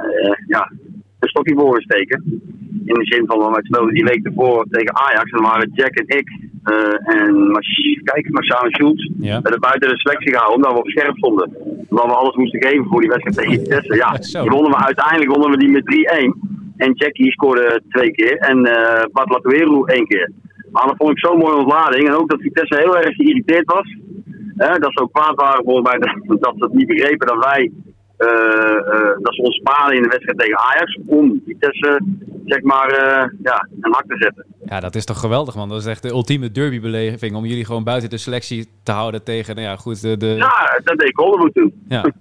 ja, 0.47 0.71
een 1.19 1.29
stokje 1.29 1.55
voor 1.55 1.81
steken. 1.81 2.41
In 2.85 2.93
de 2.93 3.05
zin 3.05 3.23
van, 3.25 3.51
wij 3.51 3.63
speelden 3.63 3.93
die 3.93 4.03
week 4.03 4.25
ervoor 4.25 4.65
tegen 4.69 4.95
Ajax. 4.97 5.31
En 5.31 5.37
dan 5.41 5.51
waren 5.51 5.71
Jack 5.73 5.93
en 5.95 6.17
ik 6.17 6.27
eh, 6.63 7.15
en 7.17 7.51
Mas- 7.51 7.99
kijk, 8.03 8.29
Marcelo 8.29 8.69
Schultz 8.69 9.09
Ja. 9.17 9.41
werden 9.41 9.59
buiten 9.59 9.89
de 9.89 9.97
selectie 9.99 10.31
gehouden 10.33 10.55
omdat 10.57 10.71
we 10.73 10.79
op 10.79 10.89
scherp 10.89 11.17
stonden. 11.17 11.55
Omdat 11.89 12.05
we 12.05 12.13
alles 12.21 12.35
moesten 12.35 12.63
geven 12.67 12.85
voor 12.85 13.01
die 13.01 13.09
wedstrijd 13.09 13.37
tegen 13.37 13.59
Vitesse. 13.63 13.95
Ja, 13.95 14.41
die 14.41 14.51
wonnen 14.51 14.71
we 14.71 14.85
uiteindelijk 14.85 15.31
wonnen 15.31 15.51
we 15.51 15.57
die 15.57 15.69
met 15.71 15.85
3-1. 15.85 16.33
En 16.77 16.91
Jackie 16.93 17.31
scoorde 17.31 17.81
twee 17.89 18.11
keer 18.11 18.37
en 18.37 18.65
eh 18.65 19.03
Bart 19.11 19.29
Latueru 19.29 19.83
één 19.85 20.07
keer. 20.07 20.31
Maar 20.71 20.87
dat 20.87 20.95
vond 20.97 21.11
ik 21.11 21.19
zo'n 21.19 21.37
mooie 21.37 21.55
ontlading. 21.55 22.07
En 22.07 22.13
ook 22.15 22.29
dat 22.29 22.41
Vitesse 22.41 22.79
heel 22.79 22.97
erg 22.97 23.15
geïrriteerd 23.15 23.65
was. 23.73 23.95
Hè, 24.57 24.79
dat 24.79 24.91
ze 24.93 25.01
ook 25.01 25.13
kwaad 25.13 25.35
waren 25.35 25.63
volgens 25.63 25.89
mij 25.89 25.99
dat, 25.99 26.39
dat 26.45 26.53
ze 26.57 26.63
het 26.63 26.73
niet 26.73 26.87
begrepen 26.87 27.27
dat 27.27 27.45
wij 27.45 27.71
eh, 28.17 29.15
dat 29.21 29.33
ze 29.35 29.41
ons 29.41 29.55
sparen 29.55 29.95
in 29.95 30.01
de 30.01 30.07
wedstrijd 30.09 30.39
tegen 30.39 30.57
Ajax 30.59 30.99
om 31.05 31.41
Vitesse 31.45 32.01
zeg 32.45 32.61
maar 32.61 32.89
eh, 32.89 33.29
ja, 33.43 33.67
een 33.81 33.93
hak 33.93 34.05
te 34.07 34.17
zetten. 34.17 34.45
Ja, 34.65 34.79
dat 34.79 34.95
is 34.95 35.05
toch 35.05 35.19
geweldig, 35.19 35.55
man. 35.55 35.69
Dat 35.69 35.79
is 35.79 35.85
echt 35.85 36.01
de 36.01 36.09
ultieme 36.09 36.51
derbybeleving 36.51 37.35
om 37.35 37.45
jullie 37.45 37.65
gewoon 37.65 37.83
buiten 37.83 38.09
de 38.09 38.17
selectie 38.17 38.69
te 38.83 38.91
houden 38.91 39.23
tegen, 39.23 39.55
nou 39.55 39.67
ja, 39.67 39.75
goed, 39.75 40.01
de... 40.01 40.17
de... 40.17 40.25
Ja, 40.27 40.79
dat 40.83 40.97
deed 40.97 41.07
ik 41.09 41.15
Hollywood 41.15 41.53
toen. 41.53 41.73
Ja. 41.87 42.05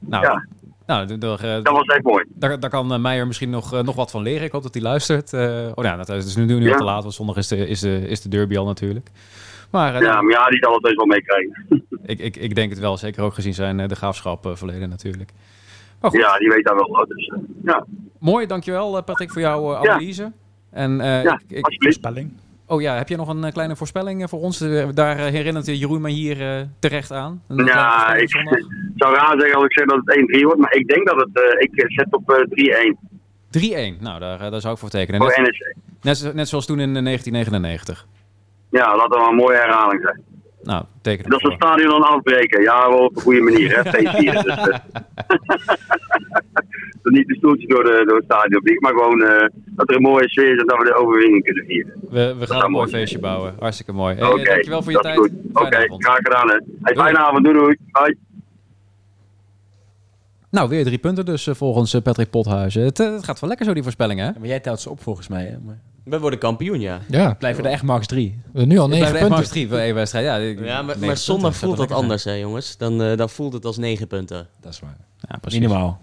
Nou, 0.00 0.24
Ja. 0.24 0.44
nou 0.86 1.12
eh, 1.12 1.18
Dat 1.62 1.68
was 1.68 1.86
echt 1.86 2.02
mooi. 2.02 2.24
Daar, 2.28 2.60
daar 2.60 2.70
kan 2.70 2.92
eh, 2.92 2.98
Meijer 2.98 3.26
misschien 3.26 3.50
nog, 3.50 3.82
nog 3.82 3.94
wat 3.96 4.10
van 4.10 4.22
leren. 4.22 4.44
Ik 4.46 4.52
hoop 4.52 4.62
dat 4.62 4.74
hij 4.74 4.82
luistert. 4.82 5.32
Eh, 5.32 5.66
oh 5.74 5.84
ja, 5.84 5.96
dat 5.96 6.08
is 6.08 6.24
dus 6.24 6.36
nu, 6.36 6.44
nu 6.44 6.64
Ja. 6.64 6.70
al 6.72 6.78
te 6.78 6.84
laat, 6.84 7.02
want 7.02 7.14
zondag 7.14 7.36
is 7.36 7.48
de, 7.48 7.68
is 7.68 7.80
de, 7.80 8.08
is 8.08 8.20
de 8.20 8.28
derby 8.28 8.56
al 8.56 8.64
natuurlijk. 8.66 9.10
Maar 9.70 10.02
Ja, 10.02 10.22
maar 10.22 10.32
ja, 10.32 10.46
die 10.48 10.58
zal 10.58 10.74
het 10.74 10.82
heus 10.82 10.94
wel 10.94 11.06
meekrijgen. 11.06 11.64
ik, 12.12 12.18
ik, 12.18 12.36
ik 12.36 12.54
denk 12.54 12.70
het 12.70 12.78
wel, 12.78 12.96
zeker 12.96 13.22
ook 13.22 13.34
gezien 13.34 13.54
zijn 13.54 13.88
de 13.88 13.94
graafschap 13.96 14.46
eh, 14.46 14.54
verleden 14.54 14.88
natuurlijk. 14.88 15.30
Maar 16.00 16.10
goed, 16.10 16.20
Ja, 16.20 16.38
die 16.38 16.48
weet 16.48 16.64
daar 16.64 16.74
wel. 16.74 16.88
wat, 16.90 17.08
Dus, 17.08 17.26
eh, 17.26 17.38
ja. 17.64 17.84
mooi, 18.18 18.46
dankjewel 18.46 18.96
eh, 18.96 19.02
Patrick 19.04 19.30
voor 19.32 19.40
jouw 19.42 19.74
eh, 19.74 19.82
Ja. 19.82 19.90
analyse. 19.92 20.32
En, 20.70 21.00
eh, 21.00 21.22
Ja, 21.22 21.40
ik. 21.48 21.66
Voorspelling. 21.82 22.32
oh 22.66 22.80
ja, 22.80 22.94
heb 22.96 23.08
je 23.08 23.16
nog 23.16 23.28
een 23.28 23.52
kleine 23.52 23.76
voorspelling 23.76 24.28
voor 24.28 24.40
ons? 24.40 24.58
Daar 24.94 25.16
herinnert 25.16 25.66
Jeroen 25.66 26.00
mij 26.00 26.10
hier 26.10 26.40
eh, 26.58 26.62
terecht 26.78 27.12
aan. 27.12 27.42
Een 27.48 27.64
Ja, 27.64 28.14
ik 28.14 28.30
zondag. 28.30 28.58
zou 28.96 29.14
raar 29.14 29.34
zeggen 29.40 29.54
als 29.56 29.64
ik 29.64 29.72
zeg 29.72 29.86
dat 29.86 30.00
het 30.04 30.16
1-3 30.40 30.44
wordt, 30.44 30.60
maar 30.60 30.74
ik 30.74 30.86
denk 30.88 31.06
dat 31.06 31.16
het, 31.16 31.28
eh, 31.42 31.60
ik 31.60 31.92
zet 31.92 32.14
op 32.14 32.30
eh, 32.30 32.44
3-1 32.48 32.98
3-1, 33.50 33.96
nou 34.00 34.20
daar, 34.20 34.40
eh, 34.40 34.50
daar 34.50 34.60
zou 34.60 34.74
ik 34.74 34.80
voor 34.80 34.88
tekenen. 34.88 35.20
voor 35.20 35.28
Net, 35.30 35.38
NEC. 35.38 35.74
net, 36.02 36.16
zo- 36.18 36.32
net 36.32 36.48
zoals 36.48 36.66
toen 36.66 36.80
in 36.80 36.96
eh, 36.96 37.02
1999. 37.02 38.06
Ja, 38.70 38.96
laat 38.96 39.10
dat 39.10 39.18
wel 39.18 39.28
een 39.28 39.34
mooie 39.34 39.56
herhaling 39.56 40.02
zijn. 40.02 40.22
Nou, 40.62 40.84
teken 41.02 41.30
Dat 41.30 41.40
ze 41.40 41.46
het 41.46 41.56
stadion 41.56 41.88
dan 41.88 42.02
afbreken. 42.02 42.62
Ja, 42.62 42.88
wel 42.88 43.04
op 43.04 43.16
een 43.16 43.22
goede 43.22 43.40
manier, 43.40 43.76
hè, 43.76 43.84
feestvieren. 43.92 44.44
Dus, 44.44 44.56
eh, 44.56 44.64
dat 47.02 47.12
niet 47.12 47.28
de 47.28 47.34
stoeltjes 47.34 47.68
door, 47.68 47.84
de, 47.84 48.02
door 48.06 48.16
het 48.16 48.24
stadion 48.24 48.62
vliegen, 48.62 48.82
maar 48.82 48.92
gewoon 48.92 49.22
eh, 49.22 49.48
dat 49.54 49.88
er 49.88 49.96
een 49.96 50.02
mooie 50.02 50.28
sfeer 50.28 50.52
is 50.52 50.60
en 50.60 50.66
dat 50.66 50.78
we 50.78 50.84
de 50.84 50.94
overwinning 50.94 51.44
kunnen 51.44 51.64
vieren. 51.64 51.94
We, 52.10 52.34
we 52.38 52.46
gaan 52.46 52.64
een 52.64 52.70
mooi 52.70 52.88
feestje 52.88 53.18
bouwen. 53.18 53.54
Hartstikke 53.58 53.92
mooi. 53.92 54.14
Hey, 54.14 54.28
Oké, 54.28 54.42
dankjewel 54.42 54.82
voor 54.82 54.92
je 54.92 54.98
tijd. 54.98 55.18
Oké, 55.52 55.76
avond. 55.76 56.04
graag 56.04 56.16
gedaan 56.16 56.48
hè. 56.48 56.58
Hey, 56.82 56.94
fijne 56.94 57.18
avond, 57.18 57.44
doei 57.44 57.58
doei. 57.58 57.76
Hoi. 57.90 58.16
Nou, 60.50 60.68
weer 60.68 60.84
drie 60.84 60.98
punten 60.98 61.24
dus 61.24 61.46
eh, 61.46 61.54
volgens 61.54 61.94
eh, 61.94 62.02
Patrick 62.02 62.30
Pothuizen. 62.30 62.82
Het, 62.82 63.00
eh, 63.00 63.12
het 63.12 63.24
gaat 63.24 63.40
wel 63.40 63.48
lekker 63.48 63.66
zo, 63.66 63.74
die 63.74 63.82
voorspellingen, 63.82 64.26
hè? 64.26 64.38
Maar 64.38 64.48
jij 64.48 64.60
telt 64.60 64.80
ze 64.80 64.90
op 64.90 65.00
volgens 65.02 65.28
mij. 65.28 65.44
Hè? 65.44 65.58
Maar 65.64 65.80
We 66.08 66.18
worden 66.18 66.38
kampioen, 66.38 66.80
ja. 66.80 67.00
Ja. 67.08 67.34
blijven 67.34 67.64
er 67.64 67.70
echt 67.70 67.82
max 67.82 68.06
drie. 68.06 68.30
We 68.30 68.58
hebben 68.58 68.68
nu 68.68 68.78
al 68.78 68.84
Ik 68.84 68.90
negen 68.90 69.08
blijf 69.08 69.14
echt 69.14 69.28
punten. 69.28 69.44
maar 69.44 69.52
drie 69.52 69.68
voor 69.68 69.78
één 69.78 69.94
wedstrijd. 69.94 70.24
Ja, 70.24 70.36
Ja, 70.36 70.82
maar, 70.82 70.98
maar 70.98 71.16
zondag 71.16 71.50
punten, 71.50 71.68
voelt 71.76 71.88
dat 71.88 71.98
anders, 71.98 72.24
hè, 72.24 72.32
jongens. 72.32 72.76
Dan, 72.76 73.02
eh, 73.02 73.16
dan 73.16 73.28
voelt 73.28 73.52
het 73.52 73.64
als 73.64 73.76
negen 73.76 74.06
punten. 74.06 74.46
Dat 74.60 74.72
is 74.72 74.80
waar. 74.80 74.96
Ja, 75.28 75.38
precies. 75.40 75.60
Minimaal. 75.60 76.00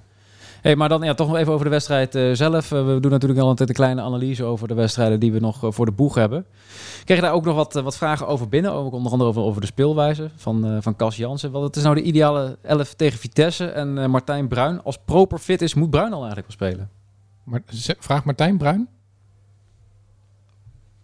Hey, 0.62 0.76
maar 0.76 0.89
dan 0.89 1.01
ja, 1.01 1.14
toch 1.14 1.28
nog 1.28 1.38
even 1.38 1.53
over 1.53 1.66
de 1.66 1.72
wedstrijd 1.72 2.16
eh, 2.16 2.30
zelf. 2.34 2.72
Eh, 2.72 2.86
we 2.86 2.99
doen 2.99 3.12
natuurlijk 3.12 3.41
al 3.41 3.47
altijd 3.47 3.70
een 3.70 3.76
kleine 3.76 4.01
analyse 4.01 4.43
over 4.43 4.68
de 4.68 4.74
wedstrijden 4.74 5.20
die 5.20 5.32
we 5.32 5.39
nog 5.39 5.60
voor 5.62 5.86
de 5.86 5.91
boeg 5.91 6.16
hebben. 6.16 6.45
Ik 6.99 7.06
kreeg 7.06 7.20
daar 7.22 7.34
ook 7.34 7.45
nog 7.45 7.56
wat, 7.56 7.74
wat 7.74 7.97
vragen 7.97 8.28
over 8.28 8.49
binnen. 8.49 8.72
Ook 8.72 8.93
onder 8.93 9.12
andere 9.12 9.30
over, 9.30 9.41
over 9.41 9.62
de 9.62 9.68
speelwijze 9.68 10.30
van, 10.36 10.66
eh, 10.66 10.78
van 10.80 10.95
Cas 10.95 11.16
Jansen. 11.16 11.51
Wat 11.51 11.76
is 11.76 11.84
nou 11.84 11.95
de 11.95 12.01
ideale 12.01 12.58
11 12.62 12.93
tegen 12.93 13.20
Vitesse? 13.20 13.66
En 13.66 13.97
eh, 13.97 14.08
Martijn 14.08 14.47
Bruin, 14.47 14.84
als 14.84 14.97
proper 15.06 15.38
fit 15.38 15.62
is, 15.62 15.74
moet 15.74 15.89
Bruin 15.89 16.14
al 16.14 16.24
eigenlijk 16.26 16.47
wel 16.47 16.70
spelen? 16.70 16.89
Maar, 17.43 17.62
vraag 17.99 18.24
Martijn 18.24 18.58
Bruin. 18.58 18.88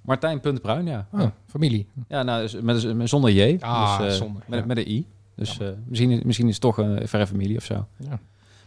Martijn 0.02 0.40
punt 0.40 0.62
Bruin, 0.62 0.86
ja. 0.86 1.08
Oh, 1.12 1.22
familie. 1.48 1.88
Ja, 2.08 2.24
nou, 2.24 2.42
dus 2.42 2.62
met, 2.62 2.96
met- 2.96 3.10
zonder 3.10 3.32
J. 3.32 3.58
Ah, 3.60 4.00
dus, 4.00 4.08
eh, 4.08 4.14
zonder, 4.14 4.42
met, 4.48 4.60
ja. 4.60 4.66
met 4.66 4.78
een 4.78 4.92
I. 4.92 5.06
Dus 5.36 5.60
eh, 5.60 5.68
misschien, 5.86 6.12
is- 6.12 6.24
misschien 6.24 6.48
is 6.48 6.54
het 6.54 6.62
toch 6.62 6.78
een 6.78 7.08
verre 7.08 7.28
familie 7.28 7.58
of 7.58 7.64
zo. 7.64 7.86
Ja. 7.98 8.20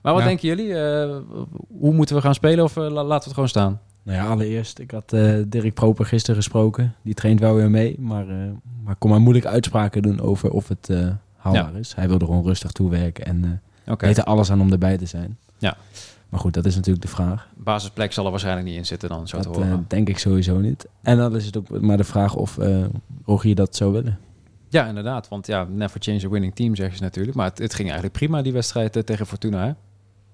Maar 0.03 0.13
wat 0.13 0.23
Ja. 0.23 0.29
denken 0.29 0.49
jullie? 0.49 0.75
Eh, 0.79 1.17
hoe 1.79 1.93
moeten 1.95 2.17
we 2.17 2.23
gaan 2.23 2.35
spelen 2.35 2.65
of 2.65 2.77
eh, 2.77 2.83
la- 2.83 2.91
laten 3.05 3.09
we 3.19 3.25
het 3.25 3.33
gewoon 3.35 3.49
staan? 3.49 3.81
Nou 4.03 4.19
ja, 4.19 4.27
allereerst, 4.27 4.79
ik 4.79 4.91
had 4.91 5.13
eh, 5.13 5.35
Dirk 5.47 5.75
Proper 5.75 6.07
gisteren 6.07 6.37
gesproken. 6.37 6.95
Die 7.03 7.15
traint 7.15 7.41
wel 7.41 7.55
weer 7.55 7.71
mee, 7.71 7.97
maar, 7.99 8.29
eh 8.29 8.37
maar 8.85 8.97
kon 8.97 9.11
maar 9.11 9.21
moeilijk 9.21 9.47
uitspraken 9.47 10.03
doen 10.03 10.21
over 10.21 10.51
of 10.51 10.69
het 10.69 10.91
eh, 10.91 11.09
haalbaar 11.37 11.77
is. 11.77 11.95
Hij 11.95 12.09
wilde 12.09 12.25
gewoon 12.25 12.45
rustig 12.45 12.73
toewerken 12.73 13.25
en 13.27 13.45
eh 13.85 13.93
Oké. 13.93 14.07
deed 14.07 14.19
er 14.19 14.25
alles 14.25 14.51
aan 14.51 14.61
om 14.61 14.73
erbij 14.73 14.97
te 14.99 15.07
zijn. 15.07 15.39
Ja. 15.59 15.77
Maar 16.35 16.43
goed, 16.43 16.55
dat 16.55 16.67
is 16.67 16.75
natuurlijk 16.75 17.05
de 17.05 17.11
vraag. 17.11 17.49
Basisplek 17.57 18.13
zal 18.13 18.25
er 18.25 18.31
waarschijnlijk 18.31 18.67
niet 18.67 18.77
in 18.77 18.87
zitten 18.87 19.09
dan, 19.09 19.29
zo 19.29 19.39
te 19.39 19.49
Dat 19.49 19.57
eh, 19.57 19.63
horen. 19.63 19.85
denk 19.89 20.09
ik 20.09 20.19
sowieso 20.19 20.59
niet. 20.59 20.87
En 21.03 21.17
dan 21.17 21.37
is 21.37 21.47
het 21.47 21.57
ook 21.57 21.81
maar 21.81 21.97
de 21.97 22.05
vraag 22.05 22.35
of 22.35 22.59
eh 22.59 22.85
Rogier 23.25 23.55
dat 23.55 23.77
zou 23.77 23.93
willen. 23.93 24.19
Ja, 24.69 24.87
inderdaad. 24.87 25.29
Want 25.29 25.47
ja, 25.47 25.65
never 25.65 26.01
change 26.03 26.25
a 26.27 26.29
winning 26.29 26.55
team, 26.55 26.75
zeggen 26.75 26.97
ze 26.97 27.03
natuurlijk. 27.03 27.37
Maar 27.37 27.49
het, 27.49 27.59
het 27.59 27.75
ging 27.75 27.89
eigenlijk 27.89 28.19
prima, 28.19 28.43
die 28.43 28.53
wedstrijd 28.53 28.97
eh, 28.97 29.03
tegen 29.03 29.27
Fortuna, 29.27 29.59
hè? 29.59 29.73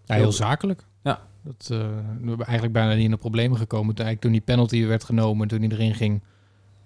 Ja, 0.04 0.14
heel 0.14 0.32
zakelijk. 0.32 0.86
Ja. 1.02 1.20
Dat, 1.42 1.68
eh, 1.72 1.78
we 2.20 2.28
hebben 2.28 2.46
eigenlijk 2.46 2.72
bijna 2.72 2.94
niet 2.94 3.04
in 3.04 3.10
de 3.10 3.16
problemen 3.16 3.58
gekomen. 3.58 3.94
Toen, 3.94 4.04
eigenlijk 4.04 4.20
toen 4.20 4.32
die 4.32 4.40
penalty 4.40 4.86
werd 4.86 5.04
genomen, 5.04 5.48
toen 5.48 5.60
hij 5.60 5.68
erin 5.68 5.94
ging. 5.94 6.22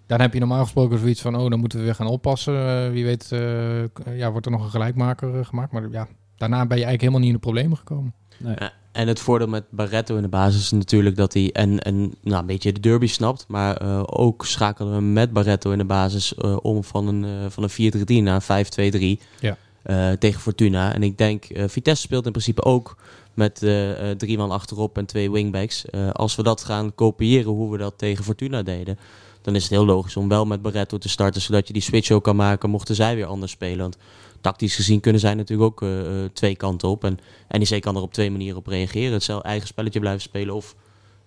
Dan 0.06 0.20
heb 0.20 0.32
je 0.32 0.38
normaal 0.38 0.62
gesproken 0.62 0.98
zoiets 0.98 1.20
van, 1.20 1.36
oh, 1.36 1.50
dan 1.50 1.58
moeten 1.60 1.78
we 1.78 1.84
weer 1.84 1.94
gaan 1.94 2.06
oppassen. 2.06 2.92
Wie 2.92 3.04
weet, 3.04 3.32
eh, 3.32 4.18
ja, 4.18 4.30
wordt 4.30 4.46
er 4.46 4.52
nog 4.52 4.64
een 4.64 4.70
gelijkmaker 4.70 5.44
gemaakt. 5.44 5.72
Maar 5.72 5.90
ja, 5.90 6.06
daarna 6.36 6.66
ben 6.66 6.78
je 6.78 6.84
eigenlijk 6.84 7.00
helemaal 7.00 7.20
niet 7.20 7.28
in 7.28 7.34
de 7.34 7.40
problemen 7.40 7.76
gekomen. 7.76 8.14
Nee. 8.36 8.54
Ja, 8.58 8.72
en 8.92 9.08
het 9.08 9.20
voordeel 9.20 9.48
met 9.48 9.64
Barretto 9.70 10.16
in 10.16 10.22
de 10.22 10.28
basis 10.28 10.60
is 10.62 10.70
natuurlijk 10.70 11.16
dat 11.16 11.32
hij 11.32 11.50
en, 11.52 11.80
en 11.80 12.14
nou, 12.22 12.40
een 12.40 12.46
beetje 12.46 12.72
de 12.72 12.80
derby 12.80 13.06
snapt. 13.06 13.44
Maar 13.48 13.76
eh, 13.76 14.02
ook 14.06 14.46
schakelen 14.46 14.94
we 14.94 15.00
met 15.00 15.32
Barretto 15.32 15.70
in 15.70 15.78
de 15.78 15.84
basis 15.84 16.34
eh, 16.34 16.56
om 16.62 16.84
van 16.84 17.06
een, 17.08 17.24
eh, 17.24 17.30
van 17.48 17.62
een 17.62 17.70
4-3-3 17.70 18.22
naar 18.22 18.34
een 18.34 18.42
5-2-3 18.42 19.20
Ja. 19.40 19.56
eh, 19.82 20.12
tegen 20.12 20.40
Fortuna. 20.40 20.94
En 20.94 21.02
ik 21.02 21.18
denk, 21.18 21.44
eh, 21.44 21.64
Vitesse 21.68 22.02
speelt 22.02 22.26
in 22.26 22.32
principe 22.32 22.64
ook 22.64 22.96
met 23.34 23.62
eh, 23.62 24.10
eh, 24.10 24.16
drie 24.16 24.36
man 24.38 24.50
achterop 24.50 24.98
en 24.98 25.06
twee 25.06 25.30
wingbacks. 25.30 25.84
Eh, 25.84 26.10
als 26.10 26.36
we 26.36 26.42
dat 26.42 26.64
gaan 26.64 26.94
kopiëren 26.94 27.50
hoe 27.52 27.72
we 27.72 27.78
dat 27.78 27.94
tegen 27.98 28.24
Fortuna 28.24 28.62
deden, 28.62 28.98
dan 29.42 29.54
is 29.54 29.62
het 29.62 29.70
heel 29.72 29.84
logisch 29.84 30.16
om 30.16 30.28
wel 30.28 30.46
met 30.46 30.62
Barretto 30.62 30.98
te 30.98 31.08
starten, 31.08 31.40
zodat 31.40 31.66
je 31.66 31.72
die 31.72 31.82
switch 31.82 32.10
ook 32.10 32.24
kan 32.24 32.36
maken 32.36 32.70
mochten 32.70 32.94
zij 32.94 33.14
weer 33.14 33.26
anders 33.26 33.52
spelen. 33.52 33.78
Want 33.78 33.96
tactisch 34.44 34.74
gezien 34.74 35.00
kunnen 35.00 35.20
zij 35.20 35.34
natuurlijk 35.34 35.70
ook 35.70 35.82
eh, 35.82 36.24
eh, 36.24 36.30
twee 36.32 36.56
kanten 36.56 36.88
op. 36.88 37.04
En 37.04 37.18
NEC 37.48 37.80
kan 37.82 37.96
er 37.96 38.02
op 38.02 38.12
twee 38.12 38.30
manieren 38.30 38.58
op 38.58 38.66
reageren. 38.66 39.12
Het 39.12 39.22
zelf 39.22 39.42
eigen 39.42 39.66
spelletje 39.66 40.00
blijven 40.00 40.20
spelen 40.22 40.54
of 40.54 40.74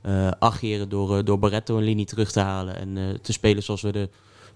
eh 0.02 0.28
ageren 0.40 0.90
door, 0.90 1.18
eh, 1.18 1.24
door 1.26 1.40
Barretto 1.40 1.78
een 1.78 1.84
linie 1.84 2.06
terug 2.06 2.32
te 2.32 2.40
halen 2.40 2.76
en 2.76 2.98
eh, 2.98 3.04
te 3.22 3.32
spelen 3.32 3.64
zoals 3.64 3.82
we 3.82 3.92
de 3.92 4.10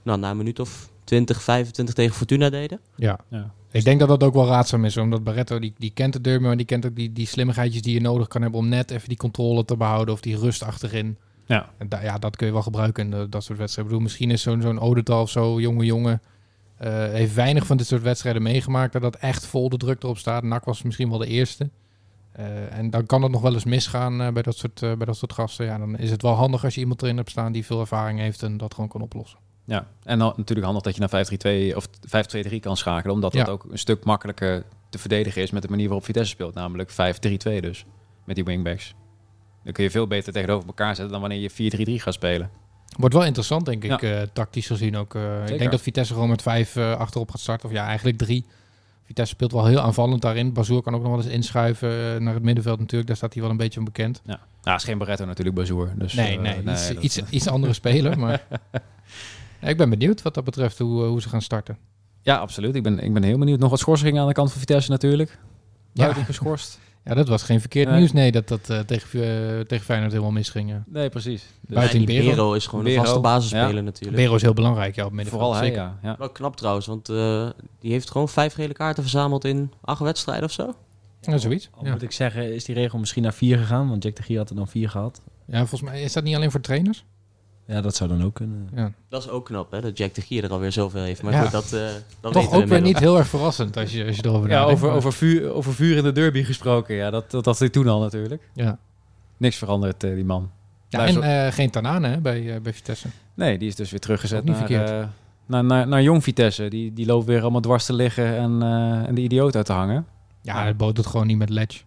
nou, 0.04 0.20
na 0.20 0.30
een 0.30 0.38
minuut 0.38 0.60
of 0.60 0.90
20, 1.04 1.42
25 1.42 1.96
tegen 1.96 2.16
Fortuna 2.16 2.50
deden. 2.50 2.80
Ja. 2.96 3.20
Ja. 3.30 3.54
Ik 3.72 3.84
denk 3.84 4.00
dat 4.00 4.08
dat 4.08 4.24
ook 4.24 4.34
wel 4.34 4.46
raadzaam 4.48 4.86
is, 4.86 4.98
omdat 4.98 5.24
Barretto 5.24 5.60
die, 5.60 5.74
die 5.78 5.92
kent 5.94 6.14
de 6.14 6.22
derby, 6.22 6.44
maar 6.46 6.58
die 6.58 6.66
kent 6.66 6.86
ook 6.86 6.96
die, 6.96 7.12
die 7.14 7.28
slimmigheidjes 7.28 7.82
die 7.82 7.94
je 7.94 8.02
nodig 8.02 8.28
kan 8.28 8.42
hebben 8.42 8.60
om 8.60 8.68
net 8.70 8.92
even 8.92 9.08
die 9.08 9.18
controle 9.18 9.66
te 9.66 9.78
behouden 9.78 10.14
of 10.14 10.22
die 10.22 10.38
rust 10.38 10.64
achterin. 10.64 11.18
Ja. 11.46 11.70
En 11.78 11.90
da- 11.90 12.02
ja, 12.04 12.18
dat 12.18 12.36
kun 12.36 12.48
je 12.48 12.54
wel 12.54 12.62
gebruiken 12.62 13.04
in 13.04 13.12
de- 13.12 13.30
dat 13.30 13.44
soort 13.44 13.58
wedstrijden. 13.58 13.94
Ik 13.94 14.00
bedoel, 14.00 14.02
misschien 14.02 14.32
is 14.32 14.42
zo'n 14.42 14.62
zo'n 14.62 14.80
Odetal 14.80 15.22
of 15.22 15.30
zo, 15.30 15.60
jonge 15.60 15.86
jongen, 15.86 16.22
heeft 16.90 17.34
weinig 17.34 17.66
van 17.66 17.78
dit 17.78 17.88
soort 17.88 18.02
wedstrijden 18.02 18.42
meegemaakt, 18.42 18.94
dat 18.94 19.02
dat 19.02 19.16
echt 19.16 19.46
vol 19.46 19.70
de 19.70 19.78
druk 19.78 20.04
erop 20.04 20.18
staat. 20.18 20.44
NAC 20.44 20.66
was 20.66 20.82
misschien 20.82 21.10
wel 21.10 21.18
de 21.18 21.28
eerste. 21.28 21.70
Eh, 22.32 22.78
en 22.78 22.90
dan 22.90 23.06
kan 23.06 23.22
het 23.22 23.32
nog 23.32 23.42
wel 23.42 23.54
eens 23.54 23.66
misgaan 23.66 24.22
eh, 24.22 24.32
bij, 24.32 24.42
dat 24.42 24.58
soort, 24.58 24.82
eh, 24.82 24.94
bij 24.94 25.06
dat 25.06 25.18
soort 25.18 25.34
gasten. 25.34 25.66
Ja, 25.66 25.78
dan 25.78 25.98
is 25.98 26.12
het 26.12 26.22
wel 26.22 26.34
handig 26.34 26.64
als 26.64 26.74
je 26.76 26.80
iemand 26.80 27.02
erin 27.02 27.18
hebt 27.18 27.30
staan 27.30 27.52
die 27.52 27.66
veel 27.66 27.80
ervaring 27.80 28.20
heeft 28.20 28.44
en 28.44 28.58
dat 28.58 28.74
gewoon 28.74 28.90
kan 28.90 29.02
oplossen. 29.02 29.40
Ja, 29.66 29.88
en 30.04 30.20
dan 30.20 30.34
natuurlijk 30.36 30.66
handig 30.66 30.84
dat 30.84 30.94
je 30.96 31.00
naar 31.00 31.10
5-3-2 31.10 31.76
of 31.76 31.88
5-2-3 32.08 32.60
kan 32.60 32.78
schakelen. 32.78 33.16
Omdat 33.16 33.34
dat 33.34 33.50
ook 33.50 33.66
een 33.70 33.78
stuk 33.78 34.04
makkelijker 34.04 34.64
te 34.90 34.98
verdedigen 34.98 35.42
is 35.42 35.52
met 35.52 35.62
de 35.62 35.70
manier 35.70 35.86
waarop 35.86 36.06
Vitesse 36.06 36.32
speelt. 36.32 36.54
Namelijk 36.54 36.92
5-3-2 36.92 37.62
dus, 37.62 37.86
met 38.26 38.36
die 38.36 38.46
wingbacks. 38.46 38.94
Dan 39.64 39.74
kun 39.74 39.84
je 39.84 39.92
veel 39.92 40.08
beter 40.08 40.34
tegenover 40.34 40.68
elkaar 40.68 40.96
zetten 40.96 41.12
dan 41.12 41.22
wanneer 41.22 41.52
je 41.56 41.98
4-3-3 42.00 42.04
gaat 42.04 42.14
spelen. 42.14 42.50
Wordt 43.02 43.16
wel 43.16 43.26
interessant, 43.26 43.66
denk 43.66 43.84
ik, 43.84 44.02
Ja. 44.02 44.20
eh, 44.22 44.28
tactisch 44.34 44.68
gezien 44.68 44.98
ook. 44.98 45.16
eh, 45.16 45.42
ik 45.48 45.58
denk 45.58 45.72
dat 45.72 45.82
Vitesse 45.82 46.14
gewoon 46.14 46.30
met 46.30 46.42
vijf 46.42 46.76
eh, 46.76 46.96
achterop 46.96 47.32
gaat 47.32 47.40
starten. 47.40 47.70
Of 47.70 47.76
ja, 47.76 47.86
eigenlijk 47.86 48.18
drie. 48.18 48.46
Vitesse 49.06 49.34
speelt 49.34 49.52
wel 49.52 49.66
heel 49.66 49.80
aanvallend 49.80 50.22
daarin. 50.22 50.54
Bazoer 50.54 50.82
kan 50.82 50.96
ook 50.96 51.02
nog 51.02 51.12
wel 51.12 51.22
eens 51.24 51.32
inschuiven 51.32 52.24
naar 52.24 52.34
het 52.34 52.44
middenveld 52.44 52.80
natuurlijk. 52.80 53.08
Daar 53.08 53.18
staat 53.18 53.34
hij 53.34 53.42
wel 53.42 53.52
een 53.52 53.58
beetje 53.58 53.80
onbekend. 53.80 54.22
Ja, 54.26 54.40
nou, 54.64 54.78
is 54.78 54.84
geen 54.84 54.98
Barretto 54.98 55.26
natuurlijk 55.26 55.56
Bazoer. 55.56 55.92
Dus, 55.96 56.14
nee, 56.14 56.36
eh, 56.38 56.42
nee, 56.42 56.74
iets, 56.74 56.88
dat- 56.94 57.04
iets, 57.04 57.22
iets 57.30 57.48
andere 57.48 57.74
speler. 57.74 58.20
Maar 58.20 58.42
Ja, 59.62 59.68
ik 59.68 59.78
ben 59.78 59.90
benieuwd 59.90 60.22
wat 60.22 60.34
dat 60.34 60.44
betreft 60.44 60.78
hoe, 60.78 61.04
hoe 61.04 61.22
ze 61.22 61.30
gaan 61.30 61.42
starten. 61.42 61.78
Ja, 62.22 62.38
absoluut. 62.38 62.76
Ik 62.76 62.84
ben, 62.84 63.00
ik 63.00 63.14
ben 63.14 63.24
heel 63.24 63.38
benieuwd. 63.38 63.60
Nog 63.60 63.70
wat 63.70 63.80
schorsingen 63.80 64.22
aan 64.22 64.28
de 64.28 64.34
kant 64.34 64.52
van 64.52 64.60
Vitesse 64.60 64.92
natuurlijk. 64.92 65.38
Buiten 65.94 66.26
geschorst. 66.26 66.80
Ja, 67.04 67.14
dat 67.14 67.28
was 67.28 67.44
geen 67.44 67.60
verkeerd 67.60 67.88
Nee. 67.90 67.98
nieuws. 67.98 68.12
Nee, 68.12 68.32
dat 68.32 68.48
dat 68.48 68.70
eh, 68.70 68.80
tegen, 68.80 69.24
eh, 69.24 69.60
tegen 69.60 69.86
Feyenoord 69.86 70.12
helemaal 70.12 70.32
misging. 70.32 70.70
Ja. 70.70 70.84
Nee, 70.88 71.10
precies. 71.10 71.46
Dus- 71.62 71.76
Buiten 71.76 72.06
Bero. 72.06 72.30
Bero 72.30 72.54
is 72.54 72.66
gewoon 72.68 72.86
een 72.86 72.92
Bero, 72.92 73.04
vaste 73.04 73.20
basisspeler 73.20 73.76
ja. 73.76 73.82
natuurlijk. 73.82 74.18
Bero 74.24 74.36
is 74.36 74.42
heel 74.42 74.54
belangrijk, 74.54 74.96
ja, 74.96 75.06
op 75.06 75.12
middenveld. 75.12 75.42
Vooral 75.44 75.60
hij, 75.62 75.72
ja. 75.72 76.00
ja. 76.04 76.16
Wel 76.18 76.30
knap 76.30 76.56
trouwens, 76.56 76.86
want 76.86 77.10
eh, 77.10 77.50
die 77.80 77.92
heeft 77.92 78.12
gewoon 78.12 78.30
vijf 78.30 78.54
gele 78.54 78.74
kaarten 78.74 79.04
verzameld 79.04 79.46
in 79.46 79.72
acht 79.82 80.02
wedstrijden 80.02 80.46
of 80.46 80.52
zo. 80.52 80.76
Ja, 81.22 81.38
zoiets. 81.38 81.70
Al 81.78 81.86
Ja. 81.86 81.92
moet 81.92 82.02
ik 82.02 82.12
zeggen, 82.12 82.54
is 82.54 82.66
die 82.66 82.76
regel 82.76 83.00
misschien 83.00 83.24
naar 83.24 83.34
vier 83.34 83.58
gegaan? 83.58 83.90
Want 83.90 84.04
Jack 84.04 84.16
de 84.16 84.24
Gier 84.24 84.38
had 84.38 84.50
er 84.50 84.56
dan 84.56 84.68
vier 84.68 84.90
gehad. 84.90 85.22
ja, 85.46 85.58
volgens 85.58 85.82
mij 85.82 86.02
is 86.02 86.14
dat 86.14 86.24
niet 86.24 86.36
alleen 86.36 86.52
voor 86.52 86.62
trainers. 86.62 87.06
Ja, 87.72 87.82
dat 87.82 87.96
zou 87.96 88.10
dan 88.10 88.24
ook 88.24 88.34
kunnen. 88.34 88.70
Ja. 88.76 88.92
Dat 89.10 89.24
is 89.24 89.30
ook 89.30 89.46
knap, 89.46 89.72
hè, 89.72 89.82
dat 89.82 89.98
Jack 89.98 90.14
de 90.14 90.22
Gier 90.22 90.44
er 90.44 90.50
alweer 90.52 90.72
zoveel 90.72 91.02
heeft. 91.02 91.22
Maar 91.24 91.34
Ja. 91.34 91.42
goed, 91.42 91.52
dat, 91.52 91.74
eh 91.74 91.88
dat 92.22 92.34
Toch 92.34 92.54
ook 92.54 92.66
weer 92.66 92.82
niet 92.82 93.00
heel 93.00 93.18
erg 93.18 93.28
verrassend 93.28 93.78
als 93.78 93.92
je, 93.94 94.06
als 94.06 94.16
je 94.16 94.26
erover 94.26 94.50
Ja, 94.50 94.60
nadenkt. 94.60 94.82
over, 94.84 94.96
over, 94.96 95.14
vuur, 95.14 95.52
over 95.54 95.74
vuur 95.74 95.98
in 95.98 96.04
de 96.04 96.12
derby 96.12 96.44
gesproken. 96.44 96.96
Ja, 96.96 97.10
dat, 97.10 97.32
dat 97.32 97.46
had 97.46 97.60
hij 97.60 97.70
toen 97.70 97.88
al 97.88 98.00
natuurlijk. 98.00 98.50
Ja. 98.54 98.78
Niks 99.38 99.56
veranderd, 99.56 100.04
eh, 100.04 100.14
die 100.16 100.26
man. 100.26 100.52
Ja, 100.90 101.06
en 101.08 101.24
eh, 101.24 101.54
geen 101.54 101.70
Tanane 101.70 102.08
hè, 102.08 102.18
bij, 102.18 102.62
bij 102.62 102.74
Vitesse. 102.74 103.08
nee, 103.34 103.58
die 103.58 103.68
is 103.68 103.76
dus 103.76 103.92
weer 103.92 104.00
teruggezet 104.00 104.44
niet 104.44 104.58
naar, 104.58 104.68
verkeerd. 104.68 104.90
eh, 104.90 105.04
naar, 105.46 105.64
naar, 105.64 105.88
naar 105.88 106.02
Jong 106.02 106.24
Vitesse. 106.24 106.68
Die, 106.68 106.94
die 106.94 107.06
loopt 107.06 107.26
weer 107.26 107.42
allemaal 107.42 107.62
dwars 107.62 107.86
te 107.86 107.94
liggen 107.94 108.38
en, 108.38 108.62
eh, 108.62 109.08
en 109.08 109.16
de 109.16 109.22
idioot 109.22 109.56
uit 109.56 109.66
te 109.66 109.74
hangen. 109.74 110.06
Ja, 110.42 110.66
het 110.66 110.98
het 110.98 111.08
gewoon 111.08 111.28
niet 111.28 111.38
met 111.38 111.50
Ledge. 111.50 111.80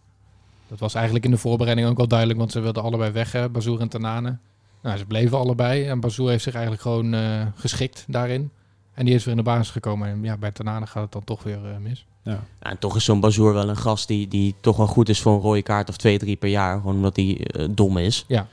Dat 0.69 0.79
was 0.79 0.95
eigenlijk 0.95 1.25
in 1.25 1.31
de 1.31 1.37
voorbereiding 1.37 1.89
ook 1.89 1.97
wel 1.97 2.09
duidelijk, 2.09 2.39
want 2.39 2.53
ze 2.53 2.61
wilden 2.61 2.83
allebei 2.83 3.11
weg, 3.13 3.33
hè, 3.33 3.49
Bazoer 3.49 3.81
en 3.81 3.89
Tanane. 3.89 4.39
Nou, 4.85 4.99
ze 4.99 5.05
bleven 5.05 5.39
allebei 5.39 5.85
en 5.87 6.01
Bazoer 6.01 6.31
heeft 6.31 6.43
zich 6.43 6.53
eigenlijk 6.53 6.83
gewoon 6.83 7.15
eh, 7.15 7.47
geschikt 7.55 8.05
daarin. 8.09 8.51
En 8.95 9.05
die 9.05 9.15
is 9.15 9.23
weer 9.25 9.33
in 9.37 9.39
de 9.39 9.51
basis 9.51 9.71
gekomen. 9.71 10.09
En 10.09 10.23
ja, 10.23 10.37
bij 10.37 10.51
Tanane 10.51 10.87
gaat 10.87 11.03
het 11.03 11.13
dan 11.13 11.25
toch 11.25 11.43
weer 11.43 11.59
eh, 11.71 11.77
mis. 11.79 12.07
Ja. 12.23 12.33
Ja, 12.33 12.71
en 12.71 12.79
toch 12.79 12.97
is 12.97 13.05
zo'n 13.05 13.21
Bazoer 13.21 13.53
wel 13.55 13.69
een 13.69 13.77
gast 13.77 14.09
die, 14.09 14.29
die 14.29 14.55
toch 14.61 14.77
wel 14.77 14.87
goed 14.87 15.09
is 15.09 15.21
voor 15.21 15.33
een 15.33 15.41
rode 15.41 15.63
kaart 15.63 15.89
of 15.89 15.97
twee, 15.97 16.19
drie 16.19 16.37
per 16.37 16.49
jaar. 16.49 16.77
Gewoon 16.81 16.95
omdat 16.95 17.17
hij 17.17 17.47
eh, 17.47 17.69
dom 17.71 17.99
is. 17.99 18.25
Ja. 18.29 18.47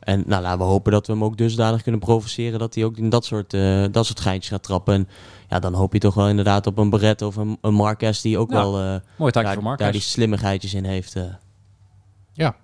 En 0.00 0.22
nou, 0.26 0.42
laten 0.42 0.58
we 0.58 0.64
hopen 0.64 0.92
dat 0.92 1.06
we 1.06 1.12
hem 1.12 1.24
ook 1.24 1.36
dusdanig 1.36 1.82
kunnen 1.82 2.00
provoceren 2.00 2.58
dat 2.58 2.74
hij 2.74 2.84
ook 2.84 2.96
in 2.96 3.08
dat 3.08 3.24
soort, 3.24 3.54
eh, 3.54 3.84
dat 3.90 4.06
soort 4.06 4.20
geintjes 4.20 4.50
gaat 4.52 4.62
trappen. 4.62 4.94
En 4.94 5.08
ja, 5.48 5.58
dan 5.58 5.74
hoop 5.74 5.92
je 5.92 5.98
toch 5.98 6.14
wel 6.14 6.28
inderdaad 6.28 6.66
op 6.66 6.78
een 6.78 6.90
Barret 6.90 7.22
of 7.22 7.36
een, 7.36 7.58
een 7.60 7.74
Marquez 7.74 8.20
die 8.20 8.38
ook 8.38 8.50
Ja, 8.50 8.56
wel 8.56 8.80
eh, 8.80 9.00
mooi 9.16 9.32
taakje 9.32 9.42
daar, 9.42 9.52
voor 9.54 9.62
Marquez. 9.62 9.82
daar 9.84 9.92
die 9.92 10.00
slimmigheidjes 10.00 10.74
in 10.74 10.84
heeft. 10.84 11.16
eh. 11.16 11.22
Ja. 12.32 12.56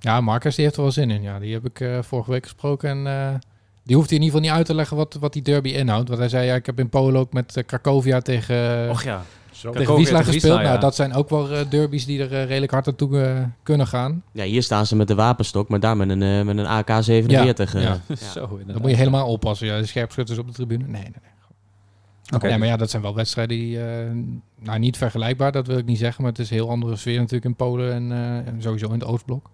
Ja, 0.00 0.20
Marcus 0.20 0.54
die 0.54 0.64
heeft 0.64 0.76
er 0.76 0.82
wel 0.82 0.92
zin 0.92 1.10
in. 1.10 1.22
Ja, 1.22 1.38
die 1.38 1.52
heb 1.52 1.64
ik 1.66 1.80
eh, 1.80 1.98
vorige 2.02 2.30
week 2.30 2.42
gesproken. 2.42 2.88
En 2.90 3.06
eh, 3.06 3.34
die 3.84 3.96
hoeft 3.96 4.10
hier 4.10 4.18
in 4.18 4.24
ieder 4.24 4.38
geval 4.38 4.40
niet 4.50 4.58
uit 4.58 4.66
te 4.66 4.74
leggen 4.74 4.96
wat, 4.96 5.16
wat 5.20 5.32
die 5.32 5.42
derby 5.42 5.68
inhoudt. 5.68 6.08
Want 6.08 6.20
hij 6.20 6.28
zei, 6.28 6.46
ja, 6.46 6.54
ik 6.54 6.66
heb 6.66 6.78
in 6.78 6.88
Polen 6.88 7.20
ook 7.20 7.32
met 7.32 7.56
eh, 7.56 7.64
Cracovia 7.64 8.20
tegen, 8.20 8.90
Och 8.90 9.02
ja. 9.02 9.22
tegen 9.52 9.70
Cracovia 9.72 9.94
Wiesla 9.96 10.18
tegen 10.18 10.32
gespeeld. 10.32 10.42
Wiesla, 10.42 10.60
ja. 10.62 10.68
Nou, 10.68 10.80
dat 10.80 10.94
zijn 10.94 11.14
ook 11.14 11.28
wel 11.28 11.50
eh, 11.50 11.70
derbies 11.70 12.04
die 12.06 12.20
er 12.22 12.32
eh, 12.32 12.44
redelijk 12.44 12.72
hard 12.72 12.86
naartoe 12.86 13.20
eh, 13.22 13.42
kunnen 13.62 13.86
gaan. 13.86 14.22
Ja, 14.32 14.44
hier 14.44 14.62
staan 14.62 14.86
ze 14.86 14.96
met 14.96 15.08
de 15.08 15.14
wapenstok, 15.14 15.68
maar 15.68 15.80
daar 15.80 15.96
met 15.96 16.10
een, 16.10 16.22
eh, 16.22 16.42
met 16.42 16.58
een 16.58 16.66
AK-47. 16.66 17.26
Ja, 17.26 17.42
eh. 17.44 17.82
ja. 17.82 18.00
Zo, 18.16 18.40
inderdaad. 18.40 18.66
Dan 18.66 18.80
moet 18.80 18.90
je 18.90 18.96
helemaal 18.96 19.26
oppassen. 19.28 19.66
Ja, 19.66 19.78
de 19.78 19.86
scherpschutters 19.86 20.38
op 20.38 20.46
de 20.46 20.52
tribune. 20.52 20.82
Nee, 20.84 20.90
nee, 20.92 21.02
nee. 21.02 21.28
Oké. 22.34 22.46
Nee, 22.48 22.58
maar 22.58 22.68
ja, 22.68 22.76
dat 22.76 22.90
zijn 22.90 23.02
wel 23.02 23.14
wedstrijden 23.14 23.56
die... 23.56 23.80
eh, 23.84 24.06
nou, 24.60 24.78
niet 24.78 24.96
vergelijkbaar, 24.96 25.52
dat 25.52 25.66
wil 25.66 25.78
ik 25.78 25.84
niet 25.86 25.98
zeggen. 25.98 26.22
Maar 26.22 26.30
het 26.32 26.40
is 26.40 26.50
een 26.50 26.56
heel 26.56 26.70
andere 26.70 26.96
sfeer 26.96 27.16
natuurlijk 27.18 27.44
in 27.44 27.56
Polen 27.56 27.92
en, 27.92 28.12
eh, 28.12 28.36
en 28.52 28.56
sowieso 28.62 28.86
in 28.86 28.92
het 28.92 29.04
Oostblok. 29.04 29.50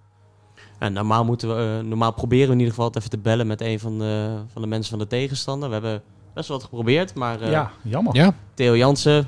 En 0.79 0.93
normaal, 0.93 1.25
moeten 1.25 1.49
we, 1.49 1.79
eh, 1.79 1.89
normaal 1.89 2.13
proberen 2.13 2.47
we 2.47 2.53
in 2.53 2.59
ieder 2.59 2.75
geval 2.75 2.87
het 2.87 2.97
even 2.97 3.11
te 3.11 3.19
bellen 3.19 3.47
met 3.47 3.61
een 3.61 3.81
van 3.81 3.99
de, 3.99 4.39
van 4.53 4.63
de 4.63 4.69
mensen 4.69 4.91
van 4.91 4.99
de 4.99 5.07
tegenstander. 5.07 5.69
We 5.69 5.75
hebben 5.75 6.03
best 6.35 6.49
wel 6.49 6.57
wat 6.57 6.67
geprobeerd, 6.67 7.15
maar 7.15 7.41
eh, 7.41 7.51
Ja, 7.51 7.71
jammer. 7.83 8.15
Ja. 8.15 8.35
Theo 8.55 8.77
Jansen, 8.77 9.27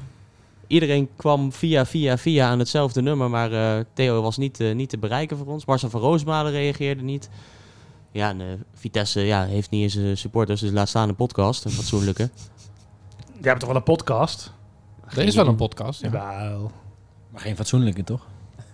iedereen 0.67 1.09
kwam 1.17 1.53
via, 1.53 1.87
via, 1.87 2.19
via 2.19 2.49
aan 2.49 2.59
hetzelfde 2.59 3.03
nummer, 3.03 3.31
maar 3.31 3.53
eh, 3.53 3.85
Theo 3.93 4.23
was 4.23 4.37
niet, 4.37 4.59
niet 4.75 4.89
te 4.89 4.99
bereiken 4.99 5.37
voor 5.37 5.47
ons. 5.47 5.65
Marcel 5.65 5.91
van 5.91 6.01
Roosmalen 6.01 6.53
reageerde 6.53 7.03
niet. 7.03 7.29
Ja, 8.13 8.29
en 8.29 8.65
Vitesse 8.75 9.21
ja, 9.21 9.45
heeft 9.45 9.71
niet 9.71 9.97
eens 9.97 10.21
supporters, 10.21 10.61
dus 10.61 10.71
laat 10.71 10.89
staan 10.89 11.09
een 11.09 11.17
podcast, 11.17 11.65
een 11.65 11.71
fatsoenlijke. 11.71 12.31
Jij 13.41 13.49
hebt 13.49 13.59
toch 13.61 13.69
wel 13.69 13.79
een 13.79 13.83
podcast? 13.83 14.53
Er 15.09 15.19
is 15.19 15.35
wel 15.35 15.47
een 15.47 15.57
podcast. 15.57 16.01
Ja. 16.01 16.11
Jawel. 16.11 16.71
Maar 17.31 17.41
geen 17.41 17.57
fatsoenlijke, 17.57 18.05
toch? 18.05 18.27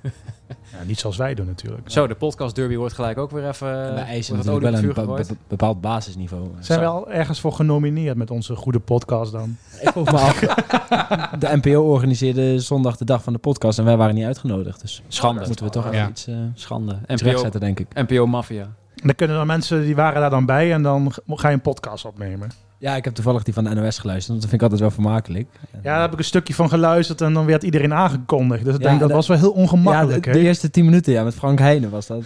Ja, 0.48 0.82
niet 0.86 0.98
zoals 0.98 1.16
wij 1.16 1.34
doen 1.34 1.46
natuurlijk. 1.46 1.90
Zo, 1.90 2.06
de 2.06 2.14
podcast 2.14 2.54
derby 2.54 2.76
wordt 2.76 2.94
gelijk 2.94 3.18
ook 3.18 3.30
weer 3.30 3.48
even... 3.48 3.68
Wij 3.68 4.04
eisen 4.04 4.36
natuurlijk 4.36 4.62
wel 4.64 4.92
op 4.92 4.96
een 5.08 5.16
be- 5.16 5.24
be- 5.28 5.36
bepaald 5.48 5.80
basisniveau. 5.80 6.48
Zijn 6.60 6.80
we 6.80 6.86
al 6.86 7.10
ergens 7.10 7.40
voor 7.40 7.52
genomineerd 7.52 8.16
met 8.16 8.30
onze 8.30 8.56
goede 8.56 8.78
podcast 8.80 9.32
dan? 9.32 9.56
Ik 9.80 9.88
vroeg 9.88 10.12
me 10.12 10.18
af. 10.18 10.40
De 11.38 11.56
NPO 11.62 11.82
organiseerde 11.82 12.58
zondag 12.60 12.96
de 12.96 13.04
dag 13.04 13.22
van 13.22 13.32
de 13.32 13.38
podcast 13.38 13.78
en 13.78 13.84
wij 13.84 13.96
waren 13.96 14.14
niet 14.14 14.24
uitgenodigd. 14.24 14.80
Dus 14.80 15.02
Schande. 15.08 15.46
moeten 15.46 15.64
we 15.64 15.70
toch 15.70 15.84
Ja. 15.84 15.90
even 15.98 16.10
iets, 16.10 16.26
eh 16.26 16.34
Schande. 16.54 16.98
NPO, 17.06 17.24
rechtzetten, 17.24 17.60
denk 17.60 17.80
ik. 17.80 17.86
NPO 17.94 18.26
Mafia. 18.26 18.62
En 18.62 19.10
dan 19.10 19.14
kunnen 19.14 19.38
er 19.38 19.46
mensen 19.46 19.82
die 19.82 19.94
waren 19.96 20.20
daar 20.20 20.30
dan 20.30 20.46
bij 20.46 20.72
en 20.72 20.82
dan 20.82 21.12
ga 21.26 21.48
je 21.48 21.54
een 21.54 21.60
podcast 21.60 22.04
opnemen. 22.04 22.50
Ja, 22.84 22.96
ik 22.96 23.04
heb 23.04 23.14
toevallig 23.14 23.42
die 23.42 23.54
van 23.54 23.64
de 23.64 23.74
NOS 23.74 23.98
geluisterd. 23.98 24.28
want 24.28 24.40
Dat 24.40 24.50
vind 24.50 24.52
ik 24.52 24.62
altijd 24.62 24.80
wel 24.80 24.90
vermakelijk. 24.90 25.46
Ja, 25.72 25.78
daar 25.82 26.00
heb 26.00 26.12
ik 26.12 26.18
een 26.18 26.24
stukje 26.24 26.54
van 26.54 26.68
geluisterd 26.68 27.20
en 27.20 27.32
dan 27.32 27.46
werd 27.46 27.62
iedereen 27.62 27.94
aangekondigd. 27.94 28.64
Dus 28.64 28.74
ik 28.74 28.82
Ja, 28.82 28.88
denk 28.88 29.00
dat 29.00 29.10
was 29.10 29.26
wel 29.26 29.36
heel 29.38 29.54
Ja, 29.54 29.60
ongemakkelijk. 29.60 30.32
de, 30.32 30.38
eerste 30.38 30.70
tien 30.70 30.84
minuten, 30.84 31.12
ja, 31.12 31.24
met 31.24 31.34
Frank 31.34 31.58
Heijnen 31.58 31.90
was 31.90 32.06
dat. 32.06 32.22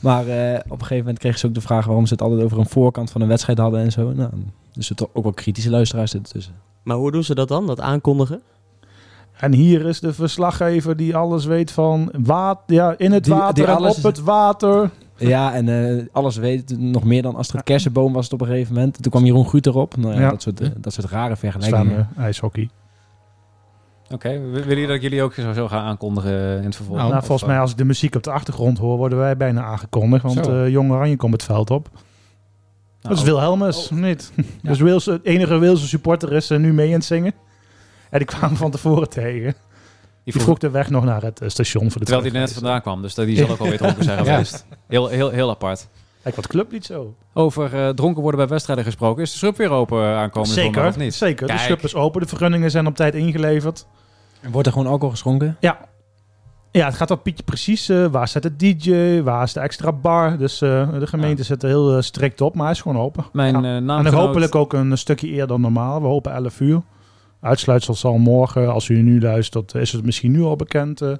Maar 0.00 0.26
eh, 0.26 0.54
op 0.64 0.70
een 0.70 0.78
gegeven 0.78 0.96
moment 0.98 1.18
kregen 1.18 1.38
ze 1.38 1.46
ook 1.46 1.54
de 1.54 1.60
vraag 1.60 1.86
waarom 1.86 2.06
ze 2.06 2.12
het 2.12 2.22
altijd 2.22 2.42
over 2.42 2.58
een 2.58 2.68
voorkant 2.68 3.10
van 3.10 3.20
een 3.20 3.28
wedstrijd 3.28 3.58
hadden 3.58 3.80
en 3.80 3.92
zo. 3.92 4.12
Nou, 4.12 4.30
dus 4.72 4.90
er 4.90 4.96
toch 4.96 5.08
ook 5.12 5.22
wel 5.22 5.32
kritische 5.32 5.70
luisteraars 5.70 6.10
zitten 6.10 6.32
tussen. 6.32 6.54
Maar 6.82 6.96
hoe 6.96 7.10
doen 7.12 7.24
ze 7.24 7.34
dat 7.34 7.48
dan, 7.48 7.66
dat 7.66 7.80
aankondigen? 7.80 8.40
En 9.36 9.52
hier 9.52 9.86
is 9.86 10.00
de 10.00 10.12
verslaggever 10.12 10.96
die 10.96 11.16
alles 11.16 11.44
weet 11.44 11.70
van 11.70 12.12
water, 12.24 12.74
ja, 12.74 12.94
in 12.96 13.12
het 13.12 13.24
Die- 13.24 13.34
water 13.34 13.54
die 13.54 13.64
en 13.64 13.74
alles 13.74 13.90
op 13.90 13.96
is- 13.96 14.02
het 14.02 14.20
water. 14.20 14.90
Ja, 15.28 15.54
en 15.54 15.96
eh, 15.98 16.04
alles 16.12 16.36
weet 16.36 16.78
nog 16.78 17.04
meer 17.04 17.22
dan 17.22 17.36
Astrid 17.36 17.62
Kersenboom 17.62 18.12
was 18.12 18.24
het 18.24 18.32
op 18.32 18.40
een 18.40 18.46
gegeven 18.46 18.74
moment. 18.74 19.02
Toen 19.02 19.10
kwam 19.10 19.24
Jeroen 19.24 19.48
Guut 19.48 19.66
erop. 19.66 19.96
Nou 19.96 20.14
ja, 20.14 20.20
Ja. 20.20 20.30
Dat, 20.30 20.42
soort, 20.42 20.60
eh, 20.60 20.68
dat 20.76 20.92
soort 20.92 21.06
rare 21.06 21.36
vergelijkingen. 21.36 21.84
Zwemmen, 21.84 22.08
ijshockey. 22.16 22.68
Oké, 24.10 24.28
willen 24.40 24.68
jullie 24.68 24.86
dat 24.86 25.02
jullie 25.02 25.22
ook 25.22 25.34
zo, 25.34 25.52
zo 25.52 25.68
gaan 25.68 25.84
aankondigen 25.84 26.58
in 26.58 26.64
het 26.64 26.76
vervolg? 26.76 26.98
Nou, 26.98 27.10
Of, 27.16 27.18
volgens 27.18 27.42
eh, 27.42 27.48
mij 27.48 27.58
als 27.58 27.70
ik 27.70 27.76
de 27.76 27.84
muziek 27.84 28.14
op 28.14 28.22
de 28.22 28.30
achtergrond 28.30 28.78
hoor, 28.78 28.96
worden 28.96 29.18
wij 29.18 29.36
bijna 29.36 29.62
aangekondigd. 29.62 30.22
Want 30.22 30.46
eh 30.46 30.68
Jong 30.68 30.90
Oranje 30.90 31.16
komt 31.16 31.32
het 31.32 31.42
veld 31.42 31.70
op. 31.70 31.88
dat 33.00 33.12
is 33.12 33.18
oh. 33.18 33.24
Wilhelmus, 33.24 33.90
niet? 33.90 34.32
Dus 34.62 34.78
Wils, 34.80 35.06
het 35.06 35.24
enige 35.24 35.58
Wilse 35.58 35.88
supporter 35.88 36.32
is 36.32 36.50
eh, 36.50 36.58
nu 36.58 36.72
mee 36.72 36.86
aan 36.88 36.94
het 36.94 37.04
zingen. 37.04 37.32
En 38.10 38.18
die 38.18 38.26
kwamen 38.26 38.56
van 38.56 38.70
tevoren 38.70 39.08
tegen. 39.08 39.54
Die 40.24 40.32
vroeg- 40.32 40.42
vroeg 40.44 40.58
de 40.58 40.70
weg 40.70 40.90
nog 40.90 41.04
naar 41.04 41.22
het 41.22 41.40
eh, 41.40 41.48
station 41.48 41.90
voor 41.90 42.00
de 42.00 42.06
Terwijl 42.06 42.30
hij 42.32 42.40
net 42.40 42.52
vandaan 42.52 42.80
kwam, 42.80 43.02
dus 43.02 43.14
dat- 43.14 43.26
die 43.26 43.36
zal 43.36 43.48
ook 43.48 43.58
alweer 43.58 43.78
dronken 43.78 44.04
zijn 44.04 44.18
geweest. 44.24 44.66
Heel, 44.88 45.06
heel, 45.08 45.30
heel 45.30 45.50
apart. 45.50 45.88
Kijk, 46.22 46.36
wat 46.36 46.46
club 46.46 46.72
niet 46.72 46.84
zo. 46.86 47.14
Over 47.34 47.74
eh, 47.74 47.88
dronken 47.88 48.22
worden 48.22 48.40
bij 48.40 48.48
wedstrijden 48.48 48.84
gesproken. 48.84 49.22
Is 49.22 49.32
de 49.32 49.38
schub 49.38 49.56
weer 49.56 49.70
open 49.70 49.98
eh, 50.02 50.16
aankomende 50.16 50.54
zondag 50.54 50.74
Zeker, 50.74 50.88
of 50.88 50.96
niet? 50.96 51.14
zeker. 51.14 51.46
De 51.46 51.58
schub 51.58 51.82
is 51.84 51.94
open, 51.94 52.20
de 52.20 52.26
vergunningen 52.26 52.70
zijn 52.70 52.86
op 52.86 52.96
tijd 52.96 53.14
ingeleverd. 53.14 53.86
Wordt 54.50 54.66
er 54.66 54.72
gewoon 54.72 54.88
alcohol 54.88 55.10
geschonken? 55.10 55.56
Ja. 55.60 55.78
Ja, 56.70 56.86
het 56.86 56.94
gaat 56.94 57.10
op 57.10 57.22
Pietje 57.22 57.42
precies. 57.42 57.88
eh, 57.88 58.06
waar 58.06 58.28
staat 58.28 58.42
de 58.42 58.56
DJ? 58.56 59.20
Waar 59.22 59.42
is 59.42 59.52
de 59.52 59.60
extra 59.60 59.92
bar? 59.92 60.38
Dus 60.38 60.60
eh, 60.62 60.88
de 60.98 61.06
gemeente 61.06 61.42
zit 61.42 61.62
er 61.62 61.68
heel 61.68 62.02
strikt 62.02 62.40
op, 62.40 62.54
maar 62.54 62.64
hij 62.64 62.72
is 62.74 62.80
gewoon 62.80 63.02
open. 63.02 63.24
Mijn 63.32 63.62
Ja. 63.62 63.78
eh, 63.98 63.98
En 64.06 64.06
hopelijk 64.14 64.54
ook 64.54 64.72
een 64.72 64.98
stukje 64.98 65.26
eerder 65.28 65.46
dan 65.48 65.60
normaal. 65.60 66.00
We 66.00 66.06
hopen 66.06 66.32
11 66.32 66.60
uur. 66.60 66.80
Uitsluitsel 67.42 67.94
zal 67.94 68.18
morgen, 68.18 68.72
als 68.72 68.88
u 68.88 69.02
nu 69.02 69.20
luistert, 69.20 69.74
is 69.74 69.92
het 69.92 70.04
misschien 70.04 70.32
nu 70.32 70.42
al 70.42 70.56
bekend. 70.56 71.00
eh. 71.00 71.12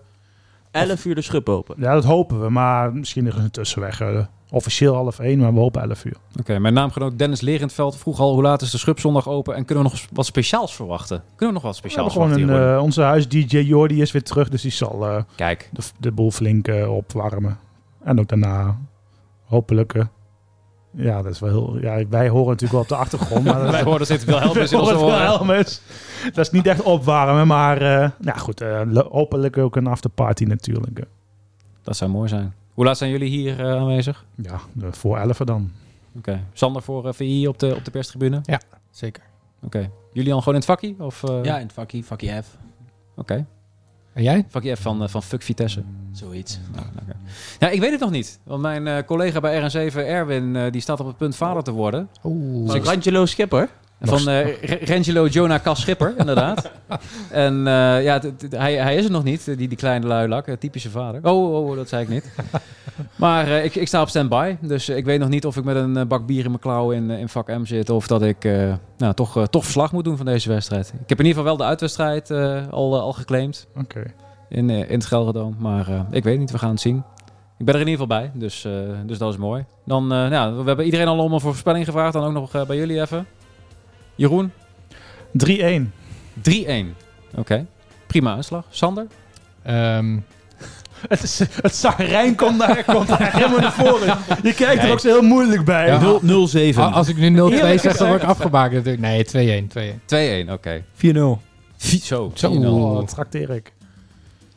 11 0.70 1.04
uur 1.04 1.14
de 1.14 1.22
schub 1.22 1.48
open. 1.48 1.74
ja, 1.78 1.94
dat 1.94 2.04
hopen 2.04 2.40
we, 2.40 2.48
maar 2.50 2.92
misschien 2.94 3.26
er 3.26 3.36
is 3.36 3.42
een 3.42 3.50
tussenweg. 3.50 4.00
eh, 4.00 4.18
officieel 4.50 4.94
half 4.94 5.18
1, 5.18 5.38
maar 5.38 5.52
we 5.54 5.58
hopen 5.60 5.82
11 5.82 6.04
uur. 6.04 6.16
Oké, 6.38 6.58
mijn 6.58 6.74
naamgenoot 6.74 7.18
Dennis 7.18 7.40
Lerentveld 7.40 7.96
vroeg 7.96 8.20
al 8.20 8.32
hoe 8.34 8.42
laat 8.42 8.62
is 8.62 8.70
de 8.70 8.78
schub 8.78 8.98
zondag 8.98 9.28
open 9.28 9.54
en 9.54 9.64
kunnen 9.64 9.84
we 9.84 9.90
nog 9.90 10.00
wat 10.12 10.26
speciaals 10.26 10.74
verwachten? 10.74 11.22
Kunnen 11.36 11.54
we 11.56 11.62
nog 11.62 11.62
wat 11.62 11.80
We 11.80 11.88
hebben 11.88 12.10
speciaals 12.10 12.12
gewoon 12.12 12.48
verwachten? 12.48 12.70
een, 12.70 12.76
eh, 12.76 12.82
onze 12.82 13.02
huis-DJ 13.02 13.58
Jordi 13.58 14.00
is 14.02 14.12
weer 14.12 14.22
terug, 14.22 14.48
dus 14.48 14.62
die 14.62 14.70
zal 14.70 15.06
eh, 15.08 15.22
Kijk, 15.36 15.68
de, 15.72 15.82
de 15.98 16.12
boel 16.12 16.30
flink 16.30 16.68
eh, 16.68 16.94
opwarmen. 16.96 17.58
En 18.04 18.20
ook 18.20 18.28
daarna 18.28 18.78
hopelijk... 19.44 19.94
eh, 19.94 20.04
ja, 20.96 21.22
dat 21.22 21.32
is 21.32 21.38
wel 21.40 21.50
heel... 21.50 21.78
Ja, 21.80 22.08
wij 22.08 22.28
horen 22.28 22.46
natuurlijk 22.50 22.72
wel 22.72 22.80
op 22.80 22.88
de 22.88 22.96
achtergrond. 22.96 23.44
Maar 23.44 23.70
wij 23.70 23.82
horen 23.82 24.06
zit 24.12 24.24
Wilhelmus 24.24 24.72
in 24.72 24.78
Horen 24.78 24.98
onze. 25.40 25.82
Dat 26.34 26.46
is 26.46 26.50
niet 26.50 26.66
echt 26.66 26.82
opwarmen, 26.82 27.46
maar 27.46 27.82
eh, 27.82 28.10
nou 28.18 28.38
goed, 28.38 28.60
eh, 28.60 28.80
hopelijk 29.10 29.58
ook 29.58 29.76
een 29.76 29.86
afterparty 29.86 30.44
natuurlijk. 30.44 31.04
Dat 31.82 31.96
zou 31.96 32.10
mooi 32.10 32.28
zijn. 32.28 32.54
Hoe 32.74 32.84
laat 32.84 32.98
zijn 32.98 33.10
jullie 33.10 33.28
hier 33.28 33.60
eh, 33.60 33.76
aanwezig? 33.76 34.24
Ja, 34.34 34.60
voor 34.90 35.18
11 35.18 35.36
dan. 35.36 35.70
Oké. 36.16 36.44
Sander 36.52 36.82
voor 36.82 37.14
VI 37.14 37.46
op 37.48 37.58
de, 37.58 37.74
op 37.76 37.84
de 37.84 37.90
perstribune? 37.90 38.40
Ja, 38.42 38.60
zeker. 38.90 39.22
Oké. 39.62 39.90
Julian 40.12 40.38
gewoon 40.38 40.54
in 40.54 40.60
het 40.60 40.64
vakkie? 40.64 40.96
Of, 40.98 41.24
eh, 41.24 41.38
Ja, 41.42 41.56
in 41.56 41.62
het 41.62 41.72
vakkie, 41.72 42.04
vakkie 42.04 42.42
F. 42.42 42.56
Oké. 43.16 43.46
En 44.12 44.22
jij? 44.22 44.44
Vakkie 44.48 44.76
F 44.76 44.80
van, 44.80 45.08
van 45.08 45.22
Fuck 45.22 45.42
Vitesse. 45.42 45.82
Zoiets. 46.12 46.60
Nou, 46.74 46.86
oké. 47.02 47.16
Ja, 47.58 47.68
ik 47.68 47.80
weet 47.80 47.90
het 47.90 48.00
nog 48.00 48.10
niet. 48.10 48.38
Want 48.42 48.62
mijn 48.62 48.86
eh, 48.86 49.04
collega 49.06 49.40
bij 49.40 49.70
RN7, 49.70 49.94
Erwin, 49.96 50.56
eh, 50.56 50.72
die 50.72 50.80
staat 50.80 51.00
op 51.00 51.06
het 51.06 51.16
punt 51.16 51.36
vader 51.36 51.62
te 51.62 51.70
worden. 51.70 52.08
Oeh. 52.24 52.72
Dus 52.72 52.88
Angelo 52.88 53.26
Schipper. 53.26 53.68
Van 54.03 54.18
R- 54.18 54.84
Rangelo 54.84 55.26
Jonah 55.26 55.74
Schipper, 55.74 56.14
inderdaad. 56.22 56.70
en 57.30 57.66
eh, 57.66 58.03
ja, 58.03 58.20
hij, 58.50 58.74
hij 58.74 58.96
is 58.96 59.05
er 59.05 59.11
nog 59.11 59.24
niet, 59.24 59.44
die, 59.44 59.68
die 59.68 59.76
kleine 59.76 60.07
luilak, 60.07 60.46
typische 60.59 60.90
vader. 60.90 61.20
Oh, 61.24 61.68
oh, 61.68 61.76
dat 61.76 61.88
zei 61.88 62.03
ik 62.03 62.09
niet. 62.09 62.30
maar 63.16 63.46
eh, 63.46 63.64
ik, 63.64 63.74
ik 63.74 63.86
sta 63.86 64.00
op 64.00 64.09
standby, 64.09 64.57
dus 64.61 64.88
ik 64.88 65.05
weet 65.05 65.18
nog 65.20 65.28
niet 65.28 65.46
of 65.46 65.57
ik 65.57 65.64
met 65.64 65.76
een 65.76 66.09
bak 66.09 66.26
bier 66.26 66.44
in 66.44 66.50
mijn 66.50 66.62
klauw 66.62 66.90
in, 66.90 67.11
in 67.11 67.28
vak 67.28 67.46
M 67.46 67.64
zit... 67.64 67.90
of 67.90 68.07
dat 68.07 68.22
ik 68.22 68.48
nou, 68.96 69.14
toch, 69.14 69.48
toch 69.48 69.64
verslag 69.64 69.92
moet 69.92 70.05
doen 70.05 70.16
van 70.16 70.26
deze 70.26 70.48
wedstrijd. 70.48 70.92
Ik 71.03 71.09
heb 71.09 71.18
in 71.20 71.26
ieder 71.26 71.42
geval 71.42 71.44
wel 71.44 71.57
de 71.57 71.70
uitwedstrijd 71.70 72.30
al, 72.70 73.00
al 73.00 73.12
geclaimd 73.12 73.66
Oké. 73.76 74.03
in, 74.48 74.70
in 74.70 74.94
het 74.94 75.07
Gelredome, 75.07 75.55
maar 75.59 75.86
ik 76.11 76.24
weet 76.24 76.38
niet, 76.38 76.50
we 76.50 76.59
gaan 76.59 76.70
het 76.70 76.80
zien. 76.80 77.03
Ik 77.59 77.64
ben 77.68 77.74
er 77.74 77.80
in 77.80 77.88
ieder 77.88 78.07
geval 78.07 78.20
bij, 78.20 78.30
dus, 78.34 78.66
dus 79.07 79.18
dat 79.18 79.32
is 79.32 79.38
mooi. 79.38 79.64
Dan, 79.84 80.12
eh, 80.12 80.28
nou, 80.28 80.57
we 80.57 80.62
hebben 80.64 80.84
iedereen 80.84 81.07
al 81.07 81.18
om 81.18 81.32
een 81.32 81.40
voorspelling 81.40 81.84
gevraagd, 81.84 82.12
dan 82.12 82.24
ook 82.24 82.32
nog 82.53 82.66
bij 82.66 82.76
jullie 82.76 83.00
even. 83.00 83.26
Jeroen? 84.14 84.52
3-1. 85.48 85.90
3-1. 86.50 86.50
Oké. 87.36 87.66
Prima 88.06 88.34
uitslag. 88.34 88.64
Sander? 88.70 89.06
Ehm, 89.62 90.16
Het, 91.08 91.22
is, 91.22 91.38
het 91.62 91.74
zagrijn 91.74 92.34
komt 92.34 92.58
daar, 92.58 92.84
komt 92.84 93.08
daar 93.08 93.32
helemaal 93.36 93.60
naar 93.60 93.72
voren. 93.72 94.18
Je 94.42 94.54
kijkt 94.54 94.82
er 94.82 94.90
ook 94.90 95.00
zo 95.00 95.08
heel 95.08 95.22
moeilijk 95.22 95.64
bij. 95.64 95.86
Ja. 95.86 96.20
0-7. 96.74 96.78
a- 96.78 96.90
als 96.90 97.08
ik 97.08 97.16
nu 97.16 97.30
0-2 97.30 97.32
Eerlijk 97.52 97.80
zeg, 97.80 97.96
dan 97.96 98.08
word 98.08 98.22
ik 98.22 98.28
afgebakend 98.28 98.84
natuurlijk. 98.84 99.32
Nee, 99.32 99.64
2-1. 99.64 100.46
2-1. 100.46 100.46
2-1, 100.48 100.52
oké. 100.52 100.82
4-0. 100.96 101.40
Zo. 102.02 102.30
Zo. 102.34 102.52
4-0. 102.54 102.56
Oh, 102.66 102.94
wat 102.94 103.08
trakteer 103.08 103.50
ik. 103.50 103.72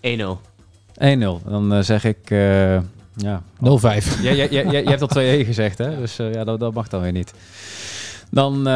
1-0. 0.02 0.38
1-0. 1.04 1.44
Dan 1.48 1.74
eh, 1.74 1.80
zeg 1.82 2.04
ik... 2.04 2.18
eh 2.32 2.74
ja. 3.16 3.42
0-5. 3.60 3.62
Ja, 3.62 4.32
ja, 4.32 4.32
ja, 4.32 4.48
ja, 4.50 4.72
je 4.72 4.90
hebt 4.90 5.02
al 5.02 5.10
2-1 5.44 5.46
gezegd, 5.46 5.78
hè? 5.78 5.98
Dus 5.98 6.20
eh, 6.20 6.34
ja, 6.34 6.44
dat, 6.44 6.60
dat 6.60 6.74
mag 6.74 6.88
dan 6.88 7.02
weer 7.02 7.12
niet. 7.12 7.34
Dan 8.36 8.68
eh, 8.68 8.74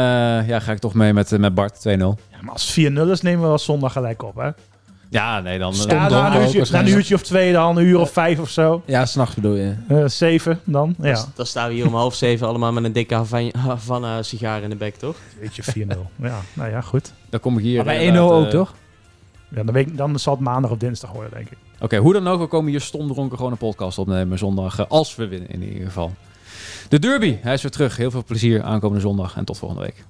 ja, 0.48 0.60
ga 0.60 0.72
ik 0.72 0.80
toch 0.80 0.94
mee 0.94 1.14
met, 1.14 1.32
eh, 1.32 1.40
met 1.40 1.54
Bart 1.56 1.80
2-0. 1.80 1.82
Ja, 1.88 2.38
maar 2.42 2.52
als 2.52 2.76
het 2.76 2.92
4-0 2.92 3.12
is, 3.12 3.22
nemen 3.22 3.42
we 3.42 3.48
wel 3.48 3.58
zondag 3.58 3.92
gelijk 3.92 4.24
op, 4.24 4.36
hè? 4.36 4.50
Ja, 5.10 5.40
nee, 5.40 5.60
dan... 5.60 5.74
Ja, 5.88 6.10
na, 6.10 6.36
een 6.36 6.42
uurtje, 6.42 6.66
na 6.72 6.80
een 6.80 6.88
uurtje 6.88 7.16
of 7.16 7.22
twee, 7.22 7.54
dan 7.54 7.78
een 7.78 7.86
uur 7.86 8.00
of 8.00 8.12
vijf 8.12 8.40
of 8.40 8.50
zo. 8.50 8.82
Ja, 8.86 9.06
s'nachts 9.06 9.36
bedoel 9.36 9.56
je. 9.56 9.74
Eh, 9.88 10.04
zeven 10.06 10.60
dan, 10.64 10.96
ja. 11.02 11.14
Dan, 11.14 11.26
dan 11.36 11.46
staan 11.46 11.68
we 11.68 11.74
hier 11.74 11.88
om 11.88 11.94
half 11.96 12.16
zeven 12.16 12.48
allemaal 12.48 12.72
met 12.72 12.84
een 12.84 12.94
dikke 12.94 13.14
Havan- 13.16 13.54
Havana 13.58 14.24
sigaar 14.24 14.62
in 14.62 14.70
de 14.70 14.76
bek, 14.76 14.96
toch? 14.96 15.16
Weet 15.40 15.56
je, 15.56 15.64
4-0. 15.64 16.12
ja, 16.16 16.40
nou 16.54 16.70
ja, 16.70 16.82
goed. 16.82 17.14
Dan 17.30 17.40
kom 17.40 17.58
ik 17.58 17.64
hier... 17.64 17.76
Maar 17.76 17.86
bij 17.86 17.98
1-0 18.04 18.08
inderdaad, 18.08 18.32
ook, 18.32 18.50
toch? 18.50 18.74
Ja, 19.56 19.64
dan, 19.64 19.74
weet 19.74 19.88
ik- 19.88 19.98
dan 19.98 20.20
zal 20.20 20.34
het 20.34 20.42
maandag 20.44 20.72
of 20.72 20.78
dinsdag 20.78 21.12
worden, 21.12 21.32
denk 21.34 21.50
ik. 21.50 21.58
Oké, 21.80 21.98
hoe 21.98 22.14
dan 22.14 22.28
ook, 22.28 22.40
we 22.40 22.48
komen 22.48 22.72
hier 22.72 22.82
stomdronken 22.82 23.38
gewoon 23.38 23.52
een 23.52 23.58
podcast 23.58 23.98
opnemen 23.98 24.38
zondag. 24.38 24.90
Als 24.90 25.16
we 25.16 25.28
winnen 25.28 25.50
in 25.50 25.64
ieder 25.64 25.86
geval. 25.88 26.12
De 26.90 27.00
derby, 27.00 27.38
hij 27.42 27.54
is 27.54 27.62
weer 27.62 27.72
terug. 27.72 27.98
Heel 27.98 28.12
veel 28.12 28.24
plezier 28.24 28.64
aankomende 28.64 29.02
zondag 29.02 29.36
en 29.36 29.46
tot 29.46 29.58
volgende 29.58 29.84
week. 29.84 30.06